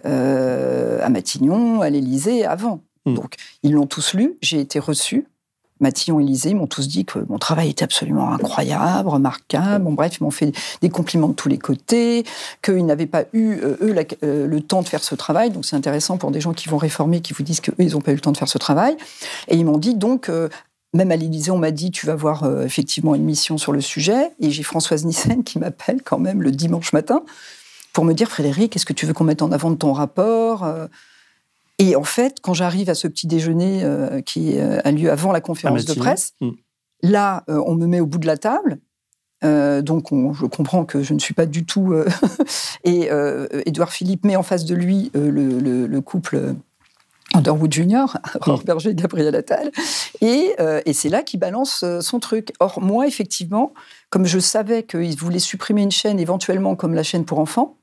à 0.03 1.09
Matignon, 1.09 1.81
à 1.81 1.91
l'Élysée 1.91 2.45
avant. 2.45 2.81
Hmm. 3.07 3.15
Donc, 3.15 3.35
ils 3.63 3.71
l'ont 3.71 3.87
tous 3.87 4.13
lu, 4.13 4.37
j'ai 4.41 4.59
été 4.59 4.79
reçu. 4.79 5.25
Mathillon 5.79 6.19
Élysée 6.19 6.55
m'ont 6.55 6.65
tous 6.65 6.87
dit 6.87 7.05
que 7.05 7.19
mon 7.29 7.37
travail 7.37 7.69
était 7.69 7.83
absolument 7.83 8.33
incroyable, 8.33 9.07
remarquable. 9.07 9.85
Bon, 9.85 9.93
bref, 9.93 10.17
ils 10.19 10.23
m'ont 10.23 10.31
fait 10.31 10.51
des 10.81 10.89
compliments 10.89 11.27
de 11.27 11.33
tous 11.33 11.49
les 11.49 11.59
côtés, 11.59 12.25
qu'ils 12.63 12.85
n'avaient 12.85 13.05
pas 13.05 13.25
eu, 13.31 13.59
euh, 13.61 13.77
eux, 13.81 13.95
euh, 14.23 14.47
le 14.47 14.61
temps 14.61 14.81
de 14.81 14.87
faire 14.87 15.03
ce 15.03 15.13
travail. 15.13 15.51
Donc, 15.51 15.65
c'est 15.65 15.75
intéressant 15.75 16.17
pour 16.17 16.31
des 16.31 16.41
gens 16.41 16.53
qui 16.53 16.67
vont 16.67 16.77
réformer, 16.77 17.21
qui 17.21 17.33
vous 17.33 17.43
disent 17.43 17.61
qu'eux, 17.61 17.75
ils 17.77 17.91
n'ont 17.91 18.01
pas 18.01 18.11
eu 18.11 18.15
le 18.15 18.21
temps 18.21 18.31
de 18.31 18.37
faire 18.37 18.49
ce 18.49 18.57
travail. 18.57 18.97
Et 19.49 19.55
ils 19.55 19.65
m'ont 19.65 19.77
dit 19.77 19.93
donc, 19.93 20.29
euh, 20.29 20.49
même 20.93 21.11
à 21.11 21.15
l'Élysée, 21.15 21.51
on 21.51 21.59
m'a 21.59 21.71
dit 21.71 21.91
tu 21.91 22.07
vas 22.07 22.15
voir 22.15 22.49
effectivement 22.63 23.13
une 23.13 23.23
mission 23.23 23.59
sur 23.59 23.71
le 23.71 23.81
sujet. 23.81 24.31
Et 24.39 24.49
j'ai 24.49 24.63
Françoise 24.63 25.05
Nissen 25.05 25.43
qui 25.43 25.59
m'appelle 25.59 26.01
quand 26.01 26.17
même 26.17 26.41
le 26.41 26.51
dimanche 26.51 26.91
matin 26.91 27.21
pour 27.93 28.03
me 28.03 28.13
dire 28.13 28.29
Frédéric, 28.29 28.75
est-ce 28.75 28.85
que 28.85 28.93
tu 28.93 29.05
veux 29.05 29.13
qu'on 29.13 29.25
mette 29.25 29.41
en 29.41 29.51
avant 29.51 29.69
de 29.69 29.75
ton 29.75 29.91
rapport 29.91 30.65
et 31.79 31.95
en 31.95 32.03
fait, 32.03 32.37
quand 32.41 32.53
j'arrive 32.53 32.89
à 32.89 32.95
ce 32.95 33.07
petit 33.07 33.27
déjeuner 33.27 33.83
euh, 33.83 34.21
qui 34.21 34.57
euh, 34.57 34.79
a 34.83 34.91
lieu 34.91 35.11
avant 35.11 35.31
la 35.31 35.41
conférence 35.41 35.85
de 35.85 35.93
presse, 35.93 36.33
hmm. 36.41 36.51
là, 37.03 37.43
euh, 37.49 37.61
on 37.67 37.75
me 37.75 37.85
met 37.85 37.99
au 37.99 38.07
bout 38.07 38.17
de 38.17 38.27
la 38.27 38.37
table. 38.37 38.79
donc, 39.43 40.07
je 40.11 40.45
comprends 40.47 40.85
que 40.85 41.03
je 41.03 41.13
ne 41.13 41.19
suis 41.19 41.35
pas 41.35 41.45
du 41.45 41.65
tout. 41.65 41.93
et 42.83 43.09
Édouard 43.65 43.91
Philippe 43.91 44.25
met 44.25 44.35
en 44.35 44.43
face 44.43 44.65
de 44.65 44.73
lui 44.73 45.11
le, 45.13 45.99
couple 45.99 46.55
Underwood 47.35 47.71
Jr., 47.71 48.05
Aurore 48.41 48.63
Berger 48.65 48.89
et 48.89 48.95
Gabriel 48.95 49.35
Attal. 49.35 49.71
Et, 50.21 50.55
et 50.85 50.93
c'est 50.93 51.09
là 51.09 51.21
qu'il 51.21 51.39
balance 51.39 51.85
son 52.01 52.19
truc. 52.19 52.51
Or, 52.59 52.81
moi, 52.81 53.05
effectivement, 53.05 53.73
comme 54.09 54.25
je 54.25 54.39
savais 54.39 54.81
qu'il 54.81 55.15
voulait 55.15 55.37
supprimer 55.37 55.83
une 55.83 55.91
chaîne 55.91 56.19
éventuellement 56.19 56.75
comme 56.75 56.95
la 56.95 57.03
chaîne 57.03 57.23
pour 57.23 57.37
enfants, 57.37 57.77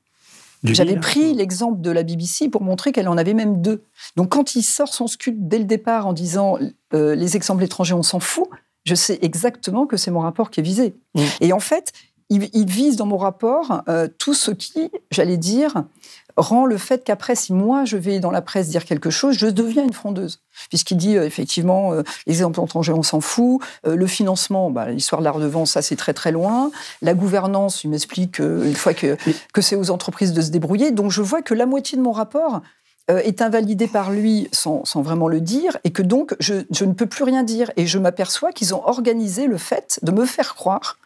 j'avais 0.73 0.97
pris 0.97 1.33
l'exemple 1.33 1.81
de 1.81 1.91
la 1.91 2.03
BBC 2.03 2.49
pour 2.49 2.61
montrer 2.61 2.91
qu'elle 2.91 3.07
en 3.07 3.17
avait 3.17 3.33
même 3.33 3.61
deux. 3.61 3.83
Donc 4.15 4.29
quand 4.29 4.55
il 4.55 4.63
sort 4.63 4.93
son 4.93 5.07
scud 5.07 5.47
dès 5.47 5.59
le 5.59 5.65
départ 5.65 6.07
en 6.07 6.13
disant 6.13 6.57
euh, 6.93 7.15
les 7.15 7.35
exemples 7.35 7.63
étrangers, 7.63 7.93
on 7.93 8.03
s'en 8.03 8.19
fout, 8.19 8.47
je 8.85 8.95
sais 8.95 9.19
exactement 9.21 9.85
que 9.85 9.97
c'est 9.97 10.11
mon 10.11 10.19
rapport 10.19 10.51
qui 10.51 10.59
est 10.59 10.63
visé. 10.63 10.95
Et 11.41 11.53
en 11.53 11.59
fait, 11.59 11.91
il, 12.29 12.65
vise 12.65 12.95
dans 12.95 13.05
mon 13.05 13.17
rapport 13.17 13.83
euh, 13.87 14.07
tout 14.17 14.33
ce 14.33 14.51
qui, 14.51 14.89
j'allais 15.11 15.37
dire, 15.37 15.83
rend 16.37 16.65
le 16.65 16.77
fait 16.77 17.03
qu'après, 17.03 17.35
si 17.35 17.53
moi 17.53 17.85
je 17.85 17.97
vais 17.97 18.19
dans 18.19 18.31
la 18.31 18.41
presse 18.41 18.69
dire 18.69 18.85
quelque 18.85 19.09
chose, 19.09 19.37
je 19.37 19.47
deviens 19.47 19.83
une 19.83 19.93
frondeuse. 19.93 20.39
Puisqu'il 20.69 20.97
dit 20.97 21.17
euh, 21.17 21.25
effectivement, 21.25 21.93
euh, 21.93 22.03
les 22.27 22.35
exemples 22.35 22.61
étrangers, 22.63 22.93
on 22.93 23.03
s'en 23.03 23.21
fout. 23.21 23.61
Euh, 23.85 23.95
le 23.95 24.07
financement, 24.07 24.69
bah, 24.69 24.89
l'histoire 24.89 25.21
de 25.21 25.25
la 25.25 25.31
redevance, 25.31 25.71
ça 25.71 25.81
c'est 25.81 25.95
très 25.95 26.13
très 26.13 26.31
loin. 26.31 26.71
La 27.01 27.13
gouvernance, 27.13 27.83
il 27.83 27.89
m'explique 27.89 28.39
une 28.39 28.75
fois 28.75 28.93
que, 28.93 29.17
que 29.53 29.61
c'est 29.61 29.75
aux 29.75 29.91
entreprises 29.91 30.33
de 30.33 30.41
se 30.41 30.49
débrouiller. 30.49 30.91
Donc 30.91 31.11
je 31.11 31.21
vois 31.21 31.41
que 31.41 31.53
la 31.53 31.65
moitié 31.65 31.97
de 31.97 32.03
mon 32.03 32.11
rapport 32.11 32.61
est 33.07 33.43
invalidé 33.43 33.85
par 33.87 34.11
lui 34.11 34.47
sans, 34.51 34.83
sans, 34.83 35.03
vraiment 35.03 35.27
le 35.27 35.39
dire, 35.39 35.77
et 35.83 35.91
que 35.91 36.01
donc 36.01 36.35
je, 36.39 36.55
je 36.71 36.85
ne 36.85 36.93
peux 36.93 37.05
plus 37.05 37.23
rien 37.23 37.43
dire. 37.43 37.71
Et 37.77 37.85
je 37.85 37.99
m'aperçois 37.99 38.51
qu'ils 38.51 38.73
ont 38.73 38.83
organisé 38.87 39.45
le 39.45 39.57
fait 39.57 39.99
de 40.01 40.11
me 40.11 40.25
faire 40.25 40.55
croire 40.55 40.97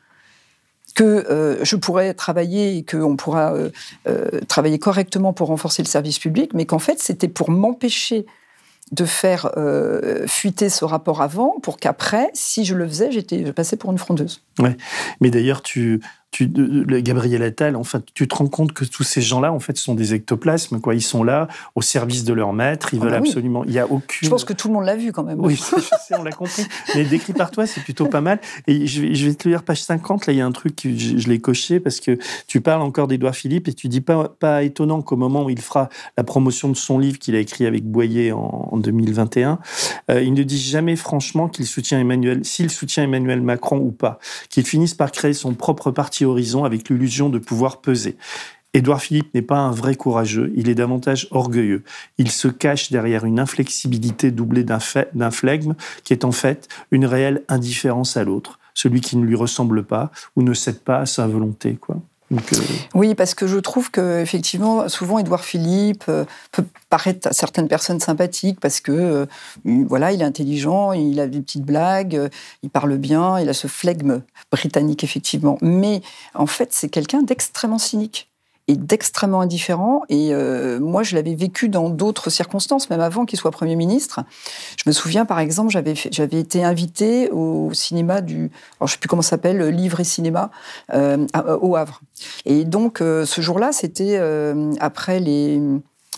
que 1.00 1.26
euh, 1.32 1.64
je 1.64 1.78
pourrais 1.78 2.14
travailler 2.14 2.76
et 2.76 2.84
qu'on 2.84 3.16
pourra 3.16 3.54
euh, 3.54 3.70
euh, 4.10 4.42
travailler 4.50 4.80
correctement 4.80 5.32
pour 5.32 5.48
renforcer 5.48 5.82
le 5.82 5.88
service 5.88 6.20
public, 6.20 6.52
mais 6.54 6.66
qu'en 6.66 6.78
fait, 6.78 7.00
c'était 7.00 7.30
pour 7.30 7.52
m'empêcher 7.52 8.26
de 8.92 9.06
faire 9.06 9.52
fuiter 10.26 10.68
ce 10.68 10.84
rapport 10.84 11.22
avant, 11.22 11.60
pour 11.62 11.78
qu'après, 11.78 12.32
si 12.34 12.66
je 12.66 12.74
le 12.74 12.88
faisais, 12.88 13.12
j'étais, 13.12 13.46
je 13.46 13.52
passais 13.52 13.78
pour 13.78 13.92
une 13.92 14.00
frondeuse. 14.00 14.42
Ouais. 14.58 14.76
Mais 15.22 15.30
d'ailleurs, 15.30 15.62
tu, 15.62 16.02
tu, 16.32 16.48
Gabriel 16.48 17.42
Attal, 17.42 17.76
enfin, 17.76 18.02
tu 18.14 18.28
te 18.28 18.36
rends 18.36 18.48
compte 18.48 18.74
que 18.74 18.86
tous 18.86 19.04
ces 19.04 19.22
gens-là, 19.22 19.52
en 19.52 19.60
fait, 19.60 19.78
sont 19.78 19.96
des 19.96 20.14
ectoplasmes, 20.14 20.80
quoi. 20.80 20.94
Ils 20.94 21.02
sont 21.02 21.24
là 21.24 21.48
au 21.76 21.82
service 21.82 22.24
de 22.24 22.34
leur 22.34 22.54
maître. 22.54 22.94
Ils 22.94 23.00
ah 23.02 23.04
veulent 23.04 23.12
bah 23.12 23.18
absolument. 23.18 23.64
Il 23.66 23.72
y 23.72 23.80
a 23.80 23.88
aucune. 23.88 24.26
Je 24.26 24.30
pense 24.30 24.44
que 24.44 24.54
tout 24.54 24.68
le 24.68 24.76
monde 24.76 24.86
l'a 24.86 24.96
vu 24.96 25.12
quand 25.12 25.24
même. 25.24 25.40
Oui, 25.40 25.56
je 25.76 25.82
sais, 25.82 26.16
on 26.18 26.24
l'a 26.24 26.32
compris. 26.32 26.66
Mais 26.96 27.04
décrit 27.04 27.34
par 27.34 27.50
toi, 27.50 27.66
c'est 27.66 27.82
plutôt 27.82 28.06
pas 28.06 28.22
mal. 28.22 28.40
Et 28.68 28.86
je 28.86 29.02
vais, 29.02 29.16
je 29.16 29.28
vais, 29.28 29.34
te 29.34 29.50
lire 29.50 29.64
page 29.64 29.82
50. 29.82 30.28
Là, 30.28 30.34
il 30.34 30.38
y 30.38 30.42
a 30.42 30.46
un 30.46 30.52
truc 30.52 30.76
que 30.76 30.96
je, 30.96 31.28
l'ai 31.28 31.40
coché 31.40 31.80
parce 31.80 32.00
que 32.00 32.18
tu 32.48 32.62
parles 32.62 32.82
encore 32.82 33.08
d'Édouard 33.08 33.36
Philippe 33.36 33.68
et 33.68 33.74
tu 33.74 33.88
dis 33.88 34.02
pas, 34.02 34.30
pas 34.30 34.64
étonnant 34.64 35.02
qu'au 35.02 35.18
moment 35.18 35.46
où 35.46 35.50
il 35.50 35.60
fera 35.60 35.90
la 36.18 36.24
promotion 36.24 36.70
de 36.70 36.76
son 36.76 37.00
livre 37.00 37.18
qu'il 37.18 37.36
a 37.36 37.40
écrit 37.40 37.66
avec 37.66 37.86
Boyer 37.86 38.32
en, 38.32 38.78
2021, 38.78 39.60
euh, 40.10 40.22
il 40.22 40.34
ne 40.34 40.44
dit 40.44 40.60
jamais 40.60 40.96
franchement 40.96 41.50
qu'il 41.50 41.66
soutient 41.66 42.00
Emmanuel, 42.00 42.46
s'il 42.46 42.70
soutient 42.70 43.04
Emmanuel 43.04 43.42
Macron 43.42 43.78
ou 43.78 43.92
pas, 43.92 44.20
qu'il 44.50 44.66
finisse 44.66 44.94
par 44.94 45.12
créer 45.12 45.34
son 45.34 45.54
propre 45.54 45.92
parti 45.92 46.19
horizon 46.26 46.64
avec 46.64 46.90
l'illusion 46.90 47.30
de 47.30 47.40
pouvoir 47.40 47.82
peser. 47.82 48.18
Édouard 48.74 49.02
Philippe 49.02 49.34
n'est 49.34 49.42
pas 49.42 49.58
un 49.58 49.72
vrai 49.72 49.96
courageux, 49.96 50.54
il 50.56 50.70
est 50.70 50.76
davantage 50.76 51.28
orgueilleux. 51.32 51.84
Il 52.20 52.30
se 52.30 52.48
cache 52.48 52.92
derrière 52.92 53.26
une 53.26 53.40
inflexibilité 53.40 54.30
doublée 54.30 54.64
d'un 54.64 55.32
flegme 55.32 55.74
qui 56.04 56.14
est 56.14 56.24
en 56.24 56.32
fait 56.32 56.68
une 56.92 57.06
réelle 57.06 57.44
indifférence 57.48 58.16
à 58.16 58.24
l'autre, 58.24 58.60
celui 58.76 59.02
qui 59.02 59.18
ne 59.18 59.26
lui 59.26 59.36
ressemble 59.36 59.84
pas 59.84 60.12
ou 60.36 60.44
ne 60.44 60.54
cède 60.54 60.82
pas 60.82 61.00
à 61.00 61.06
sa 61.08 61.26
volonté. 61.26 61.76
quoi. 61.76 62.00
Oui, 62.94 63.16
parce 63.16 63.34
que 63.34 63.48
je 63.48 63.58
trouve 63.58 63.92
que 63.92 64.22
effectivement, 64.22 64.88
souvent, 64.88 65.20
Édouard 65.20 65.44
Philippe 65.44 66.06
peut 66.06 66.66
paraître 66.90 67.28
à 67.28 67.34
certaines 67.34 67.68
personnes 67.68 68.00
sympathiques 68.00 68.60
parce 68.60 68.82
que 68.82 69.28
voilà, 69.66 70.12
il 70.12 70.22
est 70.22 70.26
intelligent, 70.26 70.94
il 70.94 71.20
a 71.20 71.28
des 71.28 71.42
petites 71.42 71.64
blagues, 71.64 72.30
il 72.64 72.70
parle 72.70 72.98
bien, 72.98 73.40
il 73.40 73.50
a 73.50 73.54
ce 73.54 73.68
flegme 73.68 74.22
britannique 74.52 75.04
effectivement. 75.04 75.58
Mais 75.62 76.02
en 76.34 76.46
fait, 76.46 76.70
c'est 76.72 76.90
quelqu'un 76.90 77.24
d'extrêmement 77.24 77.80
cynique 77.80 78.30
et 78.70 78.76
d'extrêmement 78.76 79.42
indifférent. 79.42 80.04
Et 80.10 80.30
euh, 80.32 80.80
moi, 80.80 81.02
je 81.02 81.16
l'avais 81.16 81.34
vécu 81.34 81.70
dans 81.70 81.90
d'autres 81.90 82.30
circonstances, 82.30 82.92
même 82.92 83.02
avant 83.02 83.26
qu'il 83.26 83.40
soit 83.40 83.50
Premier 83.50 83.76
ministre. 83.76 84.22
Je 84.78 84.84
me 84.86 84.92
souviens, 84.94 85.26
par 85.26 85.40
exemple, 85.40 85.72
j'avais, 85.72 85.96
j'avais 85.96 86.40
été 86.40 86.64
invitée 86.64 87.32
au 87.32 87.74
cinéma 87.74 88.22
du... 88.22 88.52
Alors, 88.80 88.88
je 88.88 88.94
sais 88.94 89.00
plus 89.00 89.10
comment 89.10 89.24
ça 89.24 89.32
s'appelle, 89.32 89.70
Livre 89.70 90.00
et 90.00 90.04
Cinéma, 90.04 90.52
euh, 90.94 91.26
au 91.62 91.76
Havre. 91.76 92.02
Et 92.46 92.64
donc, 92.64 93.02
euh, 93.02 93.26
ce 93.26 93.42
jour-là, 93.42 93.72
c'était 93.72 94.22
après 94.80 95.20
les 95.20 95.62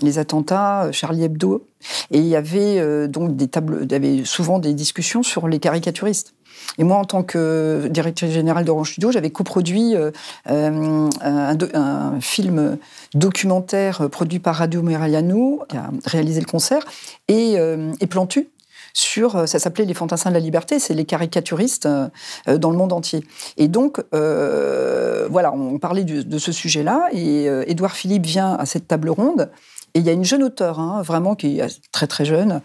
les 0.01 0.17
attentats 0.17 0.91
Charlie 0.91 1.25
Hebdo, 1.25 1.67
et 2.09 2.17
il 2.17 2.25
y 2.25 2.35
avait 2.35 3.07
donc 3.07 3.35
des 3.35 3.47
tables, 3.47 3.81
il 3.83 3.91
y 3.91 3.93
avait 3.93 4.25
souvent 4.25 4.57
des 4.57 4.73
discussions 4.73 5.21
sur 5.21 5.47
les 5.47 5.59
caricaturistes. 5.59 6.33
Et 6.77 6.83
moi, 6.83 6.97
en 6.97 7.05
tant 7.05 7.23
que 7.23 7.87
directrice 7.89 8.31
générale 8.31 8.65
d'Orange 8.65 8.91
Studio, 8.91 9.11
j'avais 9.11 9.29
coproduit 9.29 9.95
euh, 9.95 10.11
euh, 10.49 11.09
un, 11.21 12.19
film 12.21 12.77
documentaire 13.13 14.09
produit 14.09 14.39
par 14.39 14.55
Radio 14.55 14.81
Meragliano, 14.81 15.63
qui 15.69 15.77
a 15.77 15.89
réalisé 16.05 16.39
le 16.39 16.45
concert, 16.45 16.83
et, 17.27 17.55
euh, 17.57 17.91
Plantu, 18.09 18.49
sur, 18.93 19.47
ça 19.47 19.59
s'appelait 19.59 19.85
Les 19.85 19.93
Fantassins 19.93 20.29
de 20.29 20.33
la 20.33 20.41
Liberté, 20.41 20.77
c'est 20.77 20.93
les 20.93 21.05
caricaturistes 21.05 21.87
dans 21.87 22.71
le 22.71 22.77
monde 22.77 22.91
entier. 22.91 23.25
Et 23.55 23.69
donc, 23.69 24.01
voilà, 24.11 25.53
on 25.53 25.79
parlait 25.79 26.03
de 26.03 26.37
ce 26.37 26.51
sujet-là, 26.51 27.07
et 27.13 27.45
Édouard 27.67 27.95
Philippe 27.95 28.25
vient 28.25 28.53
à 28.55 28.65
cette 28.65 28.89
table 28.89 29.09
ronde, 29.09 29.49
et 29.93 29.99
il 29.99 30.05
y 30.05 30.09
a 30.09 30.13
une 30.13 30.25
jeune 30.25 30.43
auteure, 30.43 30.79
hein, 30.79 31.01
vraiment, 31.03 31.35
qui 31.35 31.59
est 31.59 31.81
très 31.93 32.07
très 32.07 32.25
jeune, 32.25 32.61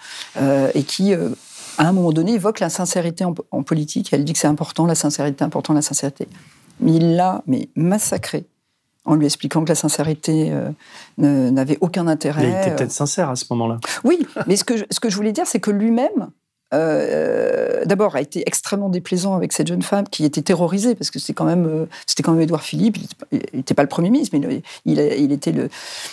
et 0.74 0.82
qui 0.82 1.14
à 1.78 1.88
un 1.88 1.92
moment 1.92 2.12
donné, 2.12 2.34
évoque 2.34 2.60
la 2.60 2.68
sincérité 2.68 3.24
en, 3.24 3.62
politique. 3.62 4.12
Elle 4.12 4.24
dit 4.24 4.32
que 4.32 4.38
c'est 4.38 4.46
important, 4.46 4.86
la 4.86 4.94
sincérité, 4.94 5.44
important, 5.44 5.72
la 5.72 5.82
sincérité. 5.82 6.28
Mais 6.80 6.94
il 6.94 7.16
l'a 7.16 7.42
mais 7.46 7.68
massacré 7.76 8.46
en 9.04 9.14
lui 9.14 9.26
expliquant 9.26 9.62
que 9.62 9.68
la 9.68 9.74
sincérité 9.74 10.50
euh, 10.52 10.70
n'avait 11.50 11.78
aucun 11.80 12.06
intérêt. 12.08 12.42
Il 12.42 12.50
était 12.50 12.74
peut-être 12.74 12.92
sincère 12.92 13.30
à 13.30 13.36
ce 13.36 13.44
moment-là. 13.50 13.78
Oui, 14.04 14.26
mais 14.46 14.56
ce 14.56 14.64
que 14.64 14.74
ce 14.90 15.00
que 15.00 15.08
je 15.08 15.16
voulais 15.16 15.32
dire, 15.32 15.46
c'est 15.46 15.60
que 15.60 15.70
lui-même 15.70 16.30
euh, 16.74 17.84
d'abord, 17.84 18.16
a 18.16 18.20
été 18.20 18.42
extrêmement 18.46 18.88
déplaisant 18.88 19.36
avec 19.36 19.52
cette 19.52 19.68
jeune 19.68 19.82
femme 19.82 20.08
qui 20.08 20.24
était 20.24 20.42
terrorisée 20.42 20.94
parce 20.94 21.10
que 21.10 21.18
c'était 21.18 21.32
quand 21.32 21.44
même, 21.44 21.66
euh, 21.66 21.86
c'était 22.06 22.22
quand 22.22 22.32
même 22.32 22.40
Édouard 22.40 22.62
Philippe. 22.62 22.98
Il 23.30 23.40
n'était 23.54 23.74
pas 23.74 23.82
le 23.82 23.88
premier 23.88 24.10
ministre, 24.10 24.36
mais 24.36 24.62
il, 24.84 24.98
il, 24.98 25.32
était 25.32 25.52
le, 25.52 25.68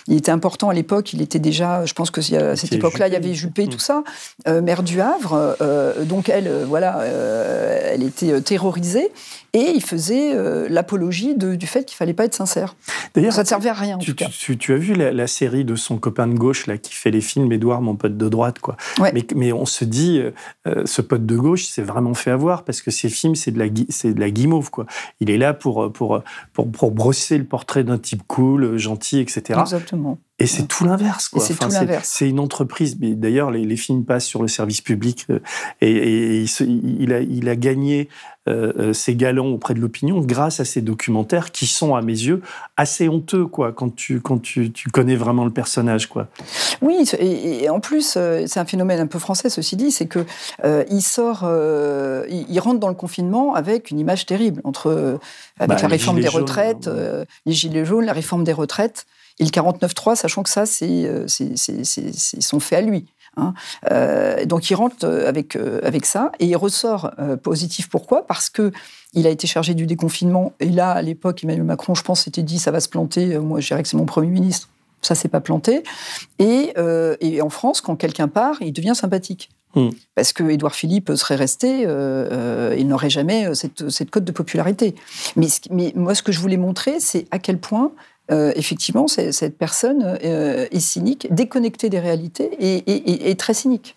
il 0.08 0.18
était 0.18 0.32
important 0.32 0.70
à 0.70 0.74
l'époque. 0.74 1.14
Il 1.14 1.22
était 1.22 1.40
déjà, 1.40 1.86
je 1.86 1.94
pense 1.94 2.12
que 2.12 2.22
à 2.36 2.56
cette 2.56 2.74
époque-là, 2.74 3.08
il 3.08 3.14
y 3.14 3.18
avait 3.18 3.34
Juppé, 3.34 3.68
tout 3.68 3.80
ça, 3.80 4.04
euh, 4.48 4.62
maire 4.62 4.84
du 4.84 5.02
Havre. 5.02 5.58
donc 6.06 6.30
elle, 6.30 6.66
voilà, 6.66 7.04
elle 7.04 8.04
était 8.04 8.42
terrorisée 8.42 9.12
et 9.54 9.72
il 9.76 9.84
faisait 9.84 10.34
l'apologie 10.70 11.36
du 11.36 11.68
fait 11.68 11.86
qu'il 11.86 11.96
fallait 11.96 12.14
pas 12.14 12.26
être 12.26 12.34
sincère. 12.34 12.76
D'ailleurs, 13.14 13.34
ça 13.34 13.44
ne 13.44 13.48
servait 13.48 13.70
à 13.70 13.74
rien. 13.74 13.96
En 13.96 14.00
tu, 14.00 14.12
tout 14.12 14.26
cas. 14.26 14.30
Tu, 14.32 14.74
as 14.74 14.78
vu 14.78 14.94
la, 14.94 15.28
série 15.28 15.64
de 15.64 15.76
son 15.76 15.98
copain 15.98 16.28
de 16.28 16.34
gauche 16.34 16.68
là 16.68 16.78
qui 16.78 16.94
fait 16.94 17.12
les 17.12 17.22
films, 17.22 17.52
Édouard, 17.52 17.82
mon 17.82 17.96
pote 17.96 18.18
de 18.18 18.30
droite, 18.30 18.60
quoi. 18.60 18.78
Mais, 19.00 19.26
mais 19.36 19.54
on 19.54 19.66
se 19.66 19.86
dit 19.86 20.22
euh, 20.68 20.84
ce 20.86 21.02
pote 21.02 21.26
de 21.26 21.38
gauche 21.38 21.66
s'est 21.66 21.84
vraiment 21.84 22.14
fait 22.14 22.32
avoir 22.32 22.64
parce 22.64 22.82
que 22.82 22.92
ses 22.92 23.10
films, 23.10 23.36
c'est 23.36 23.52
de 23.52 23.60
la, 23.60 23.66
c'est 23.90 24.14
de 24.14 24.20
la 24.20 24.32
guimauve, 24.32 24.72
quoi. 24.72 24.86
Il 25.20 25.30
est 25.30 25.38
là 25.38 25.54
pour, 25.54 25.92
pour, 25.92 26.22
pour, 26.54 26.72
pour 26.72 26.92
brosser 26.92 27.38
le 27.38 27.46
portrait 27.46 27.84
d'un 27.84 27.98
type 27.98 28.24
cool, 28.28 28.78
gentil, 28.78 29.20
etc. 29.20 29.60
Exactement. 29.62 30.18
Et 30.40 30.48
c'est 30.48 30.68
tout 30.68 30.84
l'inverse. 30.84 31.32
C'est 31.38 31.62
l'inverse. 31.62 32.10
C'est 32.12 32.28
une 32.28 32.40
entreprise. 32.40 32.98
D'ailleurs, 33.00 33.52
les, 33.52 33.66
les, 33.66 33.78
films 33.78 34.04
passent 34.04 34.26
sur 34.26 34.42
le 34.42 34.48
service 34.48 34.82
public 34.82 35.28
euh, 35.30 35.40
et, 35.80 36.44
il, 36.60 37.14
a, 37.14 37.22
il, 37.22 37.48
a, 37.48 37.56
gagné 37.56 38.10
euh, 38.50 38.74
euh, 38.78 38.94
ses 38.94 39.16
galons 39.16 39.54
auprès 39.54 39.74
de 39.74 39.80
l'opinion 39.80 40.20
grâce 40.20 40.60
à 40.60 40.66
ces 40.66 40.82
documentaires 40.82 41.52
qui 41.52 41.66
sont, 41.66 41.96
à 41.96 42.02
mes 42.02 42.14
yeux, 42.14 42.42
assez 42.78 43.08
honteux 43.08 43.46
quoi, 43.46 43.72
quand, 43.72 43.96
tu, 43.96 44.20
quand 44.22 44.42
tu, 44.42 44.72
tu 44.72 44.90
connais 44.90 45.16
vraiment 45.16 45.46
le 45.46 45.52
personnage. 45.52 46.08
Quoi. 46.08 46.28
Oui, 46.82 47.10
et, 47.20 47.70
en 47.70 47.80
plus, 47.80 48.18
c'est 48.46 48.60
un 48.60 48.66
phénomène 48.66 49.00
un 49.00 49.08
peu 49.08 49.20
français, 49.20 49.50
ceci 49.50 49.76
dit, 49.76 49.92
c'est 49.92 50.08
que 50.08 50.26
il 50.90 51.02
sort, 51.02 51.48
il, 52.30 52.60
rentre 52.60 52.80
dans 52.80 52.90
le 52.90 52.96
confinement 52.96 53.56
avec 53.56 53.92
une 53.92 54.00
image 54.00 54.26
terrible 54.26 54.62
entre 54.64 55.20
avec 55.60 55.78
bah, 55.78 55.82
la 55.82 55.88
réforme 55.88 56.20
des 56.20 56.28
retraites, 56.28 56.90
les 57.46 57.54
gilets 57.54 57.86
jaunes, 57.86 58.06
la 58.06 58.14
réforme 58.14 58.44
des 58.44 58.54
retraites. 58.54 59.06
Et 59.40 59.46
le 59.46 59.50
49.3, 59.50 60.16
sachant 60.16 60.44
que 60.44 60.50
ça, 60.50 60.66
c'est 60.66 61.06
euh, 61.06 61.26
son 61.28 62.60
fait 62.60 62.76
à 62.76 62.82
lui. 62.82 63.06
Hein. 63.38 63.54
Euh, 63.92 64.46
donc 64.46 64.70
il 64.70 64.76
rentre 64.76 64.98
euh, 65.04 65.28
avec, 65.28 65.56
avec 65.56 66.06
ça 66.06 66.32
et 66.40 66.46
il 66.46 66.56
ressort 66.56 67.12
positif. 67.42 67.90
Pourquoi? 67.90 68.26
Parce 68.26 68.50
que 68.50 68.72
il 69.14 69.28
a 69.28 69.30
été 69.30 69.48
chargé 69.48 69.74
du 69.74 69.86
déconfinement. 69.86 70.54
Et 70.60 70.70
là, 70.70 70.92
à 70.92 71.02
l'époque, 71.02 71.44
Emmanuel 71.44 71.64
Macron, 71.64 71.94
je 71.94 72.04
pense, 72.04 72.22
s'était 72.22 72.42
dit 72.42 72.58
ça 72.58 72.72
va 72.72 72.80
se 72.80 72.90
planter. 72.90 73.38
Moi, 73.38 73.60
je 73.60 73.68
dirais 73.68 73.84
que 73.84 73.90
c'est 73.90 73.98
mon 73.98 74.06
Premier 74.06 74.30
ministre. 74.30 74.70
Ça 75.02 75.16
s'est 75.16 75.28
pas 75.28 75.42
planté. 75.42 75.84
Et, 76.40 76.74
et, 77.20 77.42
en 77.42 77.50
France, 77.50 77.82
quand 77.82 77.96
quelqu'un 77.96 78.28
part, 78.28 78.56
il 78.62 78.74
devient 78.74 78.96
sympathique. 78.96 79.50
Hmm. 79.76 79.90
Parce 80.16 80.34
que 80.34 80.44
Édouard 80.50 80.74
Philippe 80.74 81.12
serait 81.16 81.36
resté, 81.36 81.82
il 81.82 82.88
n'aurait 82.88 83.12
jamais 83.12 83.54
cette, 83.54 83.90
cette 83.90 84.10
cote 84.10 84.24
de 84.24 84.32
popularité. 84.32 84.96
Mais, 85.36 85.48
mais 85.70 85.92
moi, 85.96 86.16
ce 86.16 86.24
que 86.24 86.32
je 86.32 86.40
voulais 86.40 86.58
montrer, 86.58 87.00
c'est 87.00 87.28
à 87.30 87.38
quel 87.38 87.60
point 87.60 87.92
euh, 88.34 88.52
effectivement, 88.56 89.08
cette 89.08 89.58
personne 89.58 90.18
euh, 90.24 90.66
est 90.72 90.80
cynique, 90.80 91.28
déconnectée 91.32 91.90
des 91.90 92.00
réalités 92.00 92.50
et, 92.60 93.36
très 93.36 93.54
cynique. 93.54 93.96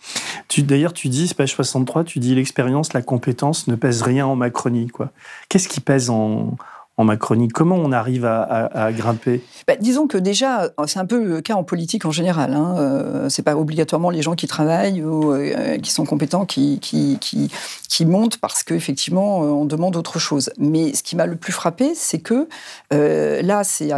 D'ailleurs, 0.59 0.93
tu 0.93 1.09
dis, 1.09 1.33
page 1.35 1.55
63, 1.55 2.05
tu 2.05 2.19
dis 2.19 2.35
l'expérience, 2.35 2.93
la 2.93 3.03
compétence 3.03 3.67
ne 3.67 3.77
pèse 3.77 4.03
rien 4.03 4.27
en 4.27 4.37
Macronie. 4.37 4.89
Qu'est-ce 5.49 5.69
qui 5.69 5.81
pèse 5.81 6.11
en, 6.11 6.57
en 6.99 7.05
Macronie. 7.05 7.49
Comment 7.49 7.77
on 7.77 7.93
arrive 7.93 8.25
à, 8.25 8.91
grimper? 8.93 9.43
Bah, 9.67 9.75
Disons 9.79 10.07
que 10.07 10.17
déjà, 10.17 10.71
c'est 10.87 10.99
un 10.99 11.07
peu 11.07 11.23
le 11.23 11.41
cas 11.41 11.55
en 11.55 11.65
politique 11.65 12.05
en 12.05 12.11
général. 12.11 12.55
Hein. 12.55 12.77
Euh, 12.79 13.29
c'est 13.29 13.43
pas 13.43 13.57
obligatoirement 13.57 14.11
les 14.11 14.23
gens 14.23 14.35
qui 14.35 14.47
travaillent 14.47 15.03
ou 15.03 15.33
euh, 15.33 15.79
qui 15.79 15.91
sont 15.91 16.07
compétents 16.07 16.47
qui, 16.47 16.81
montent 18.07 18.39
parce 18.39 18.63
qu'effectivement, 18.63 19.43
euh, 19.43 19.47
on 19.49 19.65
demande 19.65 19.97
autre 19.97 20.19
chose. 20.19 20.51
Mais 20.59 20.95
ce 20.95 21.03
qui 21.03 21.17
m'a 21.17 21.27
le 21.27 21.37
plus 21.37 21.53
frappé, 21.53 21.95
c'est 21.95 22.21
que 22.21 22.49
là, 22.91 23.65
c'est, 23.65 23.91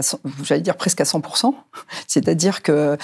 j'allais 0.43 0.61
dire 0.61 0.77
presque 0.77 1.01
à 1.01 1.05
100%. 1.05 1.55
C'est-à-dire 2.07 2.63
que 2.63 2.97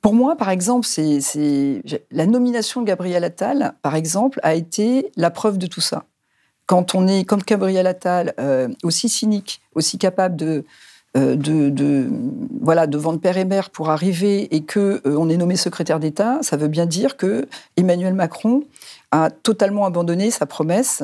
pour 0.00 0.14
moi, 0.14 0.36
par 0.36 0.50
exemple, 0.50 0.86
c'est, 0.86 1.82
la 2.10 2.26
nomination 2.26 2.80
de 2.80 2.86
Gabriel 2.86 3.24
Attal, 3.24 3.74
par 3.82 3.94
exemple, 3.94 4.40
a 4.42 4.54
été 4.54 5.10
la 5.16 5.30
preuve 5.30 5.58
de 5.58 5.66
tout 5.66 5.80
ça 5.80 6.04
quand 6.68 6.94
on 6.94 7.08
est 7.08 7.24
comme 7.24 7.40
Gabriel 7.40 7.86
Attal, 7.86 8.34
euh, 8.38 8.68
aussi 8.84 9.08
cynique, 9.08 9.62
aussi 9.74 9.96
capable 9.96 10.36
de, 10.36 10.64
euh, 11.16 11.34
de, 11.34 12.06
voilà, 12.60 12.86
de 12.86 12.98
vendre 12.98 13.18
père 13.18 13.38
et 13.38 13.46
mère 13.46 13.70
pour 13.70 13.88
arriver 13.88 14.54
et 14.54 14.60
que 14.60 15.00
euh, 15.06 15.16
on 15.16 15.30
est 15.30 15.38
nommé 15.38 15.56
secrétaire 15.56 15.98
d'État, 15.98 16.38
ça 16.42 16.58
veut 16.58 16.68
bien 16.68 16.84
dire 16.84 17.16
que 17.16 17.48
Emmanuel 17.78 18.12
Macron 18.12 18.64
a 19.12 19.30
totalement 19.30 19.86
abandonné 19.86 20.30
sa 20.30 20.44
promesse. 20.44 21.02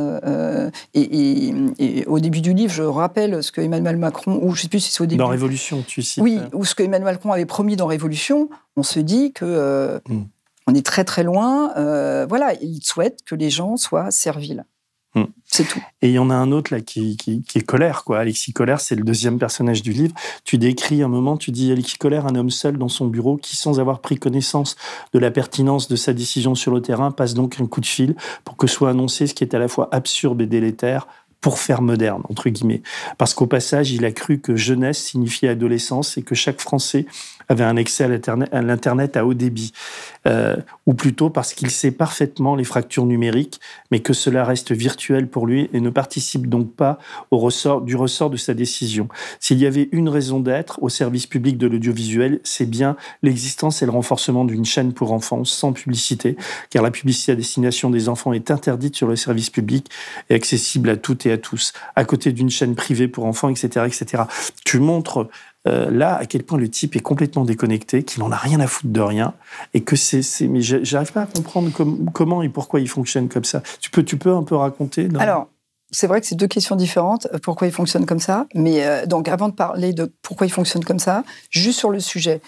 et, 0.93 2.05
au 2.07 2.21
début 2.21 2.43
du 2.43 2.53
livre, 2.53 2.71
je 2.71 2.83
rappelle 2.83 3.43
ce 3.43 3.51
que 3.51 3.63
Emmanuel 3.63 3.97
Macron, 3.97 4.41
ou 4.43 4.55
je 4.55 4.59
ne 4.59 4.63
sais 4.65 4.69
plus 4.69 4.81
si 4.81 4.93
c'est 4.93 5.01
au 5.03 5.07
début. 5.07 5.19
Dans 5.19 5.29
Révolution, 5.29 5.83
tu 5.87 6.03
cites. 6.03 6.23
Oui, 6.23 6.41
ou 6.53 6.67
ce 6.67 6.75
que 6.75 6.83
Emmanuel 6.83 7.15
Macron 7.15 7.33
avait 7.33 7.47
promis 7.47 7.77
dans 7.77 7.87
Révolution. 7.87 8.51
On 8.77 8.83
se 8.83 9.01
dit 9.01 9.33
que 9.33 9.99
hmm. 10.11 10.25
on 10.67 10.75
est 10.75 10.85
très 10.85 11.05
très 11.05 11.23
loin. 11.23 11.73
voilà, 12.29 12.53
il 12.61 12.83
souhaite 12.83 13.21
que 13.25 13.35
les 13.35 13.49
gens 13.49 13.79
soient 13.79 14.11
serviles. 14.11 14.67
C'est 15.57 15.69
tout. 15.69 15.81
Et 16.03 16.09
il 16.09 16.15
y 16.15 16.19
en 16.19 16.31
a 16.31 16.35
un 16.35 16.51
autre 16.51 16.75
là 16.75 16.81
qui, 16.81 17.17
est 17.29 17.63
colère, 17.63 18.03
quoi. 18.03 18.19
Alexis 18.19 18.53
Colère, 18.53 18.81
c'est 18.81 18.97
le 18.97 19.05
deuxième 19.05 19.39
personnage 19.39 19.85
du 19.85 19.93
livre. 19.93 20.13
Tu 20.43 20.59
décris 20.59 21.01
un 21.01 21.07
moment, 21.07 21.37
tu 21.37 21.53
dis 21.53 21.71
Alexis 21.71 21.97
Colère, 21.97 22.27
un 22.27 22.35
homme 22.35 22.51
seul 22.51 22.77
dans 22.77 22.89
son 22.89 23.07
bureau 23.07 23.37
qui, 23.37 23.55
sans 23.55 23.79
avoir 23.79 24.01
pris 24.01 24.17
connaissance 24.17 24.75
de 25.13 25.21
la 25.21 25.31
pertinence 25.31 25.87
de 25.87 25.95
sa 25.95 26.13
décision 26.13 26.57
sur 26.57 26.75
le 26.75 26.83
terrain, 26.83 27.13
passe 27.13 27.35
donc 27.35 27.61
un 27.61 27.67
coup 27.67 27.81
de 27.81 27.87
fil 27.87 28.17
pour 28.45 28.57
que 28.57 28.67
soit 28.67 28.91
annoncé 28.91 29.29
ce 29.29 29.35
qui 29.35 29.45
est 29.45 29.55
à 29.55 29.61
la 29.61 29.69
fois 29.69 29.89
absurde 29.93 30.43
et 30.43 30.47
délétère 30.47 31.07
pour 31.41 31.61
faire 31.61 31.83
moderne, 31.83 32.23
entre 32.29 32.49
guillemets. 32.49 32.83
Parce 33.17 33.33
qu'au 33.33 33.47
passage, 33.47 33.93
il 33.93 34.05
a 34.07 34.11
cru 34.11 34.41
que 34.41 34.57
jeunesse 34.57 34.99
signifiait 34.99 35.51
adolescence 35.51 36.19
et 36.19 36.23
que 36.23 36.35
chaque 36.35 36.61
Français 36.61 37.07
avait 37.49 37.65
un 37.65 37.77
accès 37.77 38.05
à 38.05 38.63
l'Internet 38.63 39.17
à 39.17 39.27
haut 39.27 39.35
débit, 39.35 39.73
euh, 40.27 40.57
ou 40.87 40.95
plutôt 40.95 41.31
parce 41.31 41.55
qu'il 41.55 41.71
sait 41.71 41.91
parfaitement 41.91 42.57
les 42.57 42.65
fractures 42.65 43.07
numériques, 43.07 43.61
mais 43.91 44.01
que 44.01 44.13
cela 44.13 44.45
reste 44.45 44.73
virtuel 44.73 45.29
pour 45.29 45.47
lui 45.47 45.69
et 45.73 45.81
ne 45.81 45.91
participe 45.91 46.49
donc 46.49 46.73
pas 46.75 46.99
au 47.31 47.39
ressort, 47.39 47.83
du 47.83 47.97
ressort 47.97 48.31
de 48.31 48.37
sa 48.37 48.55
décision. 48.55 49.09
S'il 49.41 49.59
y 49.59 49.67
avait 49.67 49.89
une 49.93 50.09
raison 50.09 50.41
d'être 50.41 50.83
au 50.83 50.89
service 50.89 51.27
public 51.27 51.59
de 51.59 51.67
l'audiovisuel, 51.67 52.41
c'est 52.45 52.69
bien 52.69 52.97
l'existence 53.23 53.83
et 53.83 53.87
le 53.87 53.93
renforcement 53.93 54.45
d'une 54.45 54.65
chaîne 54.65 54.93
pour 54.93 55.13
enfants 55.13 55.45
sans 55.45 55.73
publicité, 55.73 56.37
car 56.71 56.83
la 56.83 56.91
publicité 56.91 57.33
à 57.33 57.35
destination 57.35 57.91
des 57.91 58.09
enfants 58.09 58.33
est 58.33 58.51
interdite 58.51 58.97
sur 58.97 59.07
le 59.07 59.17
service 59.17 59.51
public 59.51 59.91
et 60.31 60.35
accessible 60.35 60.89
à 60.91 60.97
toutes 60.97 61.27
et 61.27 61.33
à 61.33 61.39
tous, 61.39 61.73
à 61.97 62.05
côté 62.05 62.33
d'une 62.33 62.51
chaîne 62.51 62.75
privée 62.75 63.09
pour 63.09 63.27
enfants, 63.27 63.49
etc., 63.49 63.87
etc. 63.87 64.25
Tu 64.65 64.79
montres 64.79 65.29
euh, 65.67 65.91
là 65.91 66.17
à 66.17 66.27
quel 66.27 66.43
point 66.43 66.59
le 66.59 66.69
type 66.69 66.97
est 66.97 67.01
complètement 67.01 67.45
déconnecté, 67.45 68.03
qu'il 68.03 68.23
n'en 68.23 68.31
a 68.31 68.37
rien 68.37 68.61
à 68.61 68.67
foutre 68.67 68.93
de 68.93 69.01
rien, 69.01 69.35
et 69.73 69.83
que 69.83 69.97
c'est, 69.97 70.23
mais 70.49 70.61
j'arrive 70.61 71.13
pas 71.13 71.23
à 71.23 71.27
comprendre 71.27 71.71
comment 72.13 72.43
et 72.43 72.49
pourquoi 72.49 72.81
il 72.81 72.89
fonctionne 72.89 73.29
comme 73.29 73.45
ça. 73.45 73.63
Tu 73.81 73.91
peux, 73.91 74.03
tu 74.03 74.17
peux 74.17 74.33
un 74.33 74.43
peu 74.43 74.57
raconter 74.57 75.09
Alors, 75.19 75.49
c'est 75.91 76.07
vrai 76.07 76.21
que 76.21 76.27
c'est 76.27 76.35
deux 76.35 76.49
questions 76.49 76.77
différentes. 76.77 77.29
Euh, 77.33 77.39
pourquoi 77.43 77.67
il 77.67 77.73
fonctionne 77.73 78.05
comme 78.05 78.19
ça 78.19 78.47
Mais 78.55 78.85
euh, 78.85 79.07
donc, 79.07 79.29
avant 79.29 79.49
de 79.49 79.55
parler 79.55 79.93
de 79.93 80.13
pourquoi 80.23 80.47
il 80.47 80.51
fonctionne 80.51 80.85
comme 80.85 80.99
ça, 80.99 81.25
juste 81.51 81.79
sur 81.79 81.91
le 81.91 82.01
sujet. 82.01 82.41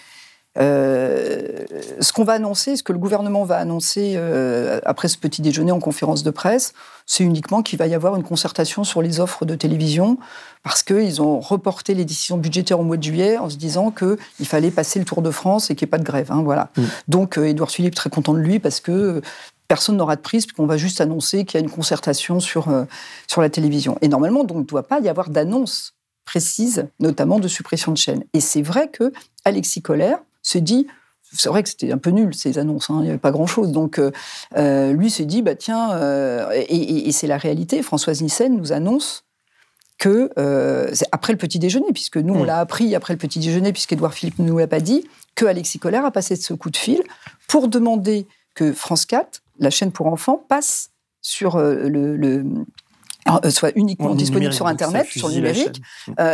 Euh, 0.59 1.64
ce 2.00 2.12
qu'on 2.12 2.24
va 2.24 2.34
annoncer, 2.34 2.76
ce 2.76 2.82
que 2.82 2.92
le 2.92 2.98
gouvernement 2.98 3.44
va 3.44 3.57
annoncer 3.59 4.14
euh, 4.16 4.80
après 4.84 5.09
ce 5.09 5.18
petit 5.18 5.42
déjeuner 5.42 5.72
en 5.72 5.80
conférence 5.80 6.22
de 6.22 6.30
presse, 6.30 6.72
c'est 7.04 7.24
uniquement 7.24 7.62
qu'il 7.62 7.78
va 7.78 7.86
y 7.86 7.94
avoir 7.94 8.16
une 8.16 8.22
concertation 8.22 8.84
sur 8.84 9.02
les 9.02 9.20
offres 9.20 9.44
de 9.44 9.54
télévision, 9.54 10.18
parce 10.62 10.82
qu'ils 10.82 11.20
ont 11.20 11.40
reporté 11.40 11.94
les 11.94 12.04
décisions 12.04 12.38
budgétaires 12.38 12.80
au 12.80 12.84
mois 12.84 12.96
de 12.96 13.02
juillet 13.02 13.38
en 13.38 13.50
se 13.50 13.57
disant 13.57 13.90
qu'il 13.90 14.46
fallait 14.46 14.70
passer 14.70 14.98
le 14.98 15.04
Tour 15.04 15.22
de 15.22 15.30
France 15.30 15.70
et 15.70 15.74
qu'il 15.74 15.86
n'y 15.86 15.90
ait 15.90 15.92
pas 15.92 15.98
de 15.98 16.04
grève. 16.04 16.32
Hein, 16.32 16.42
voilà. 16.42 16.70
Mm. 16.76 16.82
Donc, 17.09 17.38
euh, 17.38 17.44
Édouard 17.44 17.70
Philippe 17.70 17.94
très 17.94 18.11
content 18.11 18.32
de 18.32 18.40
lui, 18.40 18.59
parce 18.59 18.80
que 18.80 19.20
personne 19.68 19.96
n'aura 19.96 20.16
de 20.16 20.22
prise, 20.22 20.46
puisqu'on 20.46 20.66
va 20.66 20.76
juste 20.76 21.00
annoncer 21.00 21.44
qu'il 21.44 21.61
y 21.61 21.62
a 21.62 21.64
une 21.64 21.72
concertation 21.72 22.40
sur, 22.40 22.68
sur 23.26 23.42
la 23.42 23.50
télévision. 23.50 23.98
Et 24.00 24.09
normalement, 24.09 24.44
donc, 24.44 24.59
il 24.59 24.61
ne 24.61 24.66
doit 24.66 24.86
pas 24.86 25.00
y 25.00 25.09
avoir 25.09 25.28
d'annonce 25.28 25.92
précise, 26.24 26.88
notamment 27.00 27.38
de 27.38 27.48
suppression 27.48 27.92
de 27.92 27.96
chaînes. 27.96 28.24
Et 28.34 28.40
c'est 28.40 28.62
vrai 28.62 28.88
que 28.88 29.12
Alexis 29.44 29.80
Collère, 29.80 30.18
s'est 30.47 30.61
dit, 30.61 30.86
c'est 31.32 31.49
vrai 31.49 31.62
que 31.62 31.68
c'était 31.68 31.92
un 31.92 31.99
peu 31.99 32.11
nul 32.11 32.34
ces 32.34 32.59
annonces, 32.59 32.90
hein, 32.90 32.99
il 33.01 33.05
n'y 33.05 33.09
avait 33.09 33.18
pas 33.18 33.32
grand-chose. 33.32 33.72
Donc 33.72 33.99
euh, 33.99 34.11
euh, 34.57 34.92
lui 34.92 35.11
s'est 35.11 35.24
dit, 35.24 35.42
bah 35.42 35.55
tiens, 35.55 35.92
euh, 35.92 36.51
et, 36.68 37.11
c'est 37.12 37.26
la 37.26 37.38
réalité. 37.38 37.82
Françoise 37.82 38.22
Nissen 38.22 38.57
nous 38.57 38.72
annonce 38.72 39.24
que 39.99 40.30
après 41.11 41.32
le 41.32 41.38
petit 41.38 41.59
déjeuner, 41.59 41.92
puisque 41.92 42.18
nous 42.18 42.34
on 42.34 42.44
l'a 42.44 42.59
appris 42.59 42.94
après 42.94 43.14
le 43.14 43.18
petit 43.18 43.38
déjeuner, 43.38 43.72
puisqu'Edouard 43.72 44.12
Philippe 44.12 44.38
ne 44.38 44.47
nous 44.47 44.59
l'a 44.59 44.66
pas 44.66 44.80
dit, 44.80 45.09
que 45.34 45.47
Alexis 45.47 45.78
Collère 45.78 46.05
a 46.05 46.11
passé 46.11 46.36
ce 46.36 46.53
coup 46.53 46.70
de 46.70 46.76
fil 46.76 47.03
pour 47.49 47.68
demander 47.68 48.26
que 48.55 48.72
France 48.72 49.07
4, 49.07 49.42
la 49.59 49.70
chaîne 49.70 49.92
pour 49.92 50.07
enfants, 50.07 50.44
passe 50.49 50.90
sur 51.22 51.59
le, 51.59 52.44
soit 53.51 53.72
uniquement 53.77 54.14
disponible 54.14 54.53
sur 54.53 54.66
Internet, 54.66 55.07
sur 55.09 55.29
le 55.29 55.35
numérique, 55.35 55.83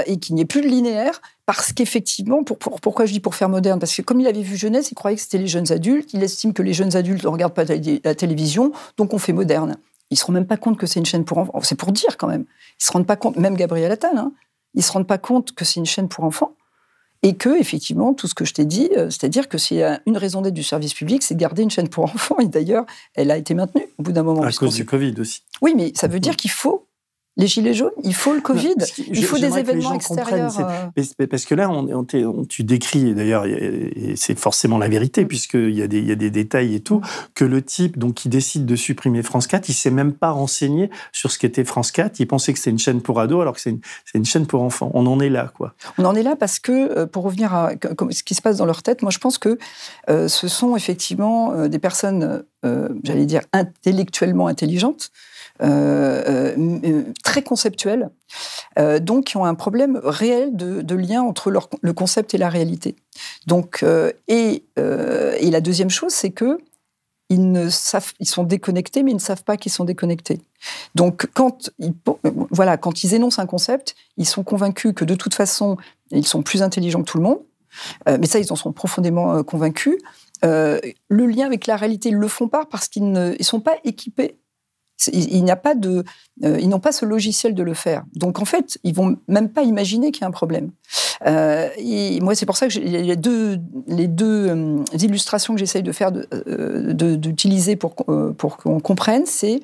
et 0.07 0.19
qu'il 0.19 0.35
n'y 0.35 0.43
ait 0.43 0.47
plus 0.47 0.61
de 0.61 0.69
linéaire, 0.69 1.21
parce 1.47 1.73
qu'effectivement, 1.73 2.45
pourquoi 2.45 3.07
je 3.07 3.13
dis 3.13 3.21
pour 3.21 3.35
faire 3.35 3.49
moderne? 3.49 3.79
Parce 3.79 3.95
que 3.95 4.03
comme 4.03 4.21
il 4.21 4.27
avait 4.27 4.43
vu 4.43 4.57
jeunesse, 4.57 4.91
il 4.91 4.95
croyait 4.95 5.17
que 5.17 5.23
c'était 5.23 5.39
les 5.39 5.49
jeunes 5.49 5.73
adultes. 5.73 6.13
Il 6.15 6.23
estime 6.23 6.53
que 6.53 6.63
les 6.63 6.73
jeunes 6.73 6.97
adultes 6.97 7.25
ne 7.25 7.29
regardent 7.29 7.55
pas 7.55 7.65
la 7.65 8.15
télévision, 8.15 8.73
donc 8.97 9.13
on 9.13 9.19
fait 9.19 9.33
moderne. 9.33 9.77
Ils 10.11 10.15
ne 10.15 10.19
se 10.19 10.25
rendent 10.27 10.35
même 10.35 10.47
pas 10.47 10.57
compte 10.57 10.79
que 10.79 10.87
c'est 10.87 11.01
une 11.01 11.07
chaîne 11.07 11.25
pour 11.25 11.39
enfants. 11.39 11.59
C'est 11.63 11.75
pour 11.75 11.91
dire 11.91 12.17
quand 12.19 12.29
même. 12.29 12.45
Ils 12.81 12.85
se 12.85 12.93
rendent 12.93 13.07
pas 13.07 13.17
compte, 13.17 13.37
même 13.37 13.57
Gabriel 13.57 13.91
Attal, 13.91 14.17
hein, 14.17 14.33
ils 14.75 14.83
se 14.83 14.93
rendent 14.93 15.07
pas 15.07 15.19
compte 15.19 15.53
que 15.53 15.65
c'est 15.65 15.81
une 15.81 15.87
chaîne 15.87 16.09
pour 16.09 16.25
enfants. 16.25 16.53
Et 17.25 17.37
que, 17.37 17.61
effectivement, 17.61 18.15
tout 18.15 18.27
ce 18.27 18.35
que 18.35 18.45
je 18.45 18.53
t'ai 18.53 18.65
dit, 18.65 18.91
euh, 18.97 19.11
c'est-à-dire 19.11 19.49
que 19.49 19.57
s'il 19.57 19.77
y 19.77 19.83
a 19.83 20.01
une 20.07 20.17
raison 20.17 20.43
d'être 20.43 20.55
du 20.55 20.65
service 20.65 20.93
public, 20.93 21.23
c'est 21.23 21.35
de 21.35 21.41
garder 21.41 21.63
une 21.63 21.71
chaîne 21.71 21.89
pour 21.89 22.05
enfants. 22.15 22.39
Et 22.41 22.49
d'ailleurs, 22.49 22.85
elle 23.15 23.31
a 23.31 23.37
été 23.37 23.55
maintenue 23.55 23.87
au 23.99 24.03
bout 24.03 24.13
d'un 24.13 24.25
moment. 24.25 24.43
À 24.43 24.53
cause 24.53 24.75
du 24.75 24.85
Covid 24.85 25.15
aussi. 25.19 25.43
Oui, 25.61 25.75
mais 25.77 25.93
ça 25.95 26.09
veut 26.09 26.21
dire 26.21 26.37
qu'il 26.37 26.51
faut 26.51 26.89
les 27.39 27.47
gilets 27.47 27.73
jaunes, 27.73 27.93
il 28.05 28.15
faut 28.15 28.35
le 28.35 28.43
Covid, 28.43 28.75
il 28.99 29.25
faut 29.25 29.39
des 29.39 29.59
événements 29.59 29.95
extérieurs. 29.95 30.55
Euh. 30.61 31.27
Parce 31.31 31.47
que 31.47 31.55
là, 31.55 31.71
on, 31.71 32.05
tu 32.05 32.63
décris, 32.63 33.15
d'ailleurs, 33.15 33.47
c'est 34.17 34.39
forcément 34.39 34.77
la 34.77 34.89
vérité, 34.89 35.25
puisqu'il 35.25 35.71
y, 35.71 35.81
a 35.81 35.87
des, 35.87 36.03
y 36.03 36.13
a 36.13 36.15
des 36.15 36.31
détails 36.31 36.75
et 36.75 36.81
tout, 36.81 37.01
que 37.35 37.47
le 37.47 37.63
type 37.63 37.99
donc, 37.99 38.15
qui 38.15 38.29
décide 38.29 38.67
de 38.67 38.77
supprimer 38.77 39.23
France 39.23 39.47
4, 39.47 39.71
il 39.71 39.73
s'est 39.73 39.91
même 39.91 40.13
pas 40.13 40.31
renseigné 40.31 40.91
sur 41.11 41.31
ce 41.31 41.39
qu'était 41.39 41.65
France 41.65 41.91
4. 41.91 42.21
Il 42.21 42.27
pensait 42.27 42.53
que 42.53 42.59
c'était 42.59 42.71
une 42.71 42.79
chaîne 42.79 43.01
pour 43.01 43.19
ados, 43.19 43.41
alors 43.41 43.55
que 43.55 43.61
c'est 43.61 43.79
une, 44.15 44.25
chaîne 44.27 44.47
pour 44.47 44.63
enfants. 44.63 44.91
On 44.93 45.07
en 45.07 45.19
est 45.19 45.31
là, 45.31 45.51
quoi. 45.57 45.73
On 45.97 46.05
en 46.05 46.15
est 46.15 46.23
là 46.23 46.37
parce 46.37 46.59
que, 46.59 46.99
euh, 46.99 47.07
pour 47.07 47.25
revenir 47.25 47.55
à 47.55 47.71
ce 48.11 48.23
qui 48.23 48.35
se 48.35 48.43
passe 48.43 48.59
dans 48.59 48.67
leur 48.67 48.83
tête, 48.83 49.01
moi, 49.01 49.11
je 49.11 49.19
pense 49.19 49.39
que 49.39 49.59
euh, 50.11 50.29
ce 50.29 50.49
sont 50.49 50.77
effectivement 50.77 51.67
des 51.67 51.79
personnes, 51.79 52.45
j'allais 52.63 53.27
dire, 53.27 53.41
intellectuellement 53.55 54.49
intelligentes, 54.49 55.11
très 55.61 57.43
conceptuels, 57.43 58.11
euh, 58.79 58.99
donc 58.99 59.27
qui 59.27 59.37
ont 59.37 59.45
un 59.45 59.55
problème 59.55 60.01
réel 60.03 60.57
de, 60.57 60.95
lien 60.95 61.23
entre 61.23 61.51
le 61.51 61.93
concept 61.93 62.35
et 62.35 62.39
la 62.39 62.49
réalité. 62.49 62.97
Donc, 63.47 63.85
et, 64.29 64.65
et, 64.77 65.51
la 65.51 65.61
deuxième 65.61 65.91
chose, 65.91 66.13
c'est 66.13 66.31
que 66.31 66.59
ils, 67.29 67.51
ne 67.51 67.71
savent, 67.71 68.13
ils 68.21 68.29
sont 68.29 68.45
déconnectés, 68.45 69.03
mais 69.03 69.11
ils 69.11 69.17
ne 69.17 69.21
savent 69.21 69.43
pas 69.43 69.57
qu'ils 69.57 69.73
sont 69.73 69.85
déconnectés. 69.85 70.41
Donc, 70.95 71.29
quand 71.33 71.71
ils, 71.79 71.95
voilà, 72.51 72.77
quand 72.77 73.05
ils 73.05 73.15
énoncent 73.15 73.39
un 73.39 73.47
concept, 73.47 73.95
ils 74.19 74.27
sont 74.27 74.45
convaincus 74.45 74.93
que 74.95 75.05
de 75.05 75.15
toute 75.15 75.35
façon, 75.35 75.77
ils 76.11 76.27
sont 76.27 76.43
plus 76.43 76.63
intelligents 76.63 77.03
que 77.03 77.11
tout 77.11 77.19
le 77.19 77.25
monde. 77.25 77.41
mais 78.07 78.27
ça, 78.27 78.39
ils 78.39 78.53
en 78.53 78.57
sont 78.57 78.73
profondément 78.73 79.43
convaincus. 79.43 79.97
le 80.43 81.27
lien 81.27 81.47
avec 81.47 81.67
la 81.67 81.77
réalité, 81.77 82.11
ils 82.11 82.17
le 82.17 82.29
font 82.29 82.49
pas 82.49 82.67
parce 82.67 82.89
qu'ils 82.89 83.11
ne 83.11 83.35
sont 83.41 83.61
pas 83.61 83.77
équipés 83.85 84.39
pas 85.63 85.75
de, 85.75 86.05
euh, 86.45 86.59
ils 86.61 86.69
n'ont 86.69 86.81
pas 86.81 86.93
ce 86.93 87.05
logiciel 87.05 87.55
de 87.55 87.63
le 87.63 87.75
faire. 87.75 88.05
Donc 88.15 88.41
en 88.41 88.45
fait, 88.45 88.79
ils 88.85 88.95
vont 88.95 89.17
même 89.29 89.49
pas 89.49 89.63
imaginer 89.63 90.11
qu'il 90.13 90.23
y 90.23 90.25
a 90.25 90.29
un 90.29 90.33
problème. 90.33 90.71
Euh, 91.27 91.69
et 91.77 92.21
moi, 92.21 92.35
c'est 92.35 92.47
pour 92.47 92.57
ça 92.57 92.69
que 92.69 92.79
les 92.79 93.17
deux, 93.17 93.59
les 93.87 94.09
deux 94.09 94.49
euh, 94.49 94.85
illustrations 95.01 95.55
que 95.55 95.61
j'essaye 95.61 95.83
de 95.83 95.93
faire, 95.93 96.11
d'utiliser 96.13 97.77
pour, 97.77 97.95
pour 98.37 98.57
qu'on 98.57 98.81
comprenne, 98.81 99.25
c'est 99.27 99.61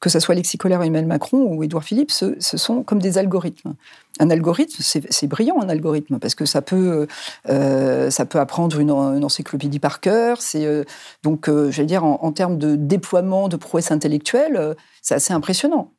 que 0.00 0.10
ce 0.10 0.20
soit 0.20 0.34
Alexis 0.34 0.58
Emmanuel 0.64 1.06
Macron 1.06 1.54
ou 1.54 1.62
Édouard 1.62 1.82
Philippe, 1.82 2.10
ce, 2.10 2.34
sont 2.38 2.82
comme 2.82 3.00
des 3.00 3.18
algorithmes. 3.18 3.74
Un 4.20 4.30
algorithme, 4.30 4.82
c'est 4.82 5.26
brillant 5.26 5.60
un 5.60 5.68
algorithme, 5.68 6.18
parce 6.18 6.34
que 6.34 6.44
ça 6.44 6.62
peut, 6.62 7.06
euh, 7.48 8.10
ça 8.10 8.24
peut 8.24 8.38
apprendre 8.38 8.78
une, 8.78 8.90
encyclopédie 8.90 9.78
par 9.78 10.00
cœur. 10.00 10.38
Euh, 10.54 10.84
donc, 11.22 11.48
euh, 11.48 11.70
j'allais 11.70 11.86
dire, 11.86 12.04
en, 12.04 12.18
en, 12.22 12.32
termes 12.32 12.58
de 12.58 12.76
déploiement 12.76 13.48
de 13.48 13.56
prouesse 13.56 13.90
intellectuelle, 13.90 14.76
c'est 15.02 15.14
assez 15.14 15.32
impressionnant. 15.32 15.92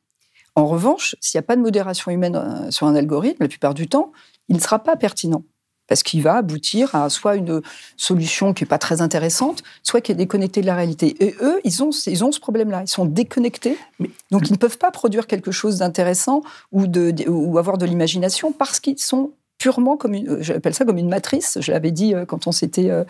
En 0.54 0.66
revanche, 0.66 1.14
s'il 1.20 1.38
n'y 1.38 1.44
a 1.44 1.46
pas 1.46 1.56
de 1.56 1.62
modération 1.62 2.10
humaine 2.10 2.70
sur 2.70 2.86
un 2.86 2.94
algorithme, 2.94 3.42
la 3.42 3.48
plupart 3.48 3.74
du 3.74 3.86
temps, 3.88 4.12
il 4.48 4.56
ne 4.56 4.60
sera 4.60 4.78
pas 4.80 4.96
pertinent 4.96 5.44
parce 5.90 6.04
qu'il 6.04 6.22
va 6.22 6.36
aboutir 6.36 6.94
à 6.94 7.10
soit 7.10 7.34
une 7.34 7.62
solution 7.96 8.54
qui 8.54 8.62
n'est 8.62 8.68
pas 8.68 8.78
très 8.78 9.00
intéressante, 9.02 9.64
soit 9.82 10.00
qui 10.00 10.12
est 10.12 10.14
déconnectée 10.14 10.60
de 10.60 10.66
la 10.66 10.76
réalité. 10.76 11.16
Et 11.18 11.34
eux, 11.42 11.60
ils 11.64 11.82
ont, 11.82 11.90
ils 12.06 12.24
ont 12.24 12.30
ce 12.30 12.38
problème-là. 12.38 12.82
Ils 12.82 12.88
sont 12.88 13.04
déconnectés, 13.04 13.76
donc 14.30 14.48
ils 14.48 14.52
ne 14.52 14.56
peuvent 14.56 14.78
pas 14.78 14.92
produire 14.92 15.26
quelque 15.26 15.50
chose 15.50 15.78
d'intéressant 15.78 16.42
ou, 16.70 16.86
de, 16.86 17.28
ou 17.28 17.58
avoir 17.58 17.76
de 17.76 17.86
l'imagination 17.86 18.52
parce 18.52 18.78
qu'ils 18.78 19.00
sont 19.00 19.32
purement 19.58 19.96
comme 19.96 20.14
une, 20.14 20.40
j'appelle 20.40 20.74
ça 20.74 20.84
comme 20.84 20.96
une 20.96 21.08
matrice. 21.08 21.58
Je 21.60 21.72
l'avais 21.72 21.90
dit 21.90 22.14
euh, 22.14 22.24
quand 22.24 22.46
on 22.46 22.52
s'était, 22.52 22.88
euh, 22.88 23.02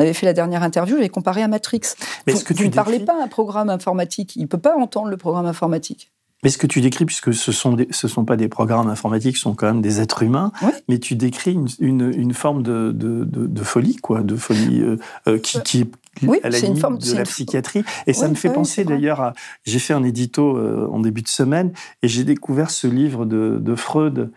on 0.00 0.02
avait 0.02 0.12
fait 0.12 0.26
la 0.26 0.32
dernière 0.32 0.64
interview, 0.64 0.96
j'avais 0.96 1.08
comparé 1.08 1.40
à 1.40 1.48
Matrix. 1.48 1.82
Mais 2.26 2.34
ce 2.34 2.42
que 2.42 2.52
tu 2.52 2.66
ne 2.66 2.72
parlais 2.72 2.98
pas 2.98 3.14
un 3.22 3.28
programme 3.28 3.70
informatique, 3.70 4.34
il 4.34 4.42
ne 4.42 4.48
peut 4.48 4.58
pas 4.58 4.76
entendre 4.76 5.08
le 5.08 5.16
programme 5.16 5.46
informatique. 5.46 6.10
Mais 6.44 6.50
ce 6.50 6.58
que 6.58 6.66
tu 6.66 6.80
décris, 6.82 7.06
puisque 7.06 7.32
ce 7.32 7.52
sont 7.52 7.76
ce 7.90 8.06
sont 8.06 8.24
pas 8.24 8.36
des 8.36 8.48
programmes 8.48 8.88
informatiques, 8.88 9.36
ce 9.36 9.42
sont 9.42 9.54
quand 9.54 9.66
même 9.66 9.80
des 9.80 10.00
êtres 10.00 10.22
humains, 10.22 10.52
mais 10.88 10.98
tu 10.98 11.16
décris 11.16 11.56
une, 11.80 12.12
une, 12.14 12.34
forme 12.34 12.62
de, 12.62 12.92
de, 12.92 13.24
de, 13.24 13.62
folie, 13.62 13.96
quoi, 13.96 14.22
de 14.22 14.36
folie 14.36 14.82
euh, 14.82 14.96
euh, 15.26 15.38
qui, 15.38 15.60
qui 15.62 15.80
est 15.80 16.44
à 16.44 16.50
la 16.50 16.58
limite 16.58 16.80
forme, 16.80 16.98
de 16.98 17.14
la 17.14 17.22
psychiatrie. 17.22 17.82
Et 18.06 18.12
ça 18.12 18.28
me 18.28 18.34
fait 18.34 18.52
penser 18.52 18.84
d'ailleurs 18.84 19.20
à... 19.20 19.32
J'ai 19.64 19.78
fait 19.78 19.94
un 19.94 20.04
édito 20.04 20.56
euh, 20.56 20.86
en 20.92 21.00
début 21.00 21.22
de 21.22 21.28
semaine 21.28 21.72
et 22.02 22.08
j'ai 22.08 22.24
découvert 22.24 22.70
ce 22.70 22.86
livre 22.86 23.24
de, 23.24 23.58
de 23.60 23.74
Freud 23.74 24.30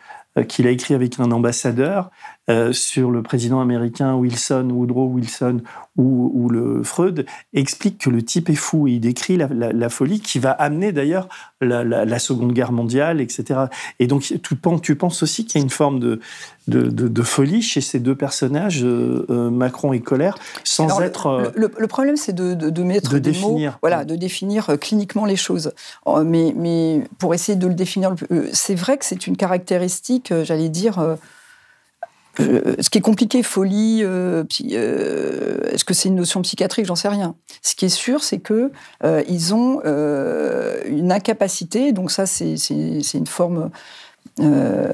qu'il 0.48 0.68
a 0.68 0.70
écrit 0.70 0.94
avec 0.94 1.20
un 1.20 1.32
ambassadeur 1.32 2.12
sur 2.72 3.12
le 3.12 3.22
président 3.24 3.60
américain 3.60 4.16
Wilson, 4.16 4.70
Woodrow 4.72 5.08
Wilson, 5.08 5.62
où, 5.98 6.48
le 6.50 6.84
Freud 6.84 7.26
explique 7.54 7.98
que 7.98 8.10
le 8.10 8.24
type 8.24 8.50
est 8.50 8.56
fou 8.56 8.88
et 8.88 8.94
il 8.94 9.00
décrit 9.00 9.38
la, 9.38 9.90
folie 9.90 10.20
qui 10.20 10.40
va 10.40 10.52
amener 10.52 10.92
d'ailleurs 10.92 11.28
la, 11.62 12.20
Seconde 12.20 12.54
Guerre 12.54 12.72
mondiale, 12.72 13.22
etc. 13.22 13.62
Et 14.00 14.08
donc 14.08 14.22
tu 14.22 14.56
penses, 14.56 14.82
tu 14.82 14.96
penses 14.96 15.24
aussi 15.24 15.46
qu'il 15.46 15.60
y 15.60 15.62
a 15.62 15.64
une 15.64 15.72
forme 15.72 16.00
de, 16.00 16.20
de, 16.68 17.24
folie 17.24 17.62
chez 17.62 17.82
ces 17.82 18.00
deux 18.00 18.16
personnages, 18.16 18.84
euh, 18.84 19.26
euh, 19.30 19.50
Macron 19.50 19.94
et 19.94 20.00
Colère, 20.00 20.38
sans 20.64 21.02
être... 21.02 21.52
Le, 21.56 21.72
le, 21.78 21.88
problème, 21.88 22.18
c'est 22.18 22.34
de, 22.34 22.54
de, 22.54 22.84
mettre 22.84 23.12
de 23.12 23.20
des 23.20 23.32
définir. 23.32 23.72
mots, 23.72 23.78
voilà, 23.82 24.06
de 24.06 24.16
définir 24.16 24.70
euh, 24.70 24.78
cliniquement 24.78 25.26
les 25.26 25.36
choses. 25.36 25.72
Mais, 26.24 26.54
mais 26.56 27.04
pour 27.18 27.34
essayer 27.34 27.58
de 27.58 27.68
le 27.68 27.74
définir, 27.74 28.16
c'est 28.52 28.76
vrai 28.76 28.98
que 28.98 29.06
c'est 29.06 29.28
une 29.28 29.38
caractéristique, 29.38 30.34
j'allais 30.44 30.70
dire 30.70 31.18
ce 32.38 32.90
qui 32.90 32.98
est 32.98 33.02
compliqué, 33.02 33.44
folie, 33.44 34.02
est-ce 34.02 35.84
que 35.84 35.94
c'est 35.94 36.10
une 36.10 36.16
notion 36.16 36.42
psychiatrique? 36.42 36.86
J'en 36.86 36.96
sais 36.96 37.10
rien. 37.10 37.36
Ce 37.62 37.76
qui 37.76 37.86
est 37.86 37.90
sûr, 37.90 38.24
c'est 38.24 38.40
que 38.40 38.72
ils 39.28 39.54
ont 39.54 39.82
une 40.86 41.12
incapacité. 41.12 41.92
Donc 41.92 42.12
ça, 42.12 42.26
c'est 42.26 42.56
une 42.70 43.28
forme 43.28 43.70
euh, 44.40 44.92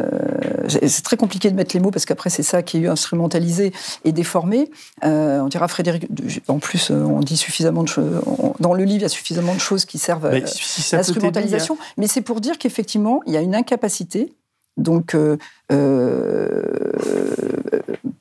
c'est 0.67 1.03
très 1.03 1.17
compliqué 1.17 1.49
de 1.49 1.55
mettre 1.55 1.75
les 1.75 1.81
mots 1.81 1.91
parce 1.91 2.05
qu'après 2.05 2.29
c'est 2.29 2.43
ça 2.43 2.63
qui 2.63 2.83
est 2.83 2.87
instrumentalisé 2.87 3.73
et 4.05 4.11
déformé. 4.11 4.69
Euh, 5.03 5.41
on 5.41 5.47
dira 5.47 5.67
Frédéric. 5.67 6.07
En 6.47 6.59
plus, 6.59 6.91
euh, 6.91 7.03
on 7.03 7.19
dit 7.19 7.37
suffisamment 7.37 7.83
de 7.83 7.87
choses. 7.87 8.21
Dans 8.59 8.73
le 8.73 8.83
livre, 8.83 8.99
il 8.99 9.03
y 9.03 9.05
a 9.05 9.09
suffisamment 9.09 9.53
de 9.53 9.59
choses 9.59 9.85
qui 9.85 9.97
servent 9.97 10.25
à 10.25 10.31
l'instrumentalisation. 10.31 11.77
Mais 11.97 12.07
c'est 12.07 12.21
pour 12.21 12.41
dire 12.41 12.57
qu'effectivement, 12.57 13.21
il 13.25 13.33
y 13.33 13.37
a 13.37 13.41
une 13.41 13.55
incapacité. 13.55 14.33
Donc, 14.77 15.15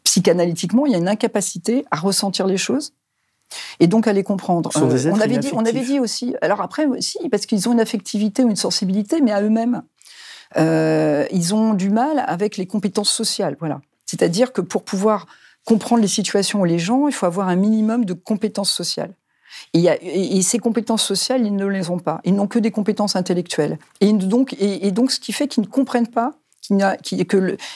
psychanalytiquement, 0.05 0.87
il 0.87 0.93
y 0.93 0.95
a 0.95 0.99
une 0.99 1.09
incapacité 1.09 1.85
à 1.91 1.97
ressentir 1.97 2.47
les 2.47 2.59
choses 2.59 2.93
et 3.81 3.87
donc 3.87 4.07
à 4.07 4.13
les 4.13 4.23
comprendre. 4.23 4.71
on, 4.75 5.21
avait 5.21 5.39
dit, 5.39 5.51
on 5.53 5.65
avait 5.65 5.81
dit 5.81 6.01
aussi. 6.01 6.35
Alors 6.41 6.61
après, 6.61 6.87
si, 7.01 7.19
parce 7.31 7.47
qu'ils 7.47 7.69
ont 7.69 7.73
une 7.73 7.81
affectivité 7.81 8.45
ou 8.45 8.51
une 8.51 8.57
sensibilité, 8.57 9.21
mais 9.21 9.33
à 9.33 9.43
eux-mêmes. 9.43 9.83
Euh, 10.59 11.27
ils 11.31 11.55
ont 11.55 11.73
du 11.73 11.89
mal 11.89 12.25
avec 12.27 12.59
les 12.59 12.67
compétences 12.67 13.11
sociales. 13.11 13.57
Voilà. 13.59 13.81
C'est-à-dire 14.05 14.53
que 14.53 14.61
pour 14.61 14.85
pouvoir 14.85 15.27
comprendre 15.65 16.03
les 16.03 16.09
situations 16.09 16.61
ou 16.61 16.65
les 16.65 16.79
gens, 16.79 17.09
il 17.09 17.15
faut 17.15 17.27
avoir 17.27 17.49
un 17.49 17.57
minimum 17.57 18.05
de 18.05 18.13
compétences 18.13 18.71
sociales. 18.71 19.15
Et, 19.75 20.43
ces 20.43 20.59
compétences 20.59 21.03
sociales, 21.03 21.47
ils 21.47 21.55
ne 21.55 21.67
les 21.67 21.91
ont 21.91 21.99
pas. 21.99 22.21
Ils 22.25 22.35
n'ont 22.35 22.47
que 22.47 22.59
des 22.59 22.71
compétences 22.71 23.17
intellectuelles. 23.17 23.79
Et 24.01 24.13
donc, 24.13 24.55
et 24.59 24.91
donc 24.91 25.11
ce 25.11 25.21
qui 25.21 25.33
fait 25.33 25.47
qu'ils 25.47 25.63
ne 25.63 25.69
comprennent 25.69 26.09
pas 26.09 26.35
qui, 26.63 27.27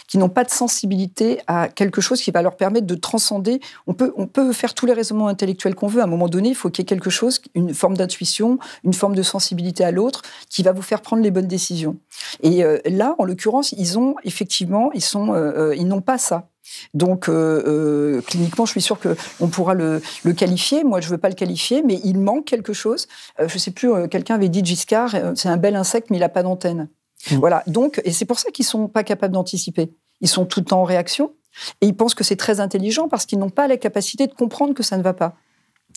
qui 0.07 0.18
n'ont 0.18 0.28
pas 0.28 0.45
de 0.45 0.51
sensibilité 0.51 1.41
à 1.47 1.68
quelque 1.68 2.01
chose 2.01 2.20
qui 2.20 2.30
va 2.30 2.43
leur 2.43 2.57
permettre 2.57 2.87
de 2.87 2.95
transcender. 2.95 3.61
On 3.87 3.95
peut, 3.95 4.12
on 4.16 4.26
peut 4.26 4.53
faire 4.53 4.74
tous 4.74 4.87
les 4.87 4.93
raisonnements 4.93 5.28
intellectuels 5.28 5.74
qu'on 5.74 5.89
veut. 5.89 6.01
À 6.01 6.05
un 6.05 6.09
moment 6.09 6.28
donné, 6.28 6.51
il 6.51 6.55
faut 6.55 6.70
qu'il 6.70 6.82
y 6.82 6.84
ait 6.84 6.87
quelque 6.87 7.11
chose, 7.11 7.41
une 7.55 7.74
forme 7.74 7.97
d'intuition, 7.97 8.59
une 8.84 8.95
forme 8.95 9.14
de 9.14 9.22
sensibilité 9.22 9.84
à 9.84 9.91
l'autre, 9.91 10.22
qui 10.49 10.62
va 10.62 10.72
vous 10.72 10.82
faire 10.82 11.03
prendre 11.03 11.22
les 11.22 11.30
bonnes 11.30 11.49
décisions. 11.49 11.97
Et 12.43 12.64
euh, 12.64 12.78
là, 12.84 13.14
en 13.18 13.24
l'occurrence, 13.24 13.72
ils 13.72 13.99
ont 13.99 14.14
effectivement, 14.24 14.91
ils 14.93 15.03
sont, 15.03 15.34
euh, 15.34 15.70
euh, 15.70 15.76
ils 15.76 15.87
n'ont 15.87 16.01
pas 16.01 16.18
ça. 16.18 16.49
Donc, 16.95 17.30
cliniquement, 18.26 18.66
je 18.66 18.70
suis 18.72 18.82
sûre 18.82 18.99
qu'on 18.99 19.47
pourra 19.47 19.74
le, 19.74 20.03
le, 20.24 20.32
qualifier. 20.32 20.82
Moi, 20.82 21.01
je 21.01 21.07
ne 21.07 21.12
veux 21.12 21.18
pas 21.18 21.28
le 21.28 21.37
qualifier, 21.37 21.84
mais 21.84 22.01
il 22.03 22.18
manque 22.18 22.45
quelque 22.45 22.72
chose. 22.72 23.07
je 23.39 23.45
ne 23.45 23.59
sais 23.59 23.70
plus, 23.70 24.09
quelqu'un 24.09 24.34
avait 24.34 24.49
dit 24.49 24.64
Giscard, 24.64 25.14
c'est 25.37 25.49
un 25.49 25.59
bel 25.59 25.76
insecte, 25.76 26.11
mais 26.11 26.16
il 26.16 26.20
n'a 26.20 26.28
pas 26.28 26.43
d'antenne. 26.43 26.89
Mm. 27.31 27.37
Voilà. 27.37 27.62
Donc, 27.66 28.01
et 28.05 28.12
c'est 28.12 28.24
pour 28.24 28.39
ça 28.39 28.51
qu'ils 28.51 28.64
sont 28.64 28.89
pas 28.89 29.05
capables 29.05 29.35
d'anticiper. 29.35 29.91
Ils 30.20 30.29
sont 30.29 30.47
tout 30.47 30.61
le 30.61 30.66
temps 30.66 30.81
en 30.81 30.85
réaction 30.85 31.33
et 31.81 31.87
ils 31.87 31.97
pensent 31.97 32.14
que 32.14 32.24
c'est 32.24 32.37
très 32.37 32.61
intelligent 32.61 33.09
parce 33.09 33.27
qu'ils 33.27 33.39
n'ont 33.39 33.51
pas 33.51 33.68
la 33.68 33.77
capacité 33.77 34.27
de 34.27 34.35
comprendre 34.35 34.74
que 34.74 34.83
ça 34.83 34.97
ne 34.97 35.03
va 35.03 35.14
pas. 35.14 35.37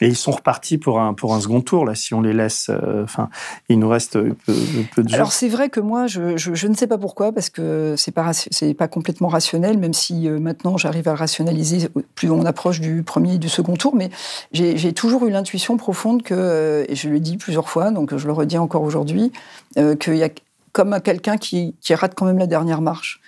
Et 0.02 0.08
ils 0.08 0.16
sont 0.16 0.32
repartis 0.32 0.78
pour 0.78 1.00
un, 1.00 1.14
pour 1.14 1.34
un 1.34 1.42
second 1.42 1.62
tour, 1.62 1.86
là, 1.86 1.94
si 1.94 2.14
on 2.14 2.22
les 2.22 2.32
laisse. 2.32 2.70
Euh, 2.70 3.04
enfin, 3.04 3.30
il 3.68 3.80
nous 3.80 3.90
reste 3.90 4.14
peu, 4.14 4.56
peu 4.96 5.04
de 5.04 5.10
jours. 5.10 5.16
Alors, 5.16 5.34
c'est 5.34 5.50
vrai 5.50 5.70
que 5.70 5.82
moi, 5.82 6.08
je, 6.08 6.38
je, 6.38 6.68
ne 6.68 6.74
sais 6.74 6.88
pas 6.88 6.98
pourquoi, 6.98 7.34
parce 7.34 7.50
que 7.50 7.96
c'est 7.98 8.12
pas, 8.12 8.32
c'est 8.34 8.74
pas 8.74 8.88
complètement 8.88 9.28
rationnel, 9.28 9.78
même 9.78 9.94
si 9.94 10.30
euh, 10.30 10.40
maintenant 10.40 10.78
j'arrive 10.78 11.10
à 11.10 11.16
rationaliser 11.16 11.90
plus 12.16 12.32
on 12.32 12.46
approche 12.46 12.80
du 12.80 13.04
premier 13.04 13.36
et 13.36 13.38
du 13.40 13.50
second 13.50 13.76
tour. 13.76 13.94
Mais 13.94 14.10
j'ai 14.54 14.94
toujours 14.94 15.26
eu 15.26 15.32
l'intuition 15.32 15.76
profonde 15.76 16.24
que, 16.24 16.34
euh, 16.34 16.86
et 16.88 16.96
je 16.96 17.10
le 17.10 17.20
dis 17.20 17.36
plusieurs 17.36 17.68
fois, 17.68 17.92
donc 17.92 18.16
je 18.16 18.26
le 18.26 18.34
redis 18.34 18.58
encore 18.58 18.84
aujourd'hui, 18.84 19.32
qu'il 19.76 20.16
y 20.16 20.24
a 20.24 20.30
comme 20.72 21.00
quelqu'un 21.02 21.38
qui, 21.38 21.76
rate 21.90 22.14
quand 22.16 22.26
même 22.26 22.38
la 22.38 22.48
dernière 22.48 22.82
marche. 22.82 23.22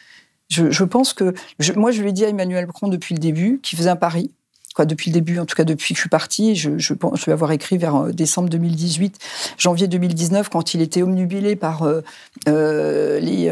Je, 0.50 0.84
pense 0.84 1.14
que, 1.14 1.34
moi, 1.78 1.92
je 1.92 2.02
lui 2.02 2.10
ai 2.10 2.12
dit 2.12 2.26
à 2.26 2.28
Emmanuel 2.28 2.66
Macron 2.66 2.90
depuis 2.90 3.16
le 3.16 3.20
début, 3.20 3.60
qui 3.64 3.78
faisait 3.78 3.90
un 3.90 3.96
pari, 3.96 4.32
quoi, 4.76 4.86
depuis 4.86 5.10
le 5.10 5.14
début, 5.14 5.40
en 5.40 5.46
tout 5.46 5.56
cas 5.56 5.64
depuis 5.64 5.94
que 5.94 5.98
je 5.98 6.02
suis 6.02 6.10
partie, 6.10 6.56
je, 6.56 6.78
je 6.78 6.94
vais 6.94 7.32
avoir 7.32 7.52
écrit 7.52 7.78
vers 7.78 7.96
euh, 7.96 8.12
décembre 8.12 8.50
2018, 8.50 9.18
janvier 9.58 9.88
2019, 9.88 10.50
quand 10.50 10.74
il 10.74 10.82
était 10.82 11.02
omnubilé 11.02 11.56
par 11.56 11.84
euh, 11.84 12.02
euh, 12.48 13.20
les, 13.20 13.52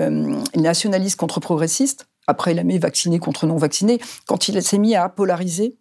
nationalistes 0.56 1.18
contre 1.18 1.40
progressistes, 1.40 2.08
après 2.28 2.52
il 2.52 2.60
a 2.60 2.64
mis 2.64 2.78
vacciné 2.78 3.20
contre 3.20 3.48
non 3.48 3.58
vacciné, 3.58 4.00
quand 4.28 4.48
il 4.48 4.62
s'est 4.62 4.78
mis 4.78 4.96
à 4.96 5.10
polariser 5.10 5.76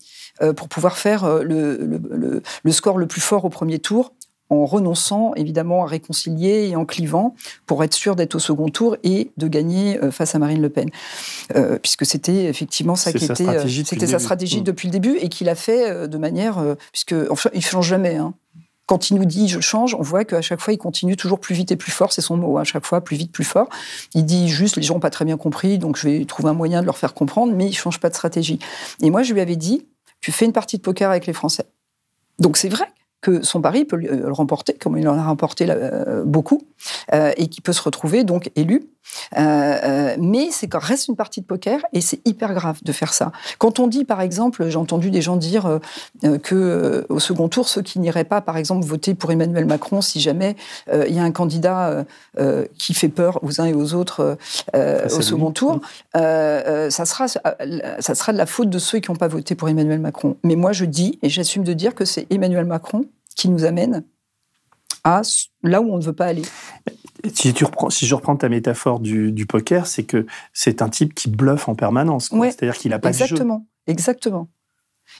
pour 0.56 0.68
pouvoir 0.68 0.96
faire 0.96 1.28
le, 1.42 2.00
score 2.70 2.96
le 2.96 3.08
plus 3.08 3.20
fort 3.20 3.44
au 3.44 3.48
premier 3.48 3.80
tour, 3.80 4.12
en 4.50 4.64
renonçant 4.64 5.34
évidemment 5.34 5.84
à 5.84 5.86
réconcilier 5.86 6.68
et 6.70 6.76
en 6.76 6.84
clivant 6.84 7.34
pour 7.66 7.84
être 7.84 7.94
sûr 7.94 8.16
d'être 8.16 8.36
au 8.36 8.38
second 8.38 8.68
tour 8.68 8.96
et 9.02 9.30
de 9.36 9.48
gagner 9.48 10.02
euh, 10.02 10.10
face 10.10 10.34
à 10.34 10.38
Marine 10.38 10.62
Le 10.62 10.70
Pen. 10.70 10.90
Euh, 11.54 11.78
puisque 11.78 12.06
c'était 12.06 12.44
effectivement 12.44 12.96
ça 12.96 13.12
qui 13.12 13.24
était 13.24 13.48
euh, 13.48 13.68
c'était 13.68 14.06
sa 14.06 14.18
stratégie 14.18 14.60
mm. 14.60 14.64
depuis 14.64 14.88
le 14.88 14.92
début 14.92 15.16
et 15.18 15.28
qu'il 15.28 15.48
a 15.48 15.54
fait 15.54 16.08
de 16.08 16.18
manière 16.18 16.62
puisque 16.92 17.14
enfin 17.30 17.50
il 17.54 17.64
change 17.64 17.88
jamais 17.88 18.16
hein. 18.16 18.34
Quand 18.86 19.10
il 19.10 19.16
nous 19.16 19.26
dit 19.26 19.48
je 19.48 19.60
change, 19.60 19.94
on 19.94 20.00
voit 20.00 20.24
qu'à 20.24 20.40
chaque 20.40 20.60
fois 20.60 20.72
il 20.72 20.78
continue 20.78 21.14
toujours 21.14 21.40
plus 21.40 21.54
vite 21.54 21.70
et 21.70 21.76
plus 21.76 21.92
fort, 21.92 22.10
c'est 22.10 22.22
son 22.22 22.38
mot, 22.38 22.56
hein, 22.56 22.62
à 22.62 22.64
chaque 22.64 22.86
fois 22.86 23.02
plus 23.02 23.16
vite, 23.16 23.30
plus 23.30 23.44
fort. 23.44 23.68
Il 24.14 24.24
dit 24.24 24.48
juste 24.48 24.76
les 24.76 24.82
gens 24.82 24.94
n'ont 24.94 25.00
pas 25.00 25.10
très 25.10 25.26
bien 25.26 25.36
compris, 25.36 25.76
donc 25.76 25.98
je 25.98 26.08
vais 26.08 26.24
trouver 26.24 26.48
un 26.48 26.54
moyen 26.54 26.80
de 26.80 26.86
leur 26.86 26.96
faire 26.96 27.12
comprendre, 27.12 27.52
mais 27.54 27.66
il 27.66 27.74
change 27.74 28.00
pas 28.00 28.08
de 28.08 28.14
stratégie. 28.14 28.58
Et 29.02 29.10
moi 29.10 29.22
je 29.22 29.34
lui 29.34 29.42
avais 29.42 29.56
dit, 29.56 29.86
tu 30.22 30.32
fais 30.32 30.46
une 30.46 30.54
partie 30.54 30.78
de 30.78 30.82
poker 30.82 31.10
avec 31.10 31.26
les 31.26 31.34
Français. 31.34 31.66
Donc 32.38 32.56
c'est 32.56 32.70
vrai 32.70 32.86
que 33.20 33.42
son 33.42 33.60
pari 33.60 33.84
peut 33.84 33.96
le 33.96 34.32
remporter, 34.32 34.74
comme 34.74 34.96
il 34.96 35.08
en 35.08 35.18
a 35.18 35.24
remporté 35.24 35.66
euh, 35.68 36.22
beaucoup, 36.24 36.62
euh, 37.12 37.32
et 37.36 37.48
qui 37.48 37.60
peut 37.60 37.72
se 37.72 37.82
retrouver 37.82 38.22
donc 38.22 38.50
élu. 38.54 38.86
Euh, 39.38 40.14
mais 40.20 40.50
c'est 40.50 40.68
quand 40.68 40.78
reste 40.80 41.08
une 41.08 41.16
partie 41.16 41.40
de 41.40 41.46
poker 41.46 41.80
et 41.94 42.02
c'est 42.02 42.20
hyper 42.26 42.52
grave 42.52 42.78
de 42.82 42.92
faire 42.92 43.14
ça. 43.14 43.32
Quand 43.56 43.80
on 43.80 43.86
dit, 43.86 44.04
par 44.04 44.20
exemple, 44.20 44.68
j'ai 44.68 44.76
entendu 44.76 45.10
des 45.10 45.22
gens 45.22 45.36
dire 45.36 45.80
que 46.42 47.06
au 47.08 47.18
second 47.18 47.48
tour, 47.48 47.70
ceux 47.70 47.80
qui 47.80 48.00
n'iraient 48.00 48.24
pas, 48.24 48.42
par 48.42 48.58
exemple, 48.58 48.84
voter 48.84 49.14
pour 49.14 49.32
Emmanuel 49.32 49.64
Macron 49.64 50.02
si 50.02 50.20
jamais 50.20 50.56
il 50.92 51.14
y 51.14 51.18
a 51.18 51.22
un 51.22 51.30
candidat 51.30 52.04
qui 52.76 52.92
fait 52.92 53.08
peur 53.08 53.42
aux 53.42 53.62
uns 53.62 53.64
et 53.64 53.72
aux 53.72 53.94
autres 53.94 54.36
au 54.74 55.22
second 55.22 55.52
tour, 55.52 55.80
ça 56.12 57.06
sera 57.06 57.28
ça 57.28 58.14
sera 58.14 58.32
de 58.34 58.38
la 58.38 58.46
faute 58.46 58.68
de 58.68 58.78
ceux 58.78 58.98
qui 58.98 59.10
n'ont 59.10 59.16
pas 59.16 59.28
voté 59.28 59.54
pour 59.54 59.70
Emmanuel 59.70 60.00
Macron. 60.00 60.36
Mais 60.44 60.54
moi, 60.54 60.72
je 60.72 60.84
dis 60.84 61.18
et 61.22 61.30
j'assume 61.30 61.64
de 61.64 61.72
dire 61.72 61.94
que 61.94 62.04
c'est 62.04 62.26
Emmanuel 62.30 62.66
Macron 62.66 63.06
qui 63.38 63.48
nous 63.48 63.64
amène 63.64 64.04
à 65.04 65.22
là 65.62 65.80
où 65.80 65.90
on 65.90 65.96
ne 65.96 66.02
veut 66.02 66.12
pas 66.12 66.26
aller. 66.26 66.42
Si, 67.32 67.54
tu 67.54 67.64
reprends, 67.64 67.88
si 67.88 68.06
je 68.06 68.14
reprends 68.14 68.36
ta 68.36 68.48
métaphore 68.48 69.00
du, 69.00 69.46
poker, 69.46 69.86
c'est 69.86 70.04
que 70.04 70.26
c'est 70.52 70.82
un 70.82 70.88
type 70.88 71.14
qui 71.14 71.30
bluffe 71.30 71.68
en 71.68 71.74
permanence. 71.74 72.28
C'est-à-dire 72.28 72.76
qu'il 72.76 72.90
n'a 72.90 72.98
pas 72.98 73.08
exactement, 73.08 73.54
de 73.54 73.60
jeu. 73.60 73.92
Exactement. 73.92 74.48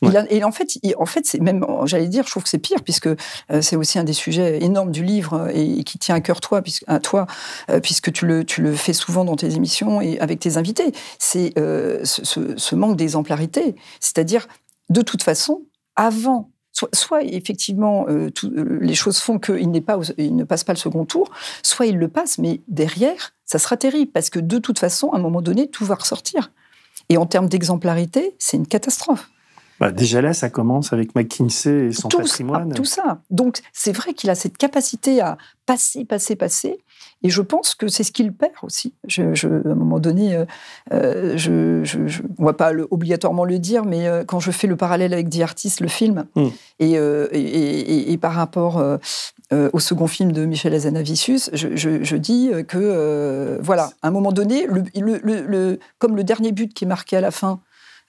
Il 0.03 0.27
et 0.29 0.45
en 0.45 0.53
fait, 0.53 0.69
en 0.99 1.07
fait, 1.07 1.25
c'est 1.25 1.41
même, 1.41 1.65
j'allais 1.87 2.09
dire, 2.09 2.25
je 2.27 2.31
trouve 2.31 2.43
que 2.43 2.49
c'est 2.51 2.59
pire 2.59 2.83
puisque 2.83 3.07
euh, 3.07 3.63
c'est 3.63 3.75
aussi 3.75 3.99
un 3.99 4.05
des 4.05 4.13
sujets 4.13 4.63
énormes 4.63 4.91
du 4.91 5.03
livre 5.03 5.49
et, 5.55 5.83
qui 5.83 5.99
tient 5.99 6.15
à 6.15 6.21
cœur 6.21 6.43
toi, 6.43 6.61
puisque, 6.61 6.85
à 6.89 7.01
toi, 7.01 7.27
euh, 7.71 7.81
puisque 7.81 8.13
tu 8.13 8.27
le, 8.27 8.45
tu 8.45 8.61
le 8.61 8.75
fais 8.75 8.93
souvent 8.93 9.25
dans 9.25 9.37
tes 9.37 9.55
émissions 9.55 10.03
et 10.03 10.21
avec 10.21 10.41
tes 10.41 10.59
invités. 10.59 10.93
C'est 11.19 11.57
euh, 11.59 12.01
ce, 12.05 12.23
ce, 12.57 12.75
manque 12.75 12.97
d'exemplarité, 12.97 13.77
c'est-à-dire 13.99 14.47
de 14.91 15.01
toute 15.01 15.23
façon, 15.23 15.63
avant 15.97 16.51
Soit, 16.93 17.23
effectivement, 17.25 18.07
euh, 18.09 18.31
euh, 18.45 18.79
les 18.81 18.95
choses 18.95 19.19
font 19.19 19.39
qu'il 19.39 19.71
ne 19.71 19.81
passe 20.45 20.65
pas 20.65 20.73
le 20.73 20.79
second 20.79 21.05
tour, 21.05 21.31
soit 21.63 21.87
il 21.87 21.97
le 21.97 22.09
passe, 22.09 22.39
mais 22.39 22.61
derrière, 22.69 23.33
ça 23.45 23.59
sera 23.59 23.77
terrible, 23.77 24.13
parce 24.13 24.31
que 24.31 24.39
de 24.39 24.59
toute 24.59 24.79
façon, 24.79 25.11
à 25.11 25.17
un 25.17 25.21
moment 25.21 25.43
donné, 25.43 25.69
tout 25.69 25.85
va 25.85 25.95
ressortir. 25.95 26.53
Et 27.09 27.17
en 27.17 27.27
termes 27.27 27.49
d'exemplarité, 27.49 28.35
c'est 28.39 28.57
une 28.57 28.67
catastrophe. 28.67 29.31
Bah, 29.81 29.93
déjà 29.93 30.21
là, 30.21 30.35
ça 30.35 30.51
commence 30.51 30.93
avec 30.93 31.15
McKinsey 31.15 31.87
et 31.87 31.93
son 31.93 32.09
patrimoine. 32.09 32.73
tout 32.73 32.85
ça. 32.85 33.21
Donc, 33.31 33.61
c'est 33.73 33.93
vrai 33.93 34.15
qu'il 34.15 34.31
a 34.31 34.35
cette 34.35 34.59
capacité 34.59 35.21
à 35.21 35.39
passer, 35.67 36.05
passer, 36.05 36.35
passer. 36.35 36.79
Et 37.23 37.31
je 37.31 37.43
pense 37.43 37.75
que 37.75 37.89
c'est 37.89 38.05
ce 38.05 38.13
qu'il 38.13 38.33
perd 38.33 38.53
aussi. 38.63 38.95
Je, 39.07 39.23
à 39.23 39.71
un 39.71 39.75
moment 39.75 39.99
donné, 39.99 40.37
euh, 40.37 40.45
euh, 40.93 41.37
je, 41.37 41.83
je, 41.85 42.23
on 42.39 42.45
va 42.45 42.53
pas 42.53 42.73
obligatoirement 42.91 43.45
le 43.45 43.59
dire, 43.59 43.85
mais 43.85 44.07
euh, 44.07 44.25
quand 44.25 44.39
je 44.39 44.51
fais 44.51 44.67
le 44.67 44.77
parallèle 44.77 45.13
avec 45.13 45.29
The 45.29 45.41
Artist, 45.41 45.81
le 45.81 45.89
film, 45.89 46.27
hmm. 46.37 46.49
et, 46.79 46.93
et, 46.93 48.13
et, 48.13 48.19
par 48.19 48.35
rapport 48.35 48.83
au 49.51 49.81
second 49.81 50.07
film 50.07 50.33
de 50.33 50.45
Michel 50.45 50.75
Azanavicius, 50.75 51.51
je, 51.53 52.17
dis 52.17 52.51
que, 52.67 53.59
voilà, 53.63 53.91
à 54.03 54.09
un 54.09 54.11
moment 54.11 54.33
donné, 54.33 54.67
le, 54.67 54.85
le, 54.95 55.79
comme 55.99 56.17
le 56.17 56.25
dernier 56.25 56.53
but 56.53 56.73
qui 56.73 56.85
est 56.85 56.89
marqué 56.89 57.17
à 57.17 57.21
la 57.21 57.31
fin, 57.31 57.61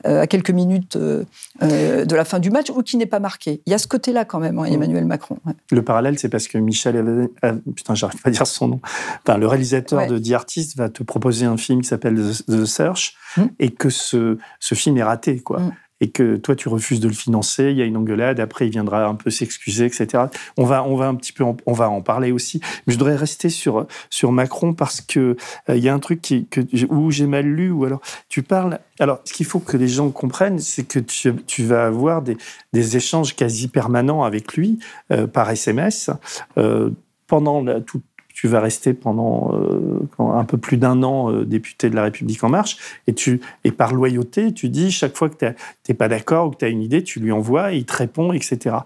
à 0.04 0.28
quelques 0.28 0.52
minutes 0.52 0.96
euh, 0.96 1.24
euh, 1.62 2.06
de 2.06 2.16
la 2.16 2.26
fin 2.26 2.40
du 2.40 2.52
match 2.52 2.70
ou 2.70 2.82
qui 2.84 2.98
n'est 2.98 3.06
pas 3.06 3.20
marqué. 3.20 3.62
Il 3.66 3.72
y 3.72 3.74
a 3.74 3.78
ce 3.78 3.88
côté-là 3.88 4.26
quand 4.26 4.40
même, 4.40 4.58
hein, 4.60 4.70
mm. 4.70 4.74
Emmanuel 4.74 5.06
Macron. 5.06 5.38
Le 5.72 5.82
parallèle, 5.82 6.18
c'est 6.18 6.30
parce 6.30 6.48
que 6.48 6.58
Michel, 6.58 7.30
putain, 7.76 7.96
j'arrive 7.96 8.22
pas 8.22 8.30
à 8.30 8.32
dire 8.32 8.48
son 8.48 8.68
nom. 8.68 8.82
Enfin, 9.26 9.38
le 9.38 9.48
réalisateur 9.48 10.08
de 10.08 10.18
The 10.18 10.32
Artist 10.32 10.78
va 10.78 10.90
te 10.90 11.04
proposer 11.04 11.46
un 11.46 11.58
film 11.58 11.82
qui 11.82 11.88
s'appelle 11.88 12.16
The 12.48 12.66
Search 12.66 13.16
mm. 13.38 13.44
et 13.60 13.72
que 13.72 13.90
ce, 13.90 14.38
ce 14.60 14.76
film 14.76 14.98
est 14.98 15.04
raté, 15.04 15.40
quoi. 15.40 15.60
Mm. 15.60 15.72
Et 16.02 16.10
que 16.10 16.38
toi 16.38 16.56
tu 16.56 16.70
refuses 16.70 17.00
de 17.00 17.08
le 17.08 17.14
financer, 17.14 17.72
il 17.72 17.78
y 17.78 17.82
a 17.82 17.86
une 17.86 17.98
engueulade, 17.98 18.40
après 18.40 18.68
il 18.68 18.72
viendra 18.72 19.06
un 19.06 19.16
peu 19.16 19.30
s'excuser, 19.30 19.86
etc. 19.86 20.26
On 20.58 20.66
va, 20.66 20.84
on 20.84 20.96
va 20.96 21.08
un 21.08 21.16
petit 21.16 21.34
peu, 21.34 21.44
en, 21.44 21.58
on 21.66 21.74
va 21.74 21.90
en 21.90 22.02
parler 22.02 22.32
aussi. 22.32 22.60
Mais 22.86 22.94
je 22.94 22.98
voudrais 22.98 23.16
rester 23.16 23.50
sur 23.50 23.88
sur 24.10 24.32
Macron 24.32 24.74
parce 24.74 25.02
que 25.02 25.36
euh, 25.70 25.78
il 25.78 25.84
y 25.84 25.90
a 25.90 25.94
un 25.94 26.00
truc 26.00 26.22
qui, 26.22 26.48
que, 26.48 26.62
où 26.90 27.12
j'ai 27.12 27.28
mal 27.28 27.46
lu 27.46 27.72
ou 27.72 27.86
alors 27.86 28.02
tu 28.28 28.44
parles. 28.44 28.80
Alors 29.00 29.22
ce 29.26 29.34
qu'il 29.34 29.46
faut 29.46 29.60
que 29.60 29.78
les 29.78 29.88
gens 29.88 30.10
comprennent, 30.10 30.60
c'est 30.60 30.84
que 30.84 31.00
tu, 31.00 31.64
vas 31.64 31.86
avoir 31.86 32.22
des, 32.22 32.38
des, 32.74 32.98
échanges 32.98 33.36
quasi 33.36 33.68
permanents 33.68 34.24
avec 34.24 34.56
lui 34.56 34.80
euh, 35.12 35.28
par 35.28 35.50
SMS. 35.50 36.10
Euh, 36.58 36.90
pendant 37.28 37.62
la, 37.62 37.80
tout, 37.80 38.02
tu 38.40 38.48
vas 38.48 38.62
rester 38.62 38.94
pendant 38.94 39.52
euh, 39.54 40.00
un 40.18 40.46
peu 40.46 40.58
plus 40.58 40.78
d'un 40.78 41.04
an 41.04 41.30
euh, 41.30 41.44
député 41.44 41.90
de 41.90 41.96
la 41.96 42.04
République 42.04 42.42
en 42.42 42.48
marche, 42.48 42.78
et, 43.06 43.14
tu, 43.14 43.42
et 43.66 43.72
par 43.72 43.94
loyauté, 43.94 44.54
tu 44.54 44.70
dis 44.70 44.92
chaque 44.92 45.18
fois 45.18 45.28
que 45.28 45.36
tu 45.36 45.46
n'es 45.90 45.94
pas 45.94 46.08
d'accord 46.08 46.48
ou 46.48 46.52
que 46.52 46.60
tu 46.60 46.64
as 46.64 46.70
une 46.70 46.82
idée, 46.82 47.04
tu 47.04 47.20
lui 47.20 47.34
envoies, 47.34 47.74
il 47.74 47.84
te 47.84 47.98
répond, 47.98 48.32
etc. 48.32 48.78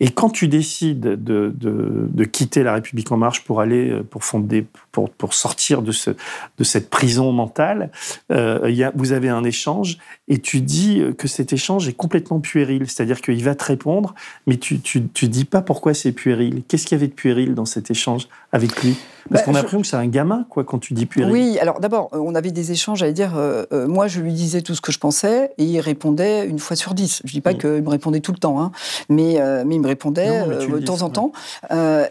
Et 0.00 0.10
quand 0.10 0.28
tu 0.28 0.46
décides 0.46 1.00
de, 1.00 1.54
de, 1.56 2.24
quitter 2.24 2.62
la 2.62 2.74
République 2.74 3.10
en 3.10 3.16
marche 3.16 3.44
pour 3.44 3.62
aller, 3.62 3.92
euh, 3.92 4.02
pour 4.02 4.24
fonder, 4.24 4.66
pour, 4.92 5.08
pour 5.08 5.32
sortir 5.32 5.80
de, 5.80 5.92
ce, 5.92 6.10
de 6.10 6.64
cette 6.64 6.90
prison 6.90 7.32
mentale, 7.32 7.90
euh, 8.30 8.68
y 8.68 8.84
a, 8.84 8.92
vous 8.94 9.12
avez 9.12 9.30
un 9.30 9.42
échange, 9.42 9.96
et 10.28 10.38
tu 10.38 10.60
dis 10.60 11.00
que 11.16 11.28
cet 11.28 11.54
échange 11.54 11.88
est 11.88 11.96
complètement 11.96 12.40
puéril, 12.40 12.90
c'est-à-dire 12.90 13.22
qu'il 13.22 13.42
va 13.42 13.54
te 13.54 13.64
répondre, 13.64 14.14
mais 14.46 14.58
tu, 14.58 14.80
tu 14.80 15.28
dis 15.28 15.46
pas 15.46 15.62
pourquoi 15.62 15.94
c'est 15.94 16.12
puéril. 16.12 16.62
Qu'est-ce 16.68 16.84
qu'il 16.84 16.98
y 16.98 17.00
avait 17.00 17.08
de 17.08 17.14
puéril 17.14 17.54
dans 17.54 17.64
cet 17.64 17.90
échange 17.90 18.28
avec 18.52 18.82
lui 18.82 18.96
parce 19.30 19.42
bah, 19.42 19.44
qu'on 19.44 19.50
a 19.52 19.58
l'impression 19.58 19.80
que 19.80 19.86
c'est 19.86 19.96
un 19.96 20.06
gamin, 20.06 20.46
quoi, 20.48 20.64
quand 20.64 20.78
tu 20.78 20.94
dis 20.94 21.06
puéril. 21.06 21.32
Oui, 21.32 21.58
alors 21.60 21.80
d'abord, 21.80 22.10
euh, 22.12 22.18
on 22.18 22.34
avait 22.34 22.50
des 22.50 22.72
échanges, 22.72 23.00
j'allais 23.00 23.12
dire, 23.12 23.36
euh, 23.36 23.64
euh, 23.72 23.86
moi 23.86 24.06
je 24.08 24.20
lui 24.20 24.32
disais 24.32 24.62
tout 24.62 24.74
ce 24.74 24.80
que 24.80 24.92
je 24.92 24.98
pensais 24.98 25.52
et 25.58 25.64
il 25.64 25.80
répondait 25.80 26.46
une 26.46 26.58
fois 26.58 26.76
sur 26.76 26.94
dix. 26.94 27.20
Je 27.24 27.32
dis 27.32 27.40
pas 27.40 27.52
mm. 27.52 27.58
qu'il 27.58 27.82
me 27.82 27.88
répondait 27.88 28.20
tout 28.20 28.32
le 28.32 28.38
temps, 28.38 28.60
hein, 28.60 28.72
mais, 29.08 29.38
mais 29.64 29.74
il 29.74 29.80
me 29.80 29.86
répondait 29.86 30.46
de 30.46 30.78
temps 30.78 31.02
en 31.02 31.10
temps. 31.10 31.32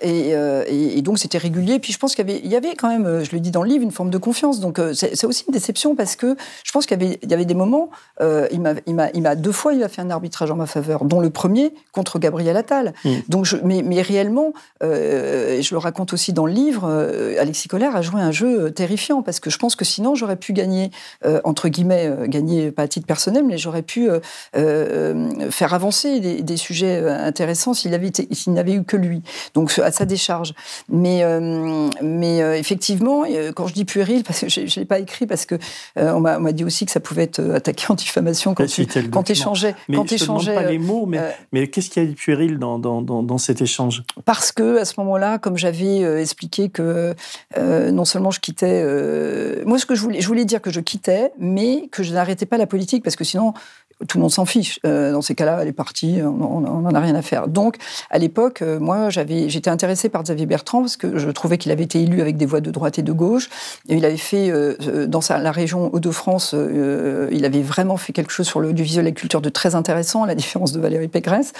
Et, 0.02 0.32
et, 0.68 1.02
donc 1.02 1.20
c'était 1.20 1.38
régulier. 1.38 1.80
Puis 1.80 1.94
je 1.94 2.00
pense 2.00 2.16
qu'il 2.16 2.30
y 2.30 2.48
y 2.48 2.56
avait 2.56 2.76
quand 2.76 2.90
même, 2.90 3.24
je 3.24 3.32
le 3.32 3.40
dis 3.40 3.52
dans 3.52 3.64
le 3.64 3.70
livre, 3.70 3.84
une 3.84 3.92
forme 3.92 4.10
de 4.10 4.18
confiance. 4.18 4.60
Donc 4.60 4.80
c'est 4.94 5.26
aussi 5.26 5.46
une 5.48 5.54
déception 5.54 5.96
parce 5.96 6.16
que 6.16 6.36
je 6.64 6.72
pense 6.72 6.86
qu'il 6.86 7.02
y 7.02 7.06
avait, 7.06 7.20
il 7.22 7.30
y 7.30 7.34
avait 7.34 7.46
des 7.46 7.54
moments, 7.54 7.90
il 8.22 8.62
m'a 8.62 9.36
deux 9.36 9.52
fois, 9.52 9.74
il 9.74 9.84
a 9.84 9.90
fait 9.90 10.02
un 10.02 10.10
arbitrage 10.10 10.52
en 10.52 10.56
ma 10.56 10.66
faveur, 10.66 11.06
dont 11.06 11.20
le 11.20 11.30
premier 11.30 11.74
contre 11.92 12.20
Gabriel 12.20 12.58
Attal. 12.58 12.94
Mm. 13.04 13.10
Donc 13.30 13.46
je, 13.46 13.58
mais, 13.64 13.82
mais 13.84 14.02
réellement, 14.02 14.54
je 14.82 15.70
le 15.72 15.78
raconte 15.78 16.14
aussi 16.14 16.34
dans 16.34 16.46
le 16.46 16.54
livre, 16.54 17.07
Alexis 17.40 17.68
Collère 17.68 17.96
a 17.96 18.02
joué 18.02 18.22
un 18.22 18.32
jeu 18.32 18.66
euh, 18.66 18.70
terrifiant 18.70 19.22
parce 19.22 19.40
que 19.40 19.50
je 19.50 19.58
pense 19.58 19.76
que 19.76 19.86
sinon 19.86 20.16
j'aurais 20.16 20.36
pu 20.36 20.54
gagner, 20.54 20.92
euh, 21.26 21.40
entre 21.44 21.70
guillemets, 21.70 22.12
gagner 22.28 22.72
pas 22.72 22.84
à 22.84 22.88
titre 22.88 23.06
personnel, 23.06 23.44
mais 23.46 23.58
j'aurais 23.58 23.82
pu 23.82 24.10
faire 24.54 25.74
avancer 25.74 26.20
des, 26.20 26.58
sujets 26.58 27.08
intéressants 27.08 27.74
s'il 27.74 27.94
avait 27.94 28.12
s'il 28.32 28.54
n'avait 28.54 28.74
eu 28.74 28.84
que 28.84 28.98
lui. 28.98 29.22
Donc 29.54 29.78
à 29.80 29.92
sa 29.92 30.06
décharge. 30.06 30.54
Mais, 30.90 31.24
mais 32.02 32.40
effectivement, 32.58 33.24
quand 33.56 33.68
je 33.68 33.74
dis 33.74 33.86
puéril, 33.86 34.24
parce 34.24 34.42
que 34.42 34.50
je 34.50 34.62
ne 34.62 34.80
l'ai 34.80 34.86
pas 34.86 35.00
écrit 35.00 35.28
parce 35.28 35.46
que 35.46 35.56
on 35.96 36.20
m'a 36.20 36.52
dit 36.52 36.64
aussi 36.64 36.86
que 36.86 36.92
ça 36.92 37.00
pouvait 37.00 37.24
être 37.24 37.42
attaqué 37.54 37.86
en 37.90 37.96
diffamation 37.96 38.54
quand 38.54 38.66
tu 38.66 38.88
quand 39.12 39.30
échangeais. 39.30 39.76
Mais 39.88 39.98
quand 39.98 40.10
je 40.10 40.16
échangeais, 40.16 40.56
pas 40.56 40.64
les 40.64 40.80
mots, 40.80 41.06
mais, 41.06 41.20
mais 41.52 41.68
qu'est-ce 41.68 41.90
qu'il 41.90 42.04
y 42.04 42.06
a 42.06 42.10
de 42.10 42.16
puéril 42.16 42.58
dans, 42.58 42.80
dans, 42.80 43.02
dans, 43.02 43.24
dans 43.24 43.38
cet 43.38 43.62
échange? 43.62 44.04
Parce 44.26 44.52
que 44.52 44.78
à 44.78 44.86
ce 44.86 44.96
moment-là, 44.98 45.38
comme 45.38 45.58
j'avais 45.58 46.22
expliqué 46.22 46.70
que 46.70 46.87
euh, 47.58 47.92
non 47.92 48.06
seulement 48.06 48.32
je 48.32 48.40
quittais. 48.40 48.82
Euh, 48.84 49.64
moi, 49.66 49.78
ce 49.80 49.86
que 49.86 49.96
je 49.96 50.28
voulais, 50.28 50.46
dire 50.46 50.62
que 50.62 50.72
je 50.72 50.80
quittais, 50.80 51.32
mais 51.40 51.88
que 51.92 52.04
je 52.04 52.14
n'arrêtais 52.14 52.46
pas 52.46 52.58
la 52.58 52.68
politique 52.68 53.04
parce 53.04 53.16
que 53.16 53.24
sinon, 53.24 53.54
tout 54.08 54.18
le 54.18 54.22
monde 54.22 54.32
s'en 54.32 54.46
fiche. 54.46 54.80
Euh, 54.86 55.12
dans 55.12 55.24
ces 55.24 55.34
cas-là, 55.34 55.58
elle 55.62 55.68
est 55.68 55.74
partie, 55.74 56.20
on 56.24 56.60
n'en 56.60 56.94
a 56.94 57.00
rien 57.00 57.16
à 57.16 57.24
faire. 57.24 57.48
Donc, 57.48 57.78
à 58.12 58.20
l'époque, 58.20 58.62
moi, 58.62 59.10
j'étais 59.10 59.70
intéressée 59.70 60.10
par 60.10 60.24
Xavier 60.24 60.46
Bertrand 60.46 60.82
parce 60.82 60.98
que 60.98 61.18
je 61.18 61.30
trouvais 61.32 61.58
qu'il 61.58 61.72
avait 61.72 61.84
été 61.84 62.02
élu 62.02 62.22
avec 62.22 62.38
des 62.38 62.46
voix 62.46 62.62
de 62.62 62.70
droite 62.70 63.00
et 63.00 63.02
de 63.02 63.12
gauche. 63.12 63.50
Et 63.90 63.96
il 63.96 64.06
avait 64.06 64.18
fait, 64.18 64.52
dans 65.08 65.22
la 65.30 65.52
région 65.52 65.90
Hauts-de-France, 65.94 66.56
il 67.32 67.46
avait 67.46 67.64
vraiment 67.64 67.98
fait 67.98 68.14
quelque 68.14 68.32
chose 68.32 68.46
sur 68.46 68.60
l'audiovisuel 68.60 69.08
et 69.08 69.10
la 69.10 69.16
culture 69.16 69.42
de 69.42 69.50
très 69.50 69.74
intéressant, 69.74 70.24
à 70.24 70.28
la 70.28 70.36
différence 70.36 70.72
de 70.72 70.80
Valérie 70.80 71.08
Pécresse. 71.08 71.54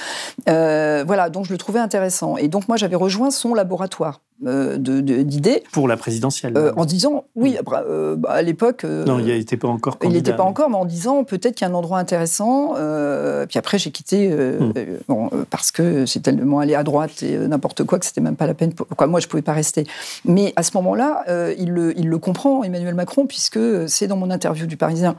voilà, 0.46 1.30
donc 1.32 1.46
je 1.46 1.52
le 1.52 1.58
trouvais 1.58 1.80
intéressant. 1.80 2.38
Et 2.38 2.48
donc, 2.48 2.68
moi, 2.68 2.78
j'avais 2.78 2.96
rejoint 2.96 3.32
son 3.32 3.56
laboratoire. 3.56 4.22
Euh, 4.46 4.78
d'idées. 4.78 5.64
Pour 5.72 5.88
la 5.88 5.98
présidentielle. 5.98 6.56
Euh, 6.58 6.72
en 6.78 6.86
disant, 6.86 7.26
oui, 7.36 7.58
euh, 7.74 8.16
bah, 8.16 8.30
à 8.30 8.42
l'époque. 8.44 8.84
non, 8.84 9.18
il 9.18 9.26
n'était 9.26 9.58
pas 9.58 9.68
encore 9.68 9.98
candidat. 9.98 10.16
Il 10.16 10.22
n'était 10.22 10.38
pas 10.38 10.44
encore, 10.44 10.70
mais 10.70 10.76
en 10.76 10.86
disant 10.86 11.24
peut-être 11.24 11.56
qu'il 11.56 11.68
y 11.68 11.70
a 11.70 11.74
un 11.74 11.76
endroit 11.76 11.98
intéressant. 11.98 12.74
puis 13.50 13.58
après, 13.58 13.80
j'ai 13.80 13.90
quitté 13.90 14.30
hmm. 14.30 14.74
parce 15.50 15.72
que 15.72 16.06
c'est 16.06 16.20
tellement 16.20 16.60
aller 16.60 16.76
à 16.76 16.84
droite 16.84 17.24
et 17.24 17.36
n'importe 17.38 17.84
quoi 17.84 17.98
que 17.98 18.06
c'était 18.06 18.22
même 18.22 18.36
pas 18.36 18.46
la 18.46 18.54
peine. 18.54 18.74
Pourquoi 18.74 19.08
moi, 19.08 19.20
je 19.20 19.28
pouvais 19.28 19.42
pas 19.42 19.54
rester. 19.54 19.88
Mais 20.24 20.54
à 20.56 20.62
ce 20.62 20.72
moment-là, 20.76 21.24
il, 21.58 21.72
le, 21.72 21.98
il 21.98 22.08
le 22.08 22.18
comprend, 22.20 22.64
Emmanuel 22.64 22.94
Macron, 22.94 23.26
puisque 23.26 23.60
c'est 23.88 24.06
dans 24.06 24.18
mon 24.18 24.30
interview 24.30 24.68
du 24.68 24.78
Parisien 24.78 25.16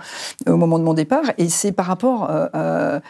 au 0.46 0.56
moment 0.56 0.78
de 0.78 0.84
mon 0.84 0.94
départ. 0.94 1.24
Et 1.38 1.48
c'est 1.48 1.72
par 1.72 1.86
rapport 1.86 2.30
à 2.30 3.00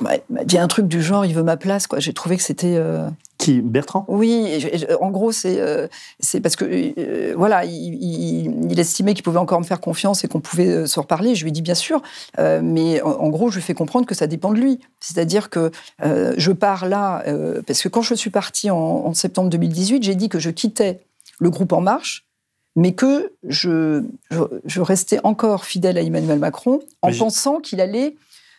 m'a 0.00 0.44
dit 0.44 0.58
un 0.58 0.68
truc 0.68 0.86
du 0.86 1.02
genre, 1.02 1.24
il 1.24 1.34
veut 1.34 1.42
ma 1.42 1.56
place. 1.56 1.86
Quoi. 1.86 1.98
J'ai 2.00 2.12
trouvé 2.12 2.36
que 2.36 2.42
c'était. 2.42 2.76
Euh, 2.76 3.08
Qui 3.38 3.60
Bertrand? 3.60 4.04
Oui, 4.08 4.66
en 5.00 5.10
gros, 5.10 5.32
c'est 5.32 5.60
euh, 5.60 5.86
c'est 6.18 6.40
parce 6.40 6.56
que 6.56 6.64
euh, 6.64 7.34
voilà, 7.36 7.64
il, 7.64 8.78
estimait 8.78 9.14
qu'il 9.14 9.22
pouvait 9.22 9.38
encore 9.38 9.60
me 9.60 9.64
faire 9.64 9.80
confiance 9.80 10.24
et 10.24 10.28
qu'on 10.28 10.40
pouvait 10.40 10.86
se 10.86 11.00
reparler. 11.00 11.34
Je 11.34 11.42
lui 11.42 11.50
ai 11.50 11.52
dit 11.52 11.62
bien 11.62 11.74
sûr, 11.74 12.02
mais 12.38 13.02
en, 13.02 13.28
gros, 13.28 13.50
je 13.50 13.56
lui 13.56 13.62
ai 13.62 13.66
fait 13.66 13.74
comprendre 13.74 14.06
que 14.06 14.14
ça 14.14 14.26
dépend 14.26 14.52
de 14.52 14.58
lui. 14.58 14.80
C'est-à-dire 15.00 15.50
que 15.50 15.70
je 16.02 16.52
pars 16.52 16.86
là 16.86 17.22
parce 17.66 17.82
que 17.82 17.88
quand 17.88 18.02
je 18.02 18.14
suis 18.14 18.30
partie 18.30 18.70
en, 18.70 19.12
septembre 19.14 19.50
2018, 19.50 20.02
j'ai 20.02 20.14
dit 20.14 20.28
que 20.28 20.38
je 20.38 20.50
quittais 20.50 21.00
le 21.38 21.50
groupe 21.50 21.72
En 21.72 21.80
Marche 21.80 22.26
mais 22.76 22.92
que 22.92 23.32
je, 23.42 24.04
je, 24.64 24.80
restais 24.80 25.18
encore 25.24 25.64
fidèle 25.64 25.98
à 25.98 26.02
Emmanuel 26.02 26.38
Macron 26.38 26.80
en 27.02 27.10
pensant 27.12 27.58
qu'il 27.58 27.80
allait 27.80 28.14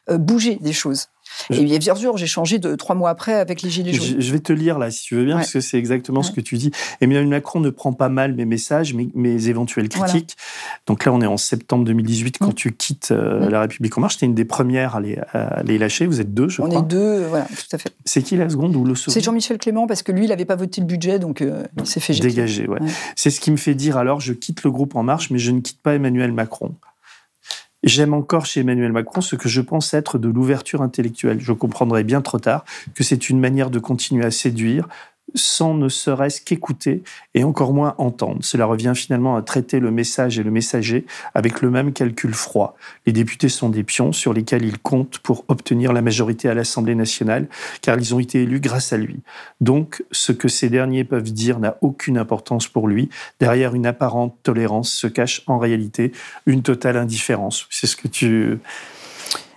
bouger 0.10 0.56
des 0.56 0.74
choses. 0.74 1.08
Et 1.50 1.80
bien 1.80 1.96
sûr, 1.96 2.18
j'ai 2.18 2.28
changé 2.28 2.60
de 2.60 2.76
trois 2.76 2.96
mois 2.96 3.10
après 3.10 3.34
avec 3.34 3.62
les 3.62 3.70
Gilets 3.70 3.94
jaunes. 3.94 4.22
Je 4.22 4.32
vais 4.32 4.40
te 4.40 4.54
lire 4.54 4.80
là, 4.80 4.92
si 4.92 5.04
tu 5.04 5.16
veux 5.16 5.26
bien, 5.26 5.38
parce 5.38 5.54
que 5.54 5.62
c'est 5.62 5.78
exactement 5.78 6.24
ce 6.24 6.32
que 6.32 6.42
tu 6.42 6.58
dis. 6.58 6.72
Emmanuel 7.00 7.28
Macron 7.28 7.60
ne 7.60 7.70
prend 7.70 7.94
pas 7.94 8.10
mal 8.10 8.34
mes 8.34 8.46
messages, 8.46 8.94
mes, 8.94 9.10
mes 9.14 9.48
éventuelles 9.48 9.90
critiques. 9.90 10.36
Donc 10.88 11.06
là, 11.06 11.14
on 11.14 11.22
est 11.22 11.28
en 11.28 11.38
septembre 11.38 11.86
2018 11.86 12.38
quand 12.40 12.48
mm. 12.48 12.54
tu 12.54 12.72
quittes 12.72 13.12
euh, 13.12 13.48
mm. 13.48 13.50
La 13.50 13.62
République 13.62 13.98
en 13.98 14.02
marche. 14.02 14.18
Tu 14.18 14.26
es 14.26 14.28
une 14.28 14.36
des 14.36 14.46
premières 14.46 14.96
à 14.96 15.02
les, 15.02 15.18
à 15.34 15.64
les, 15.64 15.78
lâcher. 15.78 16.06
Vous 16.06 16.22
êtes 16.22 16.34
deux, 16.34 16.50
je 16.50 16.62
crois. 16.62 16.70
On 16.70 16.80
est 16.84 16.88
deux, 16.88 17.26
voilà, 17.26 17.46
tout 17.46 17.76
à 17.76 17.78
fait. 17.78 17.94
C'est 18.06 18.22
qui 18.22 18.36
la 18.36 18.50
seconde 18.50 18.76
ou 18.76 18.84
le 18.84 18.96
second? 18.96 19.12
C'est 19.12 19.22
Jean-Michel 19.22 19.58
Clément, 19.58 19.88
parce 19.88 20.04
que 20.04 20.12
lui, 20.12 20.26
il 20.26 20.30
n'avait 20.30 20.46
pas 20.46 20.56
voté 20.56 20.82
le 20.82 20.88
budget, 20.88 21.20
donc 21.20 21.42
euh, 21.42 21.64
il 21.78 21.86
s'est 21.86 22.00
fait 22.00 22.14
Dégager, 22.14 22.68
ouais. 22.68 22.80
C'est 23.16 23.30
ce 23.30 23.40
qui 23.40 23.52
me 23.52 23.58
fait 23.58 23.76
dire 23.76 23.98
alors, 23.98 24.20
je 24.20 24.34
quitte 24.34 24.64
le 24.64 24.72
groupe 24.72 24.96
En 24.96 25.04
Marche, 25.04 25.30
mais 25.32 25.40
je 25.40 25.52
ne 25.52 25.62
quitte 25.62 25.82
pas 25.82 25.96
Emmanuel 25.96 26.32
Macron. 26.32 26.76
J'aime 27.84 28.14
encore 28.14 28.46
chez 28.46 28.60
Emmanuel 28.60 28.92
Macron 28.92 29.22
ce 29.22 29.36
que 29.36 29.50
je 29.50 29.60
pense 29.60 29.94
être 29.96 30.20
de 30.20 30.30
l'ouverture 30.30 30.84
intellectuelle. 30.84 31.40
Je 31.40 31.52
comprendrai 31.52 32.04
bien 32.04 32.22
trop 32.22 32.38
tard 32.38 32.64
que 32.94 33.04
c'est 33.04 33.30
une 33.30 33.40
manière 33.40 33.72
de 33.72 33.80
continuer 33.80 34.24
à 34.24 34.30
séduire, 34.30 34.88
sans 35.36 35.74
ne 35.74 35.90
serait-ce 35.90 36.42
qu'écouter 36.42 37.04
et 37.34 37.44
encore 37.44 37.74
moins 37.74 37.96
entendre. 37.98 38.40
Cela 38.42 38.66
revient 38.66 38.94
finalement 38.96 39.36
à 39.36 39.42
traiter 39.42 39.80
le 39.80 39.92
message 39.92 40.40
et 40.40 40.44
le 40.44 40.52
messager 40.52 41.06
avec 41.34 41.62
le 41.62 41.70
même 41.70 41.94
calcul 41.94 42.34
froid. 42.34 42.76
Les 43.06 43.14
députés 43.14 43.50
sont 43.50 43.70
des 43.70 43.84
pions 43.84 44.12
sur 44.12 44.34
lesquels 44.34 44.66
ils 44.66 44.80
comptent 44.80 45.20
pour 45.20 45.46
obtenir 45.48 45.94
la 45.94 46.02
majorité 46.02 46.50
à 46.50 46.54
l'Assemblée 46.54 46.96
nationale, 46.96 47.48
car 47.82 47.98
ils 47.98 48.14
ont 48.16 48.20
été 48.20 48.44
élus 48.44 48.60
grâce 48.60 48.94
à 48.94 48.98
lui. 48.98 49.20
Donc, 49.60 50.04
ce 50.12 50.32
que 50.32 50.48
ces 50.48 50.70
derniers 50.70 51.04
peuvent 51.04 51.32
dire 51.32 51.60
n'a 51.60 51.78
aucune 51.82 52.18
importance 52.18 52.68
pour 52.68 52.88
lui. 52.88 53.10
Derrière 53.40 53.76
une 53.76 53.86
apparente 53.86 54.36
tolérance 54.44 54.92
se 54.92 55.08
cache 55.08 55.44
en 55.48 55.58
réalité 55.58 56.12
une 56.46 56.62
totale 56.62 56.98
indifférence. 56.98 57.68
C'est 57.70 57.88
ce 57.88 57.96
que 57.96 58.08
tu 58.08 58.60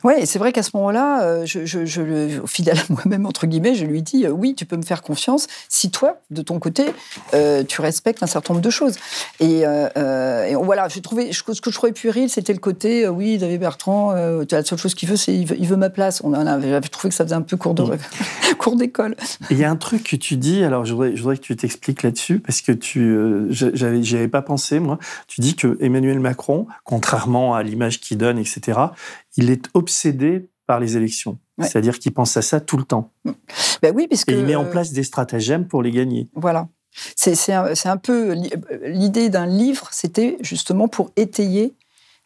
oui, 0.04 0.26
c'est 0.26 0.38
vrai 0.38 0.52
qu'à 0.52 0.62
ce 0.62 0.70
moment-là, 0.74 1.22
euh, 1.22 1.46
je, 1.46 1.64
je, 1.64 1.86
je, 1.86 2.42
fidèle 2.46 2.78
à 2.78 2.92
moi-même, 2.92 3.24
entre 3.24 3.46
guillemets, 3.46 3.74
je 3.74 3.86
lui 3.86 4.02
dis 4.02 4.26
euh, 4.26 4.30
oui, 4.30 4.54
tu 4.54 4.66
peux 4.66 4.76
me 4.76 4.82
faire 4.82 5.00
confiance 5.00 5.46
si 5.70 5.90
toi, 5.90 6.20
de 6.30 6.42
ton 6.42 6.58
côté, 6.58 6.84
euh, 7.32 7.64
tu 7.64 7.80
respectes 7.80 8.22
un 8.22 8.26
certain 8.26 8.52
nombre 8.52 8.62
de 8.62 8.70
choses. 8.70 8.96
Et, 9.40 9.64
voilà, 10.54 10.88
j'ai 10.88 11.00
trouvé, 11.00 11.32
ce 11.32 11.42
que 11.42 11.70
je 11.70 11.74
trouvais 11.74 11.92
puéril, 11.92 12.28
c'était 12.28 12.52
le 12.52 12.58
côté 12.58 13.08
oui, 13.08 13.38
David 13.38 13.60
Bertrand, 13.60 14.12
la 14.12 14.64
seule 14.64 14.78
chose 14.78 14.94
qu'il 14.94 15.08
veut, 15.08 15.16
c'est 15.16 15.34
il, 15.34 15.46
veut, 15.46 15.76
ma 15.76 15.88
place. 15.88 16.20
On 16.22 16.32
j'avais 16.32 16.80
trouvé 16.82 17.08
que 17.08 17.14
ça 17.14 17.24
faisait 17.24 17.34
un 17.34 17.42
peu 17.42 17.56
cours 17.56 17.74
cours 18.58 18.76
d'école. 18.76 19.16
Il 19.50 19.58
y 19.58 19.64
a 19.64 19.70
un 19.70 19.76
truc 19.76 20.04
que 20.04 20.16
tu 20.16 20.36
dis, 20.36 20.62
alors 20.64 20.84
je 20.84 20.92
voudrais, 20.92 21.16
je 21.16 21.22
voudrais 21.22 21.36
que 21.36 21.42
tu 21.42 21.56
t'expliques 21.56 22.02
là-dessus, 22.02 22.40
parce 22.40 22.60
que 22.60 22.72
tu, 22.72 23.16
j'avais, 23.50 24.02
j'y 24.02 24.16
avais 24.16 24.28
pas 24.28 24.42
pensé, 24.42 24.80
moi. 24.80 24.98
Tu 25.28 25.40
dis 25.40 25.56
que 25.56 25.78
Emmanuel 25.80 26.20
Macron, 26.20 26.66
contrairement 26.84 27.54
à 27.54 27.62
l'image 27.62 28.00
qu'il 28.00 28.18
donne, 28.18 28.38
etc., 28.38 28.78
il 29.36 29.50
est 29.50 29.66
obsédé 29.74 30.48
par 30.66 30.80
les 30.80 30.96
élections. 30.96 31.38
C'est-à-dire 31.60 31.98
qu'il 32.00 32.12
pense 32.12 32.36
à 32.36 32.42
ça 32.42 32.60
tout 32.60 32.76
le 32.76 32.84
temps. 32.84 33.12
Ben 33.82 33.92
oui, 33.94 34.08
puisque... 34.08 34.30
Et 34.30 34.38
il 34.38 34.44
met 34.44 34.56
en 34.56 34.64
place 34.64 34.92
des 34.92 35.04
stratagèmes 35.04 35.68
pour 35.68 35.82
les 35.82 35.92
gagner. 35.92 36.28
Voilà. 36.34 36.68
C'est 37.16 37.52
un, 37.52 37.66
un, 37.84 37.96
peu 37.96 38.34
l'idée 38.84 39.28
d'un 39.28 39.46
livre, 39.46 39.88
c'était 39.92 40.36
justement 40.40 40.88
pour 40.88 41.10
étayer 41.16 41.74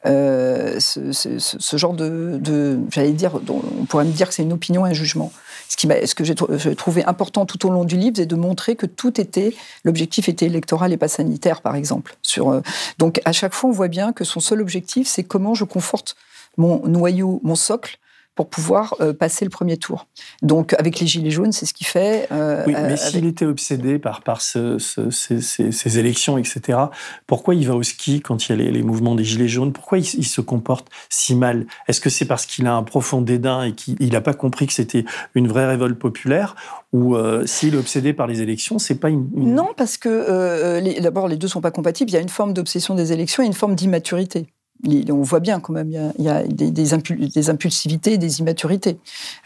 euh, 0.07 0.79
ce, 0.79 1.13
ce- 1.13 1.39
ce- 1.39 1.59
ce 1.59 1.77
genre 1.77 1.93
de, 1.95 2.39
de- 2.41 2.79
j'allais 2.91 3.13
dire, 3.13 3.41
on 3.49 3.85
pourrait 3.87 4.05
me 4.05 4.13
dire 4.13 4.29
que 4.29 4.35
c'est 4.35 4.43
une 4.45 4.53
opinion, 4.53 4.85
un 4.85 4.93
jugement. 4.93 5.33
Ce, 5.69 5.77
qui 5.77 5.89
ce 6.07 6.15
que 6.15 6.25
j'ai 6.25 6.35
trouvé 6.77 7.05
important 7.05 7.45
tout 7.47 7.67
au 7.67 7.71
long 7.71 7.85
du 7.85 7.97
livre, 7.97 8.17
c'est 8.17 8.27
de 8.27 8.37
montrer 8.37 8.77
que 8.77 8.87
tout 8.87 9.21
était, 9.21 9.55
l'objectif 9.85 10.29
était 10.29 10.47
électoral 10.47 10.93
et 10.93 10.97
pas 10.97 11.09
sanitaire, 11.09 11.61
par 11.63 11.75
exemple. 11.75 12.17
Sur, 12.23 12.51
euh, 12.51 12.61
donc 12.99 13.21
à 13.25 13.33
chaque 13.33 13.53
fois, 13.55 13.69
on 13.71 13.73
voit 13.73 13.89
bien 13.89 14.13
que 14.13 14.25
son 14.25 14.41
seul 14.41 14.61
objectif, 14.63 15.09
c'est 15.09 15.25
comment 15.25 15.55
je 15.55 15.65
conforte 15.65 16.15
mon 16.59 16.87
noyau, 16.87 17.41
mon 17.43 17.55
socle, 17.55 17.97
pour 18.35 18.49
pouvoir 18.51 18.95
euh, 19.01 19.13
passer 19.13 19.45
le 19.45 19.51
premier 19.51 19.79
tour. 19.79 20.07
Donc 20.43 20.73
avec 20.75 21.01
les 21.01 21.09
gilets 21.09 21.33
jaunes, 21.33 21.51
c'est 21.51 21.67
ce 21.67 21.75
qu'il 21.75 21.89
fait. 21.89 22.29
euh, 22.31 22.63
Oui, 22.69 22.75
euh, 22.77 22.79
mais 22.83 22.85
avec- 22.93 22.99
s'il 22.99 23.27
était 23.27 23.45
obsédé 23.47 23.99
par, 23.99 24.23
par 24.23 24.43
ce- 24.43 24.79
ce- 24.79 25.11
ces, 25.11 25.41
ces- 25.41 25.73
ces 25.73 25.99
élections, 25.99 26.39
etc., 26.39 26.79
pourquoi 27.27 27.57
il 27.57 27.67
va 27.67 27.75
au 27.75 27.83
ski 27.83 28.21
quand 28.21 28.47
il 28.49 28.51
y 28.51 28.53
a 28.53 28.57
les, 28.65 28.71
les 28.71 28.83
mouvements 28.85 29.17
des 29.17 29.25
Gilets 29.25 29.49
jaunes? 29.49 29.73
Pourquoi 29.73 29.99
il, 29.99 30.05
il 30.15 30.25
se 30.25 30.41
comporte 30.41 30.87
si 31.09 31.35
mal? 31.35 31.67
Est-ce 31.89 32.01
que 32.01 32.11
c'est 32.11 32.27
parce 32.27 32.47
qu'il 32.47 32.65
a 32.69 32.75
un 32.77 32.85
profond 32.85 33.23
dédain 33.23 33.65
et 33.65 33.73
qu'il 33.73 34.13
n'a 34.13 34.21
pas 34.21 34.35
compris 34.35 34.69
que 34.69 34.73
c'était 34.73 35.05
une 35.35 35.49
vraie 35.49 35.67
révolte 35.67 35.99
populaire? 35.99 36.55
Ou 36.93 37.17
euh, 37.17 37.45
s'il 37.45 37.75
est 37.75 37.79
obsédé 37.79 38.13
par 38.13 38.29
les 38.29 38.41
élections, 38.41 38.79
c'est 38.79 38.95
pas 39.01 39.09
une, 39.11 39.29
une- 39.35 39.53
Non, 39.57 39.71
parce 39.77 39.97
que 39.97 40.09
euh, 40.09 41.01
d'abord, 41.01 41.27
les 41.27 41.39
deux 41.39 41.49
sont 41.49 41.61
pas 41.61 41.73
compatibles. 41.73 42.09
Il 42.13 42.15
y 42.15 42.19
a 42.19 42.21
une 42.21 42.29
forme 42.29 42.53
d'obsession 42.53 42.95
des 42.95 43.13
élections 43.13 43.43
et 43.43 43.47
une 43.47 43.53
forme 43.53 43.75
d'immaturité. 43.75 44.47
On 44.87 45.23
voit 45.23 45.41
bien 45.41 45.59
quand 45.61 45.73
même, 45.73 45.91
il 45.91 46.25
y 46.25 46.29
a, 46.29 46.43
des, 46.45 46.71
des 46.71 46.95
impul- 46.95 47.33
des 47.33 47.51
impulsivités, 47.51 48.17
des 48.19 48.41
immaturités, 48.41 48.99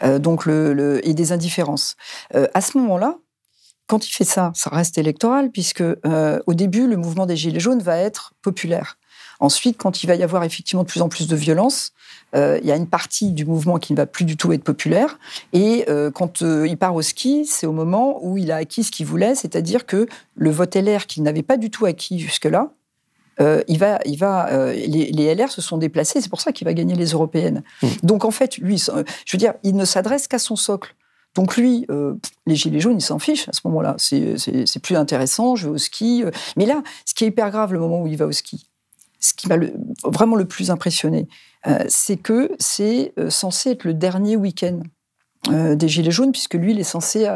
Euh, 0.03 0.19
donc 0.19 0.47
et 0.47 1.13
des 1.13 1.31
indifférences. 1.31 1.95
Euh, 2.35 2.47
à 2.53 2.61
ce 2.61 2.77
moment-là, 2.77 3.17
quand 3.87 4.07
il 4.07 4.11
fait 4.11 4.23
ça, 4.23 4.51
ça 4.55 4.69
reste 4.69 4.97
électoral, 4.97 5.49
puisque 5.51 5.81
euh, 5.81 6.39
au 6.45 6.53
début, 6.53 6.87
le 6.87 6.97
mouvement 6.97 7.25
des 7.25 7.35
Gilets 7.35 7.59
jaunes 7.59 7.81
va 7.81 7.97
être 7.97 8.33
populaire. 8.41 8.97
Ensuite, 9.39 9.77
quand 9.77 10.03
il 10.03 10.07
va 10.07 10.15
y 10.15 10.23
avoir 10.23 10.43
effectivement 10.43 10.83
de 10.83 10.87
plus 10.87 11.01
en 11.01 11.09
plus 11.09 11.27
de 11.27 11.35
violence, 11.35 11.91
il 12.35 12.65
y 12.65 12.71
a 12.71 12.75
une 12.75 12.87
partie 12.87 13.31
du 13.31 13.45
mouvement 13.45 13.77
qui 13.77 13.93
ne 13.93 13.97
va 13.97 14.05
plus 14.07 14.25
du 14.25 14.37
tout 14.37 14.53
être 14.53 14.63
populaire. 14.63 15.19
Et 15.51 15.85
quand 16.13 16.41
il 16.41 16.77
part 16.77 16.95
au 16.95 17.01
ski, 17.01 17.45
c'est 17.45 17.67
au 17.67 17.73
moment 17.73 18.19
où 18.23 18.37
il 18.37 18.51
a 18.51 18.55
acquis 18.57 18.83
ce 18.83 18.91
qu'il 18.91 19.05
voulait, 19.05 19.35
c'est-à-dire 19.35 19.85
que 19.85 20.07
le 20.35 20.49
vote 20.49 20.75
LR 20.75 21.05
qu'il 21.07 21.23
n'avait 21.23 21.43
pas 21.43 21.57
du 21.57 21.69
tout 21.69 21.85
acquis 21.85 22.19
jusque-là, 22.19 22.71
euh, 23.39 23.61
il 23.67 23.79
va, 23.79 23.99
il 24.05 24.17
va, 24.17 24.51
euh, 24.51 24.73
les, 24.73 25.11
les 25.11 25.35
LR 25.35 25.51
se 25.51 25.61
sont 25.61 25.77
déplacés, 25.77 26.21
c'est 26.21 26.29
pour 26.29 26.41
ça 26.41 26.51
qu'il 26.51 26.65
va 26.65 26.73
gagner 26.73 26.95
les 26.95 27.07
européennes. 27.07 27.63
Mmh. 27.81 27.87
Donc 28.03 28.25
en 28.25 28.31
fait, 28.31 28.57
lui, 28.57 28.81
euh, 28.89 29.03
je 29.25 29.35
veux 29.35 29.39
dire, 29.39 29.53
il 29.63 29.75
ne 29.75 29.85
s'adresse 29.85 30.27
qu'à 30.27 30.39
son 30.39 30.55
socle. 30.55 30.95
Donc 31.35 31.57
lui, 31.57 31.85
euh, 31.89 32.13
les 32.45 32.55
gilets 32.55 32.79
jaunes, 32.79 32.97
il 32.97 33.01
s'en 33.01 33.17
fiche 33.17 33.49
à 33.49 33.53
ce 33.53 33.61
moment-là. 33.65 33.95
C'est- 33.97 34.79
plus 34.81 34.95
intéressant, 34.95 35.55
je 35.55 35.67
vais 35.67 35.73
au 35.73 35.77
ski. 35.77 36.23
Mais 36.57 36.65
là, 36.65 36.83
ce 37.05 37.13
qui 37.15 37.23
est 37.23 37.27
hyper 37.27 37.49
grave 37.49 37.73
le 37.73 37.79
moment 37.79 38.01
où 38.01 38.07
il 38.07 38.17
va 38.17 38.27
au 38.27 38.31
ski, 38.31 38.69
ce 39.19 39.33
qui 39.33 39.47
m'a 39.47 39.55
vraiment 40.03 40.35
le 40.35 40.45
plus 40.45 40.69
impressionné, 40.69 41.27
c'est 41.87 42.17
que 42.17 42.51
c'est 42.59 43.13
censé 43.29 43.71
être 43.71 43.85
le 43.85 43.93
dernier 43.93 44.35
week-end 44.35 44.81
euh, 45.49 45.75
des 45.75 45.89
Gilets 45.89 46.11
jaunes, 46.11 46.31
puisque 46.31 46.53
lui, 46.53 46.71
il 46.71 46.79
est 46.79 46.83
censé, 46.83 47.29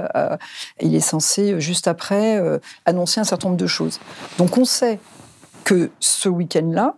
il 0.82 0.96
est 0.96 1.02
censé 1.02 1.60
juste 1.60 1.90
après 1.90 2.38
euh, 2.38 2.58
annoncer 2.86 3.20
un 3.20 3.26
certain 3.26 3.50
nombre 3.50 3.60
de 3.60 3.68
choses. 3.68 4.00
Donc 4.38 4.58
on 4.58 4.64
sait 4.64 5.00
que 5.68 5.92
ce 6.00 6.30
week-end-là, 6.30 6.96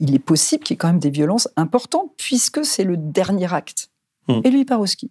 il 0.00 0.14
est 0.14 0.18
possible 0.18 0.62
qu'il 0.62 0.74
y 0.74 0.76
ait 0.76 0.78
quand 0.78 0.88
même 0.88 0.98
des 0.98 1.10
violences 1.10 1.48
importantes, 1.56 2.10
puisque 2.18 2.64
c'est 2.64 2.84
le 2.84 2.96
dernier 2.96 3.52
acte. 3.52 3.88
Mm. 4.28 4.40
Et 4.44 4.50
lui, 4.50 4.60
il 4.60 4.66
part 4.66 4.80
au 4.80 4.86
ski. 4.86 5.10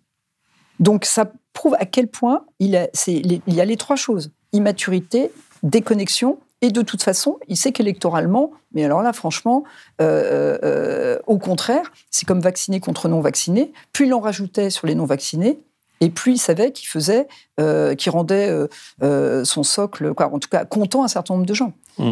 Donc 0.80 1.06
ça 1.06 1.32
prouve 1.54 1.76
à 1.80 1.86
quel 1.86 2.08
point 2.08 2.46
il, 2.60 2.76
a, 2.76 2.88
les- 3.08 3.42
il 3.48 3.54
y 3.54 3.62
a 3.62 3.66
les 3.66 3.78
trois 3.78 3.96
choses 3.96 4.32
immaturité, 4.54 5.32
déconnexion, 5.64 6.38
et 6.62 6.72
de 6.72 6.82
toute 6.82 7.04
façon, 7.04 7.40
il 7.48 7.58
sait 7.58 7.72
qu'électoralement, 7.72 8.52
mais 8.74 8.86
alors 8.86 9.02
là, 9.02 9.14
franchement, 9.14 9.64
euh, 10.02 10.58
euh, 10.64 11.20
au 11.28 11.38
contraire, 11.38 11.92
c'est 12.12 12.26
comme 12.26 12.40
vacciné 12.40 12.80
contre 12.80 13.10
non 13.10 13.20
vacciné. 13.20 13.74
Plus 13.94 14.06
il 14.06 14.14
en 14.14 14.20
rajoutait 14.20 14.70
sur 14.70 14.88
les 14.88 14.96
non 14.96 15.06
vaccinés, 15.06 15.60
et 16.02 16.10
plus 16.10 16.34
il 16.34 16.38
savait 16.38 16.72
qu'il 16.72 16.88
faisait, 16.88 17.28
euh, 17.60 17.96
qu'il 17.96 18.12
rendait 18.12 18.50
euh, 18.50 18.68
euh, 19.04 19.44
son 19.44 19.64
socle, 19.64 20.14
quoi, 20.14 20.34
en 20.34 20.40
tout 20.40 20.50
cas, 20.50 20.66
content 20.66 21.04
un 21.04 21.08
certain 21.08 21.34
nombre 21.34 21.46
de 21.46 21.54
gens. 21.54 21.74
Mm. 21.98 22.12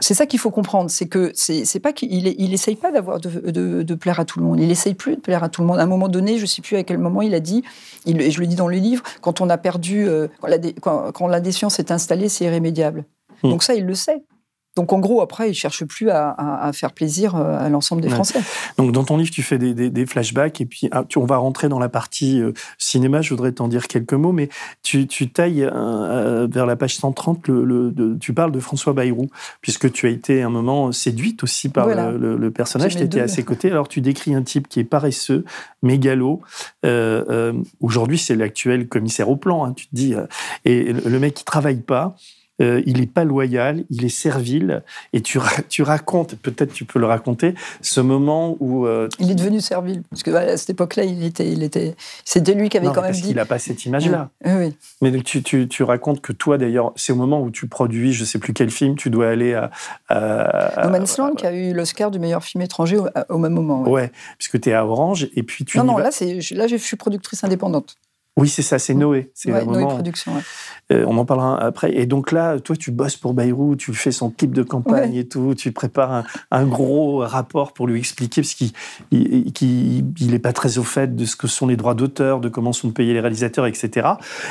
C'est 0.00 0.14
ça 0.14 0.26
qu'il 0.26 0.38
faut 0.38 0.50
comprendre, 0.50 0.90
c'est 0.90 1.06
que 1.06 1.32
c'est 1.34 1.80
pas 1.80 1.92
qu'il 1.92 2.12
il, 2.12 2.52
essaye 2.52 2.76
pas 2.76 2.90
d'avoir 2.90 3.20
de, 3.20 3.50
de- 3.50 3.82
de 3.82 3.94
plaire 3.94 4.20
à 4.20 4.24
tout 4.24 4.40
le 4.40 4.44
monde. 4.44 4.60
Il 4.60 4.70
essaye 4.70 4.94
plus 4.94 5.16
de 5.16 5.20
plaire 5.20 5.44
à 5.44 5.48
tout 5.48 5.62
le 5.62 5.66
monde. 5.66 5.78
À 5.78 5.82
un 5.82 5.86
moment 5.86 6.08
donné, 6.08 6.38
je 6.38 6.46
sais 6.46 6.62
plus 6.62 6.76
à 6.76 6.82
quel 6.82 6.98
moment 6.98 7.22
il 7.22 7.34
a 7.34 7.40
dit, 7.40 7.62
il, 8.04 8.20
et 8.20 8.30
je 8.30 8.40
le 8.40 8.46
dis 8.46 8.56
dans 8.56 8.68
le 8.68 8.76
livre, 8.76 9.02
quand 9.20 9.40
on 9.40 9.48
a 9.48 9.56
perdu, 9.56 10.06
euh, 10.06 10.28
quand, 10.40 10.48
la, 10.48 10.58
quand, 11.12 11.28
est 11.78 11.90
installée, 11.90 12.28
c'est 12.28 12.44
irrémédiable. 12.44 13.04
Mm. 13.42 13.50
Donc 13.50 13.62
ça, 13.62 13.74
il 13.74 13.84
le 13.86 13.94
sait. 13.94 14.22
Donc 14.76 14.92
en 14.92 14.98
gros, 14.98 15.20
après, 15.20 15.50
il 15.50 15.54
cherche 15.54 15.84
plus 15.84 16.10
à, 16.10 16.30
à- 16.30 16.66
à 16.66 16.72
faire 16.72 16.90
plaisir 16.92 17.36
euh, 17.36 17.56
à 17.58 17.68
l'ensemble 17.68 18.02
des 18.02 18.08
Ouais. 18.08 18.14
Français. 18.14 18.40
Donc, 18.76 18.90
dans 18.90 19.04
ton 19.04 19.16
livre, 19.16 19.30
tu 19.30 19.42
fais 19.42 19.56
des, 19.56 19.72
des- 19.72 19.88
des 19.90 20.04
flashbacks 20.04 20.60
et 20.60 20.66
puis 20.66 20.88
ah, 20.90 21.04
tu- 21.08 21.18
on 21.18 21.26
va 21.26 21.36
rentrer 21.36 21.68
dans 21.68 21.78
la 21.78 21.88
partie 21.88 22.40
euh, 22.40 22.52
cinéma. 22.76 23.22
Je 23.22 23.30
voudrais 23.30 23.52
t'en 23.52 23.68
dire 23.68 23.86
quelques 23.86 24.14
mots, 24.14 24.32
mais 24.32 24.48
tu, 24.82 25.06
tu 25.06 25.30
tailles 25.30 25.62
euh, 25.62 26.48
vers 26.50 26.66
la 26.66 26.74
page 26.74 26.96
130. 26.96 27.46
Le, 27.46 27.64
le- 27.64 27.90
de- 27.92 28.16
tu 28.18 28.32
parles 28.34 28.50
de 28.50 28.58
François 28.58 28.92
Bayrou, 28.94 29.28
puisque 29.60 29.92
tu 29.92 30.06
as 30.06 30.10
été 30.10 30.42
un 30.42 30.50
moment 30.50 30.90
séduite 30.90 31.42
aussi 31.44 31.68
par 31.68 31.84
Voilà. 31.84 32.10
le, 32.10 32.50
personnage. 32.50 32.96
Tu 32.96 33.02
étais 33.02 33.20
à 33.20 33.28
ses 33.28 33.44
côtés. 33.44 33.70
Alors, 33.70 33.86
tu 33.88 34.00
décris 34.00 34.34
un 34.34 34.42
type 34.42 34.66
qui 34.68 34.80
est 34.80 34.84
paresseux, 34.84 35.44
mégalo. 35.82 36.40
Euh, 36.84 37.52
Aujourd'hui, 37.80 38.18
c'est 38.18 38.34
l'actuel 38.34 38.88
commissaire 38.88 39.28
au 39.28 39.36
plan. 39.36 39.64
hein, 39.64 39.72
tu 39.74 39.86
te 39.86 39.94
dis, 39.94 40.14
et 40.64 40.92
le, 40.92 41.00
le 41.08 41.18
mec 41.20 41.34
qui 41.34 41.44
travaille 41.44 41.80
pas. 41.80 42.16
Euh, 42.62 42.82
il 42.86 43.00
est 43.00 43.10
pas 43.12 43.24
loyal, 43.24 43.84
il 43.90 44.04
est 44.04 44.08
servile, 44.08 44.82
et 45.12 45.20
tu, 45.22 45.38
tu 45.68 45.82
racontes, 45.82 46.36
peut-être 46.36 46.72
tu 46.72 46.84
peux 46.84 46.98
le 47.00 47.06
raconter, 47.06 47.54
ce 47.80 48.00
moment 48.00 48.56
où 48.60 48.86
euh, 48.86 49.08
Il 49.18 49.30
est 49.30 49.34
devenu 49.34 49.60
servile. 49.60 50.02
Parce 50.10 50.22
que 50.22 50.30
à 50.30 50.56
cette 50.56 50.70
époque-là, 50.70 51.04
il 51.04 51.24
était, 51.24 51.48
il 51.50 51.62
était, 51.62 51.96
c'était 52.24 52.54
lui 52.54 52.68
qui 52.68 52.76
avait 52.76 52.86
Non, 52.86 52.92
quand 52.92 53.02
même 53.02 53.10
parce 53.10 53.20
dit. 53.22 53.28
qu'il 53.28 53.36
n'a 53.36 53.44
pas 53.44 53.58
cette 53.58 53.84
image-là. 53.86 54.30
Oui, 54.44 54.52
oui. 54.56 54.76
Mais 55.02 55.10
tu, 55.22 55.42
tu, 55.42 55.66
tu 55.68 55.82
racontes 55.82 56.20
que 56.20 56.32
toi, 56.32 56.56
d'ailleurs, 56.58 56.92
c'est 56.96 57.12
au 57.12 57.16
moment 57.16 57.40
où 57.42 57.50
tu 57.50 57.66
produis, 57.66 58.12
je 58.12 58.24
sais 58.24 58.38
plus 58.38 58.52
quel 58.52 58.70
film, 58.70 58.94
tu 58.96 59.10
dois 59.10 59.28
aller 59.28 59.54
à. 59.54 59.70
à- 60.08 60.84
No 60.84 60.90
Man's 60.90 61.16
Land 61.18 61.34
qui 61.34 61.46
a 61.46 61.52
eu 61.52 61.72
l'Oscar 61.74 62.10
du 62.10 62.18
meilleur 62.18 62.44
film 62.44 62.62
étranger 62.62 62.98
au, 62.98 63.08
au 63.28 63.38
même 63.38 63.52
moment. 63.52 63.82
ouais. 63.82 63.90
Ouais, 63.90 64.12
puisque 64.38 64.60
tu 64.60 64.70
es 64.70 64.74
à 64.74 64.86
Orange, 64.86 65.28
et 65.34 65.42
puis 65.42 65.64
tu. 65.64 65.78
Non, 65.78 65.84
non, 65.84 65.94
vas- 65.96 66.02
là, 66.04 66.10
là, 66.52 66.66
je 66.66 66.76
suis 66.76 66.96
productrice 66.96 67.42
indépendante. 67.44 67.96
Oui, 68.36 68.48
c'est 68.48 68.62
ça, 68.62 68.80
c'est 68.80 68.94
Noé. 68.94 69.30
C'est 69.32 69.52
Ouais, 69.52 69.64
Noé 69.64 69.82
moment. 69.82 69.94
Productions. 69.94 70.34
ouais. 70.34 70.40
Euh, 70.92 71.04
on 71.06 71.16
en 71.18 71.24
parlera 71.24 71.58
après. 71.62 71.94
Et 71.96 72.06
donc 72.06 72.32
là, 72.32 72.58
toi, 72.60 72.76
tu 72.76 72.90
bosses 72.90 73.16
pour 73.16 73.34
Bayrou, 73.34 73.76
tu 73.76 73.92
fais 73.94 74.12
son 74.12 74.30
clip 74.30 74.52
de 74.52 74.62
campagne 74.62 75.12
Ouais. 75.12 75.18
et 75.20 75.26
tout, 75.28 75.54
tu 75.54 75.72
prépares 75.72 76.12
un, 76.12 76.24
un 76.50 76.64
gros 76.66 77.18
rapport 77.18 77.72
pour 77.72 77.86
lui 77.86 77.98
expliquer, 77.98 78.42
parce 78.42 78.54
qu'il 78.54 78.70
il, 79.10 79.52
qu'il- 79.52 80.04
il 80.20 80.40
pas 80.40 80.52
très 80.52 80.78
au 80.78 80.82
fait 80.82 81.14
de 81.16 81.24
ce 81.24 81.36
que 81.36 81.46
sont 81.46 81.66
les 81.66 81.76
droits 81.76 81.94
d'auteur, 81.94 82.40
de 82.40 82.48
comment 82.48 82.72
sont 82.72 82.90
payés 82.90 83.14
les 83.14 83.20
réalisateurs, 83.20 83.66
etc. 83.66 84.08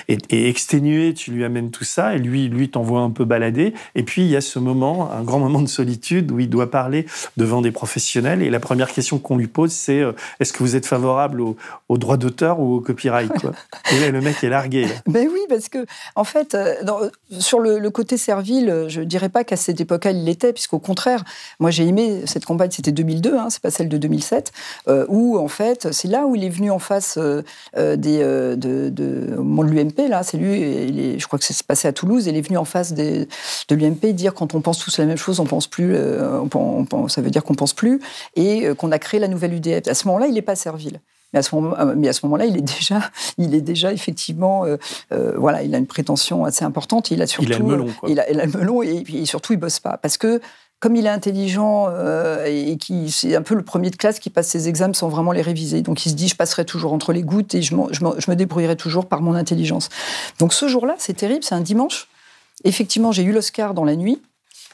Et, 0.08 0.18
et 0.30 0.50
exténué, 0.50 1.14
tu 1.14 1.32
lui 1.32 1.44
amènes 1.44 1.70
tout 1.72 1.84
ça, 1.84 2.16
et 2.16 2.18
lui, 2.20 2.48
lui 2.50 2.70
t'envoie 2.70 3.02
un 3.02 3.10
peu 3.12 3.26
balader. 3.26 3.74
Et 3.96 4.04
puis, 4.04 4.24
il 4.24 4.30
y 4.30 4.36
a 4.36 4.42
ce 4.42 4.58
moment, 4.60 5.12
un 5.12 5.24
grand 5.24 5.40
moment 5.40 5.62
de 5.62 5.68
solitude, 5.68 6.32
où 6.32 6.40
il 6.40 6.50
doit 6.50 6.72
parler 6.72 7.06
devant 7.38 7.62
des 7.62 7.72
professionnels. 7.72 8.42
Et 8.42 8.50
la 8.50 8.60
première 8.60 8.92
question 8.92 9.20
qu'on 9.20 9.38
lui 9.38 9.48
pose, 9.48 9.72
c'est 9.72 10.00
euh, 10.02 10.14
est-ce 10.40 10.52
que 10.54 10.60
vous 10.60 10.76
êtes 10.76 10.86
favorable 10.86 11.42
aux, 11.42 11.56
aux 11.90 11.98
droits 11.98 12.18
d'auteur 12.18 12.60
ou 12.60 12.76
au 12.76 12.80
copyright 12.82 13.32
quoi? 13.40 13.52
Et 13.94 14.00
là, 14.00 14.10
le 14.10 14.22
mec 14.22 14.44
est 14.44 14.50
largué. 14.50 14.86
là. 14.86 14.94
Ben 15.08 15.28
oui, 15.32 15.40
parce 15.50 15.70
que 15.70 15.86
en 16.16 16.23
fait, 16.24 16.56
euh, 16.56 16.84
dans- 16.84 17.00
sur 17.40 17.60
le, 17.60 17.90
côté 17.90 18.18
servile, 18.18 18.70
euh, 18.70 18.90
je 18.90 19.02
dirais 19.02 19.30
pas 19.30 19.44
qu'à 19.44 19.56
cette 19.56 19.80
époque-là 19.80 20.12
il 20.12 20.24
l'était, 20.24 20.54
puisqu'au 20.54 20.80
contraire, 20.80 21.24
moi 21.60 21.70
j'ai 21.70 21.86
aimé 21.86 22.24
cette 22.26 22.46
campagne, 22.46 22.72
c'était 22.72 22.92
2002, 22.92 23.38
hein, 23.38 23.48
c'est 23.50 23.62
pas 23.62 23.70
celle 23.72 23.90
de 23.90 23.98
2007, 23.98 24.52
euh, 24.88 25.06
où 25.10 25.38
en 25.38 25.48
fait 25.48 25.92
c'est 25.92 26.08
là 26.08 26.26
où 26.26 26.36
il 26.36 26.44
est 26.44 26.50
venu 26.50 26.72
en 26.72 26.80
face 26.80 27.18
euh, 27.18 27.44
euh, 27.78 27.96
des 27.96 28.20
euh, 28.22 28.56
de, 28.56 28.92
l'UMP 29.64 30.08
là, 30.10 30.24
c'est 30.24 30.38
lui, 30.38 31.20
je 31.20 31.28
crois 31.28 31.40
que 31.40 31.46
ça 31.46 31.54
s'est 31.54 31.64
passé 31.64 31.88
à 31.88 31.94
Toulouse, 31.94 32.26
il 32.28 32.36
est 32.36 32.42
venu 32.42 32.58
en 32.58 32.66
face 32.66 32.94
de 32.94 33.28
l'UMP 33.70 34.14
dire 34.14 34.34
quand 34.34 34.56
on 34.56 34.62
pense 34.62 34.80
tous 34.80 34.98
la 34.98 35.06
même 35.06 35.18
chose, 35.18 35.40
on 35.40 35.46
pense 35.46 35.68
plus, 35.68 35.94
euh, 35.96 36.42
ça 37.08 37.22
veut 37.22 37.30
dire 37.32 37.44
qu'on 37.44 37.56
pense 37.56 37.74
plus, 37.74 38.00
et 38.36 38.66
euh, 38.68 38.76
qu'on 38.76 38.92
a 38.92 39.00
créé 39.00 39.20
la 39.20 39.28
nouvelle 39.28 39.54
UDF. 39.54 39.88
À 39.88 39.94
ce 39.94 40.08
moment-là, 40.08 40.28
il 40.28 40.34
n'est 40.34 40.42
pas 40.42 40.56
servile. 40.56 41.00
Mais 41.34 41.40
à 41.40 41.44
ce 41.44 41.56
moment, 41.56 41.76
euh, 41.78 41.94
mais 41.98 42.08
à 42.08 42.14
ce 42.14 42.26
moment-là, 42.26 42.46
il 42.46 42.58
est 42.58 42.62
déjà, 42.62 43.02
il 43.38 43.56
est 43.56 43.62
déjà 43.62 43.92
effectivement, 43.92 44.66
euh, 44.66 44.78
euh, 45.12 45.34
voilà, 45.38 45.64
il 45.64 45.74
a 45.76 45.78
une 45.78 45.88
prétention 45.88 46.46
assez 46.46 46.64
importante. 46.64 47.12
Il 47.12 47.22
a 47.22 47.28
surtout, 47.28 47.50
Il 47.50 47.54
a 47.54 47.60
le 47.60 47.66
melon, 47.66 47.88
quoi. 48.00 48.10
Il 48.10 48.20
a, 48.20 48.30
il 48.30 48.40
a 48.40 48.46
le 48.46 48.52
melon 48.52 48.82
et, 48.82 49.02
puis 49.02 49.26
surtout, 49.26 49.54
il 49.54 49.60
bosse 49.60 49.80
pas 49.80 49.98
parce 49.98 50.18
que 50.18 50.42
comme 50.84 50.98
il 50.98 51.06
est 51.06 51.10
intelligent 51.10 51.86
euh, 51.88 52.44
et 52.46 52.76
qui 52.76 53.10
c'est 53.10 53.38
un 53.38 53.42
peu 53.42 53.56
le 53.56 53.64
premier 53.64 53.90
de 53.90 53.96
classe 53.96 54.20
qui 54.20 54.30
passe 54.30 54.50
ses 54.50 54.68
examens 54.68 54.94
sans 54.94 55.08
vraiment 55.08 55.32
les 55.32 55.42
réviser. 55.42 55.82
Donc 55.82 56.06
il 56.06 56.10
se 56.10 56.14
dit, 56.14 56.28
je 56.28 56.36
passerai 56.36 56.66
toujours 56.66 56.92
entre 56.92 57.14
les 57.14 57.24
gouttes 57.24 57.56
et 57.56 57.62
je, 57.62 57.74
me 57.74 58.34
débrouillerai 58.34 58.76
toujours 58.76 59.06
par 59.06 59.22
mon 59.22 59.34
intelligence. 59.34 59.88
Donc 60.40 60.54
ce 60.54 60.68
jour-là, 60.68 60.96
c'est 60.98 61.14
terrible, 61.14 61.42
c'est 61.42 61.56
un 61.56 61.62
dimanche. 61.62 62.10
Effectivement, 62.66 63.14
j'ai 63.14 63.24
eu 63.24 63.32
l'Oscar 63.32 63.74
dans 63.74 63.86
la 63.86 63.96
nuit. 63.96 64.22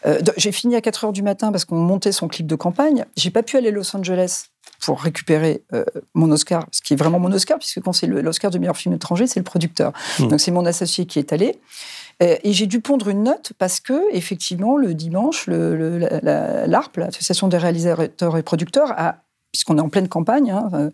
Euh, 0.07 0.19
j'ai 0.35 0.51
fini 0.51 0.75
à 0.75 0.81
4 0.81 1.05
heures 1.05 1.13
du 1.13 1.21
matin 1.21 1.51
parce 1.51 1.65
qu'on 1.65 1.75
montait 1.75 2.11
son 2.11 2.27
clip 2.27 2.47
de 2.47 2.55
campagne. 2.55 3.05
J'ai 3.15 3.29
pas 3.29 3.43
pu 3.43 3.57
aller 3.57 3.67
à 3.67 3.71
Los 3.71 3.95
Angeles 3.95 4.45
pour 4.81 5.01
récupérer 5.01 5.63
euh, 5.73 5.83
mon 6.13 6.31
Oscar, 6.31 6.65
ce 6.71 6.81
qui 6.81 6.93
est 6.93 6.95
vraiment 6.95 7.19
mon 7.19 7.31
Oscar, 7.31 7.57
puisque 7.59 7.81
quand 7.81 7.93
c'est 7.93 8.07
l'Oscar 8.07 8.51
du 8.51 8.59
meilleur 8.59 8.77
film 8.77 8.95
étranger, 8.95 9.27
c'est 9.27 9.39
le 9.39 9.43
producteur. 9.43 9.93
Mm. 10.19 10.27
Donc 10.27 10.39
c'est 10.39 10.51
mon 10.51 10.65
associé 10.65 11.05
qui 11.05 11.19
est 11.19 11.33
allé. 11.33 11.59
Et, 12.21 12.51
j'ai 12.51 12.67
dû 12.67 12.81
pondre 12.81 13.07
une 13.07 13.23
note 13.23 13.53
parce 13.57 13.79
que, 13.79 14.13
effectivement, 14.13 14.75
le 14.75 14.93
dimanche, 14.93 15.47
l'ARP, 15.47 16.97
l'Association 16.97 17.47
des 17.47 17.57
réalisateurs 17.57 18.37
et 18.37 18.43
producteurs, 18.43 18.91
a 18.97 19.23
puisqu'on 19.51 19.77
est 19.77 19.81
en 19.81 19.89
pleine 19.89 20.07
campagne 20.07 20.51
hein, 20.51 20.69
euh, 20.73 20.89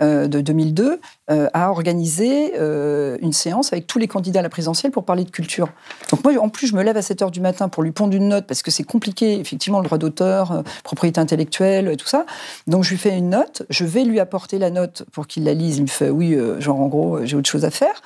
euh, 0.00 0.28
de 0.28 0.40
2002, 0.40 1.00
euh, 1.30 1.48
a 1.52 1.70
organisé 1.70 2.56
une 2.56 3.32
séance 3.32 3.72
avec 3.72 3.86
tous 3.86 3.98
les 3.98 4.08
candidats 4.08 4.40
à 4.40 4.42
la 4.42 4.48
présidentielle 4.48 4.92
pour 4.92 5.04
parler 5.04 5.24
de 5.24 5.30
culture. 5.30 5.68
Donc 6.10 6.24
moi, 6.24 6.34
en 6.38 6.48
plus, 6.48 6.68
je 6.68 6.76
me 6.76 6.82
lève 6.82 6.96
à 6.96 7.02
7 7.02 7.22
heures 7.22 7.30
du 7.30 7.40
matin 7.40 7.68
pour 7.68 7.82
lui 7.82 7.92
pondre 7.92 8.14
une 8.14 8.28
note, 8.28 8.46
parce 8.46 8.62
que 8.62 8.70
c'est 8.70 8.84
compliqué, 8.84 9.38
effectivement, 9.38 9.80
le 9.80 9.84
droit 9.84 9.98
d'auteur, 9.98 10.62
propriété 10.84 11.20
intellectuelle, 11.20 11.96
tout 11.96 12.06
ça. 12.06 12.26
Donc 12.66 12.84
je 12.84 12.90
lui 12.90 12.98
fais 12.98 13.16
une 13.16 13.30
note, 13.30 13.62
je 13.70 13.84
vais 13.84 14.04
lui 14.04 14.20
apporter 14.20 14.58
la 14.58 14.70
note 14.70 15.04
pour 15.12 15.26
qu'il 15.26 15.44
la 15.44 15.54
lise. 15.54 15.78
Il 15.78 15.82
me 15.82 15.88
fait, 15.88 16.10
oui, 16.10 16.36
genre 16.58 16.80
en 16.80 16.88
gros, 16.88 17.24
j'ai 17.24 17.36
autre 17.36 17.50
chose 17.50 17.64
à 17.64 17.70
faire. 17.70 18.02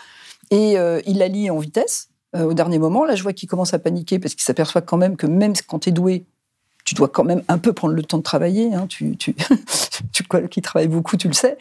Et 0.50 0.76
il 1.06 1.18
la 1.18 1.28
lit 1.28 1.50
en 1.50 1.58
vitesse. 1.58 2.08
au 2.34 2.54
dernier 2.54 2.78
moment, 2.78 3.04
là, 3.04 3.14
je 3.14 3.22
vois 3.22 3.32
qu'il 3.32 3.48
commence 3.48 3.74
à 3.74 3.78
paniquer 3.78 4.18
parce 4.18 4.34
qu'il 4.34 4.44
s'aperçoit 4.44 4.82
quand 4.82 4.96
même 4.96 5.16
que 5.16 5.26
même 5.26 5.52
quand 5.68 5.80
tu 5.80 5.90
es 5.90 5.92
doué, 5.92 6.26
tu 6.90 6.96
dois 6.96 7.06
quand 7.06 7.22
même 7.22 7.44
un 7.46 7.58
peu 7.58 7.72
prendre 7.72 7.94
le 7.94 8.02
temps 8.02 8.18
de 8.18 8.22
travailler. 8.24 8.74
Hein. 8.74 8.86
Tu, 8.88 9.16
tu, 9.16 9.36
tu, 10.12 10.24
qui 10.50 10.60
travaille 10.60 10.88
beaucoup, 10.88 11.16
tu 11.16 11.28
le 11.28 11.34
sais. 11.34 11.56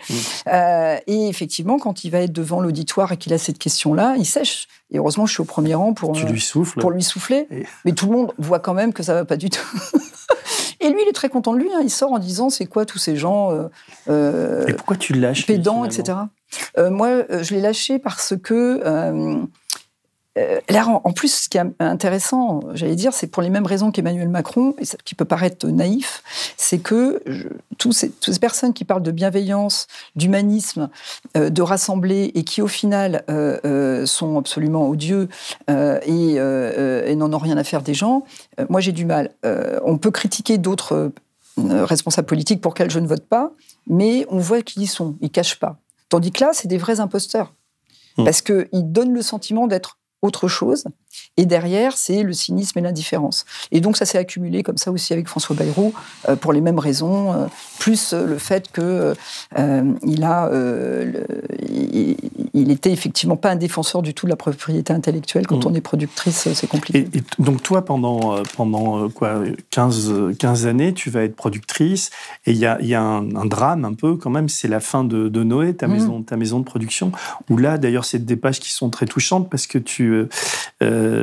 Euh, 0.47 0.97
et 1.05 1.27
effectivement, 1.27 1.77
quand 1.77 2.03
il 2.03 2.09
va 2.09 2.21
être 2.21 2.33
devant 2.33 2.61
l'auditoire 2.61 3.11
et 3.11 3.17
qu'il 3.17 3.31
a 3.33 3.37
cette 3.37 3.59
question-là, 3.59 4.15
il 4.17 4.25
sèche. 4.25 4.67
Et 4.89 4.97
heureusement, 4.97 5.27
je 5.27 5.33
suis 5.33 5.41
au 5.41 5.45
premier 5.45 5.75
rang 5.75 5.93
pour, 5.93 6.13
tu 6.13 6.25
lui 6.25 6.41
souffles. 6.41 6.79
pour 6.79 6.89
lui 6.89 7.03
souffler. 7.03 7.47
Mais 7.85 7.91
tout 7.91 8.07
le 8.07 8.13
monde 8.13 8.33
voit 8.39 8.57
quand 8.57 8.73
même 8.73 8.91
que 8.91 9.03
ça 9.03 9.13
va 9.13 9.23
pas 9.23 9.37
du 9.37 9.51
tout. 9.51 9.61
et 10.79 10.89
lui, 10.89 10.97
il 11.05 11.07
est 11.07 11.13
très 11.13 11.29
content 11.29 11.53
de 11.53 11.59
lui. 11.59 11.69
Hein. 11.71 11.81
Il 11.83 11.91
sort 11.91 12.11
en 12.11 12.17
disant 12.17 12.49
c'est 12.49 12.65
quoi 12.65 12.87
tous 12.87 12.97
ces 12.97 13.15
gens. 13.15 13.51
Euh, 13.51 13.67
euh 14.09 14.65
et 14.65 14.73
pourquoi 14.73 14.95
tu 14.95 15.13
lâches 15.13 15.45
Pédants, 15.45 15.85
etc. 15.85 16.17
Euh, 16.79 16.89
moi, 16.89 17.21
je 17.29 17.53
l'ai 17.53 17.61
lâché 17.61 17.99
parce 17.99 18.33
que 18.35 18.81
là, 20.35 21.01
en 21.03 21.11
plus, 21.11 21.43
ce 21.43 21.49
qui 21.49 21.57
est 21.57 21.63
intéressant, 21.79 22.61
j'allais 22.73 22.95
dire, 22.95 23.13
c'est 23.13 23.27
pour 23.27 23.43
les 23.43 23.49
mêmes 23.49 23.65
raisons 23.65 23.91
qu'Emmanuel 23.91 24.29
Macron, 24.29 24.73
et 24.79 24.83
qui 25.03 25.15
peut 25.15 25.25
paraître 25.25 25.67
naïf, 25.67 26.23
c'est 26.55 26.79
que 26.79 27.21
tous 27.77 27.91
ces, 27.91 28.09
toutes 28.09 28.33
ces 28.33 28.39
personnes 28.39 28.73
qui 28.73 28.85
parlent 28.85 29.03
de 29.03 29.11
bienveillance, 29.11 29.87
d'humanisme, 30.15 30.89
euh, 31.35 31.49
de 31.49 31.61
rassembler, 31.61 32.31
et 32.35 32.43
qui 32.43 32.61
au 32.61 32.67
final 32.67 33.23
euh, 33.29 34.05
sont 34.05 34.37
absolument 34.37 34.87
odieux 34.87 35.27
et, 35.67 36.35
et 36.35 37.15
n'en 37.15 37.33
ont 37.33 37.37
rien 37.37 37.57
à 37.57 37.63
faire 37.63 37.81
des 37.81 37.93
gens, 37.93 38.23
moi 38.69 38.81
j'ai 38.81 38.91
du 38.91 39.05
mal. 39.05 39.31
on 39.83 39.97
peut 39.97 40.11
critiquer 40.11 40.57
d'autres 40.57 41.11
responsables 41.57 42.27
politiques 42.27 42.61
pour 42.61 42.73
lesquels 42.73 42.91
je 42.91 42.99
ne 42.99 43.07
vote 43.07 43.25
pas, 43.25 43.51
mais 43.87 44.25
on 44.29 44.37
voit 44.37 44.61
qu'ils 44.61 44.83
y 44.83 44.87
sont, 44.87 45.15
ils 45.21 45.29
cachent 45.29 45.59
pas. 45.59 45.77
Tandis 46.09 46.31
que 46.31 46.43
là, 46.43 46.51
c'est 46.53 46.67
des 46.67 46.77
vrais 46.77 46.99
imposteurs. 46.99 47.53
Mmh. 48.17 48.23
Parce 48.23 48.41
qu'ils 48.41 48.67
donnent 48.73 49.13
le 49.13 49.21
sentiment 49.21 49.67
d'être 49.67 49.98
autre 50.21 50.47
chose. 50.47 50.85
Et 51.37 51.45
derrière, 51.45 51.97
c'est 51.97 52.23
le 52.23 52.33
cynisme 52.33 52.79
et 52.79 52.81
l'indifférence. 52.81 53.45
Et 53.71 53.79
donc, 53.79 53.95
ça 53.95 54.05
s'est 54.05 54.17
accumulé 54.17 54.61
comme 54.61 54.77
ça 54.77 54.91
aussi 54.91 55.13
avec 55.13 55.29
François 55.29 55.55
Bayrou, 55.55 55.93
euh, 56.27 56.35
pour 56.35 56.51
les 56.51 56.59
mêmes 56.59 56.79
raisons, 56.79 57.31
euh, 57.31 57.45
plus 57.79 58.11
euh, 58.11 58.25
le 58.25 58.37
fait 58.37 58.69
que 58.71 59.13
il 60.05 60.23
a, 60.23 60.51
il, 62.53 62.71
était 62.71 62.91
effectivement 62.91 63.37
pas 63.37 63.51
un 63.51 63.55
défenseur 63.55 64.01
du 64.01 64.13
tout 64.13 64.25
de 64.25 64.29
la 64.29 64.35
propriété 64.35 64.91
intellectuelle. 64.91 65.47
Quand 65.47 65.63
mmh. 65.63 65.67
on 65.69 65.73
est 65.75 65.81
productrice, 65.81 66.51
c'est 66.53 66.67
compliqué. 66.67 67.07
Et, 67.13 67.23
donc, 67.41 67.63
toi, 67.63 67.85
pendant, 67.85 68.43
pendant 68.57 69.09
quoi, 69.09 69.41
15, 69.69 70.35
15 70.37 70.67
années, 70.67 70.93
tu 70.93 71.09
vas 71.09 71.23
être 71.23 71.35
productrice. 71.35 72.09
Et 72.45 72.51
il 72.51 72.57
y 72.57 72.65
a, 72.65 72.81
y 72.81 72.95
a 72.95 73.01
un, 73.01 73.45
drame 73.45 73.85
un 73.85 73.93
peu 73.93 74.15
quand 74.15 74.29
même, 74.29 74.49
c'est 74.49 74.67
la 74.67 74.81
fin 74.81 75.03
de, 75.03 75.43
Noé, 75.43 75.73
ta, 75.73 75.87
mmh. 75.87 75.91
maison, 75.91 76.21
ta 76.21 76.35
maison 76.35 76.59
de 76.59 76.65
production, 76.65 77.13
où 77.49 77.57
là, 77.57 77.77
d'ailleurs, 77.77 78.05
c'est 78.05 78.25
des 78.25 78.35
pages 78.35 78.59
qui 78.59 78.71
sont 78.71 78.89
très 78.89 79.05
touchantes 79.05 79.49
parce 79.49 79.67
que 79.67 79.77
tu 79.77 80.27
euh, 80.81 81.18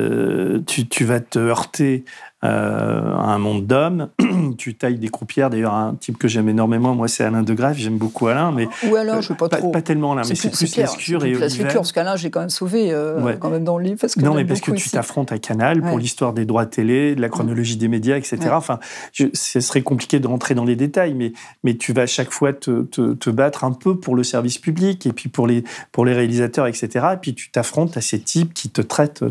tu, 0.67 1.05
vas 1.05 1.21
te 1.21 1.39
heurter 1.39 2.05
euh, 2.45 3.15
un 3.15 3.39
monde 3.39 3.67
d'hommes. 3.67 4.11
tu 4.59 4.75
tailles 4.75 4.99
des 4.99 5.09
croupières. 5.09 5.51
D'ailleurs, 5.51 5.75
un 5.75 5.95
type 5.95 6.19
que 6.19 6.29
j'aime 6.29 6.49
énormément, 6.49 6.95
moi, 6.95 7.09
c'est 7.09 7.25
Alain 7.25 7.43
de 7.43 7.55
Grève. 7.55 7.77
J'aime 7.77 7.97
beaucoup 7.97 8.29
Alain, 8.29 8.53
mais 8.53 8.69
ou 8.87 8.95
Alain, 8.95 9.23
je 9.23 9.33
pas, 9.33 9.49
trop. 9.49 9.71
Pas 9.71 9.81
tellement 9.83 10.13
Alain, 10.13 10.23
mais 10.29 10.35
c'est 10.35 10.51
plus, 10.51 10.71
plus 10.71 10.77
Lescure 10.77 11.25
et 11.25 11.35
Oliven. 11.35 11.69
parce 11.73 11.93
qu'Alain, 11.93 12.17
j'ai 12.17 12.31
quand 12.31 12.41
même 12.41 12.51
sauvé 12.51 12.93
euh, 12.93 13.35
quand 13.41 13.49
même 13.49 13.65
dans 13.65 13.79
le 13.79 13.85
livre. 13.85 13.99
Parce 14.01 14.15
que 14.15 14.21
non, 14.21 14.35
mais 14.35 14.45
parce 14.45 14.61
que 14.61 14.71
tu 14.73 14.91
t'affrontes 14.91 15.33
à 15.33 15.39
Canal 15.39 15.81
pour 15.81 15.99
l'histoire 15.99 16.35
des 16.35 16.45
droits 16.45 16.67
télé, 16.67 17.15
de 17.15 17.21
la 17.21 17.29
chronologie 17.29 17.77
des 17.77 17.89
médias, 17.89 18.17
etc. 18.17 18.39
Enfin, 18.53 18.79
ce 19.13 19.61
serait 19.61 19.83
compliqué 19.83 20.21
de 20.21 20.27
rentrer 20.27 20.55
dans 20.55 20.65
les 20.65 20.77
détails, 20.77 21.15
mais 21.15 21.33
mais 21.65 21.77
tu 21.77 21.93
vas 21.93 22.03
à 22.03 22.07
chaque 22.07 22.31
fois 22.31 22.53
te, 22.53 22.83
te, 22.83 23.15
te, 23.15 23.31
battre 23.31 23.65
un 23.65 23.73
peu 23.73 23.99
pour 23.99 24.15
le 24.15 24.23
service 24.23 24.59
public 24.59 25.07
et 25.07 25.13
puis 25.13 25.29
pour 25.29 25.47
les 25.47 25.65
pour 25.91 26.05
les 26.05 26.13
réalisateurs, 26.13 26.67
etc. 26.67 27.07
Et 27.15 27.17
puis 27.17 27.35
tu 27.35 27.51
t'affrontes 27.51 27.97
à 27.97 28.01
ces 28.01 28.21
types 28.21 28.53
qui 28.53 28.69
te 28.69 28.83
traitent 28.83 29.25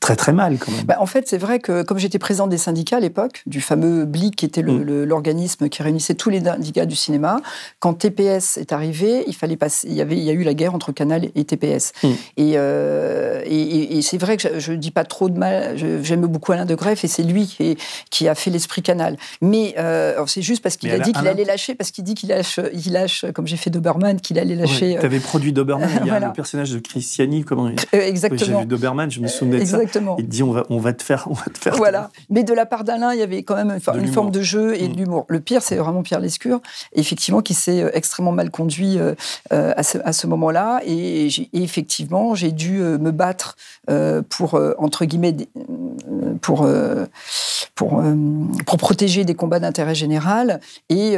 très 0.00 0.16
très 0.16 0.32
mal 0.32 0.58
quand 0.58 0.72
même. 0.72 0.84
Bah, 0.84 0.96
en 1.00 1.06
fait, 1.06 1.28
c'est 1.28 1.38
vrai 1.38 1.58
que 1.58 1.82
comme 1.82 1.98
j'étais 1.98 2.18
président 2.18 2.46
des 2.46 2.58
syndicats 2.58 2.96
à 2.96 3.00
l'époque, 3.00 3.42
du 3.46 3.60
fameux 3.60 4.04
BLIC 4.04 4.36
qui 4.36 4.44
était 4.44 4.62
mm. 4.62 5.04
l'organisme 5.04 5.68
qui 5.68 5.82
réunissait 5.82 6.14
tous 6.14 6.30
les 6.30 6.40
syndicats 6.40 6.86
du 6.86 6.96
cinéma, 6.96 7.40
quand 7.80 7.94
TPS 7.94 8.58
est 8.58 8.72
arrivé, 8.72 9.24
il 9.26 9.34
fallait 9.34 9.56
passer. 9.56 9.88
Il 9.88 9.94
y 9.94 10.00
avait, 10.00 10.16
il 10.16 10.22
y 10.22 10.30
a 10.30 10.32
eu 10.32 10.44
la 10.44 10.54
guerre 10.54 10.74
entre 10.74 10.92
Canal 10.92 11.28
et 11.34 11.44
TPS. 11.44 11.92
Mm. 12.02 12.08
Euh, 12.38 13.42
et, 13.44 13.98
et, 13.98 14.02
c'est 14.02 14.18
vrai 14.18 14.36
que 14.36 14.58
je, 14.58 14.72
ne 14.72 14.76
dis 14.76 14.90
pas 14.90 15.04
trop 15.04 15.28
de 15.28 15.38
mal. 15.38 15.76
J'aime 16.02 16.26
beaucoup 16.26 16.52
Alain 16.52 16.64
de 16.64 16.74
Greff 16.74 17.04
et 17.04 17.08
c'est 17.08 17.22
lui 17.22 17.46
qui, 17.46 17.76
qui, 18.10 18.28
a 18.28 18.34
fait 18.34 18.50
l'esprit 18.50 18.82
Canal. 18.82 19.16
Mais 19.40 19.74
euh, 19.78 20.24
c'est 20.26 20.42
juste 20.42 20.62
parce 20.62 20.76
qu'il 20.76 20.90
a 20.90 20.98
dit 20.98 21.12
qu'il 21.12 21.26
allait 21.26 21.44
lâcher, 21.44 21.74
parce 21.74 21.90
qu'il 21.90 22.04
dit 22.04 22.14
qu'il 22.14 22.28
lâche, 22.28 22.60
il 22.72 22.92
lâche, 22.92 23.24
comme 23.34 23.46
j'ai 23.46 23.56
fait 23.56 23.70
Doberman, 23.70 24.20
qu'il 24.20 24.38
allait 24.38 24.54
lâcher. 24.54 24.96
tu 24.98 25.06
avais 25.06 25.20
produit 25.20 25.52
Doberman. 25.52 25.88
il 26.02 26.06
y 26.06 26.10
a 26.10 26.20
le 26.26 26.32
personnage 26.32 26.70
de 26.70 26.78
Christiani. 26.78 27.44
Comment 27.44 27.70
Exactement. 27.92 28.38
J'ai 28.44 28.60
vu 28.60 28.66
Doberman, 28.66 29.10
je 29.10 29.20
me 29.20 29.28
souviens 29.28 29.58
de 29.58 29.64
ça. 29.64 29.78
Il 30.18 30.28
dit 30.28 30.42
on 30.42 30.52
va, 30.52 30.64
on 30.70 30.78
va 30.78 30.92
te 30.92 31.02
faire, 31.02 31.26
on 31.30 31.34
va 31.34 31.44
te 31.52 31.58
faire. 31.58 31.76
Voilà. 31.76 32.10
Mais 32.30 32.44
de 32.44 32.52
la 32.52 32.66
part 32.66 32.84
d'Alain, 32.84 33.12
il 33.12 33.20
y 33.20 33.22
avait 33.22 33.42
quand 33.42 33.56
même 33.56 33.78
une, 33.94 34.08
forme 34.08 34.30
de 34.30 34.42
jeu 34.42 34.80
et 34.80 34.88
mm. 34.88 34.92
d'humour. 34.92 35.24
Le 35.28 35.40
pire, 35.40 35.62
c'est 35.62 35.76
vraiment 35.76 36.02
Pierre 36.02 36.20
Lescure, 36.20 36.60
effectivement, 36.92 37.40
qui 37.40 37.54
s'est 37.54 37.82
euh, 37.82 37.90
extrêmement 37.92 38.32
mal 38.32 38.50
conduit 38.50 38.98
euh, 38.98 39.14
euh, 39.52 39.72
à 39.76 40.12
ce, 40.12 40.26
moment-là. 40.26 40.80
Et, 40.84 41.28
effectivement, 41.52 42.34
j'ai 42.34 42.52
dû 42.52 42.78
me 42.78 43.10
battre 43.10 43.56
pour, 44.28 44.60
entre 44.78 45.04
guillemets, 45.04 45.36
pour, 46.42 46.68
pour, 47.74 48.02
pour 48.66 48.78
protéger 48.78 49.24
des 49.24 49.34
combats 49.34 49.60
d'intérêt 49.60 49.94
général. 49.94 50.60
Et 50.88 51.16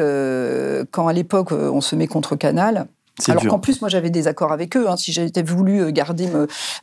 quand 0.90 1.08
à 1.08 1.12
l'époque, 1.12 1.52
on 1.52 1.80
se 1.80 1.96
met 1.96 2.06
contre 2.06 2.36
Canal, 2.36 2.86
alors 3.28 3.46
qu'en 3.46 3.58
plus, 3.58 3.80
moi, 3.80 3.88
j'avais 3.90 4.10
des 4.10 4.28
accords 4.28 4.52
avec 4.52 4.76
eux. 4.76 4.88
Hein. 4.88 4.96
Si 4.96 5.12
j'avais 5.12 5.42
voulu 5.42 5.82
euh, 5.82 5.90
garder, 5.90 6.28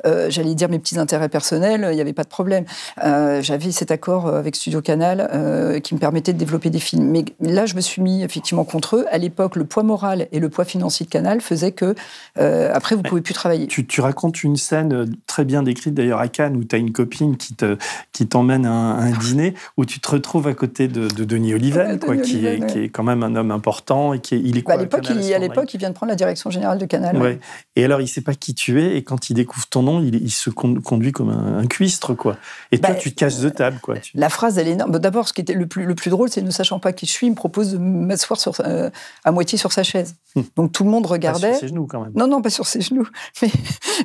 euh, 0.05 0.27
j'allais 0.29 0.55
dire, 0.55 0.69
mes 0.69 0.79
petits 0.79 0.99
intérêts 0.99 1.29
personnels, 1.29 1.87
il 1.91 1.95
n'y 1.95 2.01
avait 2.01 2.13
pas 2.13 2.23
de 2.23 2.29
problème. 2.29 2.65
Euh, 3.03 3.41
j'avais 3.41 3.71
cet 3.71 3.91
accord 3.91 4.27
avec 4.27 4.55
Studio 4.55 4.81
Canal 4.81 5.81
qui 5.83 5.95
me 5.95 5.99
permettait 5.99 6.33
de 6.33 6.37
développer 6.37 6.69
des 6.69 6.79
films. 6.79 7.09
Mais 7.09 7.25
là, 7.41 7.65
je 7.65 7.75
me 7.75 7.81
suis 7.81 8.01
mis 8.01 8.23
effectivement 8.23 8.63
contre 8.63 8.97
eux. 8.97 9.05
À 9.11 9.17
l'époque, 9.17 9.55
le 9.55 9.65
poids 9.65 9.83
moral 9.83 10.27
et 10.31 10.39
le 10.39 10.49
poids 10.49 10.65
financier 10.65 11.05
de 11.05 11.11
Canal 11.11 11.41
faisaient 11.41 11.71
que, 11.71 11.95
après, 12.35 12.95
vous 12.95 13.01
ne 13.01 13.07
pouvez 13.07 13.21
plus 13.21 13.33
travailler. 13.33 13.67
Tu, 13.67 14.01
racontes 14.01 14.43
une 14.43 14.57
scène 14.57 15.09
très 15.25 15.43
bien 15.43 15.63
décrite 15.63 15.93
d'ailleurs 15.93 16.19
à 16.19 16.27
Cannes 16.27 16.55
où 16.55 16.63
tu 16.63 16.75
as 16.75 16.79
une 16.79 16.91
copine 16.91 17.37
qui 17.37 17.55
te 17.55 17.77
qui 18.13 18.27
t'emmène 18.27 18.65
à 18.65 18.71
un, 18.71 19.11
dîner 19.19 19.53
où 19.77 19.85
tu 19.85 19.99
te 19.99 20.09
retrouves 20.09 20.47
à 20.47 20.53
côté 20.53 20.87
de, 20.87 21.07
Denis 21.07 21.53
Oliven, 21.53 21.99
quoi, 21.99 22.17
qui, 22.17 22.45
est, 22.45 22.65
qui 22.67 22.79
est 22.79 22.89
quand 22.89 23.03
même 23.03 23.23
un 23.23 23.35
homme 23.35 23.51
important 23.51 24.13
et 24.13 24.19
qui 24.19 24.35
est, 24.35 24.39
il 24.39 24.57
est 24.57 24.65
bah, 24.65 24.73
à 24.73 24.77
l'époque, 24.77 25.07
il, 25.09 25.33
à 25.33 25.39
l'époque, 25.39 25.73
il 25.73 25.77
vient 25.77 25.89
de 25.89 25.95
prendre 25.95 26.09
la 26.09 26.15
direction 26.15 26.26
générale 26.49 26.77
de 26.77 26.85
Canal. 26.85 27.17
Ouais. 27.17 27.39
Et 27.75 27.85
alors, 27.85 27.99
il 27.99 28.05
ne 28.05 28.09
sait 28.09 28.21
pas 28.21 28.33
qui 28.33 28.53
tu 28.53 28.81
es, 28.81 28.97
et 28.97 29.03
quand 29.03 29.29
il 29.29 29.33
découvre 29.33 29.67
ton 29.67 29.83
nom, 29.83 30.01
il, 30.01 30.31
se 30.31 30.49
conduit 30.49 31.11
comme 31.11 31.29
un, 31.29 31.65
cuistre, 31.67 32.13
quoi. 32.13 32.37
Et 32.71 32.79
toi, 32.79 32.93
bah, 32.93 32.95
tu 32.95 33.11
te 33.11 33.15
caches 33.15 33.37
de 33.37 33.49
table, 33.49 33.79
quoi. 33.81 33.95
La 34.15 34.29
phrase, 34.29 34.57
elle 34.57 34.67
est 34.67 34.71
énorme. 34.71 34.97
D'abord, 34.99 35.27
ce 35.27 35.33
qui 35.33 35.41
était 35.41 35.53
le 35.53 35.67
plus, 35.67 35.85
le 35.85 35.95
plus 35.95 36.09
drôle, 36.09 36.29
c'est 36.29 36.41
ne 36.41 36.51
sachant 36.51 36.79
pas 36.79 36.93
qui 36.93 37.05
je 37.05 37.11
suis, 37.11 37.27
il 37.27 37.31
me 37.31 37.35
propose 37.35 37.73
de 37.73 37.77
m'asseoir 37.77 38.39
sur, 38.39 38.53
euh, 38.61 38.89
à 39.23 39.31
moitié 39.31 39.57
sur 39.57 39.71
sa 39.71 39.83
chaise. 39.83 40.15
Hum. 40.35 40.45
Donc 40.55 40.71
tout 40.71 40.83
le 40.83 40.89
monde 40.89 41.05
regardait. 41.05 41.49
Pas 41.49 41.53
sur 41.53 41.61
ses 41.61 41.67
genoux, 41.69 41.87
quand 41.87 42.01
même. 42.01 42.13
Non, 42.15 42.27
non, 42.27 42.41
pas 42.41 42.49
sur 42.49 42.65
ses 42.67 42.81
genoux. 42.81 43.07
Mais, 43.41 43.51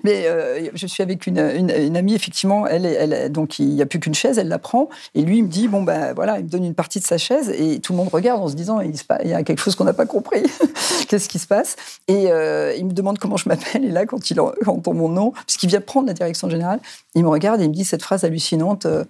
mais 0.05 0.27
euh, 0.27 0.69
je 0.75 0.87
suis 0.87 1.03
avec 1.03 1.27
une, 1.27 1.39
une, 1.39 1.97
amie, 1.97 2.15
effectivement, 2.15 2.67
elle, 2.67 2.87
elle, 2.87 3.33
donc 3.33 3.59
il 3.59 3.69
n'y 3.69 3.83
a 3.83 3.87
plus 3.87 4.01
qu'une 4.01 4.15
chaise, 4.15 4.39
elle 4.39 4.49
la 4.49 4.59
prend, 4.59 4.89
et 5.15 5.23
lui, 5.23 5.39
il 5.39 5.45
me 5.45 5.49
dit, 5.49 5.69
bon, 5.69 5.83
ben 5.83 6.13
voilà, 6.15 6.39
il 6.39 6.45
me 6.45 6.49
donne 6.49 6.65
une 6.65 6.75
partie 6.75 7.01
de 7.01 7.05
sa 7.05 7.19
chaise, 7.19 7.51
et 7.51 7.81
tout 7.81 7.93
le 7.93 7.99
monde 7.99 8.09
regarde 8.09 8.43
en 8.43 8.49
se 8.49 8.55
disant, 8.55 8.81
il, 8.81 8.95
y 9.25 9.33
a 9.33 9.43
quelque 9.43 9.61
chose 9.61 9.75
qu'on 9.75 9.85
n'a 9.85 9.93
pas 9.93 10.07
compris. 10.07 10.43
Qu'est-ce 11.09 11.29
qui 11.29 11.39
se 11.39 11.47
passe? 11.47 11.77
Et 12.09 12.12
euh, 12.31 12.75
il 12.75 12.87
me 12.87 12.93
demande 12.93 13.19
comment 13.19 13.37
je 13.37 13.49
m'appelle. 13.49 13.85
Et 13.85 13.91
là, 13.91 14.07
quand 14.07 14.31
il 14.31 14.41
entend 14.41 14.95
mon 14.95 15.09
nom, 15.09 15.33
puisqu'il 15.47 15.69
vient 15.69 15.81
prendre 15.81 16.07
la 16.07 16.15
direction 16.15 16.49
générale, 16.49 16.81
il 17.15 17.23
me 17.23 17.29
regarde 17.29 17.61
et 17.61 17.65
il 17.65 17.71
me 17.71 17.75
dit 17.75 17.85
cette 17.85 18.03
phrase 18.03 18.25
hallucinante 18.25 18.87
euh, 18.87 19.05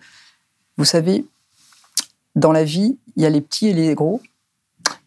Vous 0.76 0.84
savez, 0.84 1.24
dans 2.34 2.52
la 2.52 2.64
vie, 2.64 2.98
il 3.16 3.22
y 3.22 3.26
a 3.26 3.30
les 3.30 3.40
petits 3.40 3.68
et 3.68 3.72
les 3.72 3.94
gros. 3.94 4.20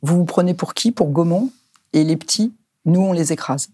Vous 0.01 0.17
vous 0.17 0.25
prenez 0.25 0.53
pour 0.53 0.73
qui? 0.73 0.91
Pour 0.91 1.09
Gaumont. 1.09 1.49
Et 1.93 2.03
les 2.03 2.17
petits, 2.17 2.53
nous, 2.85 3.01
on 3.01 3.13
les 3.13 3.31
écrase. 3.31 3.69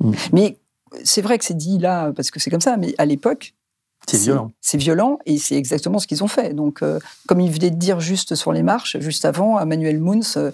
Mmh. 0.00 0.12
Mais 0.32 0.58
c'est 1.04 1.22
vrai 1.22 1.38
que 1.38 1.44
c'est 1.44 1.56
dit 1.56 1.78
là, 1.78 2.12
parce 2.12 2.30
que 2.30 2.38
c'est 2.38 2.50
comme 2.50 2.60
ça, 2.60 2.76
mais 2.76 2.94
à 2.98 3.06
l'époque, 3.06 3.54
c'est 4.06 4.18
violent. 4.18 4.52
C'est 4.60 4.78
violent 4.78 5.18
et 5.26 5.38
c'est 5.38 5.56
exactement 5.56 5.98
ce 5.98 6.06
qu'ils 6.06 6.22
ont 6.22 6.28
fait. 6.28 6.54
Donc, 6.54 6.82
euh, 6.82 7.00
comme 7.26 7.40
il 7.40 7.50
venait 7.50 7.70
de 7.70 7.76
dire 7.76 7.98
juste 7.98 8.34
sur 8.34 8.52
les 8.52 8.62
marches, 8.62 8.98
juste 9.00 9.24
avant, 9.24 9.64
Manuel 9.66 9.98
Mouns 9.98 10.36
euh, 10.36 10.52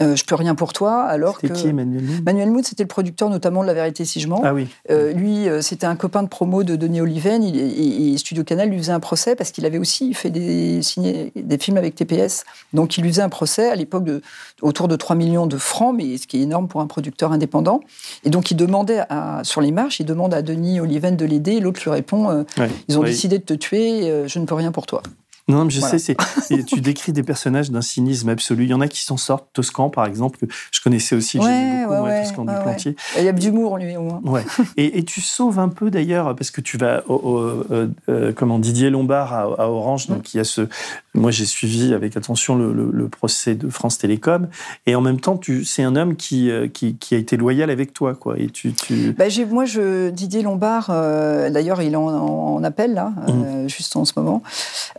Je 0.00 0.24
peux 0.24 0.36
rien 0.36 0.54
pour 0.54 0.72
toi, 0.72 1.02
alors 1.02 1.40
que... 1.40 1.48
Qui 1.48 1.66
Emmanuel 1.68 2.02
Mood? 2.04 2.24
Manuel 2.24 2.50
Mood, 2.50 2.64
c'était 2.64 2.84
le 2.84 2.88
producteur 2.88 3.30
notamment 3.30 3.62
de 3.62 3.66
La 3.66 3.74
Vérité 3.74 4.04
si 4.04 4.20
je 4.20 4.28
mens. 4.28 4.40
Ah 4.44 4.54
oui. 4.54 4.68
Euh, 4.90 5.12
lui, 5.12 5.48
euh, 5.48 5.60
c'était 5.60 5.86
un 5.86 5.96
copain 5.96 6.22
de 6.22 6.28
promo 6.28 6.62
de 6.62 6.76
Denis 6.76 7.00
Oliven 7.00 7.42
il- 7.42 7.56
et, 7.58 8.12
et 8.12 8.18
Studio 8.18 8.44
Canal 8.44 8.68
lui 8.68 8.78
faisait 8.78 8.92
un 8.92 9.00
procès 9.00 9.34
parce 9.34 9.50
qu'il 9.50 9.66
avait 9.66 9.78
aussi 9.78 10.14
fait 10.14 10.30
des, 10.30 10.82
signé 10.82 11.32
des 11.34 11.58
films 11.58 11.76
avec 11.78 11.96
TPS. 11.96 12.44
Donc 12.72 12.96
il 12.96 13.02
lui 13.02 13.10
faisait 13.10 13.22
un 13.22 13.28
procès 13.28 13.68
à 13.70 13.74
l'époque 13.74 14.04
de 14.04 14.22
autour 14.62 14.86
de 14.86 14.94
3 14.94 15.16
millions 15.16 15.46
de 15.48 15.56
francs, 15.56 15.94
mais 15.96 16.16
ce 16.16 16.26
qui 16.28 16.38
est 16.38 16.42
énorme 16.42 16.68
pour 16.68 16.80
un 16.80 16.86
producteur 16.86 17.32
indépendant. 17.32 17.80
Et 18.24 18.30
donc 18.30 18.50
il 18.52 18.56
demandait 18.56 19.00
à- 19.08 19.40
sur 19.42 19.60
les 19.60 19.72
marches, 19.72 19.98
il 20.00 20.06
demande 20.06 20.32
à 20.32 20.42
Denis 20.42 20.80
Oliven 20.80 21.16
de 21.16 21.24
l'aider 21.24 21.58
l'autre 21.60 21.80
lui 21.82 21.90
répond 21.90 22.30
euh, 22.30 22.44
Ouais. 22.56 22.68
Ils 22.88 22.98
ont 22.98 23.02
décidé 23.08 23.38
de 23.38 23.44
te 23.44 23.54
tuer, 23.54 24.08
euh, 24.10 24.28
je 24.28 24.38
ne 24.38 24.44
peux 24.46 24.54
rien 24.54 24.70
pour 24.72 24.86
toi. 24.86 25.02
Non, 25.48 25.64
mais 25.64 25.70
je 25.70 25.80
Voilà. 25.80 25.98
sais, 25.98 26.14
c'est, 26.42 26.64
tu 26.64 26.80
décris 26.80 27.12
des 27.12 27.22
personnages 27.22 27.70
d'un 27.70 27.80
cynisme 27.80 28.28
absolu. 28.28 28.64
Il 28.64 28.70
y 28.70 28.74
en 28.74 28.80
a 28.80 28.88
qui 28.88 29.02
s'en 29.02 29.16
sortent. 29.16 29.46
Toscan, 29.54 29.88
par 29.90 30.06
exemple, 30.06 30.38
que 30.38 30.46
je 30.70 30.80
connaissais 30.82 31.16
aussi, 31.16 31.38
Ouais, 31.38 31.44
j'aimais 31.44 31.80
beaucoup, 31.82 31.92
ouais, 31.94 31.98
moi, 32.00 32.08
ouais, 32.10 32.22
Toscan 32.22 32.42
ouais, 32.44 32.52
du 32.52 32.58
ouais. 32.58 32.62
Plantier. 32.64 32.96
Il 33.18 33.24
y 33.24 33.28
a 33.28 33.32
de 33.32 33.40
l'humour, 33.40 33.78
lui, 33.78 33.96
au 33.96 34.02
moins. 34.02 34.20
Ouais. 34.24 34.44
Et, 34.76 34.98
et 34.98 35.04
tu 35.04 35.20
sauves 35.20 35.58
un 35.58 35.68
peu 35.70 35.90
d'ailleurs, 35.90 36.36
parce 36.36 36.50
que 36.50 36.60
tu 36.60 36.76
vas 36.76 37.02
au, 37.08 37.14
au- 37.14 37.38
euh, 37.72 37.88
euh, 38.08 38.32
comment 38.34 38.58
Didier 38.58 38.90
Lombard 38.90 39.32
à, 39.32 39.40
à 39.62 39.68
Orange, 39.68 40.06
donc 40.08 40.34
il 40.34 40.36
y 40.36 40.40
a 40.40 40.44
ce. 40.44 40.68
Moi, 41.14 41.30
j'ai 41.30 41.46
suivi 41.46 41.94
avec 41.94 42.16
attention 42.16 42.54
le, 42.54 42.72
le- 42.72 42.90
le 42.92 43.08
procès 43.08 43.54
de 43.54 43.68
France 43.70 43.98
Télécom, 43.98 44.48
et 44.86 44.94
en 44.94 45.00
même 45.00 45.18
temps, 45.20 45.36
tu, 45.38 45.64
c'est 45.64 45.82
un 45.82 45.96
homme 45.96 46.14
qui, 46.16 46.50
euh, 46.50 46.68
qui, 46.68 46.94
qui 46.96 47.14
a 47.14 47.18
été 47.18 47.36
loyal 47.36 47.70
avec 47.70 47.92
toi, 47.92 48.14
quoi. 48.14 48.38
Et 48.38 48.48
tu, 48.48 48.72
tu... 48.74 49.12
Bah, 49.18 49.24
moi, 49.50 49.64
je, 49.64 50.10
Didier 50.10 50.42
Lombard, 50.42 50.88
euh, 50.90 51.48
d'ailleurs, 51.50 51.80
il 51.82 51.94
est 51.94 51.96
en, 51.96 52.06
en- 52.08 52.56
en 52.56 52.64
appel, 52.64 52.92
là, 52.94 53.12
euh, 53.28 53.66
juste 53.68 53.96
en 53.96 54.04
ce 54.04 54.12
moment. 54.16 54.42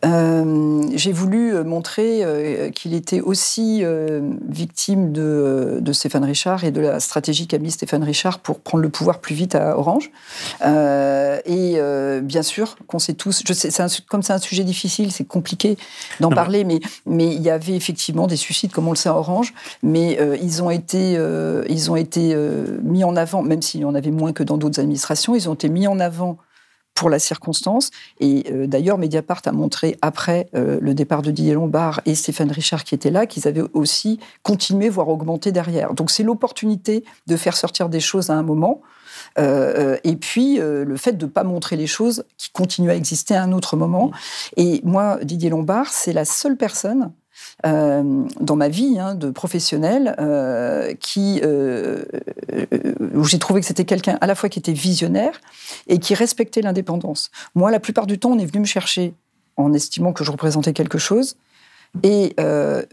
Euh, 0.05 0.38
j'ai 0.95 1.11
voulu 1.11 1.53
euh, 1.53 1.63
montrer 1.63 2.23
euh, 2.23 2.69
qu'il 2.69 2.93
était 2.93 3.21
aussi 3.21 3.81
euh, 3.83 4.21
victime 4.47 5.11
de, 5.11 5.79
de 5.81 5.93
Stéphane 5.93 6.23
Richard 6.23 6.63
et 6.63 6.71
de 6.71 6.81
la 6.81 6.99
stratégie 6.99 7.47
qu'a 7.47 7.57
mis 7.57 7.71
Stéphane 7.71 8.03
Richard 8.03 8.39
pour 8.39 8.59
prendre 8.59 8.81
le 8.81 8.89
pouvoir 8.89 9.19
plus 9.19 9.35
vite 9.35 9.55
à 9.55 9.77
Orange. 9.77 10.11
Euh, 10.65 11.39
et 11.45 11.75
euh, 11.77 12.21
bien 12.21 12.43
sûr 12.43 12.77
qu'on 12.87 12.99
sait 12.99 13.13
tous, 13.13 13.43
je 13.47 13.53
sais, 13.53 13.71
c'est 13.71 13.83
un 13.83 13.87
su- 13.87 14.01
comme 14.03 14.23
c'est 14.23 14.33
un 14.33 14.39
sujet 14.39 14.63
difficile, 14.63 15.11
c'est 15.11 15.25
compliqué 15.27 15.77
d'en 16.19 16.29
parler, 16.29 16.63
mais, 16.63 16.79
mais 17.05 17.27
il 17.27 17.41
y 17.41 17.49
avait 17.49 17.75
effectivement 17.75 18.27
des 18.27 18.35
suicides, 18.35 18.71
comme 18.71 18.87
on 18.87 18.91
le 18.91 18.97
sait 18.97 19.09
à 19.09 19.15
Orange, 19.15 19.53
mais 19.83 20.19
euh, 20.19 20.37
ils 20.41 20.61
ont 20.63 20.69
été, 20.69 21.15
euh, 21.17 21.63
ils 21.69 21.91
ont 21.91 21.95
été 21.95 22.33
euh, 22.33 22.79
mis 22.83 23.03
en 23.03 23.15
avant, 23.15 23.41
même 23.41 23.61
s'il 23.61 23.81
y 23.81 23.85
en 23.85 23.95
avait 23.95 24.11
moins 24.11 24.33
que 24.33 24.43
dans 24.43 24.57
d'autres 24.57 24.79
administrations, 24.79 25.35
ils 25.35 25.49
ont 25.49 25.53
été 25.53 25.69
mis 25.69 25.87
en 25.87 25.99
avant 25.99 26.37
pour 26.99 27.09
la 27.09 27.17
circonstance. 27.17 27.91
Et 28.19 28.43
euh, 28.51 28.67
d'ailleurs, 28.67 28.97
Mediapart 28.97 29.41
a 29.45 29.53
montré, 29.53 29.97
après 30.01 30.49
euh, 30.53 30.79
le 30.81 30.93
départ 30.93 31.21
de 31.21 31.31
Didier 31.31 31.53
Lombard 31.53 32.01
et 32.05 32.13
Stéphane 32.13 32.51
Richard 32.51 32.83
qui 32.83 32.93
étaient 32.93 33.09
là, 33.09 33.25
qu'ils 33.25 33.47
avaient 33.47 33.63
aussi 33.73 34.19
continué, 34.43 34.89
voire 34.89 35.07
augmenté 35.07 35.53
derrière. 35.53 35.93
Donc 35.93 36.11
c'est 36.11 36.23
l'opportunité 36.23 37.05
de 37.25 37.37
faire 37.37 37.55
sortir 37.55 37.87
des 37.87 38.01
choses 38.01 38.29
à 38.29 38.33
un 38.33 38.43
moment. 38.43 38.81
Euh, 39.37 39.95
et 40.03 40.17
puis 40.17 40.59
euh, 40.59 40.83
le 40.83 40.97
fait 40.97 41.13
de 41.13 41.25
ne 41.25 41.31
pas 41.31 41.45
montrer 41.45 41.77
les 41.77 41.87
choses 41.87 42.25
qui 42.37 42.49
continuent 42.51 42.89
à 42.89 42.95
exister 42.95 43.33
à 43.33 43.43
un 43.43 43.53
autre 43.53 43.77
moment. 43.77 44.11
Et 44.57 44.81
moi, 44.83 45.19
Didier 45.23 45.49
Lombard, 45.49 45.87
c'est 45.93 46.13
la 46.13 46.25
seule 46.25 46.57
personne 46.57 47.13
dans 47.63 48.55
ma 48.55 48.69
vie 48.69 48.97
hein, 48.99 49.15
de 49.15 49.31
professionnel 49.31 50.15
euh, 50.19 50.93
euh, 51.17 52.03
euh, 52.53 52.95
où 53.13 53.23
j'ai 53.25 53.39
trouvé 53.39 53.59
que 53.61 53.67
c'était 53.67 53.85
quelqu'un 53.85 54.17
à 54.21 54.27
la 54.27 54.35
fois 54.35 54.49
qui 54.49 54.59
était 54.59 54.73
visionnaire 54.73 55.41
et 55.87 55.99
qui 55.99 56.15
respectait 56.15 56.61
l'indépendance. 56.61 57.31
Moi, 57.55 57.71
la 57.71 57.79
plupart 57.79 58.07
du 58.07 58.17
temps, 58.17 58.31
on 58.31 58.39
est 58.39 58.45
venu 58.45 58.61
me 58.61 58.65
chercher 58.65 59.13
en 59.57 59.73
estimant 59.73 60.13
que 60.13 60.23
je 60.23 60.31
représentais 60.31 60.73
quelque 60.73 60.97
chose 60.97 61.35
et 62.03 62.33
euh, 62.39 62.83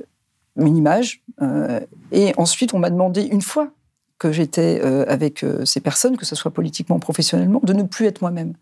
une 0.57 0.77
image. 0.77 1.23
euh, 1.43 1.81
et 2.11 2.33
ensuite, 2.37 2.75
on 2.75 2.79
m'a 2.79 2.91
demandé 2.91 3.23
une 3.23 3.43
fois 3.43 3.71
que 4.19 4.33
j'étais 4.33 4.81
euh, 4.83 5.05
avec 5.09 5.45
euh, 5.45 5.65
ces 5.65 5.81
personnes, 5.81 6.17
que 6.17 6.25
ce 6.25 6.35
soit 6.35 6.51
politiquement 6.51 6.97
ou 6.97 6.99
professionnellement, 6.99 7.61
de 7.63 7.73
ne 7.73 7.83
plus 7.83 8.07
être 8.07 8.23
moi-même. 8.23 8.55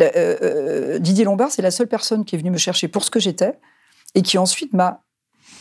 Euh, 0.00 0.10
euh, 0.14 0.98
Didier 0.98 1.24
Lombard, 1.24 1.50
c'est 1.50 1.62
la 1.62 1.70
seule 1.70 1.88
personne 1.88 2.24
qui 2.24 2.36
est 2.36 2.38
venue 2.38 2.50
me 2.50 2.58
chercher 2.58 2.88
pour 2.88 3.02
ce 3.02 3.10
que 3.10 3.18
j'étais 3.18 3.58
et 4.14 4.22
qui 4.22 4.36
ensuite 4.36 4.74
m'a 4.74 5.00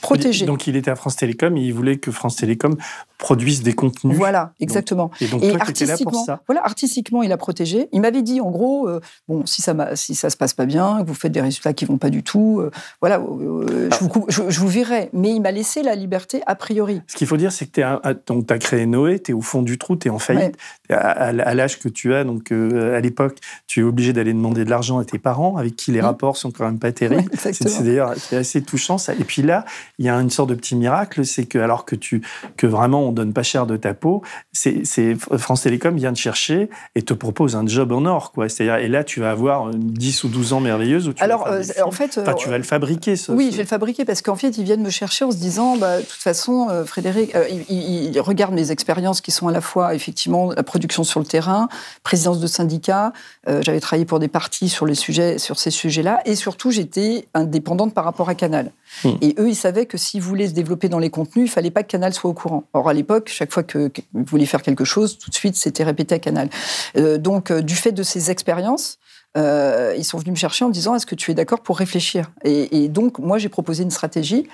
protégée. 0.01 0.45
Donc 0.45 0.67
il 0.67 0.75
était 0.75 0.91
à 0.91 0.95
France 0.95 1.15
Télécom 1.15 1.55
et 1.57 1.61
il 1.61 1.73
voulait 1.73 1.97
que 1.97 2.11
France 2.11 2.35
Télécom 2.35 2.75
produise 3.17 3.61
des 3.61 3.73
contenus. 3.73 4.17
Voilà, 4.17 4.53
exactement. 4.59 5.11
Et 5.21 5.27
donc 5.27 5.43
Et 5.43 5.51
toi, 5.51 5.59
tu 5.65 5.71
étais 5.71 5.85
là 5.85 5.95
pour 5.97 6.07
artistiquement, 6.07 6.25
ça. 6.25 6.41
voilà, 6.47 6.65
artistiquement, 6.65 7.21
il 7.23 7.31
a 7.31 7.37
protégé. 7.37 7.87
Il 7.91 8.01
m'avait 8.01 8.23
dit, 8.23 8.41
en 8.41 8.49
gros, 8.49 8.87
euh, 8.89 8.99
bon, 9.27 9.45
si 9.45 9.61
ça, 9.61 9.75
si 9.95 10.15
ça 10.15 10.31
se 10.31 10.37
passe 10.37 10.53
pas 10.55 10.65
bien, 10.65 11.03
que 11.03 11.07
vous 11.07 11.13
faites 11.13 11.31
des 11.31 11.41
résultats 11.41 11.73
qui 11.73 11.85
vont 11.85 11.97
pas 11.97 12.09
du 12.09 12.23
tout, 12.23 12.59
euh, 12.61 12.71
voilà, 12.99 13.19
euh, 13.19 13.89
Ah. 13.91 13.95
je, 13.95 13.99
vous, 14.03 14.09
cou- 14.09 14.25
je, 14.27 14.41
je 14.49 14.59
vous 14.59 14.67
verrai. 14.67 15.09
Mais 15.13 15.29
il 15.31 15.39
m'a 15.39 15.51
laissé 15.51 15.83
la 15.83 15.93
liberté 15.95 16.41
a 16.47 16.55
priori. 16.55 17.01
Ce 17.07 17.15
qu'il 17.15 17.27
faut 17.27 17.37
dire, 17.37 17.51
c'est 17.51 17.67
que 17.67 17.81
tu 18.13 18.53
as 18.53 18.57
créé 18.57 18.87
Noé, 18.87 19.19
tu 19.19 19.31
es 19.31 19.33
au 19.35 19.41
fond 19.41 19.61
du 19.61 19.77
trou, 19.77 19.95
tu 19.97 20.07
es 20.07 20.11
en 20.11 20.17
faillite. 20.19 20.55
À, 20.89 20.95
à- 20.95 21.25
à 21.27 21.53
l'âge 21.53 21.77
que 21.79 21.89
tu 21.89 22.15
as, 22.15 22.23
donc 22.23 22.51
à 22.51 22.99
l'époque, 23.01 23.37
tu 23.67 23.81
es 23.81 23.83
obligé 23.83 24.13
d'aller 24.13 24.33
demander 24.33 24.65
de 24.65 24.69
l'argent 24.71 24.97
à 24.97 25.05
tes 25.05 25.19
parents, 25.19 25.57
avec 25.57 25.75
qui 25.75 25.91
les 25.91 26.01
Mm. 26.01 26.05
rapports 26.05 26.37
sont 26.37 26.49
quand 26.51 26.65
même 26.65 26.79
pas 26.79 26.91
terribles. 26.91 27.29
Ouais, 27.45 27.53
C'est 27.53 27.83
d'ailleurs 27.83 28.13
assez 28.31 28.61
touchant 28.63 28.97
ça. 28.97 29.13
Et 29.13 29.23
puis 29.23 29.43
là, 29.43 29.63
il 30.01 30.05
y 30.05 30.09
a 30.09 30.15
une 30.15 30.31
sorte 30.31 30.49
de 30.49 30.55
petit 30.55 30.75
miracle, 30.75 31.23
c'est 31.25 31.45
que 31.45 31.59
alors 31.59 31.85
que 31.85 31.95
tu 31.95 32.23
que 32.57 32.65
vraiment 32.65 33.03
on 33.03 33.11
donne 33.11 33.33
pas 33.33 33.43
cher 33.43 33.67
de 33.67 33.77
ta 33.77 33.93
peau, 33.93 34.23
c'est 34.51 35.15
France 35.37 35.61
Télécom 35.61 35.95
vient 35.95 36.11
te 36.11 36.17
chercher 36.17 36.69
et 36.95 37.03
te 37.03 37.13
propose 37.13 37.55
un 37.55 37.67
job 37.67 37.91
en 37.91 38.05
or 38.05 38.31
quoi. 38.31 38.49
C'est-à-dire 38.49 38.77
et 38.83 38.87
là 38.87 39.03
tu 39.03 39.19
vas 39.19 39.29
avoir 39.29 39.69
une 39.69 39.91
10 39.93 40.23
ou 40.23 40.27
12 40.29 40.53
ans 40.53 40.59
merveilleuses 40.59 41.07
où 41.07 41.13
tu 41.13 41.21
Alors, 41.23 41.45
vas 41.45 41.53
euh, 41.53 41.63
en 41.85 41.91
fait, 41.91 42.17
Enfin, 42.17 42.33
tu 42.33 42.49
vas 42.49 42.57
le 42.57 42.63
fabriquer 42.63 43.15
ce, 43.15 43.31
Oui, 43.31 43.45
ce- 43.47 43.51
je 43.51 43.57
vais 43.57 43.63
le 43.63 43.67
fabriquer 43.67 44.03
parce 44.05 44.21
qu'en 44.23 44.35
fait, 44.35 44.57
ils 44.57 44.63
viennent 44.63 44.81
me 44.81 44.89
chercher 44.89 45.23
en 45.25 45.31
se 45.31 45.37
disant, 45.37 45.77
bah, 45.77 45.97
de 45.97 46.01
toute 46.03 46.11
façon, 46.11 46.67
euh, 46.71 46.83
Frédéric, 46.83 47.35
euh, 47.35 47.45
ils, 47.69 48.11
ils 48.15 48.19
regardent 48.19 48.55
mes 48.55 48.71
expériences 48.71 49.21
qui 49.21 49.29
sont 49.31 49.47
à 49.47 49.51
la 49.51 49.61
fois, 49.61 49.93
effectivement, 49.93 50.51
la 50.51 50.63
production 50.63 51.03
sur 51.03 51.19
le 51.19 51.25
terrain, 51.27 51.67
présidence 52.03 52.39
de 52.39 52.47
syndicat. 52.47 53.13
J'avais 53.47 53.79
travaillé 53.79 54.05
pour 54.05 54.19
des 54.19 54.27
partis 54.27 54.69
sur, 54.69 54.85
les 54.85 54.95
sujets, 54.95 55.37
sur 55.37 55.59
ces 55.59 55.71
sujets-là. 55.71 56.21
Et 56.25 56.35
surtout, 56.35 56.71
j'étais 56.71 57.27
indépendante 57.33 57.93
par 57.93 58.03
rapport 58.05 58.29
à 58.29 58.35
Canal. 58.35 58.71
Hmm. 59.03 59.15
Et 59.21 59.35
eux, 59.39 59.49
ils 59.49 59.55
savaient 59.55 59.85
que 59.85 59.97
s'ils 59.97 60.21
voulaient 60.21 60.47
se 60.47 60.53
développer 60.53 60.89
dans 60.89 60.99
les 60.99 61.09
contenus, 61.09 61.49
il 61.49 61.51
fallait 61.51 61.71
pas 61.71 61.83
que 61.83 61.87
Canal 61.87 62.13
soit 62.13 62.29
au 62.29 62.33
courant. 62.33 62.63
Or, 62.73 62.89
à 62.89 62.93
l'époque, 62.93 63.29
chaque 63.33 63.51
fois 63.51 63.63
que 63.63 63.91
vous 64.13 64.45
faire 64.45 64.61
quelque 64.61 64.85
chose, 64.85 65.17
tout 65.17 65.29
de 65.29 65.35
suite, 65.35 65.55
c'était 65.55 65.83
répété 65.83 66.15
à 66.15 66.19
Canal. 66.19 66.49
Euh, 66.97 67.17
donc, 67.17 67.51
euh, 67.51 67.61
du 67.61 67.75
fait 67.75 67.91
de 67.91 68.03
ces 68.03 68.31
expériences, 68.31 68.99
euh, 69.37 69.95
ils 69.97 70.03
sont 70.03 70.17
venus 70.17 70.31
me 70.31 70.37
chercher 70.37 70.65
en 70.65 70.67
me 70.67 70.73
disant 70.73 70.93
est-ce 70.93 71.05
que 71.05 71.15
tu 71.15 71.31
es 71.31 71.33
d'accord 71.33 71.61
pour 71.61 71.77
réfléchir? 71.77 72.31
Et, 72.43 72.89
donc 72.89 73.17
moi 73.17 73.37
j'ai 73.37 73.47
proposé 73.47 73.83
une 73.83 73.91
stratégie, 73.91 74.45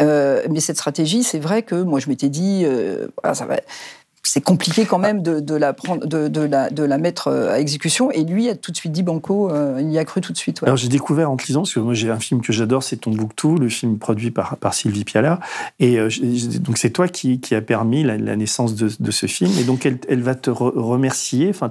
mais 0.00 0.58
cette 0.58 0.74
stratégie 0.74 1.22
c'est 1.22 1.38
vrai 1.38 1.62
que 1.62 1.76
moi 1.76 2.00
je 2.00 2.08
m'étais 2.08 2.28
dit 2.28 2.66
ça 3.22 3.46
va. 3.46 3.60
C'est 4.26 4.40
compliqué 4.40 4.86
quand 4.86 4.98
même 4.98 5.22
de, 5.22 5.38
de 5.38 5.54
la 5.54 5.72
prendre, 5.74 6.06
de, 6.06 6.28
de 6.28 6.40
la, 6.40 6.70
de 6.70 6.82
la 6.82 6.98
mettre 6.98 7.28
euh, 7.28 7.52
à 7.52 7.60
exécution. 7.60 8.10
Et 8.10 8.24
lui 8.24 8.48
a 8.48 8.56
tout 8.56 8.72
de 8.72 8.76
suite 8.76 8.90
dit 8.90 9.02
Banco, 9.02 9.50
euh, 9.50 9.78
il 9.80 9.90
y 9.90 9.98
a 9.98 10.04
cru 10.04 10.20
tout 10.20 10.32
de 10.32 10.38
suite. 10.38 10.62
ouais. 10.62 10.68
Alors 10.68 10.78
j'ai 10.78 10.88
découvert 10.88 11.30
en 11.30 11.36
te 11.36 11.46
lisant, 11.46 11.60
parce 11.60 11.74
que 11.74 11.80
moi 11.80 11.94
j'ai 11.94 12.10
un 12.10 12.18
film 12.18 12.40
que 12.40 12.52
j'adore, 12.52 12.82
c'est 12.82 12.96
Tombouctou, 12.96 13.58
le 13.58 13.68
film 13.68 13.98
produit 13.98 14.30
par, 14.30 14.56
par 14.56 14.72
Sylvie 14.72 15.04
Piala. 15.04 15.40
Et 15.78 15.98
euh, 15.98 16.08
donc 16.60 16.78
c'est 16.78 16.90
toi 16.90 17.06
qui, 17.06 17.38
qui 17.38 17.54
a 17.54 17.60
permis 17.60 18.02
la, 18.02 18.16
la 18.16 18.34
naissance 18.34 18.74
de, 18.74 19.10
ce 19.10 19.26
film. 19.26 19.52
Et 19.60 19.64
donc 19.64 19.84
elle, 19.86 19.98
elle 20.08 20.22
va 20.22 20.34
te 20.34 20.50
re- 20.50 20.72
remercier, 20.74 21.50
enfin 21.50 21.70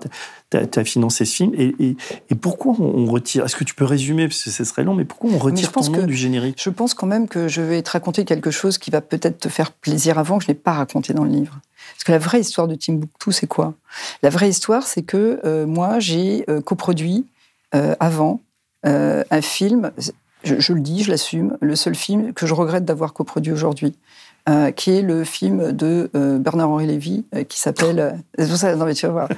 tu 0.52 0.58
as, 0.58 0.84
financé 0.86 1.26
ce 1.26 1.36
film. 1.36 1.52
Et, 1.56 1.76
et, 1.80 1.98
et 2.30 2.36
pourquoi 2.36 2.76
on, 2.80 3.06
retire, 3.08 3.46
est-ce 3.46 3.56
que 3.56 3.64
tu 3.64 3.74
peux 3.74 3.86
résumer, 3.86 4.28
parce 4.28 4.44
que 4.44 4.52
ce 4.52 4.64
serait 4.64 4.84
long, 4.84 4.94
mais 4.94 5.06
pourquoi 5.06 5.32
on 5.32 5.38
retire 5.40 5.72
ton 5.72 5.90
nom 5.90 6.06
du 6.06 6.16
générique? 6.16 6.62
Je 6.62 6.70
pense 6.70 6.94
quand 6.94 7.08
même 7.08 7.28
que 7.28 7.48
je 7.48 7.62
vais 7.62 7.82
te 7.82 7.90
raconter 7.90 8.26
quelque 8.26 8.52
chose 8.52 8.78
qui 8.78 8.92
va 8.92 9.02
peut-être 9.02 9.40
te 9.40 9.50
faire 9.50 9.72
plaisir 9.72 10.20
avant, 10.20 10.38
que 10.38 10.46
je 10.46 10.50
n'ai 10.50 10.56
pas 10.56 10.74
raconté 10.74 11.14
dans 11.14 11.24
le 11.24 11.32
livre. 11.32 11.60
Parce 12.04 12.08
que 12.08 12.22
la 12.22 12.30
vraie 12.30 12.42
histoire 12.42 12.68
de 12.68 12.76
Timbuktu, 12.76 13.32
c'est 13.32 13.48
quoi? 13.48 13.76
La 14.24 14.30
vraie 14.30 14.50
histoire, 14.50 14.84
c'est 14.84 15.04
que 15.04 15.40
euh, 15.46 15.66
moi, 15.66 16.00
j'ai 16.00 16.44
euh, 16.50 16.60
coproduit 16.60 17.26
euh, 17.76 17.96
avant 18.02 18.42
un 18.84 19.42
film, 19.42 19.94
je, 20.44 20.60
je 20.60 20.74
le 20.74 20.82
dis, 20.82 21.02
je 21.02 21.10
l'assume, 21.10 21.58
le 21.62 21.78
seul 21.78 21.96
film 21.96 22.34
que 22.34 22.46
je 22.46 22.54
regrette 22.54 22.84
d'avoir 22.84 23.14
coproduit 23.14 23.54
aujourd'hui. 23.54 23.96
qui 24.76 24.92
est 24.92 25.02
le 25.02 25.24
film 25.24 25.72
de 25.72 26.10
Bernard-Henri 26.14 26.88
Lévy, 26.88 27.24
qui 27.48 27.62
s'appelle... 27.62 28.20
c'est 28.38 28.50
pour 28.50 28.58
ça, 28.58 28.76
non 28.76 28.84
mais 28.84 28.94
tu 28.94 29.06
vas 29.06 29.14
voir. 29.14 29.30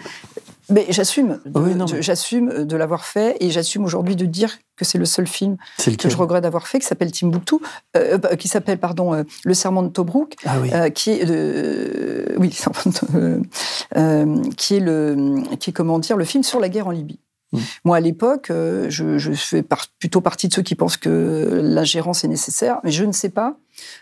Mais 0.69 0.85
j'assume, 0.89 1.39
Oui, 1.53 1.75
non, 1.75 1.85
mais- 1.91 1.97
de- 1.97 2.01
j'assume 2.01 2.65
de 2.65 2.75
l'avoir 2.77 3.05
fait, 3.05 3.37
et 3.39 3.49
j'assume 3.51 3.85
aujourd'hui 3.85 4.15
de 4.15 4.25
dire 4.25 4.57
que 4.77 4.83
c'est 4.85 4.97
le 4.97 5.05
seul 5.05 5.27
film 5.27 5.57
que 5.97 6.09
je 6.09 6.17
regrette 6.17 6.43
d'avoir 6.43 6.67
fait, 6.67 6.79
qui 6.79 6.85
s'appelle 6.85 7.11
Timbuktu, 7.11 7.55
euh, 7.95 8.17
euh, 8.25 8.35
qui 8.35 8.47
s'appelle 8.47 8.77
pardon 8.79 9.13
euh, 9.13 9.23
Le 9.43 9.53
Serment 9.53 9.83
de 9.83 9.89
Tobruk, 9.89 10.35
Ah 10.45 10.57
oui. 10.61 10.69
euh, 10.73 10.89
qui 10.89 11.11
est 11.11 11.25
oui, 12.37 12.57
euh, 13.15 13.39
euh, 13.97 14.41
qui 14.57 14.75
est 14.75 14.79
le, 14.79 15.43
qui 15.59 15.69
est 15.69 15.73
comment 15.73 15.99
dire, 15.99 16.17
le 16.17 16.25
film 16.25 16.43
sur 16.43 16.59
la 16.59 16.69
guerre 16.69 16.87
en 16.87 16.91
Libye. 16.91 17.19
Mm. 17.53 17.59
Moi, 17.85 17.97
à 17.97 17.99
l'époque, 17.99 18.49
euh, 18.49 18.87
je, 18.89 19.17
je 19.17 19.31
fais 19.33 19.61
par- 19.63 19.85
plutôt 19.99 20.19
partie 20.21 20.47
de 20.47 20.53
ceux 20.53 20.61
qui 20.63 20.75
pensent 20.75 20.97
que 20.97 21.61
l'ingérence 21.63 22.23
est 22.23 22.27
nécessaire, 22.27 22.79
mais 22.83 22.91
je 22.91 23.03
ne 23.05 23.11
sais 23.11 23.29
pas, 23.29 23.55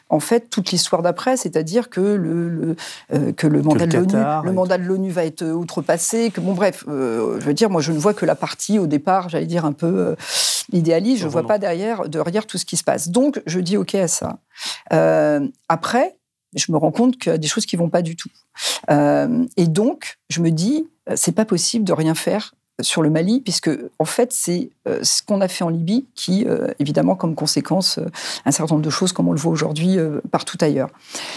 en 0.10 0.20
fait, 0.20 0.50
toute 0.50 0.72
l'histoire 0.72 1.02
d'après, 1.02 1.38
c'est-à-dire 1.38 1.90
que 1.90 2.02
le, 2.02 2.50
le, 2.50 2.76
euh, 3.14 3.32
que 3.32 3.48
le 3.48 3.62
mandat 3.62 3.86
le 3.86 3.92
de 3.92 3.98
l'ONU, 3.98 4.46
le 4.46 4.52
mandat 4.52 4.78
de 4.78 4.84
l'ONU 4.84 5.10
va 5.12 5.26
être 5.26 5.44
outrepassé, 5.44 6.32
que 6.32 6.42
bon, 6.42 6.54
bref, 6.54 6.84
euh, 6.88 7.40
je 7.40 7.46
veux 7.46 7.54
dire, 7.54 7.70
moi, 7.70 7.82
je 7.82 7.92
ne 7.92 7.98
vois 7.98 8.14
que 8.14 8.26
la 8.26 8.36
partie 8.36 8.80
au 8.80 8.88
départ, 8.88 9.30
j'allais 9.30 9.46
dire 9.46 9.66
un 9.66 9.72
peu 9.74 9.88
euh, 9.88 10.16
idéaliste, 10.72 11.22
je 11.22 11.26
ne 11.26 11.32
vois 11.32 11.42
Vraiment. 11.42 11.56
pas 11.56 11.60
derrière, 11.60 12.10
derrière 12.10 12.46
tout 12.46 12.58
ce 12.58 12.66
qui 12.66 12.78
se 12.78 12.84
passe. 12.84 13.10
Donc, 13.10 13.42
je 13.46 13.60
dis 13.60 13.78
OK 13.78 13.96
à 13.96 14.08
ça. 14.08 14.40
Euh, 14.92 15.48
après, 15.70 16.18
je 16.56 16.72
me 16.72 16.78
rends 16.78 16.92
compte 16.92 17.18
qu'il 17.18 17.32
y 17.32 17.36
a 17.36 17.40
des 17.40 17.48
choses 17.48 17.66
qui 17.66 17.76
vont 17.76 17.90
pas 17.90 18.02
du 18.02 18.16
tout. 18.16 18.30
Euh, 18.92 19.46
et 19.58 19.68
donc, 19.68 20.20
je 20.30 20.42
me 20.42 20.52
dis, 20.52 20.88
c'est 21.16 21.34
pas 21.34 21.46
possible 21.46 21.86
de 21.86 21.94
rien 21.94 22.14
faire 22.14 22.54
sur 22.82 23.02
le 23.02 23.10
Mali, 23.10 23.42
puisque 23.42 23.70
en 24.00 24.06
fait 24.06 24.34
c'est 24.34 24.70
ce 24.86 25.22
qu'on 25.22 25.42
a 25.42 25.48
fait 25.48 25.64
en 25.64 25.70
Libye 25.70 26.06
qui, 26.16 26.46
évidemment, 26.80 27.16
comme 27.16 27.36
conséquence, 27.36 28.00
un 28.46 28.52
certain 28.52 28.76
nombre 28.76 28.86
de 28.86 28.90
choses 28.90 29.14
comme 29.14 29.28
on 29.28 29.34
le 29.34 29.40
voit 29.40 29.52
aujourd'hui 29.52 29.98
partout 30.32 30.58
ailleurs. 30.62 30.90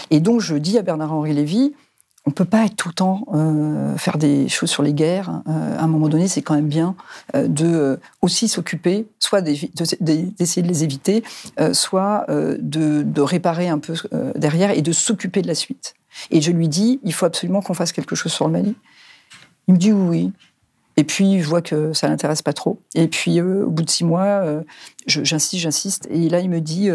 Et 0.09 0.19
donc 0.19 0.41
je 0.41 0.55
dis 0.55 0.77
à 0.77 0.81
Bernard-Henri 0.81 1.33
Lévy, 1.33 1.73
on 2.27 2.31
peut 2.31 2.45
pas 2.45 2.65
être 2.65 2.75
tout 2.75 2.89
le 2.89 2.93
temps 2.93 3.25
euh, 3.33 3.95
faire 3.95 4.17
des 4.17 4.49
choses 4.49 4.69
sur 4.69 4.83
les 4.83 4.93
guerres. 4.93 5.41
Euh, 5.47 5.79
à 5.79 5.83
un 5.83 5.87
moment 5.87 6.09
donné, 6.09 6.27
c'est 6.27 6.41
quand 6.41 6.55
même 6.55 6.67
bien 6.67 6.95
euh, 7.35 7.47
de 7.47 8.01
aussi 8.21 8.49
s'occuper, 8.49 9.07
soit 9.17 9.39
d'essayer 9.41 10.61
de, 10.61 10.67
les 10.67 10.83
éviter, 10.83 11.23
soit 11.71 12.25
de, 12.27 13.21
réparer 13.21 13.69
un 13.69 13.79
peu 13.79 13.93
derrière 14.35 14.71
et 14.71 14.81
de 14.81 14.91
s'occuper 14.91 15.41
de 15.41 15.47
la 15.47 15.55
suite. 15.55 15.95
Et 16.29 16.41
je 16.41 16.51
lui 16.51 16.67
dis, 16.67 16.99
il 17.03 17.13
faut 17.13 17.25
absolument 17.25 17.61
qu'on 17.61 17.73
fasse 17.73 17.93
quelque 17.93 18.15
chose 18.15 18.33
sur 18.33 18.45
le 18.45 18.51
Mali. 18.51 18.75
Il 19.69 19.75
me 19.75 19.79
dit 19.79 19.93
oui. 19.93 20.33
Et 20.97 21.03
puis, 21.03 21.41
je 21.41 21.47
vois 21.47 21.61
que 21.61 21.93
ça 21.93 22.07
l'intéresse 22.07 22.41
pas 22.41 22.53
trop. 22.53 22.79
Et 22.95 23.07
puis, 23.07 23.39
au 23.41 23.69
bout 23.69 23.83
de 23.83 23.89
six 23.89 24.03
mois, 24.03 24.43
j'insiste, 25.05 25.61
j'insiste. 25.61 26.07
Et 26.09 26.27
là, 26.27 26.39
il 26.39 26.49
me 26.49 26.59
dit, 26.59 26.89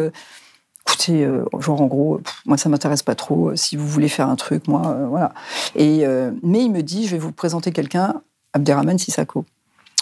écoutez, 0.86 1.24
euh, 1.24 1.44
genre 1.58 1.80
en 1.80 1.86
gros, 1.86 2.20
moi 2.46 2.56
ça 2.56 2.68
m'intéresse 2.68 3.02
pas 3.02 3.14
trop. 3.14 3.50
Euh, 3.50 3.56
si 3.56 3.76
vous 3.76 3.86
voulez 3.86 4.08
faire 4.08 4.28
un 4.28 4.36
truc, 4.36 4.68
moi, 4.68 4.86
euh, 4.86 5.06
voilà. 5.06 5.32
Et 5.74 6.04
mais 6.42 6.64
il 6.64 6.70
me 6.70 6.82
dit, 6.82 7.06
je 7.06 7.12
vais 7.12 7.18
vous 7.18 7.32
présenter 7.32 7.72
quelqu'un, 7.72 8.20
Abderrahman 8.52 8.98
Sissako. 8.98 9.44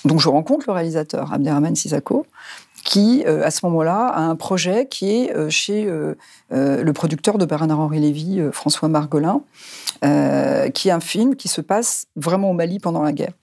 Donc 0.04 0.18
je 0.20 0.28
rencontre 0.28 0.64
le 0.66 0.72
réalisateur 0.72 1.32
Abderrahman 1.32 1.76
Sissako, 1.76 2.26
qui 2.84 3.24
à 3.24 3.50
ce 3.50 3.66
moment-là 3.66 4.06
a 4.06 4.22
un 4.22 4.36
projet 4.36 4.86
qui 4.88 5.10
est 5.10 5.50
chez 5.50 5.90
le 6.50 6.92
producteur 6.92 7.36
de 7.36 7.44
Bernard-Henri 7.44 8.00
Lévy, 8.00 8.40
François 8.52 8.88
Margolin, 8.88 9.42
qui 10.00 10.88
est 10.88 10.92
un 10.92 11.00
film 11.00 11.36
qui 11.36 11.48
se 11.48 11.60
passe 11.60 12.06
vraiment 12.16 12.50
au 12.50 12.54
Mali 12.54 12.78
pendant 12.78 13.02
la 13.02 13.12
guerre. 13.12 13.34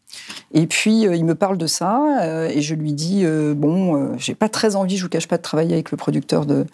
Et 0.54 0.66
puis, 0.66 1.06
euh, 1.08 1.16
il 1.16 1.26
me 1.26 1.36
parle 1.36 1.58
de 1.58 1.68
ça, 1.68 2.22
euh, 2.22 2.48
et 2.48 2.62
je 2.62 2.74
lui 2.74 2.94
dis 2.94 3.24
euh, 3.24 3.54
Bon, 3.54 4.18
j'ai 4.18 4.34
pas 4.34 4.48
très 4.50 4.76
envie, 4.76 4.98
je 4.98 5.04
vous 5.04 5.10
cache 5.10 5.28
pas, 5.28 5.38
de 5.38 5.42
travailler 5.42 5.74
avec 5.74 5.92
le 5.92 5.98
producteur 5.98 6.46
de, 6.46 6.66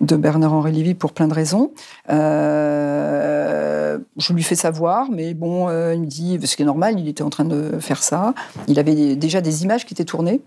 de 0.00 0.16
Bernard-Henri 0.16 0.72
Lévy 0.72 0.94
pour 0.94 1.12
plein 1.12 1.28
de 1.28 1.34
raisons. 1.34 1.70
je 2.08 3.98
lui 4.32 4.42
fais 4.42 4.54
savoir, 4.54 5.10
mais 5.10 5.34
bon, 5.34 5.68
il 5.92 6.00
me 6.00 6.06
dit 6.06 6.38
Ce 6.42 6.56
qui 6.56 6.62
est 6.62 6.66
normal, 6.66 6.98
il 6.98 7.06
était 7.08 7.22
en 7.22 7.30
train 7.30 7.44
de 7.44 7.78
faire 7.80 8.02
ça. 8.02 8.34
Il 8.66 8.78
avait 8.78 9.14
déjà 9.16 9.40
des 9.40 9.62
images 9.62 9.84
qui 9.84 9.94
étaient 9.94 10.04
tournées. 10.04 10.40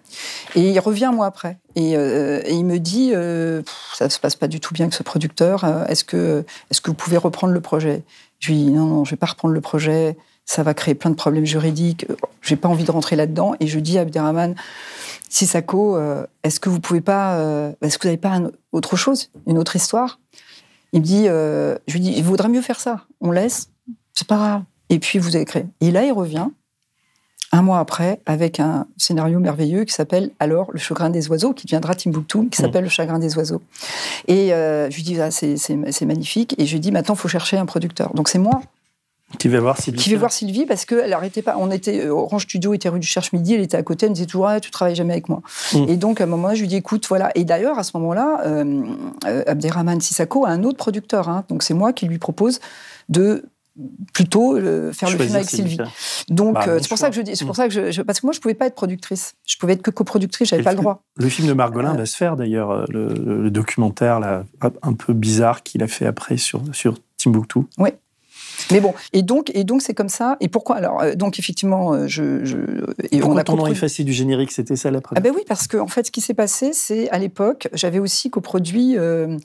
Et 0.55 0.69
il 0.71 0.79
revient 0.79 1.05
un 1.05 1.11
mois 1.11 1.27
après. 1.27 1.57
Et, 1.75 1.91
il 1.91 2.65
me 2.65 2.79
dit 2.79 3.11
Ça 3.93 4.09
se 4.09 4.19
passe 4.19 4.35
pas 4.35 4.47
du 4.47 4.59
tout 4.59 4.73
bien 4.73 4.85
avec 4.85 4.95
ce 4.95 5.03
producteur. 5.03 5.65
Est-ce 5.87 6.03
que, 6.03 6.43
est 6.69 6.73
-ce 6.73 6.81
que 6.81 6.89
vous 6.89 6.97
pouvez 6.97 7.17
reprendre 7.17 7.53
le 7.53 7.61
projet? 7.61 8.03
Je 8.39 8.51
lui 8.51 8.57
dis 8.57 8.71
Non, 8.71 8.85
non, 8.85 9.05
je 9.05 9.11
vais 9.11 9.17
pas 9.17 9.27
reprendre 9.27 9.53
le 9.53 9.61
projet 9.61 10.17
ça 10.51 10.63
va 10.63 10.73
créer 10.73 10.95
plein 10.95 11.09
de 11.09 11.15
problèmes 11.15 11.45
juridiques. 11.45 12.05
J'ai 12.41 12.57
pas 12.57 12.67
envie 12.67 12.83
de 12.83 12.91
rentrer 12.91 13.15
là-dedans. 13.15 13.55
Et 13.61 13.67
je 13.67 13.79
dis 13.79 13.97
à 13.97 14.01
Abderrahman, 14.01 14.55
Sissako, 15.29 15.95
euh, 15.95 16.25
est-ce 16.43 16.59
que 16.59 16.67
vous 16.67 16.81
pouvez 16.81 16.99
pas, 16.99 17.35
euh, 17.35 17.71
est-ce 17.81 17.97
que 17.97 18.03
vous 18.03 18.09
n'avez 18.09 18.17
pas 18.17 18.37
autre 18.73 18.97
chose, 18.97 19.31
une 19.47 19.57
autre 19.57 19.77
histoire? 19.77 20.19
Il 20.91 20.99
me 20.99 21.05
dit, 21.05 21.29
euh, 21.29 21.77
je 21.87 21.93
lui 21.93 22.01
dis, 22.01 22.13
il 22.17 22.23
vaudrait 22.25 22.49
mieux 22.49 22.61
faire 22.61 22.81
ça. 22.81 23.05
On 23.21 23.31
laisse, 23.31 23.69
c'est 24.13 24.27
pas 24.27 24.35
grave. 24.35 24.63
Et 24.89 24.99
puis 24.99 25.19
vous 25.19 25.37
avez 25.37 25.45
créé. 25.45 25.67
Et 25.79 25.89
là, 25.89 26.03
il 26.03 26.11
revient 26.11 26.49
un 27.53 27.61
mois 27.61 27.79
après 27.79 28.19
avec 28.25 28.59
un 28.59 28.87
scénario 28.97 29.39
merveilleux 29.39 29.85
qui 29.85 29.93
s'appelle 29.93 30.31
alors 30.41 30.69
Le 30.73 30.79
chagrin 30.79 31.09
des 31.09 31.29
oiseaux, 31.29 31.53
qui 31.53 31.65
deviendra 31.65 31.95
Timbuktu, 31.95 32.49
qui 32.49 32.61
mmh. 32.61 32.65
s'appelle 32.65 32.83
Le 32.83 32.89
chagrin 32.89 33.19
des 33.19 33.37
oiseaux. 33.37 33.61
Et 34.27 34.49
je 34.49 34.93
lui 34.93 35.03
dis, 35.03 35.21
ah, 35.21 35.31
c'est 35.31 36.05
magnifique. 36.05 36.55
Et 36.57 36.65
je 36.65 36.73
lui 36.73 36.81
dis, 36.81 36.91
maintenant, 36.91 37.15
il 37.15 37.19
faut 37.19 37.29
chercher 37.29 37.55
un 37.55 37.65
producteur. 37.65 38.13
Donc 38.15 38.27
c'est 38.27 38.37
moi 38.37 38.61
qui 39.37 39.47
va 39.47 39.59
voir 39.59 39.77
Sylvie. 39.77 39.99
Qui 39.99 40.13
va 40.13 40.19
voir 40.19 40.31
Sylvie 40.31 40.65
parce 40.65 40.85
qu'elle 40.85 41.13
arrêtait 41.13 41.41
pas. 41.41 41.55
On 41.57 41.71
était 41.71 42.05
euh, 42.05 42.13
Orange 42.13 42.43
Studio 42.43 42.73
était 42.73 42.89
rue 42.89 42.99
du 42.99 43.07
Cherche 43.07 43.33
Midi, 43.33 43.53
elle 43.53 43.61
était 43.61 43.77
à 43.77 43.83
côté, 43.83 44.05
elle 44.05 44.11
me 44.11 44.15
disait 44.15 44.27
toujours 44.27 44.47
ah, 44.47 44.59
tu 44.59 44.71
travailles 44.71 44.95
jamais 44.95 45.13
avec 45.13 45.29
moi. 45.29 45.41
Mm. 45.73 45.85
Et 45.87 45.97
donc 45.97 46.21
à 46.21 46.25
un 46.25 46.27
moment 46.27 46.53
je 46.53 46.61
lui 46.61 46.67
dis 46.67 46.75
écoute 46.75 47.05
voilà. 47.07 47.31
Et 47.35 47.43
d'ailleurs 47.43 47.79
à 47.79 47.83
ce 47.83 47.95
moment-là, 47.97 48.41
euh, 48.45 48.83
euh, 49.25 49.43
Abderrahman 49.47 50.01
Sissako 50.01 50.45
a 50.45 50.49
un 50.49 50.63
autre 50.63 50.77
producteur. 50.77 51.29
Hein. 51.29 51.43
donc 51.49 51.63
c'est 51.63 51.73
moi 51.73 51.93
qui 51.93 52.05
lui 52.05 52.17
propose 52.17 52.59
de 53.09 53.45
plutôt 54.13 54.55
faire 54.91 55.09
le 55.09 55.17
film 55.17 55.35
avec 55.35 55.49
Sylvie. 55.49 55.77
Donc 56.27 56.55
bah, 56.55 56.79
c'est 56.79 56.89
pour 56.89 56.97
ça 56.97 57.09
que 57.09 57.15
je 57.15 57.21
dis, 57.21 57.35
c'est 57.35 57.45
pour 57.45 57.53
mm. 57.53 57.57
ça 57.57 57.69
que 57.69 57.91
je, 57.91 58.01
parce 58.01 58.19
que 58.19 58.25
moi 58.25 58.33
je 58.33 58.39
pouvais 58.39 58.53
pas 58.53 58.65
être 58.65 58.75
productrice, 58.75 59.35
je 59.47 59.57
pouvais 59.57 59.73
être 59.73 59.81
que 59.81 59.91
coproductrice, 59.91 60.49
j'avais 60.49 60.63
pas 60.63 60.73
le, 60.73 60.77
droit. 60.77 61.03
Le 61.15 61.29
film 61.29 61.47
de 61.47 61.53
Margolin 61.53 61.93
va 61.93 62.05
se 62.05 62.17
faire 62.17 62.35
d'ailleurs, 62.35 62.85
le, 62.89 63.07
le, 63.07 63.49
documentaire 63.49 64.19
là, 64.19 64.43
un 64.81 64.93
peu 64.93 65.13
bizarre 65.13 65.63
qu'il 65.63 65.81
a 65.83 65.87
fait 65.87 66.05
après 66.05 66.37
sur 66.37 66.61
sur 66.73 66.95
Timbuktu. 67.17 67.59
Oui. 67.77 67.91
Mais 68.71 68.79
bon, 68.79 68.93
et 69.13 69.21
donc, 69.21 69.51
et 69.53 69.63
donc 69.63 69.81
c'est 69.81 69.93
comme 69.93 70.09
ça. 70.09 70.37
Et 70.39 70.47
pourquoi? 70.47 70.77
Alors 70.77 71.01
euh, 71.01 71.15
Donc 71.15 71.39
effectivement, 71.39 71.93
euh, 71.93 72.07
je, 72.07 72.43
je 72.45 72.57
et 73.11 73.23
on 73.23 73.37
a 73.37 73.43
ton 73.43 73.55
nom 73.55 73.67
effacé 73.67 74.03
du 74.03 74.13
générique, 74.13 74.51
c'était 74.51 74.75
ça 74.75 74.91
la 74.91 75.01
première. 75.01 75.19
Ah 75.19 75.21
ben 75.21 75.33
oui, 75.35 75.43
parce 75.47 75.67
que 75.67 75.77
en 75.77 75.87
fait, 75.87 76.07
ce 76.07 76.11
qui 76.11 76.21
s'est 76.21 76.33
passé, 76.33 76.71
c'est 76.73 77.09
à 77.09 77.17
l'époque, 77.17 77.69
j'avais 77.73 77.99
aussi 77.99 78.29
coproduit. 78.29 78.97
Euh, 78.97 79.37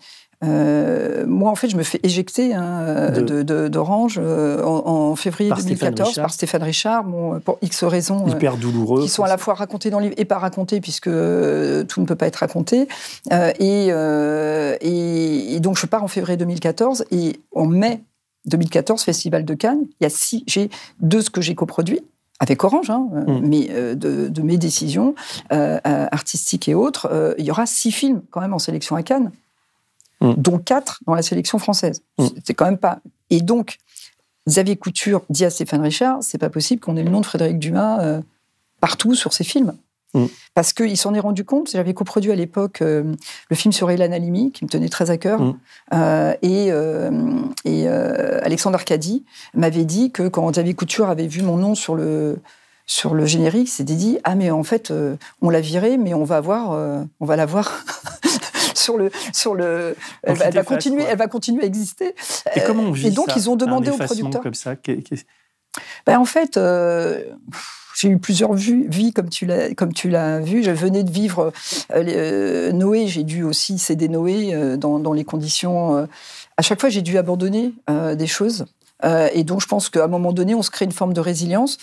euh, 0.44 1.24
moi, 1.26 1.51
en 1.51 1.55
fait, 1.55 1.70
je 1.70 1.78
me 1.78 1.82
fais 1.82 1.98
éjecter 2.02 2.52
hein, 2.52 3.10
d'Orange 3.10 4.18
en, 4.18 5.16
février 5.16 5.51
2014 5.51 6.14
par 6.16 6.30
Stéphane 6.30 6.62
Richard, 6.62 7.05
bon, 7.05 7.40
pour 7.40 7.59
X 7.62 7.84
raisons 7.84 8.26
hyper 8.26 8.59
douloureux, 8.59 9.02
qui 9.02 9.09
sont 9.09 9.22
à 9.24 9.28
la 9.28 9.38
fois 9.38 9.55
racontées 9.55 9.88
dans 9.88 9.98
le 9.98 10.05
livre 10.05 10.16
et 10.18 10.26
pas 10.26 10.38
racontées 10.38 10.82
puisque 10.82 11.09
tout 11.09 12.01
ne 12.01 12.05
peut 12.05 12.16
pas 12.16 12.26
être 12.26 12.36
raconté. 12.36 12.86
Et, 13.32 13.86
et, 13.88 15.55
et, 15.55 15.60
donc, 15.60 15.78
je 15.78 15.86
pars 15.86 16.05
en 16.05 16.09
février 16.09 16.36
2014 16.36 17.06
et 17.10 17.40
en 17.55 17.64
mai 17.64 18.02
2014, 18.47 19.02
Festival 19.02 19.44
de 19.44 19.55
Cannes. 19.55 19.86
Il 20.01 20.05
y 20.05 20.06
a 20.06 20.10
six, 20.10 20.44
j'ai 20.47 20.70
deux 21.01 21.23
ce 21.23 21.31
que 21.31 21.40
j'ai 21.40 21.55
coproduit 21.55 22.01
avec 22.39 22.64
Orange, 22.64 22.90
hein, 22.90 23.09
euh, 23.14 23.40
mm. 23.40 23.47
mais 23.47 23.68
euh, 23.70 23.94
de, 23.94 24.43
mes 24.43 24.59
décisions 24.59 25.14
euh, 25.52 25.78
artistiques 25.85 26.68
et 26.68 26.74
autres, 26.74 27.35
il 27.39 27.44
y 27.44 27.51
aura 27.51 27.66
six 27.66 27.93
films 27.93 28.23
quand 28.31 28.40
même 28.40 28.55
en 28.55 28.59
sélection 28.59 28.97
à 28.97 29.02
Cannes, 29.02 29.32
mm. 30.20 30.35
dont 30.36 30.59
quatre 30.59 31.01
dans 31.06 31.14
la 31.14 31.23
sélection 31.23 31.59
française. 31.59 32.02
Mm. 32.18 32.27
C'est 32.44 32.55
quand 32.55 32.66
même 32.66 32.78
pas. 32.78 32.98
Et 33.31 33.40
donc, 33.40 33.78
Xavier 34.48 34.77
Couture 34.77 35.23
dit 35.31 35.44
à 35.44 35.51
Stéphane 35.51 35.81
Richard, 35.81 36.18
c'est 36.23 36.39
pas 36.39 36.51
possible 36.51 36.81
qu'on 36.81 36.97
ait 36.97 37.02
le 37.02 37.10
nom 37.10 37.20
de 37.20 37.27
Frédéric 37.27 37.59
Dumas 37.59 38.20
partout 38.81 39.14
sur 39.14 39.32
ses 39.32 39.43
films. 39.43 39.73
Mm. 40.14 40.26
Parce 40.54 40.72
qu'il 40.72 40.96
s'en 40.96 41.14
est 41.14 41.20
rendu 41.20 41.44
compte. 41.44 41.70
J'avais 41.70 41.94
coproduit 41.94 42.32
à 42.32 42.34
l'époque 42.34 42.82
euh, 42.82 43.14
le 43.50 43.56
film 43.56 43.72
sur 43.72 43.90
Hélène 43.90 44.12
Halimi, 44.12 44.52
qui 44.52 44.64
me 44.64 44.70
tenait 44.70 44.88
très 44.88 45.10
à 45.10 45.18
cœur. 45.18 45.40
Mm. 45.40 45.58
Euh, 45.94 46.34
et, 46.42 46.68
euh, 46.70 47.42
et 47.64 47.88
Alexandre 47.88 48.76
Arcadi 48.76 49.24
m'avait 49.54 49.84
dit 49.84 50.10
que 50.10 50.28
quand 50.28 50.50
Xavier 50.50 50.74
Couture 50.74 51.08
avait 51.08 51.26
vu 51.26 51.42
mon 51.42 51.56
nom 51.56 51.74
sur 51.74 51.94
le, 51.94 52.38
sur 52.86 53.14
le 53.14 53.26
générique, 53.26 53.68
s'était 53.68 53.94
dit 53.94 54.18
Ah, 54.24 54.34
mais 54.34 54.50
en 54.50 54.62
fait, 54.62 54.92
on 55.42 55.50
l'a 55.50 55.60
viré, 55.60 55.96
mais 55.96 56.14
on 56.14 56.24
va 56.24 56.40
voir, 56.40 56.70
on 57.20 57.26
va 57.26 57.36
la 57.36 57.46
voir. 57.46 57.84
sur 58.74 58.98
le 58.98 59.10
sur 59.32 59.54
le 59.54 59.96
elle, 60.22 60.36
va, 60.36 60.62
continuer 60.62 61.02
elle 61.02 61.16
va 61.16 61.28
continuer 61.28 61.62
à 61.62 61.66
exister 61.66 62.14
et 62.54 62.60
comment 62.66 62.82
on 62.82 62.92
vit 62.92 63.06
et 63.06 63.10
donc 63.10 63.34
ils 63.34 63.48
ont 63.48 63.56
demandé 63.56 63.90
au 63.90 63.96
producteur 63.96 64.42
comme 64.42 64.54
ça? 64.54 64.74
Ben, 66.06 66.18
en 66.18 66.26
fait 66.26 66.58
j'ai 67.97 68.10
eu 68.10 68.18
plusieurs 68.18 68.52
vies, 68.52 69.12
comme 69.14 69.31
tu 69.31 69.47
l'as, 69.47 69.74
comme 69.74 69.93
tu 69.94 70.10
l'as 70.10 70.40
vu. 70.40 70.62
Je 70.62 70.70
venais 70.70 71.02
de 71.02 71.10
vivre 71.10 71.52
euh, 71.94 72.05
euh, 72.06 72.73
Noé. 72.73 73.06
J'ai 73.06 73.24
dû 73.24 73.43
aussi 73.43 73.78
céder 73.78 74.09
Noé 74.09 74.55
euh, 74.55 74.77
dans, 74.77 75.12
les 75.14 75.24
conditions. 75.24 76.06
à 76.59 76.62
chaque 76.62 76.78
fois, 76.78 76.90
j'ai 76.90 77.01
dû 77.01 77.16
abandonner 77.16 77.73
des 77.89 78.27
choses. 78.27 78.66
et 79.02 79.44
donc, 79.44 79.62
je 79.62 79.66
pense 79.66 79.89
qu'à 79.89 80.05
un 80.05 80.09
moment 80.09 80.32
donné, 80.32 80.55
on 80.55 80.62
se 80.62 80.70
crée 80.70 80.85
une 80.85 80.93
forme 80.93 81.14
de 81.14 81.20
résilience 81.20 81.78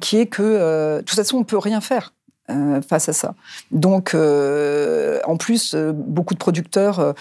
qui 0.00 0.16
est 0.16 0.26
que, 0.26 0.98
de 0.98 1.02
toute 1.02 1.16
façon, 1.16 1.36
on 1.36 1.44
peut 1.44 1.58
rien 1.58 1.82
faire. 1.82 2.14
face 2.88 3.10
à 3.10 3.12
ça. 3.12 3.34
Donc, 3.72 4.14
en 4.14 5.36
plus, 5.36 5.74
beaucoup 5.74 6.34
de 6.34 6.38
producteurs, 6.38 7.14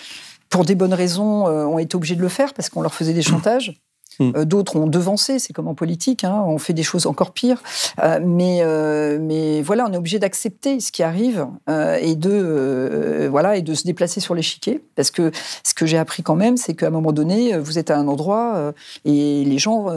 pour 0.49 0.63
des 0.63 0.75
bonnes 0.75 0.93
raisons, 0.93 1.47
ont 1.47 1.79
été 1.79 1.95
obligés 1.95 2.15
de 2.15 2.21
le 2.21 2.29
faire 2.29 2.53
parce 2.53 2.69
qu'on 2.69 2.81
leur 2.81 2.93
faisait 2.93 3.13
des 3.13 3.23
chantages. 3.23 3.73
Mm. 4.19 4.31
Euh, 4.35 4.45
d'autres 4.45 4.75
ont 4.75 4.87
devancé, 4.87 5.39
c'est 5.39 5.53
comme 5.53 5.67
en 5.67 5.75
politique, 5.75 6.23
hein, 6.23 6.43
on 6.45 6.57
fait 6.57 6.73
des 6.73 6.83
choses 6.83 7.07
encore 7.07 7.31
pires. 7.31 7.61
Euh, 8.03 8.19
mais, 8.23 8.59
euh, 8.61 9.19
mais 9.21 9.61
voilà, 9.61 9.85
on 9.87 9.93
est 9.93 9.97
obligé 9.97 10.19
d'accepter 10.19 10.79
ce 10.79 10.91
qui 10.91 11.03
arrive 11.03 11.47
et, 11.69 12.15
de, 12.15 13.27
voilà, 13.29 13.57
et 13.57 13.61
de 13.61 13.73
se 13.73 13.83
déplacer 13.83 14.19
sur 14.19 14.35
l'échiquier. 14.35 14.83
Parce 14.95 15.11
que 15.11 15.31
ce 15.63 15.73
que 15.73 15.85
j'ai 15.85 15.97
appris 15.97 16.23
quand 16.23 16.35
même, 16.35 16.57
c'est 16.57 16.73
qu'à 16.73 16.87
un 16.87 16.91
moment 16.91 17.11
donné, 17.11 17.57
vous 17.57 17.79
êtes 17.79 17.91
à 17.91 17.97
un 17.97 18.07
endroit 18.07 18.73
et 19.05 19.43
les 19.45 19.57
gens 19.57 19.87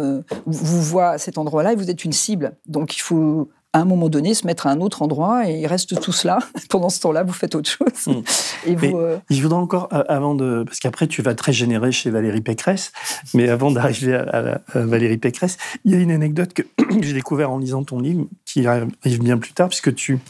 vous 0.47 0.83
voient 0.83 1.11
à 1.11 1.19
cet 1.19 1.39
endroit-là 1.39 1.73
et 1.73 1.77
vous 1.77 1.91
êtes 1.91 2.05
une 2.05 2.13
cible. 2.13 2.53
Donc 2.67 2.97
il 2.97 3.01
faut 3.01 3.49
à 3.75 3.81
un 3.81 3.85
moment 3.85 4.09
donné, 4.09 4.35
se 4.35 4.47
mettre 4.47 4.69
à 4.69 4.71
un 4.71 4.81
autre 4.81 5.03
endroit 5.03 5.51
et 5.51 5.61
ils 5.61 5.67
restent 5.67 6.01
tous 6.01 6.25
là. 6.25 6.39
Pendant 6.71 6.89
ce 6.89 7.01
temps-là, 7.01 7.25
vous 7.25 7.33
faites 7.33 7.55
autre 7.55 7.69
chose. 7.69 8.07
Hmm. 8.07 8.23
Et 8.67 8.77
vous, 8.77 8.97
euh, 8.97 9.19
Je 9.29 9.43
voudrais 9.43 9.59
encore, 9.59 9.89
euh, 9.93 10.05
avant 10.09 10.35
de. 10.35 10.63
Parce 10.65 10.79
qu'après, 10.79 11.09
tu 11.09 11.21
vas 11.21 11.35
très 11.35 11.53
générer 11.53 11.91
chez 11.91 12.11
Valérie 12.11 12.41
Pécresse, 12.41 12.93
mais 13.35 13.49
avant 13.49 13.73
d'arriver 13.73 14.15
à, 14.15 14.61
Valérie 14.75 15.19
Pécresse, 15.19 15.59
il 15.85 15.93
y 15.93 15.95
a 15.97 15.99
une 15.99 16.13
anecdote 16.13 16.55
que 16.55 16.63
j'ai 17.01 17.13
découvert 17.13 17.51
en 17.51 17.59
lisant 17.59 17.83
ton 17.83 17.99
livre, 17.99 18.27
qui 18.45 18.65
arrive 18.67 19.21
bien 19.21 19.39
plus 19.39 19.53
tard, 19.53 19.69
puisque 19.69 19.93
tu, 19.93 20.21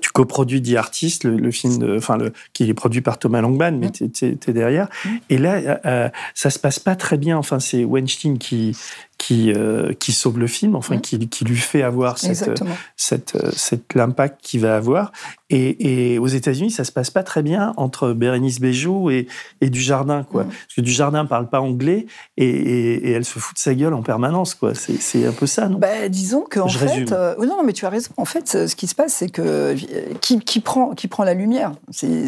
tu 0.00 0.10
coproduit 0.10 0.60
The 0.60 0.74
Artist, 0.74 1.24
le, 1.24 1.50
film, 1.52 1.78
de, 1.78 1.96
enfin, 1.96 2.16
le, 2.16 2.32
qui 2.52 2.68
est 2.68 2.74
produit 2.74 3.02
par 3.02 3.18
Thomas 3.20 3.40
Langman, 3.40 3.78
mais 3.78 3.90
tu 3.90 4.04
es, 4.04 4.52
derrière. 4.52 4.88
Et 5.30 5.38
là, 5.38 6.10
ça 6.34 6.50
se 6.50 6.58
passe 6.58 6.80
pas 6.80 6.96
très 6.96 7.18
bien. 7.18 7.38
Enfin, 7.38 7.60
c'est 7.60 7.84
Weinstein 7.84 8.38
qui, 8.38 8.76
qui, 9.18 9.52
euh, 9.52 9.92
qui 9.94 10.12
sauve 10.12 10.38
le 10.38 10.46
film, 10.46 10.76
enfin, 10.76 10.98
qui, 10.98 11.18
qui, 11.28 11.44
lui 11.44 11.56
fait 11.56 11.82
avoir 11.82 12.18
cette, 12.18 12.62
cette, 12.96 13.34
euh, 13.34 13.50
cette, 13.54 13.94
l'impact 13.94 14.40
qu'il 14.42 14.60
va 14.60 14.76
avoir. 14.76 15.12
Et, 15.48 16.12
et 16.12 16.18
aux 16.18 16.26
États-Unis, 16.26 16.70
ça 16.70 16.84
se 16.84 16.92
passe 16.92 17.10
pas 17.10 17.22
très 17.22 17.42
bien 17.42 17.72
entre 17.76 18.12
Bérénice 18.12 18.60
Bejo 18.60 19.10
et, 19.10 19.26
et 19.60 19.70
Dujardin, 19.70 20.24
quoi. 20.24 20.44
Parce 20.44 20.74
que 20.76 20.80
Dujardin 20.80 21.24
parle 21.24 21.48
pas 21.48 21.60
anglais 21.60 22.06
et, 22.36 22.46
et, 22.46 23.12
elle 23.12 23.24
se 23.24 23.38
fout 23.38 23.54
de 23.54 23.60
sa 23.60 23.74
gueule 23.74 23.94
en 23.94 24.02
permanence, 24.02 24.54
quoi. 24.54 24.72
C'est, 24.74 25.24
un 25.24 25.32
peu 25.32 25.46
ça, 25.46 25.68
non? 25.68 25.78
Bah, 25.78 26.08
Disons 26.08 26.44
qu'en 26.50 26.68
fait. 26.68 27.12
Euh, 27.12 27.36
non, 27.38 27.62
mais 27.64 27.72
tu 27.72 27.86
as 27.86 27.90
raison. 27.90 28.10
En 28.16 28.24
fait, 28.24 28.68
ce 28.68 28.76
qui 28.76 28.86
se 28.86 28.94
passe, 28.94 29.14
c'est 29.14 29.28
que 29.28 29.74
qui, 30.20 30.40
qui, 30.40 30.60
prend, 30.60 30.94
qui 30.94 31.08
prend 31.08 31.24
la 31.24 31.34
lumière? 31.34 31.72
C'est, 31.90 32.26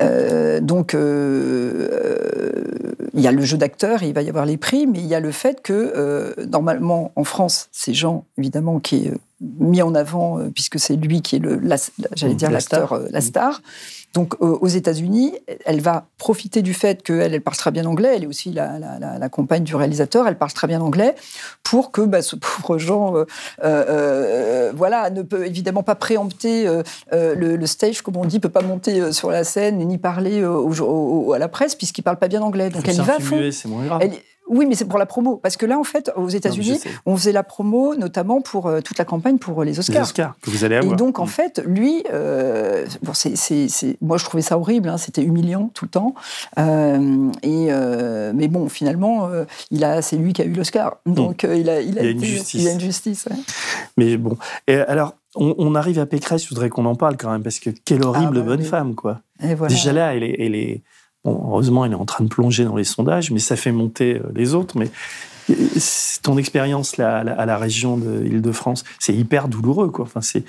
euh, 0.00 0.60
Donc, 0.60 0.94
il 0.94 3.20
y 3.20 3.26
a 3.26 3.32
le 3.32 3.42
jeu 3.42 3.56
d'acteur, 3.56 4.02
il 4.02 4.14
va 4.14 4.22
y 4.22 4.28
avoir 4.28 4.46
les 4.46 4.56
prix, 4.56 4.86
mais 4.86 4.98
il 4.98 5.06
y 5.06 5.14
a 5.14 5.20
le 5.20 5.30
fait 5.30 5.62
que 5.62 5.75
euh, 5.76 6.34
normalement, 6.46 7.12
en 7.16 7.24
France, 7.24 7.68
ces 7.72 7.94
gens, 7.94 8.24
évidemment, 8.38 8.80
qui 8.80 9.06
est 9.06 9.10
euh, 9.10 9.16
mis 9.40 9.82
en 9.82 9.94
avant, 9.94 10.38
euh, 10.38 10.50
puisque 10.52 10.78
c'est 10.78 10.96
lui 10.96 11.22
qui 11.22 11.36
est 11.36 11.38
le, 11.38 11.60
j'allais 12.14 12.34
dire 12.34 12.50
l'acteur, 12.50 13.00
la 13.10 13.20
star. 13.20 13.60
Donc 14.14 14.40
aux 14.40 14.66
États-Unis, 14.66 15.34
elle 15.66 15.82
va 15.82 16.06
profiter 16.16 16.62
du 16.62 16.72
fait 16.72 17.02
qu'elle 17.02 17.34
elle 17.34 17.42
parle 17.42 17.58
très 17.58 17.70
bien 17.70 17.84
anglais, 17.84 18.14
elle 18.16 18.24
est 18.24 18.26
aussi 18.26 18.50
la, 18.50 19.28
compagne 19.28 19.62
du 19.62 19.76
réalisateur, 19.76 20.26
elle 20.26 20.38
parle 20.38 20.54
très 20.54 20.66
bien 20.66 20.80
anglais, 20.80 21.14
pour 21.62 21.92
que 21.92 22.00
bah, 22.00 22.22
ce 22.22 22.34
pauvre 22.64 22.78
Jean 22.78 23.12
voilà, 23.60 25.10
ne 25.10 25.20
peut 25.20 25.46
évidemment 25.46 25.82
pas 25.82 25.96
préempter 25.96 26.66
le, 27.12 27.66
stage, 27.66 28.00
comme 28.00 28.16
on 28.16 28.24
dit, 28.24 28.40
peut 28.40 28.48
pas 28.48 28.62
monter 28.62 29.12
sur 29.12 29.30
la 29.30 29.44
scène 29.44 29.78
ni 29.86 29.98
parler 29.98 30.42
à 30.42 31.38
la 31.38 31.48
presse, 31.48 31.74
puisqu'il 31.74 32.00
parle 32.00 32.18
pas 32.18 32.28
bien 32.28 32.40
anglais. 32.40 32.70
Donc 32.70 32.88
elle 32.88 32.94
y 32.94 33.00
va 33.00 33.16
à 33.16 33.20
fond. 33.20 33.38
C'est 33.52 33.68
moins 33.68 33.84
grave. 33.84 34.00
Oui, 34.48 34.66
mais 34.66 34.74
c'est 34.74 34.84
pour 34.84 34.98
la 34.98 35.06
promo. 35.06 35.36
Parce 35.36 35.56
que 35.56 35.66
là, 35.66 35.78
en 35.78 35.84
fait, 35.84 36.10
aux 36.16 36.28
États-Unis, 36.28 36.80
on 37.04 37.16
faisait 37.16 37.32
la 37.32 37.42
promo, 37.42 37.94
notamment 37.96 38.40
pour 38.40 38.66
euh, 38.66 38.80
toute 38.80 38.98
la 38.98 39.04
campagne 39.04 39.38
pour 39.38 39.60
euh, 39.60 39.64
les 39.64 39.78
Oscars. 39.78 39.96
Les 39.96 40.02
Oscars, 40.02 40.36
que 40.40 40.50
vous 40.50 40.64
allez 40.64 40.76
avoir. 40.76 40.92
Et 40.92 40.96
donc, 40.96 41.18
en 41.18 41.24
mm. 41.24 41.28
fait, 41.28 41.62
lui, 41.66 42.04
euh, 42.12 42.86
bon, 43.02 43.12
moi, 44.00 44.18
je 44.18 44.24
trouvais 44.24 44.42
ça 44.42 44.58
horrible. 44.58 44.88
Hein, 44.88 44.98
c'était 44.98 45.22
humiliant 45.22 45.70
tout 45.74 45.84
le 45.84 45.90
temps. 45.90 46.14
et, 46.56 47.70
mais 48.34 48.48
bon, 48.48 48.68
finalement, 48.68 49.28
il 49.70 49.84
a, 49.84 50.02
c'est 50.02 50.16
lui 50.16 50.32
qui 50.32 50.42
a 50.42 50.44
eu 50.44 50.52
l'Oscar. 50.52 50.98
Mm. 51.06 51.14
Donc, 51.14 51.42
il, 51.42 51.68
a, 51.68 51.80
il, 51.80 51.98
a, 51.98 52.02
une 52.02 52.22
justice. 52.22 52.62
Il 52.62 52.68
a 52.68 52.72
une 52.72 52.80
justice. 52.80 53.28
Mais 53.96 54.16
bon. 54.16 54.36
Et 54.68 54.76
alors, 54.76 55.14
on, 55.34 55.74
arrive 55.74 55.98
à 55.98 56.06
Pécresse, 56.06 56.44
je 56.44 56.48
voudrais 56.48 56.68
qu'on 56.68 56.86
en 56.86 56.94
parle 56.94 57.16
quand 57.16 57.30
même, 57.30 57.42
parce 57.42 57.58
que 57.58 57.70
quelle 57.84 58.04
horrible 58.04 58.38
ah, 58.38 58.40
bah 58.40 58.46
bonne 58.46 58.62
femme, 58.62 58.94
quoi. 58.94 59.20
Déjà 59.68 59.92
là, 59.92 60.14
elle 60.14 60.22
est, 60.22 60.36
elle 60.38 60.54
est 60.54 60.82
heureusement, 61.26 61.84
elle 61.84 61.92
est 61.92 61.96
en 61.96 62.04
train 62.04 62.24
de 62.24 62.28
plonger 62.28 62.64
dans 62.64 62.76
les 62.76 62.84
sondages, 62.84 63.30
mais 63.30 63.38
ça 63.38 63.56
fait 63.56 63.72
monter 63.72 64.16
euh, 64.16 64.32
les 64.34 64.54
autres. 64.54 64.78
Mais 64.78 64.90
euh, 65.50 65.54
ton 66.22 66.38
expérience 66.38 66.98
à 66.98 67.22
la 67.24 67.58
région 67.58 67.96
de 67.96 68.24
Île-de-France, 68.24 68.84
c'est 68.98 69.14
hyper 69.14 69.48
douloureux, 69.48 69.90
quoi. 69.90 70.04
Enfin, 70.04 70.20
c'est. 70.20 70.44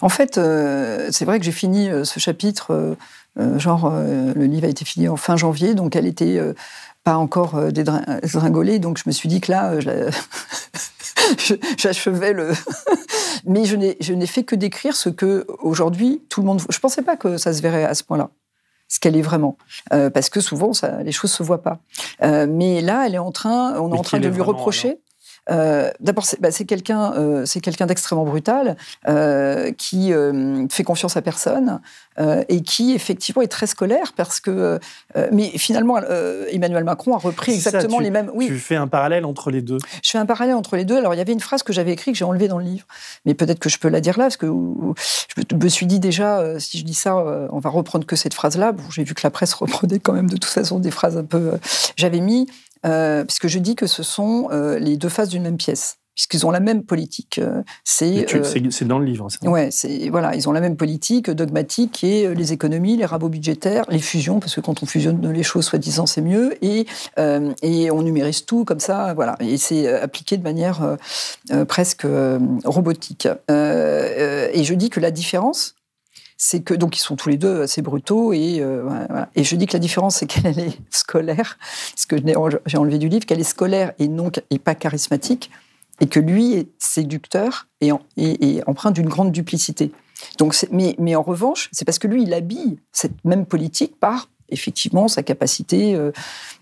En 0.00 0.08
fait, 0.08 0.38
euh, 0.38 1.08
c'est 1.10 1.24
vrai 1.24 1.38
que 1.38 1.44
j'ai 1.44 1.52
fini 1.52 1.88
ce 2.04 2.20
chapitre, 2.20 2.96
genre 3.56 3.92
le 3.92 4.44
livre 4.44 4.66
a 4.66 4.68
été 4.68 4.84
fini 4.84 5.08
en 5.08 5.16
fin 5.16 5.36
janvier, 5.36 5.74
donc 5.74 5.94
elle 5.94 6.06
était 6.06 6.40
pas 7.04 7.16
encore 7.16 7.70
dédringolée, 7.72 8.78
donc 8.80 8.98
je 8.98 9.04
me 9.06 9.12
suis 9.12 9.28
dit 9.28 9.40
que 9.40 9.52
là, 9.52 9.74
j'achevais 11.76 12.32
le. 12.32 12.52
Mais 13.44 13.64
je 13.64 13.76
n'ai 14.12 14.26
fait 14.26 14.44
que 14.44 14.56
décrire 14.56 14.96
ce 14.96 15.08
que 15.08 15.46
aujourd'hui 15.60 16.22
tout 16.28 16.40
le 16.40 16.46
monde. 16.46 16.60
Je 16.68 16.78
pensais 16.78 17.02
pas 17.02 17.16
que 17.16 17.36
ça 17.36 17.52
se 17.52 17.62
verrait 17.62 17.84
à 17.84 17.94
ce 17.94 18.04
point-là 18.04 18.30
ce 18.88 18.98
qu'elle 19.00 19.16
est 19.16 19.22
vraiment. 19.22 19.56
Euh, 19.92 20.10
parce 20.10 20.30
que 20.30 20.40
souvent, 20.40 20.72
ça, 20.72 21.02
les 21.02 21.12
choses 21.12 21.30
se 21.30 21.42
voient 21.42 21.62
pas. 21.62 21.78
Euh, 22.22 22.46
mais 22.48 22.80
là, 22.80 23.06
elle 23.06 23.14
est 23.14 23.18
en 23.18 23.32
train, 23.32 23.78
on 23.78 23.92
est 23.94 23.98
en 23.98 24.02
train 24.02 24.18
de 24.18 24.28
lui 24.28 24.42
reprocher. 24.42 24.98
Euh, 25.50 25.90
d'abord, 26.00 26.24
c'est 26.24 26.40
bah, 26.40 26.50
quelqu'un, 26.50 27.12
euh, 27.14 27.46
c'est 27.46 27.60
quelqu'un 27.60 27.86
d'extrêmement 27.86 28.24
brutal 28.24 28.76
euh, 29.08 29.72
qui 29.72 30.12
fait 30.70 30.84
confiance 30.84 31.16
à 31.16 31.22
personne 31.22 31.80
et 32.48 32.62
qui 32.62 32.94
effectivement 32.94 33.42
est 33.42 33.48
très 33.48 33.68
scolaire 33.68 34.12
parce 34.16 34.40
que, 34.40 34.80
mais 35.30 35.50
finalement, 35.50 35.98
Emmanuel 36.50 36.82
Macron 36.82 37.14
a 37.14 37.18
repris 37.18 37.54
exactement 37.54 38.00
les 38.00 38.10
mêmes. 38.10 38.30
Oui. 38.34 38.46
Tu 38.46 38.58
fais 38.58 38.74
un 38.74 38.88
parallèle 38.88 39.24
entre 39.24 39.52
les 39.52 39.62
deux. 39.62 39.78
Je 40.02 40.10
fais 40.10 40.18
un 40.18 40.26
parallèle 40.26 40.56
entre 40.56 40.76
les 40.76 40.84
deux. 40.84 40.96
Alors, 40.96 41.14
il 41.14 41.18
y 41.18 41.20
avait 41.20 41.32
une 41.32 41.40
phrase 41.40 41.62
que 41.62 41.72
j'avais 41.72 41.92
écrite 41.92 42.14
que 42.14 42.18
j'ai 42.18 42.24
enlevée 42.24 42.48
dans 42.48 42.58
le 42.58 42.64
livre, 42.64 42.86
mais 43.24 43.34
peut-être 43.34 43.60
que 43.60 43.68
je 43.68 43.78
peux 43.78 43.88
la 43.88 44.00
dire 44.00 44.18
là 44.18 44.24
parce 44.24 44.36
que 44.36 44.46
je 44.46 45.56
me 45.56 45.68
suis 45.68 45.86
dit 45.86 46.00
déjà, 46.00 46.58
si 46.58 46.78
je 46.78 46.84
dis 46.84 46.94
ça, 46.94 47.16
on 47.52 47.60
va 47.60 47.70
reprendre 47.70 48.04
que 48.04 48.16
cette 48.16 48.34
phrase-là. 48.34 48.72
Bon, 48.72 48.82
j'ai 48.90 49.04
vu 49.04 49.14
que 49.14 49.22
la 49.22 49.30
presse 49.30 49.54
reprenait 49.54 50.00
quand 50.00 50.12
même 50.12 50.28
de 50.28 50.36
toute 50.36 50.46
façon 50.46 50.80
des 50.80 50.90
phrases 50.90 51.16
un 51.16 51.24
peu. 51.24 51.52
J'avais 51.96 52.20
mis 52.20 52.48
euh, 52.86 53.24
puisque 53.24 53.48
je 53.48 53.58
dis 53.58 53.76
que 53.76 53.86
ce 53.86 54.02
sont 54.02 54.48
euh, 54.50 54.78
les 54.78 54.96
deux 54.96 55.08
faces 55.08 55.28
d'une 55.28 55.42
même 55.42 55.56
pièce 55.56 55.98
puisqu'ils 56.14 56.44
ont 56.44 56.50
la 56.50 56.58
même 56.58 56.82
politique. 56.82 57.38
Euh, 57.38 57.62
c'est 57.84 58.26
dans 58.88 58.98
le 58.98 59.04
livre, 59.04 59.28
ça? 59.30 59.48
Ouais, 59.48 59.68
c'est 59.70 60.08
voilà, 60.08 60.34
ils 60.34 60.48
ont 60.48 60.52
la 60.52 60.60
même 60.60 60.76
politique 60.76 61.30
dogmatique 61.30 61.92
qui 61.92 62.12
est 62.12 62.34
les 62.34 62.52
économies, 62.52 62.96
les 62.96 63.04
rabots 63.04 63.28
budgétaires, 63.28 63.84
les 63.88 64.00
fusions, 64.00 64.40
parce 64.40 64.56
que 64.56 64.60
quand 64.60 64.82
on 64.82 64.86
fusionne 64.86 65.30
les 65.30 65.44
choses, 65.44 65.66
soi-disant, 65.66 66.06
c'est 66.06 66.20
mieux, 66.20 66.56
et 66.60 66.86
et 67.62 67.90
on 67.92 68.02
numérise 68.02 68.46
tout 68.46 68.64
comme 68.64 68.80
ça, 68.80 69.14
voilà, 69.14 69.36
et 69.38 69.58
c'est 69.58 69.86
appliqué 69.86 70.36
de 70.36 70.42
manière 70.42 70.96
presque 71.68 72.04
robotique. 72.64 73.28
et 73.48 74.64
je 74.64 74.74
dis 74.74 74.90
que 74.90 74.98
la 74.98 75.12
différence, 75.12 75.76
c'est 76.38 76.60
que 76.60 76.72
donc 76.72 76.96
ils 76.96 77.00
sont 77.00 77.16
tous 77.16 77.28
les 77.28 77.36
deux 77.36 77.62
assez 77.62 77.82
brutaux 77.82 78.32
et 78.32 78.60
euh, 78.60 78.88
et 79.34 79.42
je 79.42 79.56
dis 79.56 79.66
que 79.66 79.72
la 79.74 79.80
différence 79.80 80.16
c'est 80.16 80.26
qu'elle 80.26 80.58
est 80.58 80.78
scolaire, 80.90 81.58
ce 81.96 82.06
que 82.06 82.16
j'ai 82.64 82.78
enlevé 82.78 82.98
du 82.98 83.08
livre, 83.08 83.26
qu'elle 83.26 83.40
est 83.40 83.44
scolaire 83.44 83.92
et 83.98 84.08
non 84.08 84.30
et 84.50 84.58
pas 84.58 84.76
charismatique 84.76 85.50
et 86.00 86.06
que 86.06 86.20
lui 86.20 86.54
est 86.54 86.68
séducteur 86.78 87.66
et, 87.80 87.90
et, 88.16 88.62
empreint 88.68 88.92
d'une 88.92 89.08
grande 89.08 89.32
duplicité. 89.32 89.90
Donc, 90.38 90.54
mais, 90.70 90.94
mais 91.00 91.16
en 91.16 91.22
revanche, 91.22 91.68
c'est 91.72 91.84
parce 91.84 91.98
que 91.98 92.06
lui, 92.06 92.22
il 92.22 92.32
habille 92.34 92.78
cette 92.92 93.24
même 93.24 93.46
politique 93.46 93.98
par 93.98 94.28
effectivement 94.48 95.08
sa 95.08 95.24
capacité, 95.24 95.96
euh, 95.96 96.12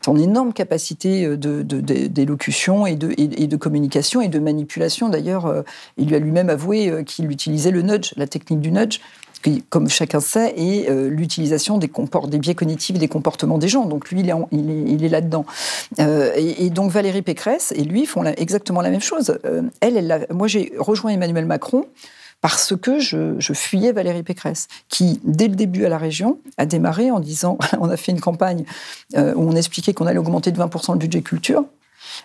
son 0.03 0.17
énorme 0.17 0.55
capacité 0.55 1.27
euh, 1.27 1.37
d'élocution 1.37 2.85
de, 2.85 2.95
de, 2.95 3.13
de, 3.13 3.33
et, 3.37 3.47
de 3.47 3.57
communication 3.57 4.23
et 4.23 4.29
de 4.29 4.39
manipulation. 4.39 5.11
D'ailleurs, 5.11 5.65
il 5.99 6.09
lui 6.09 6.17
a 6.17 6.19
lui-même 6.19 6.49
avoué 6.49 7.05
qu'il 7.05 7.31
utilisait 7.31 7.71
le 7.73 7.83
nudge, 7.83 8.15
la 8.17 8.27
technique 8.27 8.61
du 8.61 8.73
nudge, 8.73 9.01
comme 9.69 9.89
chacun 9.89 10.21
sait, 10.21 10.55
est 10.57 10.91
euh, 10.91 11.09
l'utilisation 11.09 11.79
des, 11.79 11.91
des, 12.29 12.39
biais 12.39 12.55
cognitifs 12.55 12.99
des 12.99 13.09
comportements 13.09 13.59
des 13.59 13.69
gens. 13.69 13.87
Donc 13.87 14.11
lui, 14.11 14.21
il 14.21 15.05
est, 15.05 15.09
là-dedans. 15.09 15.45
Euh, 16.01 16.33
et, 16.37 16.71
donc 16.71 16.91
Valérie 16.91 17.23
Pécresse 17.23 17.73
et 17.77 17.85
lui 17.85 18.07
font 18.07 18.25
exactement 18.25 18.81
la 18.81 18.91
même 18.91 19.01
chose. 19.01 19.39
Euh, 19.45 19.63
elle, 19.81 19.97
elle 19.97 20.27
moi 20.31 20.49
j'ai 20.49 20.73
rejoint 20.79 21.13
Emmanuel 21.13 21.47
Macron 21.47 21.87
parce 22.41 22.75
que 22.77 22.99
je, 22.99 23.53
fuyais 23.55 23.93
Valérie 23.93 24.23
Pécresse, 24.23 24.69
qui, 24.89 25.21
dès 25.25 25.49
le 25.49 25.55
début 25.57 25.85
à 25.87 25.89
la 25.89 25.99
région, 25.99 26.39
a 26.59 26.67
démarré 26.67 27.11
en 27.11 27.19
disant, 27.19 27.59
on 27.81 27.89
a 27.89 27.97
fait 27.97 28.13
une 28.13 28.21
campagne 28.21 28.65
où 29.17 29.21
on 29.43 29.57
expliquait 29.57 29.95
qu'on 29.95 30.07
allait 30.07 30.19
augmenter 30.19 30.53
de 30.53 30.61
20% 30.61 30.93
le 30.93 30.99
budget 30.99 31.23
culture, 31.23 31.65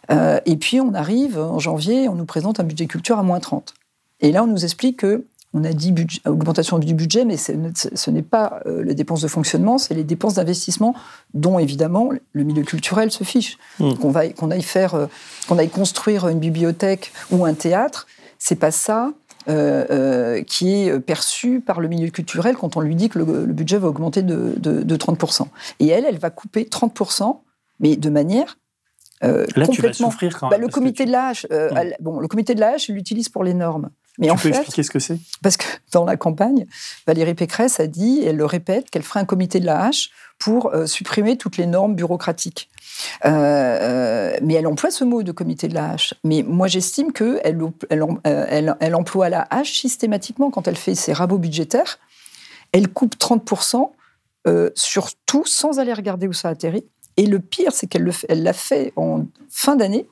et 0.10 0.58
puis 0.58 0.82
on 0.82 0.94
arrive 0.94 1.40
en 1.40 1.60
janvier, 1.60 2.10
on 2.10 2.16
nous 2.16 2.26
présente 2.26 2.60
un 2.60 2.64
budget 2.64 2.88
culture 2.88 3.18
à 3.18 3.24
moins 3.24 3.40
30. 3.40 3.74
Et 4.22 4.32
là, 4.32 4.44
on 4.44 4.48
nous 4.48 4.64
explique 4.64 4.98
que 4.98 5.26
on 5.54 5.64
a 5.66 5.74
dit 5.74 5.94
augmentation 6.26 6.80
du 6.80 6.94
budget, 6.94 7.26
mais 7.26 7.36
ce 7.38 8.10
n'est 8.10 8.22
pas 8.22 8.62
euh, 8.66 8.84
les 8.84 8.96
dépenses 8.96 9.22
de 9.22 9.28
fonctionnement, 9.28 9.78
c'est 9.78 9.94
les 9.94 10.04
dépenses 10.04 10.36
d'investissement 10.36 10.96
dont 11.34 11.60
évidemment 11.60 12.10
le 12.32 12.44
milieu 12.44 12.64
culturel 12.64 13.12
se 13.12 13.24
fiche. 13.24 13.58
Mmh. 13.80 13.96
Qu'on 13.96 14.52
aille 14.52 14.62
faire, 14.62 14.96
euh, 14.96 15.08
qu'on 15.48 15.58
aille 15.58 15.70
construire 15.70 16.28
une 16.30 16.40
bibliothèque 16.40 17.12
ou 17.32 17.44
un 17.46 17.54
théâtre, 17.54 18.08
c'est 18.40 18.56
pas 18.56 18.72
ça 18.72 19.12
euh, 19.50 20.42
qui 20.44 20.74
est 20.74 21.00
perçu 21.00 21.60
par 21.60 21.82
le 21.82 21.90
milieu 21.90 22.10
culturel 22.10 22.56
quand 22.56 22.78
on 22.78 22.82
lui 22.82 22.96
dit 22.96 23.10
que 23.10 23.20
le, 23.20 23.46
budget 23.48 23.78
va 23.78 23.90
augmenter 23.90 24.22
de, 24.22 24.56
30%. 24.96 25.48
Et 25.80 25.88
elle, 25.88 26.06
elle 26.06 26.18
va 26.18 26.30
couper 26.30 26.64
30%, 26.64 27.40
mais 27.80 27.98
de 27.98 28.10
manière 28.10 28.58
Là, 29.24 29.46
complètement... 29.46 29.74
tu 29.74 29.82
vas 29.84 29.94
souffrir 29.94 30.40
quand 30.40 30.50
bah, 30.50 30.58
le, 30.58 30.68
comité 30.68 31.06
de 31.06 31.12
l'âge, 31.12 31.46
mmh. 31.52 31.92
bon, 32.00 32.20
le 32.20 32.28
comité 32.28 32.56
de 32.56 32.60
l'âge 32.60 32.88
l'utilise 32.88 33.30
pour 33.30 33.44
les 33.44 33.54
normes. 33.54 33.92
Mais 34.18 34.28
tu 34.28 34.32
en 34.32 34.36
peux 34.36 34.50
expliquer 34.50 34.84
ce 34.84 34.92
que 34.92 35.00
c'est? 35.00 35.18
Parce 35.42 35.58
que 35.58 35.66
dans 35.92 36.06
la 36.06 36.18
campagne, 36.18 36.66
Valérie 37.08 37.34
Pécresse 37.34 37.80
a 37.80 37.88
dit, 37.88 38.20
et 38.20 38.28
elle 38.28 38.36
le 38.36 38.46
répète, 38.46 38.90
qu'elle 38.90 39.04
ferait 39.04 39.22
un 39.22 39.26
comité 39.26 39.60
de 39.60 39.66
la 39.66 39.86
hache 39.86 40.10
pour 40.38 40.74
euh, 40.74 40.86
supprimer 40.86 41.38
toutes 41.38 41.58
les 41.58 41.66
normes 41.66 41.96
bureaucratiques. 41.96 42.70
Euh, 43.26 43.30
euh, 43.30 44.38
mais 44.42 44.56
elle 44.56 44.68
emploie 44.68 44.92
ce 44.92 45.04
mot 45.04 45.24
de 45.24 45.32
comité 45.32 45.68
de 45.68 45.76
la 45.76 45.92
hache. 45.92 46.14
Mais 46.24 46.44
moi, 46.44 46.68
j'estime 46.68 47.14
qu'elle 47.14 47.40
elle, 47.90 48.06
elle, 48.24 48.76
elle, 48.80 48.96
emploie 48.96 49.30
la 49.30 49.48
hache 49.50 49.80
systématiquement 49.80 50.52
quand 50.52 50.68
elle 50.68 50.78
fait 50.78 50.96
ses 50.96 51.14
rabots 51.14 51.38
budgétaires. 51.38 52.00
Elle 52.72 52.90
coupe 52.90 53.16
30% 53.18 53.92
sur 54.76 55.10
tout 55.28 55.46
sans 55.46 55.80
aller 55.80 55.94
regarder 55.94 56.28
où 56.28 56.34
ça 56.34 56.50
atterrit. 56.50 56.86
Et 57.18 57.28
le 57.28 57.40
pire, 57.40 57.74
c'est 57.74 57.86
qu'elle 57.86 58.12
l'a 58.30 58.54
fait 58.54 58.92
en 58.96 59.26
fin 59.50 59.76
d'année 59.76 60.08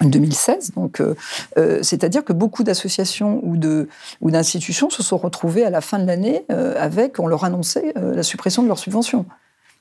2016. 0.00 0.72
Donc, 0.74 1.02
c'est-à-dire 1.82 2.24
que 2.24 2.32
beaucoup 2.32 2.62
d'associations 2.62 3.40
ou 3.42 3.56
de 3.56 3.88
ou 4.20 4.30
d'institutions 4.30 4.90
se 4.90 5.02
sont 5.02 5.16
retrouvées 5.16 5.64
à 5.64 5.70
la 5.70 5.80
fin 5.80 5.98
de 5.98 6.06
l'année 6.06 6.44
avec, 6.48 7.18
on 7.18 7.26
leur 7.26 7.44
annonçait 7.44 7.92
la 7.96 8.22
suppression 8.22 8.62
de 8.62 8.68
leurs 8.68 8.78
subventions 8.78 9.26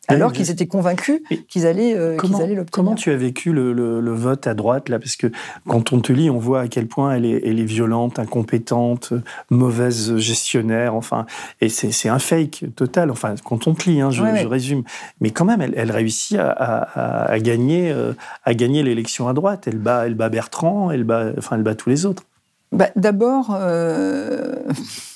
alors 0.07 0.31
qu'ils 0.31 0.49
étaient 0.49 0.67
convaincus 0.67 1.21
qu'ils 1.49 1.65
allaient, 1.65 1.95
euh, 1.95 2.15
comment, 2.15 2.39
l'obtenir. 2.39 2.65
Comment 2.71 2.95
tu 2.95 3.11
as 3.11 3.17
vécu 3.17 3.51
le, 3.51 4.13
vote 4.13 4.47
à 4.47 4.53
droite 4.53 4.89
là? 4.89 4.99
Parce 4.99 5.15
que 5.15 5.27
quand 5.67 5.91
on 5.91 5.99
te 5.99 6.13
lit, 6.13 6.29
on 6.29 6.37
voit 6.37 6.61
à 6.61 6.67
quel 6.67 6.87
point 6.87 7.13
elle 7.13 7.25
est, 7.25 7.41
elle 7.45 7.59
est 7.59 7.65
violente, 7.65 8.17
incompétente, 8.19 9.13
mauvaise 9.49 10.17
gestionnaire. 10.17 10.95
Enfin, 10.95 11.25
et 11.61 11.69
c'est 11.69 12.09
un 12.09 12.19
fake 12.19 12.65
total. 12.75 13.11
Enfin, 13.11 13.35
quand 13.43 13.67
on 13.67 13.73
te 13.73 13.89
lit, 13.89 14.01
hein, 14.01 14.11
je, 14.11 14.23
résume. 14.47 14.83
Mais 15.19 15.31
quand 15.31 15.45
même, 15.45 15.61
elle, 15.61 15.91
réussit 15.91 16.37
à, 16.39 17.37
gagner, 17.39 17.91
euh, 17.91 18.13
à 18.45 18.53
gagner 18.53 18.83
l'élection 18.83 19.27
à 19.27 19.33
droite. 19.33 19.65
Elle 19.67 19.77
bat, 19.77 20.05
elle 20.05 20.15
bat 20.15 20.29
Bertrand, 20.29 20.89
elle 20.91 21.03
bat, 21.03 21.31
enfin, 21.37 21.57
elle 21.57 21.63
bat 21.63 21.75
tous 21.75 21.89
les 21.89 22.05
autres. 22.05 22.23
Bah, 22.71 22.89
D'abord. 22.95 23.57
Euh, 23.59 24.55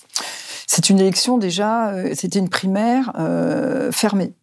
c'est 0.68 0.90
une 0.90 1.00
élection 1.00 1.38
déjà, 1.38 1.94
c'était 2.14 2.40
une 2.40 2.50
primaire 2.50 3.14
fermée. 3.92 4.34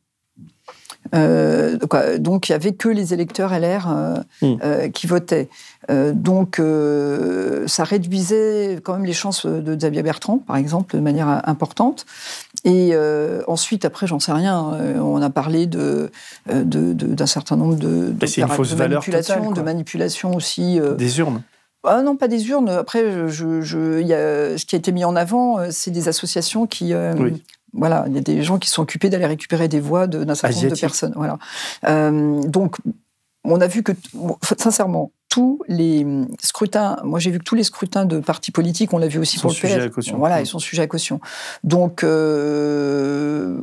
Euh, 1.14 2.18
donc 2.18 2.48
il 2.48 2.52
n'y 2.52 2.56
avait 2.56 2.72
que 2.72 2.88
les 2.88 3.14
électeurs 3.14 3.58
LR 3.58 3.88
euh, 3.88 4.14
hmm. 4.42 4.56
euh, 4.62 4.88
qui 4.88 5.06
votaient. 5.06 5.48
donc 5.88 6.60
ça 7.66 7.84
réduisait 7.84 8.80
quand 8.82 8.94
même 8.94 9.06
les 9.06 9.12
chances 9.12 9.46
de 9.46 9.74
Xavier 9.74 10.02
Bertrand, 10.02 10.38
par 10.38 10.56
exemple, 10.56 10.96
de 10.96 11.00
manière 11.00 11.42
importante. 11.48 12.04
Et 12.64 12.92
ensuite, 13.46 13.84
après, 13.84 14.06
j'en 14.06 14.20
sais 14.20 14.32
rien, 14.32 14.56
on 15.00 15.22
a 15.22 15.30
parlé 15.30 15.66
de, 15.66 16.10
d'un 16.46 17.26
certain 17.26 17.56
nombre 17.56 17.76
de, 17.76 18.10
de, 18.10 18.76
manipulations, 18.76 19.52
de 19.52 19.62
manipulations 19.62 20.34
aussi. 20.34 20.80
Des 20.98 21.18
urnes 21.18 21.42
ah 21.84 22.02
non, 22.02 22.16
pas 22.16 22.26
des 22.26 22.48
urnes. 22.48 22.68
Après, 22.68 23.28
je, 23.28 23.62
je, 23.62 24.02
y 24.02 24.12
a, 24.12 24.58
ce 24.58 24.66
qui 24.66 24.74
a 24.74 24.78
été 24.78 24.90
mis 24.90 25.04
en 25.04 25.14
avant, 25.14 25.70
c'est 25.70 25.92
des 25.92 26.08
associations 26.08 26.66
qui, 26.66 26.92
voilà, 27.72 28.04
il 28.06 28.14
y 28.14 28.18
a 28.18 28.20
des 28.20 28.42
gens 28.42 28.58
qui 28.58 28.68
sont 28.68 28.82
occupés 28.82 29.10
d'aller 29.10 29.26
récupérer 29.26 29.68
des 29.68 29.80
voix 29.80 30.06
d'un 30.06 30.34
certain 30.34 30.56
nombre 30.56 30.74
de 30.74 30.80
personnes. 30.80 31.12
Voilà. 31.16 31.38
Euh, 31.86 32.40
donc, 32.42 32.76
on 33.44 33.60
a 33.60 33.66
vu 33.66 33.82
que, 33.82 33.92
sincèrement, 34.58 35.12
tous 35.28 35.60
les 35.68 36.06
scrutins, 36.42 36.96
moi 37.04 37.18
j'ai 37.18 37.30
vu 37.30 37.38
que 37.38 37.44
tous 37.44 37.54
les 37.54 37.62
scrutins 37.62 38.06
de 38.06 38.18
partis 38.18 38.50
politiques, 38.50 38.94
on 38.94 38.98
l'a 38.98 39.08
vu 39.08 39.18
aussi 39.18 39.38
pour 39.38 39.50
le 39.50 39.90
PS, 39.90 40.10
voilà, 40.14 40.40
ils 40.40 40.46
sont 40.46 40.58
sujets 40.58 40.82
à 40.82 40.86
caution. 40.86 41.20
Donc, 41.64 42.02
euh, 42.02 43.58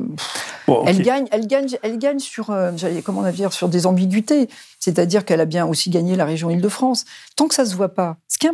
elle 0.86 1.02
gagne, 1.02 1.26
elle 1.32 1.46
gagne, 1.48 1.66
elle 1.82 1.98
gagne 1.98 2.20
sur, 2.20 2.50
euh, 2.50 2.70
comment 3.04 3.22
on 3.22 3.30
dire, 3.32 3.52
sur 3.52 3.68
des 3.68 3.86
ambiguïtés. 3.86 4.48
C'est-à-dire 4.78 5.24
qu'elle 5.24 5.40
a 5.40 5.44
bien 5.44 5.66
aussi 5.66 5.90
gagné 5.90 6.14
la 6.14 6.24
région 6.24 6.50
Île-de-France. 6.50 7.04
Tant 7.34 7.48
que 7.48 7.54
ça 7.54 7.66
se 7.66 7.74
voit 7.74 7.92
pas, 7.92 8.16
ce 8.28 8.38
qui 8.38 8.48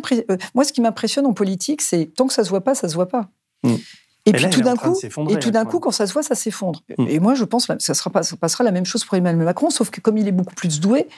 moi 0.54 0.64
ce 0.64 0.72
qui 0.72 0.80
m'impressionne 0.80 1.26
en 1.26 1.34
politique, 1.34 1.82
c'est 1.82 2.06
tant 2.16 2.26
que 2.26 2.32
ça 2.32 2.44
se 2.44 2.48
voit 2.48 2.62
pas, 2.62 2.74
ça 2.74 2.88
se 2.88 2.94
voit 2.94 3.08
pas. 3.08 3.28
Mm. 3.62 3.74
Et, 4.24 4.32
puis 4.32 4.48
tout 4.50 4.60
d'un 4.60 4.76
coup, 4.76 4.96
et 5.30 5.38
tout 5.38 5.50
d'un 5.50 5.64
coup, 5.64 5.80
quand 5.80 5.90
ça 5.90 6.06
se 6.06 6.12
voit, 6.12 6.22
ça 6.22 6.36
s'effondre. 6.36 6.82
Mm. 6.96 7.06
Et 7.08 7.18
moi, 7.18 7.34
je 7.34 7.44
pense 7.44 7.66
que 7.66 7.74
ça, 7.78 7.94
sera 7.94 8.22
ça 8.22 8.36
passera 8.36 8.62
la 8.62 8.70
même 8.70 8.84
chose 8.84 9.04
pour 9.04 9.16
Emmanuel 9.16 9.44
Macron, 9.44 9.70
sauf 9.70 9.90
que 9.90 10.00
comme 10.00 10.16
il 10.16 10.28
est 10.28 10.32
beaucoup 10.32 10.54
plus 10.54 10.80
doué, 10.80 11.08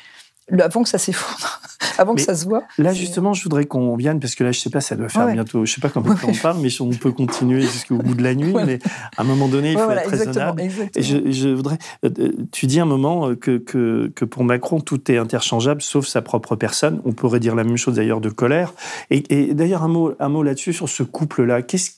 avant 0.60 0.82
que 0.82 0.88
ça 0.88 0.98
s'effondre, 0.98 1.60
avant 1.98 2.14
que 2.14 2.20
ça 2.20 2.34
se 2.34 2.44
voit. 2.44 2.64
Là, 2.78 2.92
justement, 2.92 3.32
je 3.32 3.42
voudrais 3.42 3.64
qu'on 3.64 3.96
vienne, 3.96 4.20
parce 4.20 4.34
que 4.34 4.44
là, 4.44 4.52
je 4.52 4.60
sais 4.60 4.70
pas, 4.70 4.80
ça 4.80 4.94
doit 4.94 5.08
faire 5.08 5.26
bientôt, 5.28 5.64
je 5.64 5.72
sais 5.72 5.80
pas 5.80 5.88
de 5.88 5.94
temps 5.94 6.02
on 6.04 6.34
parle, 6.34 6.58
mais 6.60 6.68
on 6.80 6.90
peut 6.90 7.12
continuer 7.12 7.62
jusqu'au 7.62 7.96
bout 7.96 8.14
de 8.14 8.22
la 8.22 8.34
nuit, 8.34 8.54
mais 8.66 8.78
à 9.16 9.22
un 9.22 9.24
moment 9.24 9.48
donné, 9.48 9.72
il 9.72 9.78
faut 9.78 9.90
être 9.90 10.08
raisonnable. 10.08 10.62
Et 10.94 11.02
je, 11.02 11.48
voudrais, 11.48 11.78
euh, 12.04 12.10
euh, 12.18 12.32
tu 12.52 12.66
dis 12.66 12.80
un 12.80 12.84
moment 12.84 13.28
euh, 13.28 13.36
que, 13.36 13.58
que, 13.58 14.12
que, 14.14 14.24
pour 14.24 14.44
Macron, 14.44 14.80
tout 14.80 15.10
est 15.10 15.16
interchangeable, 15.16 15.82
sauf 15.82 16.06
sa 16.06 16.20
propre 16.22 16.56
personne. 16.56 17.00
On 17.04 17.12
pourrait 17.12 17.40
dire 17.40 17.54
la 17.54 17.64
même 17.64 17.76
chose 17.76 17.96
d'ailleurs 17.96 18.20
de 18.20 18.28
colère. 18.28 18.74
Et, 19.10 19.54
d'ailleurs, 19.54 19.82
un 19.82 19.88
mot, 19.88 20.14
un 20.18 20.28
mot 20.28 20.42
là-dessus, 20.42 20.72
sur 20.72 20.88
ce 20.88 21.02
couple-là. 21.02 21.62
Qu'est-ce, 21.62 21.90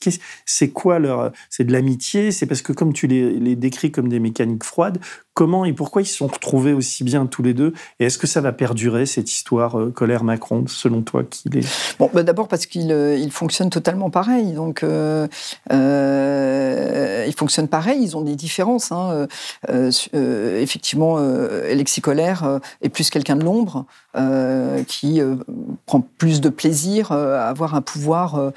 c'est 0.45 0.69
quoi 0.69 0.99
leur, 0.99 1.31
c'est 1.49 1.65
de 1.65 1.73
l'amitié? 1.73 2.31
C'est 2.31 2.45
parce 2.45 2.61
que 2.61 2.71
comme 2.71 2.93
tu 2.93 3.07
les, 3.07 3.33
les 3.33 3.55
décris 3.55 3.91
comme 3.91 4.07
des 4.07 4.19
mécaniques 4.19 4.63
froides, 4.63 4.99
comment 5.37 5.65
et 5.65 5.73
pourquoi 5.73 6.01
ils 6.01 6.07
se 6.07 6.15
sont 6.15 6.25
retrouvés 6.25 6.73
aussi 6.73 7.03
bien 7.03 7.27
tous 7.27 7.43
les 7.43 7.53
deux? 7.53 7.73
Et 7.99 8.05
est-ce 8.05 8.17
que 8.17 8.25
ça 8.25 8.36
va 8.41 8.51
perdurer, 8.51 9.05
cette 9.05 9.31
histoire 9.31 9.79
euh, 9.79 9.91
colère-Macron, 9.91 10.65
selon 10.67 11.01
toi 11.01 11.23
qu'il 11.23 11.57
est? 11.57 11.95
Bon, 11.99 12.09
bah, 12.13 12.23
D'abord 12.23 12.47
parce 12.47 12.65
qu'ils 12.65 12.91
euh, 12.91 13.29
fonctionnent 13.29 13.69
totalement 13.69 14.09
pareil. 14.09 14.53
Donc, 14.53 14.83
euh, 14.83 15.27
ils 15.69 17.35
fonctionnent 17.35 17.67
pareil, 17.67 17.99
ils 18.01 18.17
ont 18.17 18.21
des 18.21 18.35
différences. 18.35 18.91
Hein. 18.91 19.27
effectivement, 19.67 21.17
Alexis 21.17 22.01
Colère 22.01 22.59
est 22.81 22.89
plus 22.89 23.09
quelqu'un 23.09 23.35
de 23.35 23.43
l'ombre. 23.43 23.85
Qui 24.87 25.21
prend 25.85 26.01
plus 26.17 26.41
de 26.41 26.49
plaisir 26.49 27.11
à 27.11 27.47
avoir 27.49 27.75
un 27.75 27.81
pouvoir 27.81 28.51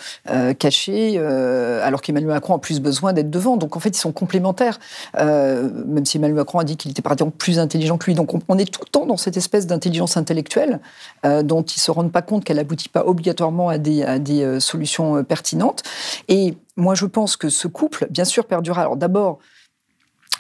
caché, 0.58 1.18
alors 1.18 2.00
qu'Emmanuel 2.00 2.32
Macron 2.32 2.54
a 2.54 2.58
plus 2.58 2.80
besoin 2.80 3.12
d'être 3.12 3.30
devant. 3.30 3.58
Donc 3.58 3.76
en 3.76 3.80
fait, 3.80 3.90
ils 3.90 4.00
sont 4.00 4.12
complémentaires, 4.12 4.78
même 5.18 6.06
si 6.06 6.16
Emmanuel 6.16 6.36
Macron 6.36 6.60
a 6.60 6.64
dit 6.64 6.76
qu'il 6.76 6.90
était 6.90 7.02
par 7.02 7.12
exemple 7.12 7.36
plus 7.36 7.58
intelligent 7.58 7.98
que 7.98 8.06
lui. 8.06 8.14
Donc 8.14 8.32
on, 8.48 8.58
est 8.58 8.70
tout 8.70 8.80
le 8.84 8.90
temps 8.90 9.06
dans 9.06 9.16
cette 9.16 9.36
espèce 9.36 9.66
d'intelligence 9.70 10.16
intellectuelle 10.16 10.80
dont 11.24 11.62
ils 11.62 11.80
se 11.80 11.90
rendent 11.90 12.12
pas 12.12 12.22
compte 12.22 12.44
qu'elle 12.44 12.58
aboutit 12.58 12.88
pas 12.88 13.04
obligatoirement 13.04 13.68
à 13.68 13.78
des, 13.78 14.02
à 14.02 14.18
des 14.18 14.60
solutions 14.60 15.24
pertinentes. 15.24 15.82
Et 16.28 16.54
moi, 16.76 16.94
je 16.94 17.06
pense 17.06 17.36
que 17.36 17.48
ce 17.48 17.68
couple, 17.68 18.06
bien 18.10 18.24
sûr, 18.24 18.46
perdurera. 18.46 18.82
Alors 18.82 18.96
d'abord, 18.96 19.38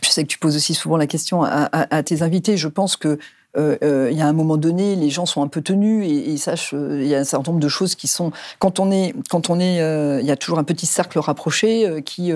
je 0.02 0.08
sais 0.08 0.22
que 0.22 0.28
tu 0.28 0.38
poses 0.38 0.56
aussi 0.56 0.74
souvent 0.74 0.96
la 0.96 1.06
question 1.06 1.42
à, 1.42 2.02
tes 2.02 2.22
invités. 2.22 2.56
Je 2.56 2.68
pense 2.68 2.96
que 2.96 3.18
euh, 3.56 3.76
euh, 3.82 4.08
il 4.12 4.16
y 4.16 4.22
a 4.22 4.26
un 4.26 4.32
moment 4.32 4.56
donné, 4.56 4.94
les 4.94 5.10
gens 5.10 5.26
sont 5.26 5.42
un 5.42 5.48
peu 5.48 5.60
tenus 5.60 6.06
et, 6.06 6.30
ils 6.30 6.38
sachent, 6.38 6.72
euh, 6.72 7.00
il 7.02 7.08
y 7.08 7.16
a 7.16 7.18
un 7.18 7.24
certain 7.24 7.50
nombre 7.50 7.62
de 7.62 7.68
choses 7.68 7.96
qui 7.96 8.06
sont. 8.06 8.30
Quand 8.60 8.78
on 8.78 8.90
est, 8.92 9.12
quand 9.28 9.50
on 9.50 9.58
est, 9.58 9.76
il 10.20 10.26
y 10.26 10.30
a 10.30 10.36
toujours 10.36 10.58
un 10.58 10.64
petit 10.64 10.86
cercle 10.86 11.18
rapproché 11.18 12.02
qui, 12.04 12.32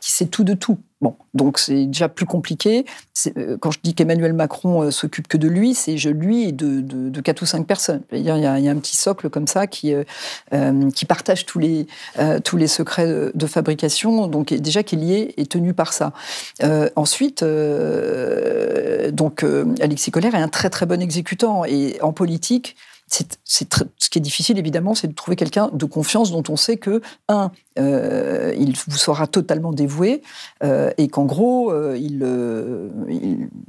qui 0.00 0.12
sait 0.12 0.26
tout 0.26 0.44
de 0.44 0.54
tout. 0.54 0.78
Bon, 1.00 1.14
donc 1.32 1.60
c'est 1.60 1.86
déjà 1.86 2.08
plus 2.08 2.26
compliqué. 2.26 2.84
Euh, 3.36 3.56
quand 3.60 3.70
je 3.70 3.78
dis 3.80 3.94
qu'Emmanuel 3.94 4.32
Macron 4.32 4.82
euh, 4.82 4.90
s'occupe 4.90 5.28
que 5.28 5.36
de 5.36 5.46
lui, 5.46 5.74
c'est 5.74 5.96
je 5.96 6.10
lui 6.10 6.48
et 6.48 6.52
de, 6.52 6.80
de, 6.80 7.20
quatre 7.20 7.42
ou 7.42 7.46
cinq 7.46 7.68
personnes. 7.68 8.02
Il 8.10 8.22
y, 8.22 8.30
a, 8.30 8.52
un 8.52 8.76
petit 8.78 8.96
socle 8.96 9.30
comme 9.30 9.46
ça 9.46 9.68
qui, 9.68 9.94
euh, 9.94 10.90
qui 10.90 11.04
partage 11.04 11.46
tous 11.46 11.60
les, 11.60 11.86
secrets 12.66 13.30
de, 13.32 13.46
fabrication, 13.46 14.26
donc 14.26 14.52
déjà 14.52 14.82
qui 14.82 14.96
est 14.96 14.98
lié 14.98 15.34
tenu 15.48 15.72
par 15.72 15.92
ça. 15.92 16.12
ensuite, 16.96 17.44
donc 19.12 19.44
Alexis 19.80 20.10
Colère 20.10 20.34
est 20.34 20.42
un 20.42 20.48
très 20.48 20.70
très 20.70 20.86
bon 20.86 21.00
exécutant 21.00 21.64
et 21.64 21.98
en 22.02 22.12
politique, 22.12 22.76
ce 23.08 24.10
qui 24.10 24.18
est 24.18 24.22
difficile, 24.22 24.58
évidemment, 24.58 24.94
c'est 24.94 25.08
de 25.08 25.14
trouver 25.14 25.36
quelqu'un 25.36 25.70
de 25.72 25.84
confiance 25.84 26.30
dont 26.30 26.42
on 26.48 26.56
sait 26.56 26.76
que, 26.76 27.00
un, 27.28 27.50
euh, 27.78 28.54
il 28.58 28.76
vous 28.86 28.98
sera 28.98 29.26
totalement 29.26 29.72
dévoué 29.72 30.22
euh, 30.62 30.90
et 30.98 31.08
qu'en 31.08 31.24
gros, 31.24 31.72
euh, 31.72 31.96
il, 31.98 32.24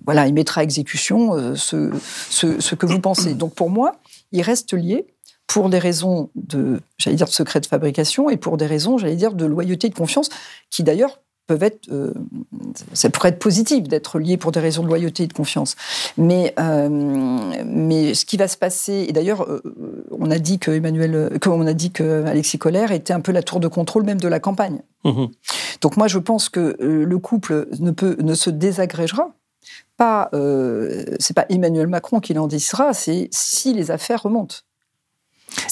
voilà, 0.06 0.28
il 0.28 0.34
mettra 0.34 0.62
à 0.62 0.64
exécution 0.64 1.56
ce, 1.56 1.92
ce, 2.30 2.76
que 2.76 2.86
vous 2.86 3.00
pensez. 3.00 3.34
Donc 3.34 3.54
pour 3.54 3.70
moi, 3.70 3.96
il 4.32 4.42
reste 4.42 4.74
lié 4.74 5.08
pour 5.48 5.70
des 5.70 5.80
raisons 5.80 6.30
de, 6.36 6.80
j'allais 6.98 7.16
dire, 7.16 7.28
de 7.28 7.32
secret 7.32 7.60
de 7.60 7.66
fabrication 7.66 8.30
et 8.30 8.38
pour 8.38 8.58
des 8.58 8.68
raisons, 8.68 8.98
j'allais 8.98 9.16
dire, 9.16 9.34
de 9.34 9.46
loyauté 9.46 9.88
et 9.88 9.90
de 9.90 9.96
confiance, 9.96 10.30
qui 10.70 10.84
d'ailleurs 10.84 11.20
peuvent 11.50 11.64
être, 11.64 11.92
euh, 11.92 12.14
ça 12.94 13.10
pourrait 13.10 13.30
être 13.30 13.40
positif 13.40 13.88
d'être 13.88 14.20
lié 14.20 14.38
pour 14.38 14.52
des 14.52 14.60
raisons 14.60 14.84
de 14.84 14.88
loyauté 14.88 15.24
et 15.24 15.28
de 15.28 15.34
confiance. 15.34 15.76
Mais, 16.16 16.54
euh, 16.60 16.88
mais 17.66 18.14
ce 18.14 18.24
qui 18.24 18.38
va 18.38 18.48
se 18.48 18.56
passer, 18.56 19.08
et 19.10 19.12
d'ailleurs, 19.12 19.50
euh, 19.50 19.64
on 20.12 20.30
a 20.30 20.38
dit 20.38 20.60
que 20.60 20.70
Emmanuel, 20.70 21.40
on 21.48 21.66
a 21.66 21.74
dit 21.74 21.90
que 21.90 22.24
Alexis 22.26 22.60
Collère 22.60 22.92
était 22.92 23.14
un 23.14 23.20
peu 23.20 23.32
la 23.32 23.42
tour 23.42 23.60
de 23.60 23.68
contrôle 23.68 24.04
même 24.04 24.20
de 24.20 24.28
la 24.28 24.40
campagne. 24.40 24.84
Mmh 25.04 25.26
Donc 25.82 25.98
moi, 25.98 26.08
je 26.08 26.20
pense 26.20 26.50
que 26.50 26.78
le 26.80 27.18
couple 27.18 27.68
ne 27.80 27.90
peut, 27.90 28.16
ne 28.20 28.36
se 28.36 28.52
désagrégera 28.52 29.32
pas. 29.98 30.30
c'est 31.20 31.34
pas 31.34 31.48
Emmanuel 31.50 31.88
Macron 31.88 32.20
qui 32.20 32.36
l'en 32.36 32.48
c'est 32.94 33.28
si 33.32 33.74
les 33.74 33.90
affaires 33.90 34.22
remontent. 34.22 34.58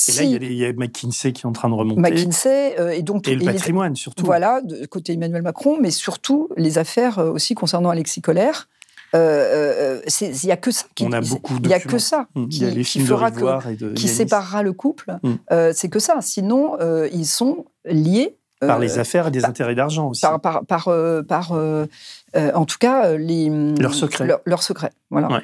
Et 0.07 0.11
là, 0.11 0.23
il 0.23 0.53
y, 0.53 0.65
a 0.65 0.73
McKinsey 0.73 1.31
qui 1.33 1.43
est 1.43 1.45
en 1.45 1.51
train 1.51 1.69
de 1.69 1.73
remonter. 1.73 2.01
McKinsey, 2.01 2.79
euh, 2.79 2.89
et 2.89 3.01
donc... 3.01 3.27
Et 3.27 3.35
le 3.35 3.45
patrimoine, 3.45 3.95
surtout. 3.95 4.25
Voilà, 4.25 4.61
de 4.61 4.85
côté 4.85 5.13
Emmanuel 5.13 5.41
Macron, 5.41 5.77
mais 5.79 5.91
surtout 5.91 6.49
les 6.57 6.77
affaires 6.77 7.19
euh, 7.19 7.31
aussi 7.31 7.55
concernant 7.55 7.89
Alexis 7.89 8.21
Colère. 8.21 8.67
Euh, 9.15 10.01
il 10.21 10.35
n'y 10.43 10.51
a 10.51 10.57
que 10.57 10.71
ça. 10.71 10.85
Qui, 10.93 11.05
On 11.05 11.11
a 11.13 11.21
beaucoup 11.21 11.55
Il 11.63 11.67
n'y 11.67 11.73
a 11.73 11.79
que 11.79 11.97
ça 11.97 12.27
mmh. 12.35 12.47
qui, 12.49 12.57
il 12.57 12.63
y 12.63 12.69
a 12.69 12.73
les 12.73 12.83
films 12.83 13.05
fera 13.05 13.31
que, 13.31 13.93
qui 13.93 14.07
séparera 14.09 14.63
le 14.63 14.73
couple. 14.73 15.17
Mmh. 15.23 15.35
c'est 15.73 15.89
que 15.89 15.99
ça. 15.99 16.17
Sinon, 16.21 16.77
ils 17.11 17.25
sont 17.25 17.65
liés. 17.85 18.35
Par 18.59 18.79
les 18.79 18.97
affaires 18.99 19.27
et 19.27 19.31
des 19.31 19.45
intérêts 19.45 19.75
d'argent 19.75 20.09
aussi. 20.09 20.25
Par, 20.41 20.65
par, 20.65 20.87
en 20.89 22.65
tout 22.65 22.77
cas, 22.79 23.13
les, 23.13 23.49
leurs 23.79 23.93
secrets. 23.93 24.27
Leurs 24.27 24.41
leur 24.45 24.61
secrets, 24.61 24.91
voilà. 25.09 25.41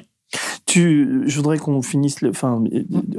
Tu, 0.74 1.22
je 1.26 1.36
voudrais 1.36 1.58
qu'on 1.58 1.82
finisse. 1.82 2.20
Le, 2.20 2.30
enfin, 2.30 2.64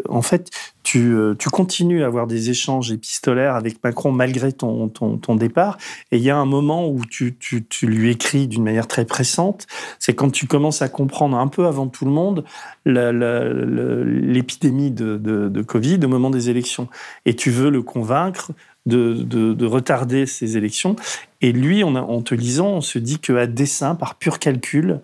en 0.10 0.22
fait, 0.22 0.50
tu, 0.84 1.14
euh, 1.14 1.36
tu, 1.40 1.50
continues 1.50 2.04
à 2.04 2.08
avoir 2.08 2.28
des 2.28 2.50
échanges 2.50 2.92
épistolaires 2.92 3.56
avec 3.56 3.82
Macron 3.82 4.12
malgré 4.12 4.52
ton, 4.52 4.90
ton, 4.90 5.16
ton 5.16 5.38
départ. 5.38 5.78
Et 6.12 6.18
il 6.18 6.24
y 6.24 6.30
a 6.30 6.36
un 6.36 6.44
moment 6.44 6.90
où 6.90 7.06
tu, 7.06 7.38
tu, 7.40 7.66
tu 7.66 7.88
lui 7.88 8.12
écris 8.12 8.50
d'une 8.50 8.66
manière 8.66 8.90
très 8.90 9.06
pressante. 9.06 9.68
C'est 10.00 10.14
quand 10.14 10.32
tu 10.32 10.48
commences 10.48 10.82
à 10.82 10.90
comprendre 10.90 11.38
un 11.38 11.48
peu 11.48 11.66
avant 11.66 11.88
tout 11.88 12.04
le 12.04 12.12
monde 12.12 12.44
l'épidémie 12.86 14.92
de, 14.92 15.16
de, 15.16 15.48
de, 15.48 15.62
Covid 15.62 16.02
au 16.04 16.10
moment 16.10 16.32
des 16.32 16.50
élections. 16.50 16.90
Et 17.26 17.38
tu 17.38 17.52
veux 17.52 17.70
le 17.70 17.84
convaincre 17.84 18.52
de, 18.86 19.14
de 19.54 19.66
retarder 19.66 20.26
ces 20.26 20.58
élections. 20.58 20.96
Et 21.42 21.52
lui, 21.52 21.84
en, 21.84 21.96
en 21.96 22.22
te 22.22 22.36
lisant, 22.36 22.68
on 22.68 22.82
se 22.82 23.00
dit 23.00 23.20
qu'à 23.20 23.48
dessein, 23.48 23.96
par 23.96 24.16
pur 24.16 24.40
calcul, 24.40 25.00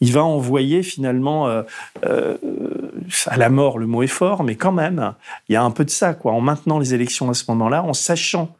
il 0.00 0.12
va 0.12 0.24
envoyer 0.24 0.82
finalement 0.82 1.48
euh, 1.48 1.62
euh, 2.04 2.36
à 3.26 3.36
la 3.36 3.48
mort, 3.48 3.78
le 3.78 3.86
mot 3.86 4.02
est 4.02 4.08
fort, 4.08 4.44
mais 4.44 4.54
quand 4.54 4.72
même, 4.72 5.14
il 5.48 5.52
y 5.52 5.56
a 5.56 5.62
un 5.62 5.70
peu 5.70 5.84
de 5.84 5.90
ça, 5.90 6.14
quoi, 6.14 6.32
en 6.32 6.40
maintenant 6.40 6.78
les 6.78 6.94
élections 6.94 7.30
à 7.30 7.34
ce 7.34 7.44
moment-là, 7.48 7.82
en 7.82 7.92
sachant, 7.92 8.54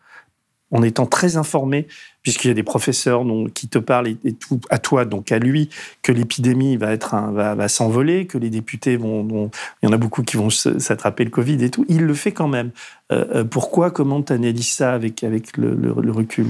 en 0.70 0.82
étant 0.82 1.06
très 1.06 1.36
informé, 1.36 1.86
puisqu'il 2.22 2.48
y 2.48 2.50
a 2.50 2.54
des 2.54 2.62
professeurs 2.62 3.24
qui 3.54 3.68
te 3.68 3.78
parlent 3.78 4.08
et, 4.08 4.32
tout 4.32 4.60
à 4.70 4.78
toi, 4.78 5.04
donc 5.04 5.30
à 5.30 5.38
lui, 5.38 5.68
que 6.02 6.10
l'épidémie 6.10 6.76
va 6.76 6.92
être 6.92 7.14
va, 7.32 7.54
va 7.54 7.68
s'envoler, 7.68 8.26
que 8.26 8.38
les 8.38 8.50
députés 8.50 8.96
vont, 8.96 9.50
il 9.82 9.86
y 9.86 9.88
en 9.88 9.92
a 9.92 9.98
beaucoup 9.98 10.22
qui 10.22 10.36
vont 10.36 10.50
s'attraper 10.50 11.24
le 11.24 11.30
Covid 11.30 11.62
et 11.62 11.70
tout, 11.70 11.84
il 11.88 12.02
le 12.02 12.14
fait 12.14 12.32
quand 12.32 12.48
même. 12.48 12.70
Euh, 13.12 13.44
pourquoi 13.44 13.90
Comment 13.90 14.22
tu 14.22 14.32
analyses 14.32 14.72
ça 14.72 14.92
avec, 14.92 15.22
avec 15.22 15.56
le, 15.56 15.92
recul? 16.10 16.46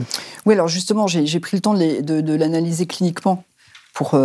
Oui, 0.47 0.55
alors 0.55 0.69
justement, 0.69 1.07
j'ai 1.07 1.41
pris 1.41 1.57
le 1.57 1.61
temps 1.61 1.74
de, 1.74 2.35
l'analyser 2.35 2.86
cliniquement 2.86 3.45
pour 3.93 4.16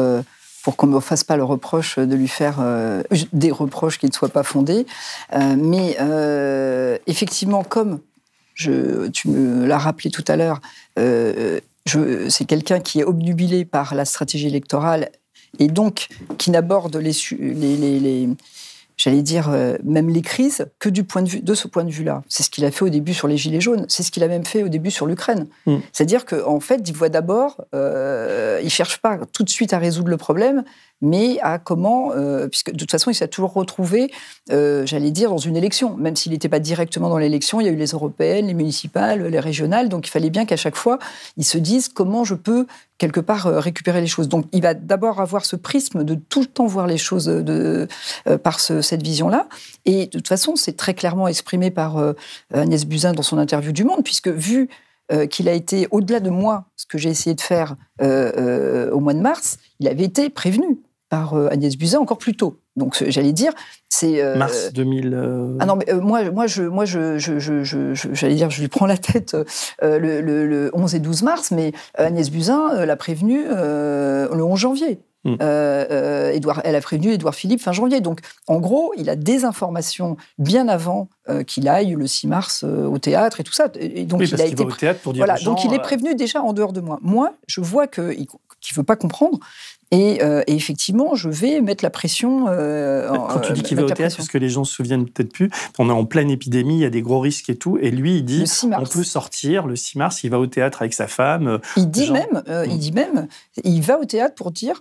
pour 0.64 0.76
qu'on 0.76 0.88
ne 0.88 0.94
me 0.94 0.99
fasse 0.99 1.24
pas 1.24 1.38
le 1.38 1.44
reproche 1.44 1.98
de 1.98 2.16
lui 2.16 2.28
faire 2.28 2.57
euh, 2.60 3.02
des 3.34 3.52
reproches 3.52 3.98
qui 3.98 4.06
ne 4.07 4.11
soient 4.11 4.30
pas 4.30 4.44
fondés. 4.44 4.86
Euh, 5.34 5.56
mais 5.57 5.98
euh, 5.99 6.98
effectivement, 7.07 7.64
comme 7.64 7.99
je, 8.60 9.07
tu 9.07 9.30
me 9.30 9.65
l'as 9.65 9.77
rappelé 9.77 10.11
tout 10.11 10.26
à 10.27 10.36
l'heure, 10.36 10.61
c'est 10.95 12.45
quelqu'un 12.45 12.80
qui 12.80 12.99
est 12.99 13.03
obnubilé 13.03 13.65
par 13.65 13.95
la 13.95 14.06
stratégie 14.06 14.48
électorale 14.48 15.10
et 15.57 15.68
donc 15.68 16.07
qui 16.38 16.52
n'aborde 16.52 16.95
les, 16.98 17.14
les, 17.40 17.99
les 17.99 18.30
j'allais 18.99 19.22
dire, 19.22 19.49
euh, 19.49 19.77
même 19.84 20.10
les 20.10 20.22
crises, 20.22 20.68
que 20.77 20.90
du 20.90 21.06
point 21.06 21.22
de 21.22 21.30
vue, 21.30 21.40
de 21.40 21.53
ce 21.53 21.69
point 21.69 21.86
de 21.86 21.90
vue-là. 21.90 22.22
C'est 22.27 22.44
ce 22.44 22.49
qu'il 22.49 22.65
a 22.65 22.72
fait 22.72 22.84
au 22.84 22.90
début 22.90 23.14
sur 23.14 23.30
les 23.30 23.38
Gilets 23.38 23.61
jaunes, 23.61 23.86
c'est 23.88 24.03
ce 24.03 24.11
qu'il 24.11 24.23
a 24.23 24.27
même 24.27 24.45
fait 24.45 24.61
au 24.61 24.68
début 24.68 24.91
sur 24.91 25.06
l'Ukraine. 25.06 25.48
Mm. 25.65 25.77
C'est-à-dire 25.94 26.26
qu'en 26.26 26.56
en 26.56 26.60
fait, 26.60 26.81
il 26.86 26.94
voit 26.94 27.07
d'abord, 27.07 27.61
euh, 27.73 28.60
il 28.61 28.65
ne 28.65 28.69
cherche 28.69 28.98
pas 28.98 29.18
tout 29.31 29.44
de 29.44 29.49
suite 29.49 29.72
à 29.72 29.80
résoudre 29.80 30.10
le 30.10 30.18
problème, 30.18 30.65
mais 31.01 31.39
à 31.41 31.59
comment, 31.59 32.11
euh, 32.11 32.47
puisque 32.47 32.71
de 32.71 32.77
toute 32.77 32.91
façon, 32.91 33.09
il 33.09 33.15
s'est 33.15 33.27
toujours 33.27 33.53
retrouvé, 33.53 34.11
euh, 34.51 34.85
j'allais 34.85 35.11
dire, 35.11 35.30
dans 35.30 35.38
une 35.38 35.55
élection. 35.55 35.95
Même 35.95 36.15
s'il 36.15 36.31
n'était 36.31 36.49
pas 36.49 36.59
directement 36.59 37.09
dans 37.09 37.17
l'élection, 37.17 37.61
il 37.61 37.65
y 37.65 37.69
a 37.69 37.71
eu 37.71 37.77
les 37.77 37.91
européennes, 37.91 38.47
les 38.47 38.53
municipales, 38.53 39.23
les 39.23 39.39
régionales, 39.39 39.89
donc 39.89 40.07
il 40.07 40.11
fallait 40.11 40.30
bien 40.30 40.45
qu'à 40.45 40.57
chaque 40.57 40.76
fois, 40.76 40.99
il 41.38 41.45
se 41.45 41.57
dise 41.57 41.89
comment 41.89 42.23
je 42.23 42.35
peux 42.35 42.67
quelque 42.97 43.21
part 43.21 43.47
euh, 43.47 43.59
récupérer 43.59 44.01
les 44.01 44.07
choses. 44.07 44.27
Donc 44.27 44.45
il 44.51 44.61
va 44.61 44.73
d'abord 44.73 45.21
avoir 45.21 45.45
ce 45.45 45.55
prisme 45.55 46.03
de 46.03 46.15
tout 46.15 46.41
le 46.41 46.47
temps 46.47 46.65
voir 46.65 46.88
les 46.88 46.97
choses 46.97 47.31
par 48.43 48.59
cette 48.59 49.03
vision-là. 49.03 49.47
Et 49.85 50.07
de 50.07 50.11
toute 50.11 50.27
façon, 50.27 50.55
c'est 50.55 50.76
très 50.76 50.93
clairement 50.93 51.27
exprimé 51.27 51.71
par 51.71 52.13
Agnès 52.53 52.85
Buzyn 52.85 53.13
dans 53.13 53.23
son 53.23 53.38
interview 53.38 53.71
du 53.71 53.84
Monde, 53.84 54.03
puisque 54.03 54.27
vu 54.27 54.69
qu'il 55.30 55.47
a 55.47 55.53
été 55.53 55.88
au-delà 55.91 56.19
de 56.19 56.30
moi, 56.30 56.65
ce 56.76 56.85
que 56.85 56.97
j'ai 56.97 57.09
essayé 57.09 57.35
de 57.35 57.41
faire 57.41 57.76
au 58.01 58.99
mois 58.99 59.13
de 59.13 59.21
mars, 59.21 59.57
il 59.80 59.88
avait 59.88 60.03
été 60.03 60.30
prévenu 60.30 60.80
par 61.10 61.34
euh, 61.34 61.49
Agnès 61.52 61.76
Buzyn 61.76 61.99
encore 61.99 62.18
plus 62.18 62.36
tôt. 62.36 62.60
Donc 62.76 63.03
j'allais 63.07 63.34
dire, 63.34 63.52
c'est 63.90 64.22
euh, 64.22 64.38
mars 64.38 64.72
2000. 64.72 65.14
Euh, 65.14 65.57
ah 65.60 65.65
non, 65.65 65.76
mais 65.76 65.91
moi, 65.95 66.30
moi, 66.31 66.48
je, 66.48 66.64
moi, 66.64 66.86
je, 66.86 67.18
j'allais 68.14 68.36
dire, 68.36 68.49
je 68.49 68.61
lui 68.61 68.68
prends 68.68 68.86
la 68.86 68.98
tête 68.98 69.36
le, 69.81 70.69
11 70.73 70.95
et 70.95 70.99
12 70.99 71.23
mars, 71.23 71.52
mais 71.52 71.73
Agnès 71.95 72.30
Buzyn 72.30 72.86
l'a 72.86 72.95
prévenu 72.95 73.44
le 73.44 74.41
11 74.41 74.60
janvier. 74.60 74.99
Hmm. 75.26 75.36
Edouard, 76.34 76.61
elle 76.64 76.76
a 76.76 76.81
prévenu 76.81 77.11
Édouard 77.11 77.36
Philippe 77.36 77.61
fin 77.61 77.73
janvier. 77.73 77.99
Donc, 77.99 78.22
en 78.48 78.60
gros, 78.60 78.94
il 78.95 79.10
a 79.10 79.18
des 79.18 79.44
informations 79.44 80.15
bien 80.38 80.69
avant 80.69 81.10
qu'il 81.45 81.68
aille 81.68 81.95
le 81.95 82.07
6 82.07 82.27
mars 82.27 82.64
au 82.64 82.98
théâtre 82.99 83.41
et 83.41 83.44
tout 83.44 83.52
ça. 83.52 83.68
Et 83.77 84.06
donc, 84.06 84.22
il 84.22 84.41
a 84.41 84.45
été 84.45 84.64
au 84.64 84.72
théâtre 84.72 85.02
pour 85.02 85.11
dire 85.11 85.26
voilà, 85.26 85.40
donc 85.41 85.65
il 85.65 85.73
est 85.73 85.81
prévenu 85.81 86.15
déjà 86.15 86.41
en 86.41 86.53
dehors 86.53 86.72
de 86.72 86.80
moi. 86.80 86.99
Moi, 87.02 87.34
je 87.48 87.60
vois 87.60 87.88
que 87.88 88.15
qu'il 88.61 88.76
veut 88.76 88.84
pas 88.84 88.95
comprendre. 88.95 89.40
Euh, 89.94 90.44
et, 90.48 90.56
effectivement, 90.56 91.16
je 91.16 91.30
vais 91.30 91.61
mettre 91.61 91.84
la 91.84 91.90
pression. 91.90 92.45
Euh, 92.49 93.10
Quand 93.10 93.40
tu 93.40 93.53
dis 93.53 93.64
qu'il 93.64 93.78
va 93.78 93.84
au 93.84 93.90
théâtre, 93.90 94.18
parce 94.18 94.28
que 94.28 94.38
les 94.38 94.49
gens 94.49 94.64
se 94.64 94.74
souviennent 94.74 95.06
peut-être 95.06 95.32
plus, 95.32 95.49
on 95.80 95.90
est 95.90 95.94
en 95.94 96.06
pleine 96.06 96.30
épidémie, 96.30 96.76
il 96.76 96.82
y 96.82 96.86
a 96.86 96.90
des 96.90 97.02
gros 97.02 97.20
risques 97.20 97.49
et 97.49 97.56
tout. 97.56 97.78
Et 97.82 97.91
lui, 97.91 98.18
il 98.18 98.26
dit 98.26 98.45
on 98.64 98.86
peut 98.86 99.03
sortir 99.03 99.66
le 99.66 99.76
6 99.76 99.98
mars, 99.98 100.24
il 100.24 100.30
va 100.30 100.40
au 100.40 100.48
théâtre 100.48 100.82
avec 100.82 100.94
sa 100.94 101.07
femme. 101.07 101.60
Il 101.76 101.90
dit, 101.90 102.11
même, 102.11 102.44
euh, 102.48 102.66
il 102.68 102.76
mm. 102.76 102.80
dit 102.80 102.91
même, 102.91 103.28
il 103.64 103.82
va 103.82 103.99
au 103.99 104.06
théâtre 104.06 104.36
pour 104.36 104.52
dire 104.52 104.80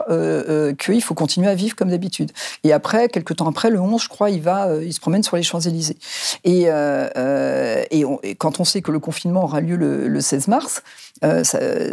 qu'il 0.79 1.03
faut 1.03 1.15
continuer 1.15 1.49
à 1.49 1.55
vivre 1.55 1.75
comme 1.75 1.91
d'habitude. 1.91 2.33
Et 2.65 2.73
après, 2.73 3.09
quelques 3.09 3.37
temps 3.37 3.49
après, 3.49 3.71
le 3.71 3.81
11, 3.81 4.03
je 4.03 4.09
crois, 4.09 4.31
il 4.31 4.43
va, 4.43 4.69
il 4.83 4.93
se 4.93 5.01
promène 5.01 5.23
sur 5.23 5.37
les 5.37 5.43
Champs-Élysées. 5.43 5.97
Et, 6.45 6.65
et, 6.65 8.35
quand 8.37 8.61
on 8.61 8.65
sait 8.65 8.83
que 8.83 8.93
le 8.93 9.01
confinement 9.01 9.45
aura 9.45 9.61
lieu 9.61 9.77
le, 9.77 10.21
16 10.21 10.49
mars, 10.49 10.83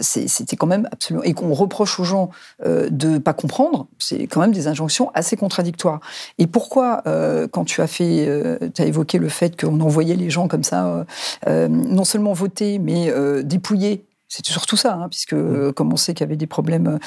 c'était 0.02 0.56
quand 0.58 0.68
même 0.68 0.90
absolument. 0.92 1.24
Et 1.24 1.34
qu'on 1.34 1.54
reproche 1.54 2.00
aux 2.00 2.04
gens 2.04 2.30
de 2.66 3.05
de 3.14 3.18
pas 3.20 3.34
comprendre, 3.34 3.88
c'est 4.00 4.28
quand 4.28 4.42
même 4.42 4.52
des 4.52 4.68
injonctions 4.68 5.12
assez 5.14 5.36
contradictoires. 5.38 6.00
Et 6.38 6.48
pourquoi, 6.48 7.02
euh, 7.08 7.48
quand 7.48 7.66
tu 7.66 7.82
as 7.82 7.88
fait, 7.88 8.26
euh, 8.28 8.58
tu 8.74 8.82
as 8.82 8.86
évoqué 8.86 9.18
le 9.18 9.30
fait 9.30 9.60
qu'on 9.60 9.80
envoyait 9.80 10.16
les 10.16 10.30
gens 10.30 10.48
comme 10.48 10.64
ça, 10.64 11.06
euh, 11.48 11.68
non 11.68 12.04
seulement 12.04 12.34
voter, 12.34 12.80
mais 12.80 13.12
dépouiller 13.44 14.06
c'est 14.28 14.46
surtout 14.46 14.78
ça, 14.78 14.94
hein, 14.94 15.08
puisque 15.10 15.34
mm. 15.34 15.74
comme 15.74 15.94
on 15.94 15.98
sait 15.98 16.14
qu'il 16.14 16.24
y 16.24 16.28
avait 16.28 16.36
des 16.36 16.48
problèmes 16.48 17.00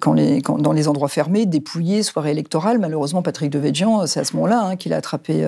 quand 0.00 0.12
les, 0.12 0.40
dans 0.40 0.72
les 0.72 0.88
endroits 0.88 1.08
fermés, 1.08 1.46
dépouillés, 1.46 2.02
soirée 2.02 2.32
électorale, 2.32 2.78
malheureusement 2.78 3.22
Patrick 3.22 3.50
Devedjian, 3.50 4.06
c'est 4.06 4.20
à 4.20 4.24
ce 4.24 4.34
moment-là 4.36 4.62
hein, 4.62 4.76
qu'il 4.76 4.92
a 4.92 4.96
attrapé 4.96 5.46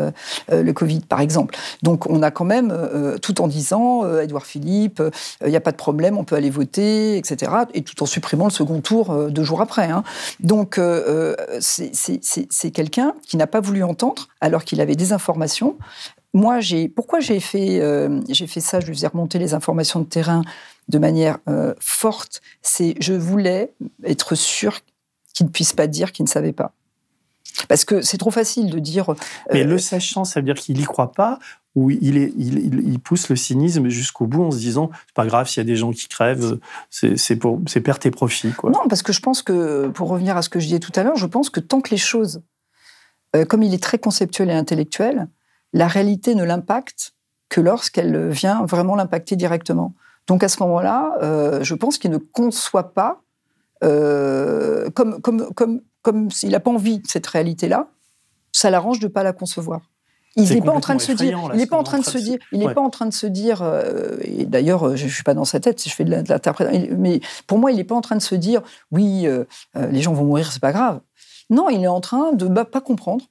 le 0.50 0.72
Covid, 0.72 1.00
par 1.00 1.20
exemple. 1.20 1.56
Donc 1.82 2.08
on 2.08 2.22
a 2.22 2.30
quand 2.30 2.44
même, 2.44 2.76
tout 3.20 3.40
en 3.40 3.48
disant, 3.48 4.06
Edouard 4.18 4.46
Philippe, 4.46 5.02
il 5.44 5.50
n'y 5.50 5.56
a 5.56 5.60
pas 5.60 5.72
de 5.72 5.76
problème, 5.76 6.16
on 6.18 6.24
peut 6.24 6.36
aller 6.36 6.50
voter, 6.50 7.16
etc., 7.16 7.52
et 7.74 7.82
tout 7.82 8.00
en 8.02 8.06
supprimant 8.06 8.44
le 8.44 8.50
second 8.50 8.80
tour 8.80 9.30
deux 9.30 9.44
jours 9.44 9.60
après. 9.60 9.90
Hein. 9.90 10.04
Donc 10.40 10.80
c'est 11.60 12.70
quelqu'un 12.72 13.14
qui 13.26 13.36
n'a 13.36 13.46
pas 13.46 13.60
voulu 13.60 13.82
entendre, 13.82 14.28
alors 14.40 14.64
qu'il 14.64 14.80
avait 14.80 14.96
des 14.96 15.12
informations, 15.12 15.76
moi, 16.34 16.60
j'ai 16.60 16.88
pourquoi 16.88 17.20
j'ai 17.20 17.40
fait 17.40 17.80
j'ai 18.28 18.46
fait 18.46 18.60
ça? 18.60 18.80
Je 18.80 18.86
lui 18.86 18.94
faisais 18.94 19.06
remonter 19.06 19.38
les 19.38 19.54
informations 19.54 20.00
de 20.00 20.06
terrain 20.06 20.42
de 20.88 20.98
manière 20.98 21.38
euh, 21.48 21.74
forte, 21.80 22.40
c'est 22.60 22.94
je 23.00 23.14
voulais 23.14 23.72
être 24.04 24.34
sûr 24.34 24.80
qu'il 25.34 25.46
ne 25.46 25.50
puisse 25.50 25.72
pas 25.72 25.86
dire 25.86 26.12
qu'il 26.12 26.24
ne 26.24 26.28
savait 26.28 26.52
pas. 26.52 26.72
Parce 27.68 27.84
que 27.84 28.00
c'est 28.00 28.18
trop 28.18 28.30
facile 28.30 28.70
de 28.70 28.78
dire. 28.78 29.10
Euh, 29.10 29.14
Mais 29.52 29.64
le 29.64 29.78
sachant, 29.78 30.24
ça 30.24 30.40
veut 30.40 30.44
dire 30.44 30.54
qu'il 30.54 30.76
n'y 30.76 30.84
croit 30.84 31.12
pas 31.12 31.38
ou 31.74 31.90
il, 31.90 32.18
est, 32.18 32.34
il, 32.36 32.98
pousse 33.00 33.30
le 33.30 33.36
cynisme 33.36 33.88
jusqu'au 33.88 34.26
bout 34.26 34.42
en 34.42 34.50
se 34.50 34.58
disant 34.58 34.90
c'est 35.06 35.14
pas 35.14 35.24
grave 35.24 35.48
s'il 35.48 35.62
y 35.62 35.64
a 35.64 35.64
des 35.64 35.76
gens 35.76 35.90
qui 35.90 36.06
crèvent, 36.06 36.58
c'est 36.90 37.36
pour 37.36 37.62
c'est 37.66 37.80
perte 37.80 38.04
et 38.04 38.10
profit 38.10 38.52
quoi. 38.52 38.70
Non, 38.70 38.86
parce 38.90 39.00
que 39.00 39.14
je 39.14 39.20
pense 39.20 39.40
que 39.40 39.88
pour 39.88 40.10
revenir 40.10 40.36
à 40.36 40.42
ce 40.42 40.50
que 40.50 40.60
je 40.60 40.66
disais 40.66 40.80
tout 40.80 40.92
à 40.96 41.02
l'heure, 41.02 41.16
je 41.16 41.24
pense 41.24 41.48
que 41.48 41.60
tant 41.60 41.80
que 41.80 41.88
les 41.88 41.96
choses, 41.96 42.42
euh, 43.34 43.46
comme 43.46 43.62
il 43.62 43.72
est 43.72 43.82
très 43.82 43.96
conceptuel 43.96 44.50
et 44.50 44.52
intellectuel, 44.52 45.28
la 45.72 45.88
réalité 45.88 46.34
ne 46.34 46.44
l'impacte 46.44 47.14
que 47.48 47.60
lorsqu'elle 47.60 48.28
vient 48.28 48.64
vraiment 48.64 48.94
l'impacter 48.96 49.36
directement. 49.36 49.94
Donc 50.26 50.42
à 50.42 50.48
ce 50.48 50.62
moment-là, 50.62 51.16
euh, 51.22 51.62
je 51.62 51.74
pense 51.74 51.98
qu'il 51.98 52.10
ne 52.10 52.18
conçoit 52.18 52.94
pas, 52.94 53.20
euh, 53.84 54.88
comme, 54.90 55.20
comme, 55.20 55.52
comme, 55.54 55.80
comme 56.02 56.30
s'il 56.30 56.50
n'a 56.50 56.60
pas 56.60 56.70
envie 56.70 57.00
de 57.00 57.06
cette 57.06 57.26
réalité-là, 57.26 57.88
ça 58.52 58.70
l'arrange 58.70 59.00
de 59.00 59.06
ne 59.06 59.12
pas 59.12 59.22
la 59.22 59.32
concevoir. 59.32 59.80
Il 60.36 60.48
n'est 60.48 60.62
pas 60.62 60.72
en 60.72 60.80
train 60.80 60.94
de 60.94 61.00
se 61.00 61.12
dire, 61.12 61.38
il 61.52 61.58
n'est 61.58 61.66
pas 61.66 61.76
en 61.76 61.82
train 61.82 61.98
de 61.98 62.04
se 62.04 62.16
dire, 62.16 62.38
il 62.52 62.60
n'est 62.60 62.72
pas 62.72 62.80
en 62.80 62.88
train 62.88 63.06
de 63.06 63.12
se 63.12 63.26
dire, 63.26 63.62
et 64.22 64.46
d'ailleurs, 64.46 64.96
je, 64.96 65.04
ne 65.04 65.10
suis 65.10 65.22
pas 65.22 65.34
dans 65.34 65.44
sa 65.44 65.60
tête, 65.60 65.78
si 65.78 65.90
je 65.90 65.94
fais 65.94 66.04
de 66.04 66.10
l'interprétation, 66.10 66.96
mais 66.98 67.20
pour 67.46 67.58
moi, 67.58 67.70
il 67.70 67.76
n'est 67.76 67.84
pas 67.84 67.94
en 67.94 68.00
train 68.00 68.16
de 68.16 68.22
se 68.22 68.34
dire, 68.34 68.62
oui, 68.90 69.26
euh, 69.26 69.44
les 69.90 70.00
gens 70.00 70.14
vont 70.14 70.24
mourir, 70.24 70.50
c'est 70.50 70.60
pas 70.60 70.72
grave. 70.72 71.00
Non, 71.50 71.68
il 71.68 71.82
est 71.82 71.88
en 71.88 72.00
train 72.00 72.32
de 72.32 72.48
ne 72.48 72.62
pas 72.62 72.80
comprendre, 72.80 73.26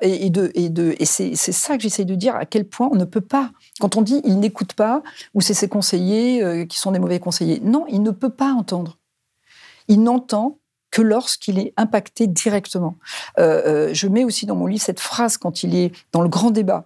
et, 0.00 0.30
de, 0.30 0.94
c'est, 1.04 1.34
ça 1.34 1.76
que 1.76 1.82
j'essaye 1.82 2.04
de 2.04 2.14
dire, 2.14 2.36
à 2.36 2.46
quel 2.46 2.64
point 2.64 2.88
on 2.92 2.96
ne 2.96 3.04
peut 3.04 3.20
pas. 3.20 3.50
Quand 3.80 3.96
on 3.96 4.02
dit 4.02 4.20
il 4.24 4.38
n'écoute 4.38 4.74
pas, 4.74 5.02
ou 5.34 5.40
c'est 5.40 5.54
ses 5.54 5.68
conseillers 5.68 6.42
euh, 6.42 6.64
qui 6.66 6.78
sont 6.78 6.92
des 6.92 6.98
mauvais 6.98 7.18
conseillers, 7.18 7.60
non, 7.60 7.84
il 7.88 8.02
ne 8.02 8.10
peut 8.10 8.30
pas 8.30 8.52
entendre. 8.52 8.98
Il 9.88 10.02
n'entend 10.02 10.58
que 10.90 11.02
lorsqu'il 11.02 11.58
est 11.58 11.74
impacté 11.76 12.26
directement. 12.26 12.96
Euh, 13.38 13.62
euh, 13.66 13.94
je 13.94 14.06
mets 14.06 14.24
aussi 14.24 14.46
dans 14.46 14.56
mon 14.56 14.66
livre 14.66 14.82
cette 14.82 15.00
phrase 15.00 15.36
quand 15.36 15.62
il 15.62 15.74
est 15.74 15.92
dans 16.12 16.22
le 16.22 16.28
grand 16.28 16.50
débat 16.50 16.84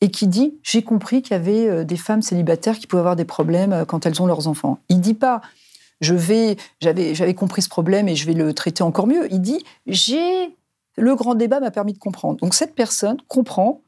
et 0.00 0.10
qui 0.10 0.26
dit 0.26 0.54
J'ai 0.62 0.82
compris 0.82 1.22
qu'il 1.22 1.32
y 1.32 1.38
avait 1.38 1.84
des 1.84 1.96
femmes 1.96 2.22
célibataires 2.22 2.78
qui 2.78 2.86
pouvaient 2.86 3.00
avoir 3.00 3.16
des 3.16 3.24
problèmes 3.26 3.84
quand 3.86 4.06
elles 4.06 4.20
ont 4.20 4.26
leurs 4.26 4.48
enfants. 4.48 4.78
Il 4.88 5.00
dit 5.00 5.14
pas 5.14 5.42
je 6.00 6.14
vais, 6.14 6.56
j'avais 6.80 7.34
compris 7.34 7.62
ce 7.62 7.68
problème 7.68 8.08
et 8.08 8.16
je 8.16 8.26
vais 8.26 8.34
le 8.34 8.52
traiter 8.52 8.82
encore 8.82 9.06
mieux. 9.06 9.32
Il 9.32 9.40
dit 9.40 9.64
j'ai 9.86 10.56
le 10.96 11.14
grand 11.14 11.34
débat 11.34 11.60
m'a 11.60 11.70
permis 11.70 11.92
de 11.92 11.98
comprendre. 11.98 12.38
Donc 12.40 12.54
cette 12.54 12.74
personne 12.74 13.16
comprend 13.28 13.82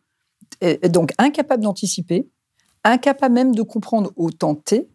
donc 0.89 1.13
incapable 1.19 1.63
d'anticiper, 1.65 2.29
incapable 2.85 3.35
même 3.35 3.55
de 3.55 3.63
comprendre 3.63 4.13
au 4.17 4.31
temps 4.31 4.55
T, 4.55 4.89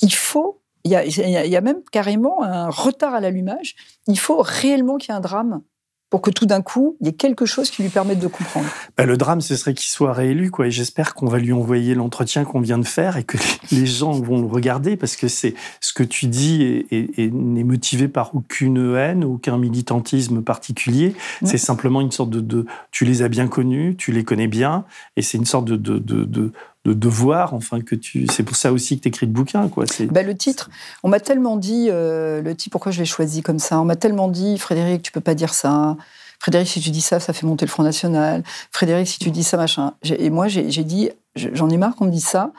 il 0.00 0.14
faut, 0.14 0.60
il 0.84 0.92
y 0.92 1.56
a 1.56 1.60
même 1.60 1.82
carrément 1.90 2.42
un 2.42 2.70
retard 2.70 3.14
à 3.14 3.20
l'allumage, 3.20 3.74
il 4.06 4.18
faut 4.18 4.38
réellement 4.40 4.96
qu'il 4.96 5.10
y 5.10 5.14
ait 5.14 5.16
un 5.16 5.20
drame 5.20 5.62
pour 6.10 6.22
que 6.22 6.30
tout 6.30 6.46
d'un 6.46 6.62
coup, 6.62 6.96
il 7.00 7.06
y 7.06 7.10
ait 7.10 7.14
quelque 7.14 7.44
chose 7.44 7.70
qui 7.70 7.82
lui 7.82 7.90
permette 7.90 8.18
de 8.18 8.28
comprendre. 8.28 8.66
Bah, 8.96 9.04
le 9.04 9.16
drame, 9.16 9.40
ce 9.40 9.56
serait 9.56 9.74
qu'il 9.74 9.88
soit 9.88 10.12
réélu, 10.12 10.50
quoi. 10.50 10.68
Et 10.68 10.70
j'espère 10.70 11.14
qu'on 11.14 11.26
va 11.26 11.38
lui 11.38 11.52
envoyer 11.52 11.94
l'entretien 11.94 12.44
qu'on 12.44 12.60
vient 12.60 12.78
de 12.78 12.86
faire 12.86 13.16
et 13.16 13.24
que 13.24 13.36
les 13.72 13.86
gens 13.86 14.12
vont 14.12 14.40
le 14.40 14.46
regarder 14.46 14.96
parce 14.96 15.16
que 15.16 15.28
c'est 15.28 15.54
ce 15.80 15.92
que 15.92 16.02
tu 16.02 16.26
dis 16.26 16.86
et, 16.90 17.30
n'est 17.30 17.64
motivé 17.64 18.08
par 18.08 18.34
aucune 18.34 18.94
haine, 18.96 19.24
aucun 19.24 19.58
militantisme 19.58 20.42
particulier. 20.42 21.14
C'est 21.44 21.58
simplement 21.58 22.00
une 22.00 22.10
sorte 22.10 22.30
de, 22.30 22.40
de, 22.40 22.66
tu 22.90 23.04
les 23.04 23.22
as 23.22 23.28
bien 23.28 23.48
connus, 23.48 23.96
tu 23.96 24.12
les 24.12 24.24
connais 24.24 24.48
bien, 24.48 24.84
et 25.16 25.22
c'est 25.22 25.38
une 25.38 25.44
sorte 25.44 25.66
de, 25.66 25.76
de, 25.76 25.98
de 25.98 26.24
de 26.24 26.52
devoir, 26.94 27.54
enfin 27.54 27.80
que 27.80 27.94
tu. 27.94 28.26
C'est 28.30 28.42
pour 28.42 28.56
ça 28.56 28.72
aussi 28.72 28.96
que 28.96 29.02
tu 29.02 29.08
écris 29.08 29.26
le 29.26 29.32
bouquin, 29.32 29.68
quoi. 29.68 29.84
Bah, 30.10 30.22
le 30.22 30.36
titre, 30.36 30.70
on 31.02 31.08
m'a 31.08 31.20
tellement 31.20 31.56
dit 31.56 31.88
euh, 31.90 32.42
le 32.42 32.54
titre. 32.54 32.72
Pourquoi 32.72 32.92
je 32.92 32.98
l'ai 32.98 33.06
choisi 33.06 33.42
comme 33.42 33.58
ça 33.58 33.80
On 33.80 33.84
m'a 33.84 33.96
tellement 33.96 34.28
dit, 34.28 34.58
Frédéric, 34.58 35.02
tu 35.02 35.12
peux 35.12 35.20
pas 35.20 35.34
dire 35.34 35.54
ça. 35.54 35.96
Frédéric, 36.40 36.68
si 36.68 36.80
tu 36.80 36.90
dis 36.90 37.00
ça, 37.00 37.18
ça 37.18 37.32
fait 37.32 37.46
monter 37.46 37.64
le 37.64 37.70
Front 37.70 37.82
National. 37.82 38.44
Frédéric, 38.70 39.08
si 39.08 39.18
tu 39.18 39.30
dis 39.30 39.42
ça, 39.42 39.56
machin. 39.56 39.94
Et 40.04 40.30
moi, 40.30 40.46
j'ai 40.46 40.84
dit, 40.84 41.10
j'en 41.34 41.68
ai 41.68 41.76
marre 41.76 41.96
qu'on 41.96 42.06
me 42.06 42.10
dise 42.10 42.26
ça. 42.26 42.52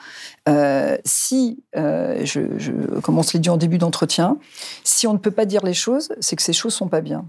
Euh, 0.48 0.98
si, 1.04 1.62
euh, 1.76 2.20
je, 2.24 2.40
je, 2.58 2.72
comme 3.00 3.18
on 3.18 3.22
se 3.22 3.32
l'est 3.32 3.38
dit 3.38 3.48
en 3.48 3.56
début 3.56 3.78
d'entretien, 3.78 4.36
si 4.84 5.06
on 5.06 5.14
ne 5.14 5.18
peut 5.18 5.30
pas 5.30 5.46
dire 5.46 5.64
les 5.64 5.74
choses, 5.74 6.10
c'est 6.20 6.36
que 6.36 6.42
ces 6.42 6.52
choses 6.52 6.74
sont 6.74 6.88
pas 6.88 7.00
bien. 7.00 7.24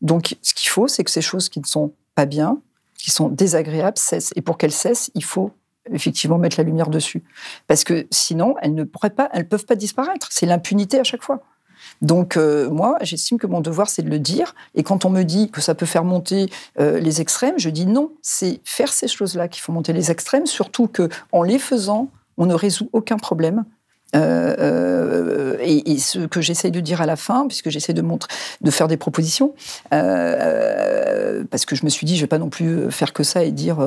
Donc, 0.00 0.36
ce 0.42 0.54
qu'il 0.54 0.68
faut, 0.68 0.86
c'est 0.86 1.02
que 1.02 1.10
ces 1.10 1.20
choses 1.20 1.48
qui 1.48 1.58
ne 1.58 1.66
sont 1.66 1.92
pas 2.14 2.26
bien, 2.26 2.58
qui 2.96 3.10
sont 3.10 3.28
désagréables, 3.28 3.98
cessent. 3.98 4.32
Et 4.36 4.42
pour 4.42 4.58
qu'elles 4.58 4.72
cessent, 4.72 5.10
il 5.14 5.24
faut 5.24 5.52
effectivement 5.92 6.38
mettre 6.38 6.58
la 6.58 6.64
lumière 6.64 6.88
dessus. 6.88 7.22
Parce 7.66 7.84
que 7.84 8.06
sinon, 8.10 8.54
elles 8.62 8.74
ne 8.74 8.84
pourraient 8.84 9.10
pas, 9.10 9.28
elles 9.32 9.48
peuvent 9.48 9.66
pas 9.66 9.76
disparaître. 9.76 10.28
C'est 10.30 10.46
l'impunité 10.46 10.98
à 10.98 11.04
chaque 11.04 11.22
fois. 11.22 11.42
Donc 12.02 12.36
euh, 12.36 12.70
moi, 12.70 12.96
j'estime 13.00 13.38
que 13.38 13.46
mon 13.46 13.60
devoir, 13.60 13.88
c'est 13.88 14.02
de 14.02 14.10
le 14.10 14.18
dire. 14.18 14.54
Et 14.74 14.82
quand 14.82 15.04
on 15.04 15.10
me 15.10 15.22
dit 15.22 15.50
que 15.50 15.60
ça 15.60 15.74
peut 15.74 15.86
faire 15.86 16.04
monter 16.04 16.50
euh, 16.78 16.98
les 16.98 17.20
extrêmes, 17.20 17.58
je 17.58 17.70
dis 17.70 17.86
non. 17.86 18.12
C'est 18.22 18.60
faire 18.64 18.92
ces 18.92 19.08
choses-là 19.08 19.48
qui 19.48 19.60
font 19.60 19.72
monter 19.72 19.92
les 19.92 20.10
extrêmes, 20.10 20.46
surtout 20.46 20.86
que 20.86 21.08
en 21.32 21.42
les 21.42 21.58
faisant, 21.58 22.10
on 22.36 22.46
ne 22.46 22.54
résout 22.54 22.88
aucun 22.92 23.16
problème. 23.16 23.64
Euh, 24.16 24.56
euh, 24.58 25.56
et, 25.60 25.98
ce 25.98 26.20
que 26.20 26.40
j'essaye 26.40 26.70
de 26.70 26.80
dire 26.80 27.00
à 27.00 27.06
la 27.06 27.16
fin, 27.16 27.46
puisque 27.46 27.68
j'essaie 27.68 27.92
de 27.92 28.02
montrer, 28.02 28.32
de 28.60 28.70
faire 28.70 28.88
des 28.88 28.96
propositions, 28.96 29.54
euh, 29.92 31.44
parce 31.50 31.66
que 31.66 31.76
je 31.76 31.84
me 31.84 31.90
suis 31.90 32.06
dit, 32.06 32.16
je 32.16 32.22
vais 32.22 32.28
pas 32.28 32.38
non 32.38 32.48
plus 32.48 32.90
faire 32.90 33.12
que 33.12 33.22
ça 33.22 33.44
et 33.44 33.50
dire, 33.50 33.78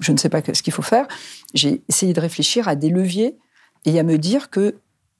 je 0.00 0.12
ne 0.12 0.16
sais 0.16 0.28
pas 0.28 0.40
ce 0.52 0.62
qu'il 0.62 0.72
faut 0.72 0.82
faire. 0.82 1.06
J'ai 1.54 1.82
essayé 1.88 2.12
de 2.12 2.20
réfléchir 2.20 2.68
à 2.68 2.74
des 2.74 2.90
leviers 2.90 3.36
et 3.84 3.98
à 3.98 4.02
me 4.02 4.18
dire 4.18 4.50
que 4.50 4.76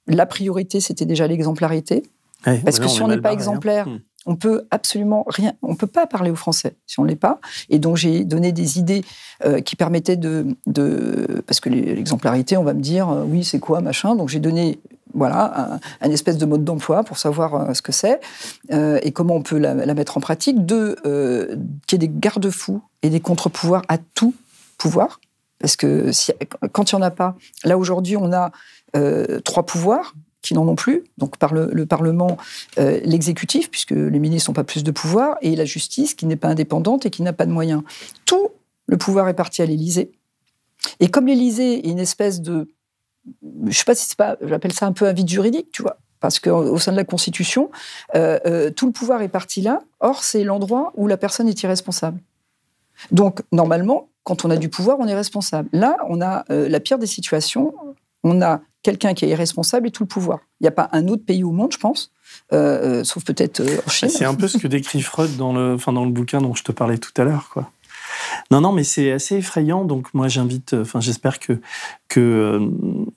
la 0.08 0.26
priorité, 0.26 0.80
c'était 0.80 1.04
déjà 1.04 1.26
l'exemplarité, 1.26 2.02
parce 2.42 2.80
que 2.80 2.88
si 2.88 3.02
on 3.02 3.08
n'est 3.08 3.20
pas 3.20 3.30
hein. 3.30 3.34
exemplaire, 3.34 3.86
hmm 3.86 4.00
on 4.26 4.36
peut 4.36 4.66
absolument 4.70 5.24
rien, 5.26 5.52
on 5.62 5.74
peut 5.74 5.86
pas 5.86 6.06
parler 6.06 6.30
au 6.30 6.36
français 6.36 6.76
si 6.86 7.00
on 7.00 7.04
l'est 7.04 7.16
pas. 7.16 7.40
Et 7.70 7.78
donc 7.78 7.96
j'ai 7.96 8.24
donné 8.24 8.52
des 8.52 8.78
idées 8.78 9.04
euh, 9.44 9.60
qui 9.60 9.76
permettaient 9.76 10.16
de, 10.16 10.46
parce 11.46 11.60
que 11.60 11.68
l'exemplarité, 11.68 12.56
on 12.56 12.64
va 12.64 12.74
me 12.74 12.80
dire 12.80 13.08
euh, 13.08 13.24
oui 13.26 13.44
c'est 13.44 13.58
quoi 13.58 13.80
machin. 13.80 14.14
Donc 14.14 14.28
j'ai 14.28 14.40
donné 14.40 14.80
voilà 15.14 15.78
un, 16.00 16.10
espèce 16.10 16.38
de 16.38 16.46
mode 16.46 16.64
d'emploi 16.64 17.04
pour 17.04 17.18
savoir 17.18 17.54
euh, 17.54 17.74
ce 17.74 17.82
que 17.82 17.92
c'est 17.92 18.20
et 18.70 19.12
comment 19.12 19.34
on 19.34 19.42
peut 19.42 19.58
la, 19.58 19.74
mettre 19.94 20.16
en 20.16 20.20
pratique. 20.20 20.64
Deux, 20.64 20.96
qu'il 21.86 22.02
y 22.02 22.04
ait 22.04 22.08
des 22.08 22.12
garde-fous 22.12 22.82
et 23.02 23.10
des 23.10 23.20
contre-pouvoirs 23.20 23.82
à 23.88 23.98
tout 23.98 24.34
pouvoir. 24.78 25.20
Parce 25.58 25.76
que 25.76 26.10
quand 26.72 26.90
il 26.90 26.96
n'y 26.96 27.02
en 27.02 27.06
a 27.06 27.10
pas, 27.10 27.36
là 27.64 27.76
aujourd'hui 27.76 28.16
on 28.16 28.32
a 28.32 28.52
trois 29.44 29.66
pouvoirs, 29.66 30.14
qui 30.42 30.54
n'en 30.54 30.66
ont 30.68 30.74
plus, 30.74 31.04
donc 31.18 31.38
par 31.38 31.54
le, 31.54 31.86
Parlement, 31.86 32.36
euh, 32.78 33.00
l'exécutif, 33.04 33.70
puisque 33.70 33.92
les 33.92 34.18
ministres 34.18 34.50
n'ont 34.50 34.54
pas 34.54 34.64
plus 34.64 34.82
de 34.82 34.90
pouvoir, 34.90 35.36
et 35.40 35.56
la 35.56 35.64
justice, 35.64 36.14
qui 36.14 36.26
n'est 36.26 36.36
pas 36.36 36.48
indépendante 36.48 37.06
et 37.06 37.10
qui 37.10 37.22
n'a 37.22 37.32
pas 37.32 37.46
de 37.46 37.52
moyens. 37.52 37.82
Tout 38.26 38.48
le 38.86 38.96
pouvoir 38.98 39.28
est 39.28 39.34
parti 39.34 39.62
à 39.62 39.66
l'Élysée. 39.66 40.10
Et 41.00 41.08
comme 41.08 41.26
l'Élysée 41.26 41.86
est 41.86 41.90
une 41.90 42.00
espèce 42.00 42.42
de... 42.42 42.68
Je 43.42 43.66
ne 43.66 43.72
sais 43.72 43.84
pas 43.84 43.94
si 43.94 44.08
c'est 44.08 44.16
pas... 44.16 44.36
J'appelle 44.42 44.72
ça 44.72 44.86
un 44.86 44.92
peu 44.92 45.06
un 45.06 45.12
vide 45.12 45.28
juridique, 45.28 45.70
tu 45.72 45.82
vois 45.82 45.98
parce 46.18 46.38
qu'au 46.38 46.78
sein 46.78 46.92
de 46.92 46.96
la 46.96 47.02
Constitution, 47.02 47.72
euh, 48.14 48.38
euh, 48.46 48.70
tout 48.70 48.86
le 48.86 48.92
pouvoir 48.92 49.22
est 49.22 49.28
parti 49.28 49.60
là. 49.60 49.82
Or, 49.98 50.22
c'est 50.22 50.44
l'endroit 50.44 50.92
où 50.94 51.08
la 51.08 51.16
personne 51.16 51.48
est 51.48 51.62
irresponsable. 51.64 52.20
Donc, 53.10 53.42
normalement, 53.50 54.08
quand 54.22 54.44
on 54.44 54.50
a 54.50 54.56
du 54.56 54.68
pouvoir, 54.68 55.00
on 55.00 55.08
est 55.08 55.16
responsable. 55.16 55.68
Là, 55.72 55.96
on 56.08 56.20
a 56.20 56.44
la 56.48 56.78
pire 56.78 57.00
des 57.00 57.08
situations. 57.08 57.74
On 58.24 58.40
a 58.42 58.60
quelqu'un 58.82 59.14
qui 59.14 59.24
est 59.24 59.28
irresponsable 59.28 59.88
et 59.88 59.90
tout 59.90 60.02
le 60.02 60.08
pouvoir. 60.08 60.40
Il 60.60 60.64
n'y 60.64 60.68
a 60.68 60.72
pas 60.72 60.88
un 60.92 61.08
autre 61.08 61.24
pays 61.24 61.44
au 61.44 61.52
monde, 61.52 61.72
je 61.72 61.78
pense, 61.78 62.12
euh, 62.52 63.00
euh, 63.00 63.04
sauf 63.04 63.24
peut-être 63.24 63.60
euh, 63.60 63.80
en 63.86 63.90
Chine. 63.90 64.08
C'est 64.08 64.24
un 64.24 64.34
peu 64.34 64.48
ce 64.48 64.58
que 64.58 64.66
décrit 64.66 65.00
Freud 65.02 65.36
dans 65.36 65.52
le, 65.52 65.76
dans 65.76 66.04
le 66.04 66.10
bouquin 66.10 66.40
dont 66.40 66.54
je 66.54 66.64
te 66.64 66.72
parlais 66.72 66.98
tout 66.98 67.12
à 67.16 67.24
l'heure. 67.24 67.50
quoi. 67.52 67.70
Non, 68.50 68.60
non, 68.60 68.72
mais 68.72 68.84
c'est 68.84 69.12
assez 69.12 69.36
effrayant. 69.36 69.84
Donc 69.84 70.12
moi, 70.14 70.28
j'invite. 70.28 70.74
Enfin, 70.74 71.00
j'espère 71.00 71.38
que 71.38 71.60
que 72.12 72.20
euh, 72.20 72.58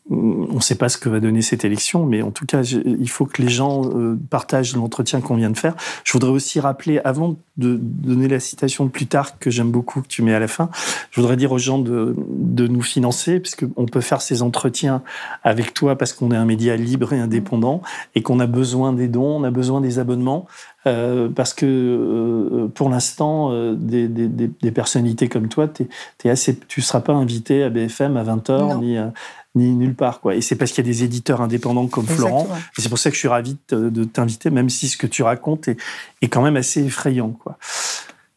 on 0.09 0.55
ne 0.55 0.61
sait 0.61 0.75
pas 0.75 0.87
ce 0.87 0.97
que 0.97 1.09
va 1.09 1.19
donner 1.19 1.41
cette 1.41 1.65
élection, 1.65 2.05
mais 2.05 2.21
en 2.21 2.31
tout 2.31 2.45
cas, 2.45 2.61
il 2.61 3.09
faut 3.09 3.25
que 3.25 3.41
les 3.41 3.49
gens 3.49 3.83
euh, 3.83 4.17
partagent 4.29 4.73
l'entretien 4.73 5.19
qu'on 5.19 5.35
vient 5.35 5.49
de 5.49 5.57
faire. 5.57 5.75
Je 6.05 6.13
voudrais 6.13 6.31
aussi 6.31 6.61
rappeler, 6.61 7.01
avant 7.03 7.35
de 7.57 7.77
donner 7.77 8.29
la 8.29 8.39
citation 8.39 8.85
de 8.85 8.89
plus 8.89 9.07
tard 9.07 9.37
que 9.37 9.49
j'aime 9.49 9.69
beaucoup 9.69 10.01
que 10.01 10.07
tu 10.07 10.21
mets 10.21 10.33
à 10.33 10.39
la 10.39 10.47
fin, 10.47 10.69
je 11.11 11.19
voudrais 11.19 11.35
dire 11.35 11.51
aux 11.51 11.57
gens 11.57 11.77
de, 11.77 12.15
de 12.29 12.67
nous 12.67 12.81
financer, 12.81 13.41
puisqu'on 13.41 13.85
peut 13.85 13.99
faire 13.99 14.21
ces 14.21 14.41
entretiens 14.41 15.01
avec 15.43 15.73
toi 15.73 15.97
parce 15.97 16.13
qu'on 16.13 16.31
est 16.31 16.37
un 16.37 16.45
média 16.45 16.77
libre 16.77 17.11
et 17.11 17.19
indépendant 17.19 17.81
et 18.15 18.21
qu'on 18.21 18.39
a 18.39 18.47
besoin 18.47 18.93
des 18.93 19.09
dons, 19.09 19.41
on 19.41 19.43
a 19.43 19.51
besoin 19.51 19.81
des 19.81 19.99
abonnements. 19.99 20.47
Euh, 20.87 21.29
parce 21.29 21.53
que 21.53 21.65
euh, 21.65 22.67
pour 22.67 22.89
l'instant, 22.89 23.51
euh, 23.51 23.73
des, 23.75 24.07
des, 24.07 24.27
des, 24.27 24.71
personnalités 24.71 25.27
comme 25.27 25.47
toi, 25.47 25.67
tu 25.67 25.87
ne 26.23 26.31
assez, 26.31 26.59
tu 26.67 26.81
seras 26.81 26.99
pas 26.99 27.13
invité 27.13 27.63
à 27.63 27.69
BFM 27.69 28.17
à 28.17 28.23
20h 28.23 28.79
ni, 28.79 28.97
ni 29.55 29.75
nulle 29.75 29.95
part. 29.95 30.21
Quoi. 30.21 30.35
Et 30.35 30.41
c'est 30.41 30.55
parce 30.55 30.71
qu'il 30.71 30.85
y 30.85 30.87
a 30.87 30.91
des 30.91 31.03
éditeurs 31.03 31.41
indépendants 31.41 31.87
comme 31.87 32.05
Florent. 32.05 32.47
Et 32.77 32.81
c'est 32.81 32.89
pour 32.89 32.99
ça 32.99 33.09
que 33.09 33.15
je 33.15 33.19
suis 33.19 33.27
ravi 33.27 33.57
de, 33.69 34.03
t'inviter, 34.03 34.51
même 34.51 34.69
si 34.69 34.87
ce 34.87 34.97
que 34.97 35.07
tu 35.07 35.23
racontes 35.23 35.67
est, 35.67 35.77
est 36.21 36.27
quand 36.27 36.43
même 36.43 36.57
assez 36.57 36.83
effrayant. 36.83 37.31
Quoi. 37.31 37.57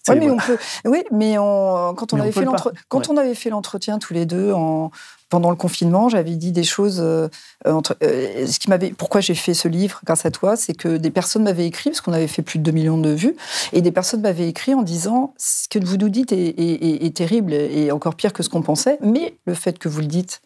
Oui, 0.09 0.17
mais, 0.19 0.31
on 0.31 0.37
peut... 0.39 0.59
oui, 0.87 1.05
mais 1.11 1.35
quand, 1.37 2.15
on, 2.15 2.21
avait 2.21 2.33
fait 2.33 2.47
quand 2.89 3.11
on 3.11 3.17
avait 3.19 3.35
fait 3.35 3.51
l'entretien 3.51 3.99
tous 3.99 4.15
les 4.15 4.25
deux 4.25 4.53
en, 4.53 4.91
pendant 5.29 5.51
le 5.51 5.57
confinement, 5.57 6.09
j'avais 6.09 6.37
dit 6.37 6.53
des 6.53 6.65
choses. 6.65 7.01
Euh, 7.01 7.29
entre, 7.65 7.97
euh, 8.03 8.47
ce 8.47 8.59
qui 8.59 8.69
m'avait, 8.71 8.91
pourquoi 8.91 9.21
j'ai 9.21 9.35
fait 9.35 9.55
ce 9.55 9.69
livre 9.69 10.01
grâce 10.05 10.25
à 10.27 10.31
toi, 10.31 10.57
c'est 10.57 10.75
que 10.75 10.97
des 10.97 11.11
personnes 11.11 11.43
m'avaient 11.45 11.67
écrit 11.67 11.91
parce 11.91 12.01
qu'on 12.01 12.13
avait 12.13 12.29
fait 12.29 12.43
plus 12.43 12.59
de 12.59 12.65
2 12.65 12.71
millions 12.73 12.99
de 12.99 13.11
vues, 13.11 13.37
et 13.73 13.83
des 13.83 13.93
personnes 13.93 14.23
m'avaient 14.23 14.49
écrit 14.49 14.75
en 14.75 14.83
disant 14.83 15.35
ce 15.37 15.69
que 15.69 15.79
vous 15.85 15.97
nous 15.97 16.09
dites 16.09 16.33
est, 16.33 17.15
terrible 17.15 17.53
et 17.53 17.91
encore 17.91 18.15
pire 18.15 18.33
que 18.33 18.43
ce 18.43 18.49
qu'on 18.49 18.63
pensait, 18.63 18.99
mais 19.01 19.35
le 19.47 19.55
fait 19.55 19.79
que 19.79 19.89
vous 19.89 20.01
le 20.01 20.07
dites 20.07 20.41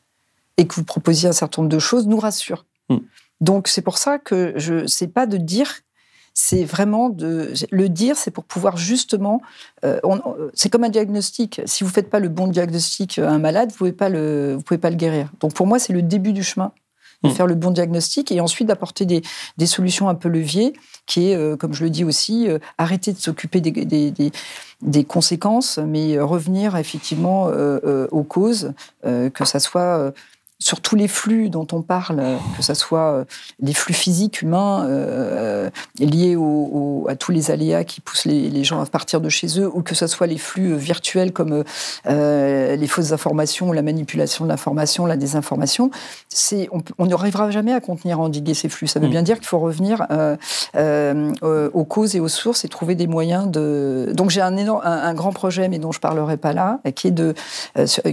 et 0.56 0.66
que 0.66 0.74
vous 0.74 0.84
proposiez 0.84 1.28
un 1.28 1.32
certain 1.32 1.62
nombre 1.62 1.74
de 1.74 1.78
choses 1.78 2.06
nous 2.06 2.18
rassure. 2.18 2.64
Hmm. 2.88 2.98
Donc 3.40 3.68
c'est 3.68 3.82
pour 3.82 3.98
ça 3.98 4.18
que 4.18 4.52
je 4.56 4.86
sais 4.86 5.08
pas 5.08 5.26
de 5.26 5.36
dire 5.36 5.80
c'est 6.34 6.64
vraiment 6.64 7.10
de 7.10 7.52
le 7.70 7.88
dire, 7.88 8.16
c'est 8.16 8.30
pour 8.30 8.44
pouvoir 8.44 8.76
justement. 8.76 9.42
Euh, 9.84 10.00
c'est 10.54 10.70
comme 10.70 10.84
un 10.84 10.88
diagnostic. 10.88 11.60
Si 11.66 11.84
vous 11.84 11.90
faites 11.90 12.08
pas 12.08 12.20
le 12.20 12.28
bon 12.28 12.46
diagnostic 12.46 13.18
à 13.18 13.30
un 13.30 13.38
malade, 13.38 13.70
vous 13.70 13.76
pouvez 13.76 13.92
pas 13.92 14.08
le, 14.08 14.54
vous 14.56 14.62
pouvez 14.62 14.78
pas 14.78 14.90
le 14.90 14.96
guérir. 14.96 15.30
Donc 15.40 15.54
pour 15.54 15.66
moi, 15.66 15.78
c'est 15.78 15.92
le 15.92 16.02
début 16.02 16.32
du 16.32 16.42
chemin 16.42 16.72
de 17.22 17.28
hmm. 17.28 17.32
faire 17.32 17.46
le 17.46 17.54
bon 17.54 17.70
diagnostic 17.70 18.32
et 18.32 18.40
ensuite 18.40 18.66
d'apporter 18.66 19.06
des, 19.06 19.22
des, 19.56 19.66
solutions 19.66 20.08
un 20.08 20.16
peu 20.16 20.28
levier, 20.28 20.72
qui 21.06 21.28
est, 21.28 21.36
euh, 21.36 21.56
comme 21.56 21.72
je 21.72 21.84
le 21.84 21.90
dis 21.90 22.02
aussi, 22.02 22.48
euh, 22.48 22.58
arrêter 22.78 23.12
de 23.12 23.18
s'occuper 23.18 23.60
des, 23.60 23.70
des, 23.70 24.32
des, 24.80 25.04
conséquences, 25.04 25.78
mais 25.78 26.18
revenir 26.18 26.76
effectivement 26.76 27.48
aux 28.10 28.24
causes, 28.24 28.72
que 29.04 29.44
ça 29.44 29.60
soit 29.60 30.12
sur 30.62 30.80
tous 30.80 30.94
les 30.94 31.08
flux 31.08 31.48
dont 31.48 31.66
on 31.72 31.82
parle, 31.82 32.20
euh, 32.20 32.36
que 32.56 32.62
ce 32.62 32.74
soit 32.74 33.12
euh, 33.12 33.24
les 33.60 33.74
flux 33.74 33.94
physiques 33.94 34.42
humains 34.42 34.86
euh, 34.86 35.70
liés 35.98 36.36
à 37.08 37.16
tous 37.16 37.32
les 37.32 37.50
aléas 37.50 37.82
qui 37.84 38.00
poussent 38.00 38.26
les, 38.26 38.64
gens 38.64 38.80
à 38.80 38.86
partir 38.86 39.20
de 39.20 39.28
chez 39.28 39.58
eux, 39.58 39.68
ou 39.72 39.82
que 39.82 39.96
ce 39.96 40.06
soit 40.06 40.28
les 40.28 40.38
flux 40.38 40.76
virtuels 40.76 41.32
comme 41.32 41.64
les 42.06 42.86
fausses 42.86 43.10
informations, 43.10 43.72
la 43.72 43.82
manipulation 43.82 44.44
de 44.44 44.50
l'information, 44.50 45.04
la 45.04 45.16
désinformation, 45.16 45.90
on 46.98 47.06
n'arrivera 47.06 47.50
jamais 47.50 47.72
à 47.72 47.80
contenir, 47.80 48.20
à 48.20 48.22
endiguer 48.22 48.54
ces 48.54 48.68
flux. 48.68 48.86
Ça 48.86 49.00
veut 49.00 49.08
mm. 49.08 49.10
bien 49.10 49.22
dire 49.22 49.38
qu'il 49.38 49.48
faut 49.48 49.58
revenir 49.58 50.06
aux 50.74 51.84
causes 51.84 52.14
et 52.14 52.20
aux 52.20 52.28
sources 52.28 52.64
et 52.64 52.68
trouver 52.68 52.94
des 52.94 53.08
moyens 53.08 53.48
de. 53.48 54.12
Donc 54.14 54.30
j'ai 54.30 54.40
un, 54.40 54.56
un, 54.56 55.14
grand 55.14 55.32
projet, 55.32 55.68
mais 55.68 55.78
dont 55.78 55.92
je 55.92 56.00
parlerai 56.00 56.36
pas 56.36 56.52
là, 56.52 56.78
qui 56.94 57.08
est 57.08 57.12
de, 57.12 57.34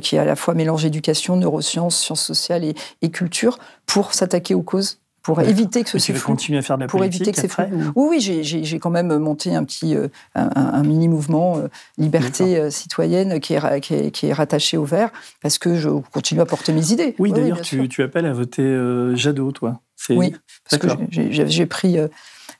qui 0.02 0.16
est 0.16 0.20
à 0.20 0.26
la 0.26 0.36
fois 0.36 0.56
mélange 0.56 0.86
éducation, 0.86 1.36
neurosciences, 1.36 1.96
sciences 1.98 2.24
sociales 2.24 2.39
et, 2.64 2.76
culture 3.10 3.60
pour 3.86 4.14
s'attaquer 4.14 4.56
aux 4.56 4.62
causes 4.64 5.00
pour 5.22 5.42
éviter 5.42 5.84
que 5.84 5.90
ce 5.90 5.98
tu 5.98 6.14
vas 6.14 6.20
continuer 6.22 6.60
à 6.60 6.62
faire 6.62 6.78
de 6.78 6.84
la 6.84 6.88
pour 6.88 7.00
politique 7.02 7.22
éviter 7.28 7.34
que 7.34 7.42
c'est 7.42 7.48
ou- 7.74 7.92
Oui, 7.96 8.08
oui, 8.12 8.20
j'ai- 8.22 8.42
j'ai 8.44 8.64
j'ai 8.64 8.80
quand 8.80 8.90
même 8.90 9.16
monté 9.18 9.54
un 9.54 9.64
petit, 9.66 9.94
euh, 9.96 10.08
un, 10.34 10.50
un 10.56 10.82
mini 10.82 11.10
mouvement 11.10 11.58
euh, 11.58 11.68
liberté 11.98 12.58
euh, 12.58 12.70
citoyenne 12.72 13.40
qui 13.42 13.54
est, 13.54 13.82
qui, 13.82 13.94
est, 13.96 14.12
qui 14.12 14.28
est 14.28 14.34
rattaché 14.34 14.78
au 14.78 14.86
vert 14.86 15.12
parce 15.42 15.58
que 15.60 15.76
je 15.76 15.90
continue 16.14 16.40
à 16.42 16.46
porter 16.46 16.72
mes 16.72 16.94
idées. 16.94 17.16
Oui, 17.20 17.32
d'ailleurs, 17.34 17.62
tu, 17.62 17.88
tu 17.90 18.02
appelles 18.02 18.26
à 18.26 18.34
voter 18.34 18.62
euh, 18.64 19.14
Jadot, 19.16 19.52
toi. 19.52 19.82
Oui, 20.10 20.34
parce 20.70 20.82
que 20.82 20.88
j'ai- 21.10 21.66
pris, 21.66 21.98
euh, 22.00 22.08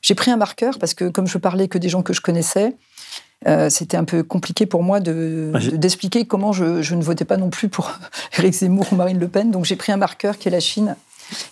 j'ai 0.02 0.14
pris 0.14 0.30
un 0.30 0.38
marqueur 0.38 0.78
parce 0.80 0.94
que 0.94 1.06
comme 1.10 1.28
je 1.28 1.38
parlais 1.38 1.70
que 1.70 1.78
des 1.78 1.88
gens 1.90 2.04
que 2.04 2.12
je 2.14 2.20
connaissais, 2.22 2.76
euh, 3.48 3.70
c'était 3.70 3.98
un 3.98 4.04
peu 4.04 4.22
compliqué 4.24 4.66
pour 4.66 4.84
moi 4.84 5.00
de- 5.00 5.52
j'ai- 5.56 5.72
de- 5.72 5.78
d'expliquer 5.78 6.26
comment 6.26 6.52
je, 6.52 6.82
je 6.82 6.96
ne 6.96 7.02
votais 7.02 7.26
pas 7.26 7.38
non 7.38 7.50
plus 7.50 7.70
pour 7.70 7.92
Éric 8.38 8.54
Zemmour 8.54 8.86
ou 8.92 8.96
Marine 8.96 9.20
Le 9.20 9.28
Pen. 9.28 9.52
Donc 9.52 9.66
j'ai 9.66 9.76
pris 9.78 9.92
un 9.92 9.98
marqueur 9.98 10.38
qui 10.38 10.48
est 10.48 10.52
la 10.52 10.60
Chine. 10.60 10.96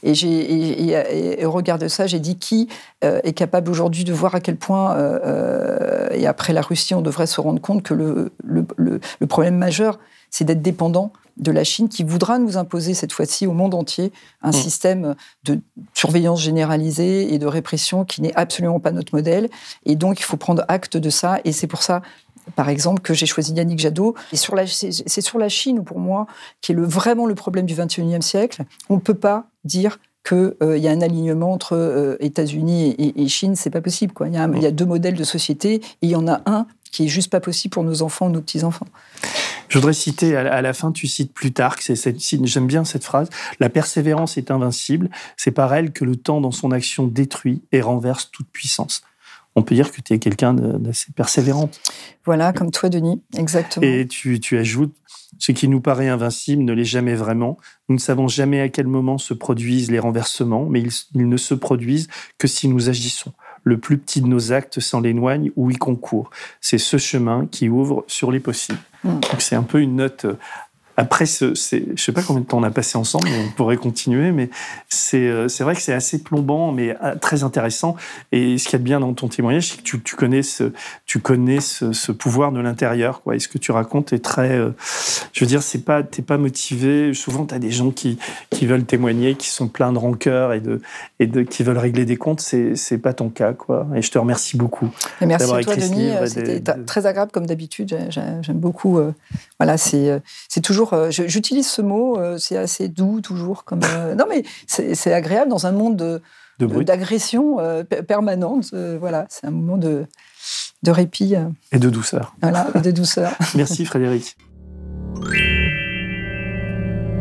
Et, 0.02 0.12
et, 0.14 0.92
et- 0.92 1.42
et 1.42 1.46
au 1.46 1.52
regard 1.52 1.78
de 1.78 1.88
ça, 1.88 2.08
j'ai 2.08 2.20
dit 2.20 2.38
qui 2.38 2.68
euh, 3.04 3.20
est 3.24 3.34
capable 3.34 3.70
aujourd'hui 3.70 4.04
de 4.04 4.12
voir 4.12 4.34
à 4.34 4.40
quel 4.40 4.56
point, 4.56 4.96
euh, 4.98 5.20
euh, 5.24 6.10
et 6.14 6.26
après 6.26 6.52
la 6.52 6.62
Russie, 6.62 6.96
on 6.96 7.02
devrait 7.02 7.28
se 7.28 7.40
rendre 7.40 7.62
compte 7.62 7.84
que 7.84 7.94
le, 7.94 8.32
le, 8.44 8.66
le- 8.76 9.00
le 9.20 9.28
problème 9.28 9.56
majeur, 9.56 10.00
c'est 10.30 10.46
d'être 10.46 10.62
dépendant 10.62 11.12
de 11.38 11.52
la 11.52 11.64
Chine 11.64 11.88
qui 11.88 12.04
voudra 12.04 12.40
nous 12.40 12.58
imposer 12.58 12.96
cette 12.96 13.14
fois-ci 13.14 13.46
au 13.46 13.52
monde 13.54 13.76
entier 13.76 14.12
un 14.42 14.50
Mm. 14.50 14.54
système 14.54 15.16
de 15.44 15.60
surveillance 15.94 16.42
généralisée 16.42 17.32
et 17.34 17.38
de 17.38 17.46
répression 17.46 18.06
qui 18.06 18.22
n'est 18.24 18.34
absolument 18.36 18.80
pas 18.80 18.92
notre 18.92 19.14
modèle. 19.16 19.48
Et 19.86 19.96
donc, 19.96 20.20
il 20.20 20.24
faut 20.24 20.38
prendre 20.38 20.66
acte 20.68 20.98
de 20.98 21.10
ça. 21.12 21.40
Et 21.46 21.52
c'est 21.52 21.68
pour 21.68 21.84
ça, 21.84 22.02
par 22.56 22.70
exemple, 22.70 23.04
que 23.04 23.14
j'ai 23.14 23.28
choisi 23.28 23.54
Yannick 23.54 23.78
Jadot. 23.78 24.16
Et 24.34 24.36
sur 24.36 24.56
la, 24.56 24.66
c'est, 24.66 25.22
sur 25.22 25.38
la 25.38 25.48
Chine, 25.50 25.84
pour 25.84 26.00
moi, 26.00 26.26
qui 26.62 26.72
est 26.72 26.76
le, 26.76 26.86
vraiment 26.86 27.28
le 27.28 27.36
problème 27.36 27.68
du 27.68 27.76
21e 27.76 28.22
siècle. 28.22 28.64
On 28.90 28.96
ne 28.96 29.00
peut 29.02 29.14
pas 29.14 29.46
dire 29.64 30.00
qu'il 30.28 30.56
y 30.78 30.88
a 30.88 30.92
un 30.92 31.02
alignement 31.02 31.54
entre 31.54 31.74
euh, 31.78 32.18
États-Unis 32.20 32.96
et, 32.98 33.22
et 33.24 33.28
Chine. 33.30 33.56
C'est 33.56 33.70
pas 33.70 33.80
possible. 33.82 34.12
Quoi. 34.14 34.28
Il, 34.28 34.34
y 34.34 34.38
a 34.38 34.44
un- 34.44 34.54
il 34.54 34.62
y 34.62 34.66
a 34.66 34.72
deux 34.72 34.86
modèles 34.86 35.16
de 35.16 35.24
société 35.24 35.76
et 35.76 35.82
il 36.02 36.10
y 36.10 36.16
en 36.16 36.28
a 36.28 36.42
un 36.46 36.66
qui 36.98 37.06
est 37.06 37.10
juste 37.10 37.30
pas 37.30 37.40
possible 37.40 37.72
pour 37.74 37.84
nos 37.84 38.02
enfants 38.02 38.26
ou 38.26 38.32
nos 38.32 38.42
petits-enfants. 38.42 38.88
Je 39.70 39.78
voudrais 39.78 39.94
citer, 39.94 40.36
à 40.36 40.62
la- 40.64 40.74
fin, 40.74 40.92
tu 40.92 41.06
cites 41.06 41.32
Plutarque, 41.32 41.84
j'aime 42.44 42.66
bien 42.66 42.86
cette 42.86 43.04
phrase, 43.04 43.30
la 43.60 43.70
persévérance 43.70 44.38
est 44.38 44.50
invincible, 44.50 45.10
c'est 45.36 45.52
par 45.52 45.74
elle 45.76 45.92
que 45.92 46.06
le 46.06 46.16
temps 46.16 46.42
dans 46.42 46.50
son 46.52 46.72
action 46.72 47.06
détruit 47.06 47.62
et 47.72 47.82
renverse 47.82 48.32
toute 48.32 48.48
puissance. 48.48 49.04
On 49.56 49.62
peut 49.62 49.76
dire 49.76 49.92
que 49.92 50.02
tu 50.02 50.14
es 50.14 50.18
quelqu'un 50.20 50.54
d'assez 50.56 51.12
persévérante. 51.12 51.80
Voilà, 52.26 52.52
comme 52.52 52.72
toi, 52.72 52.90
Denis, 52.90 53.22
exactement. 53.38 53.86
Et 53.86 54.08
tu, 54.08 54.40
tu 54.40 54.58
ajoutes, 54.58 54.96
ce 55.38 55.52
qui 55.52 55.68
nous 55.68 55.82
paraît 55.82 56.10
invincible 56.10 56.64
ne 56.64 56.74
l'est 56.74 56.84
jamais 56.84 57.14
vraiment. 57.16 57.58
Nous 57.90 57.96
ne 57.96 58.00
savons 58.02 58.28
jamais 58.28 58.60
à 58.62 58.70
quel 58.70 58.88
moment 58.88 59.20
se 59.20 59.36
produisent 59.36 59.92
les 59.92 60.00
renversements, 60.00 60.66
mais 60.66 60.82
ils, 60.82 60.92
ils 61.14 61.30
ne 61.30 61.38
se 61.38 61.54
produisent 61.54 62.08
que 62.40 62.48
si 62.48 62.68
nous 62.68 62.90
agissons. 62.90 63.34
Le 63.68 63.78
plus 63.78 63.98
petit 63.98 64.22
de 64.22 64.28
nos 64.28 64.54
actes 64.54 64.80
s'en 64.80 65.04
éloigne 65.04 65.52
ou 65.58 65.70
y 65.70 65.76
concourt. 65.76 66.30
C'est 66.62 66.78
ce 66.78 66.98
chemin 66.98 67.48
qui 67.52 67.68
ouvre 67.68 68.06
sur 68.08 68.32
les 68.32 68.40
possibles. 68.40 68.80
Mm. 69.04 69.20
Donc 69.20 69.42
c'est 69.42 69.56
un 69.56 69.64
peu 69.64 69.82
une 69.82 69.98
note. 69.98 70.26
Après, 71.00 71.28
ce, 71.28 71.54
je 71.54 72.02
sais 72.02 72.12
pas 72.12 72.24
combien 72.24 72.42
de 72.42 72.48
temps 72.48 72.58
on 72.58 72.64
a 72.64 72.72
passé 72.72 72.98
ensemble, 72.98 73.28
on 73.30 73.52
pourrait 73.56 73.78
continuer, 73.78 74.32
mais 74.32 74.50
c'est 74.90 75.28
euh, 75.28 75.48
vrai 75.60 75.76
que 75.76 75.82
c'est 75.82 75.94
assez 75.94 76.18
plombant, 76.24 76.72
mais 76.72 76.96
euh, 77.04 77.14
très 77.16 77.44
intéressant. 77.44 77.96
Et 78.32 78.58
ce 78.58 78.64
qu'il 78.64 78.74
y 78.74 78.76
a 78.78 78.80
de 78.80 78.84
bien 78.84 79.00
dans 79.00 79.14
ton 79.14 79.28
témoignage, 79.28 79.70
c'est 79.70 79.78
que 79.78 79.84
tu, 79.84 80.02
tu 80.02 80.16
connais 80.16 80.42
ce, 80.42 80.72
tu 81.06 81.20
connais 81.20 81.60
ce, 81.60 81.94
ce 81.94 82.12
pouvoir 82.12 82.52
de 82.52 82.60
l'intérieur. 82.60 83.22
Et 83.32 83.38
ce 83.40 83.48
que 83.48 83.60
tu 83.60 83.72
racontes 83.72 84.12
est 84.12 84.24
très, 84.24 84.54
euh, 84.58 84.72
je 85.34 85.42
veux 85.46 85.48
dire, 85.48 85.62
c'est 85.62 85.84
pas, 85.86 86.02
t'es 86.02 86.24
pas 86.24 86.38
motivé. 86.40 87.14
Souvent, 87.14 87.46
tu 87.46 87.54
as 87.54 87.60
des 87.60 87.70
gens 87.72 87.92
qui, 87.92 88.18
qui 88.50 88.66
veulent 88.66 88.86
témoigner, 88.86 89.36
qui 89.36 89.50
sont 89.50 89.68
pleins 89.68 89.94
de 89.94 90.00
rancœur 90.00 90.54
et 90.54 90.62
de, 90.62 90.82
et 91.20 91.28
de, 91.28 91.44
qui 91.44 91.62
veulent 91.62 91.78
régler 91.78 92.06
des 92.06 92.18
comptes. 92.18 92.42
C'est, 92.42 92.76
c'est 92.76 92.98
pas 92.98 93.14
ton 93.14 93.30
cas, 93.30 93.54
quoi. 93.54 93.86
Et 93.96 94.02
je 94.02 94.10
te 94.10 94.18
remercie 94.18 94.58
beaucoup. 94.58 94.90
Et 95.22 95.28
merci 95.28 95.46
à 95.54 95.62
toi, 95.62 95.76
ce 95.76 95.80
Denis. 95.80 96.12
C'était 96.26 96.60
de- 96.60 96.84
très 96.86 97.06
agréable 97.06 97.32
comme 97.32 97.46
d'habitude. 97.46 97.90
J'ai- 97.90 98.10
j'ai- 98.12 98.22
J'aime 98.42 98.58
beaucoup. 98.60 98.98
euh, 98.98 99.12
voilà, 99.60 99.78
c'est 99.78 100.22
c'est 100.50 100.62
toujours. 100.90 100.94
euh, 100.94 101.10
J'utilise 101.12 101.68
ce 101.68 101.82
mot. 101.82 102.18
euh, 102.18 102.38
c'est 102.38 102.58
assez 102.58 102.88
doux 102.88 103.22
toujours. 103.22 103.64
Comme 103.66 103.82
euh, 103.84 104.16
non, 104.16 104.26
mais 104.30 104.44
c'est 104.68 105.14
agréable 105.14 105.50
dans 105.52 105.66
un 105.68 105.72
monde 105.72 106.22
d'agression 106.60 107.60
euh, 107.60 107.84
per- 107.84 108.04
permanente. 108.04 108.72
euh, 108.74 108.98
voilà, 109.00 109.26
c'est 109.30 109.48
un 109.48 109.52
moment 109.52 109.78
de 109.78 110.06
de 110.84 110.92
répit. 110.92 111.36
euh, 111.36 111.50
et 111.72 111.80
de 111.80 111.90
douceur. 111.90 112.36
voilà, 112.42 112.68
et 112.76 112.82
de 112.82 112.92
douceur. 112.92 113.32
Merci, 113.56 113.86
Frédéric. 113.86 114.36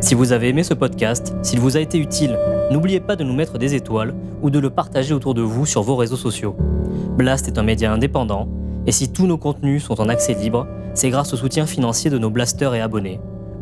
Si 0.01 0.15
vous 0.15 0.33
avez 0.33 0.49
aimé 0.51 0.63
ce 0.63 0.75
podcast, 0.75 1.35
s'il 1.43 1.59
vous 1.59 1.77
a 1.77 1.81
été 1.81 1.99
utile, 1.99 2.39
n'oubliez 2.71 3.01
pas 3.01 3.17
de 3.17 3.25
nous 3.25 3.33
mettre 3.35 3.59
des 3.59 3.75
étoiles 3.75 4.15
ou 4.43 4.51
de 4.51 4.59
le 4.59 4.71
partager 4.71 5.15
autour 5.15 5.35
de 5.35 5.43
vous 5.43 5.67
sur 5.67 5.83
vos 5.83 5.97
réseaux 5.97 6.17
sociaux. 6.17 6.55
Blast 7.17 7.49
est 7.49 7.59
un 7.59 7.63
média 7.63 7.91
indépendant, 7.93 8.47
et 8.87 8.93
si 8.93 9.11
tous 9.11 9.27
nos 9.27 9.39
contenus 9.39 9.83
sont 9.83 10.01
en 10.01 10.09
accès 10.09 10.35
libre, 10.35 10.69
c'est 10.95 11.09
grâce 11.11 11.33
au 11.33 11.37
soutien 11.37 11.67
financier 11.67 12.11
de 12.11 12.19
nos 12.19 12.31
blasters 12.31 12.75
et 12.75 12.81
abonnés. 12.81 13.21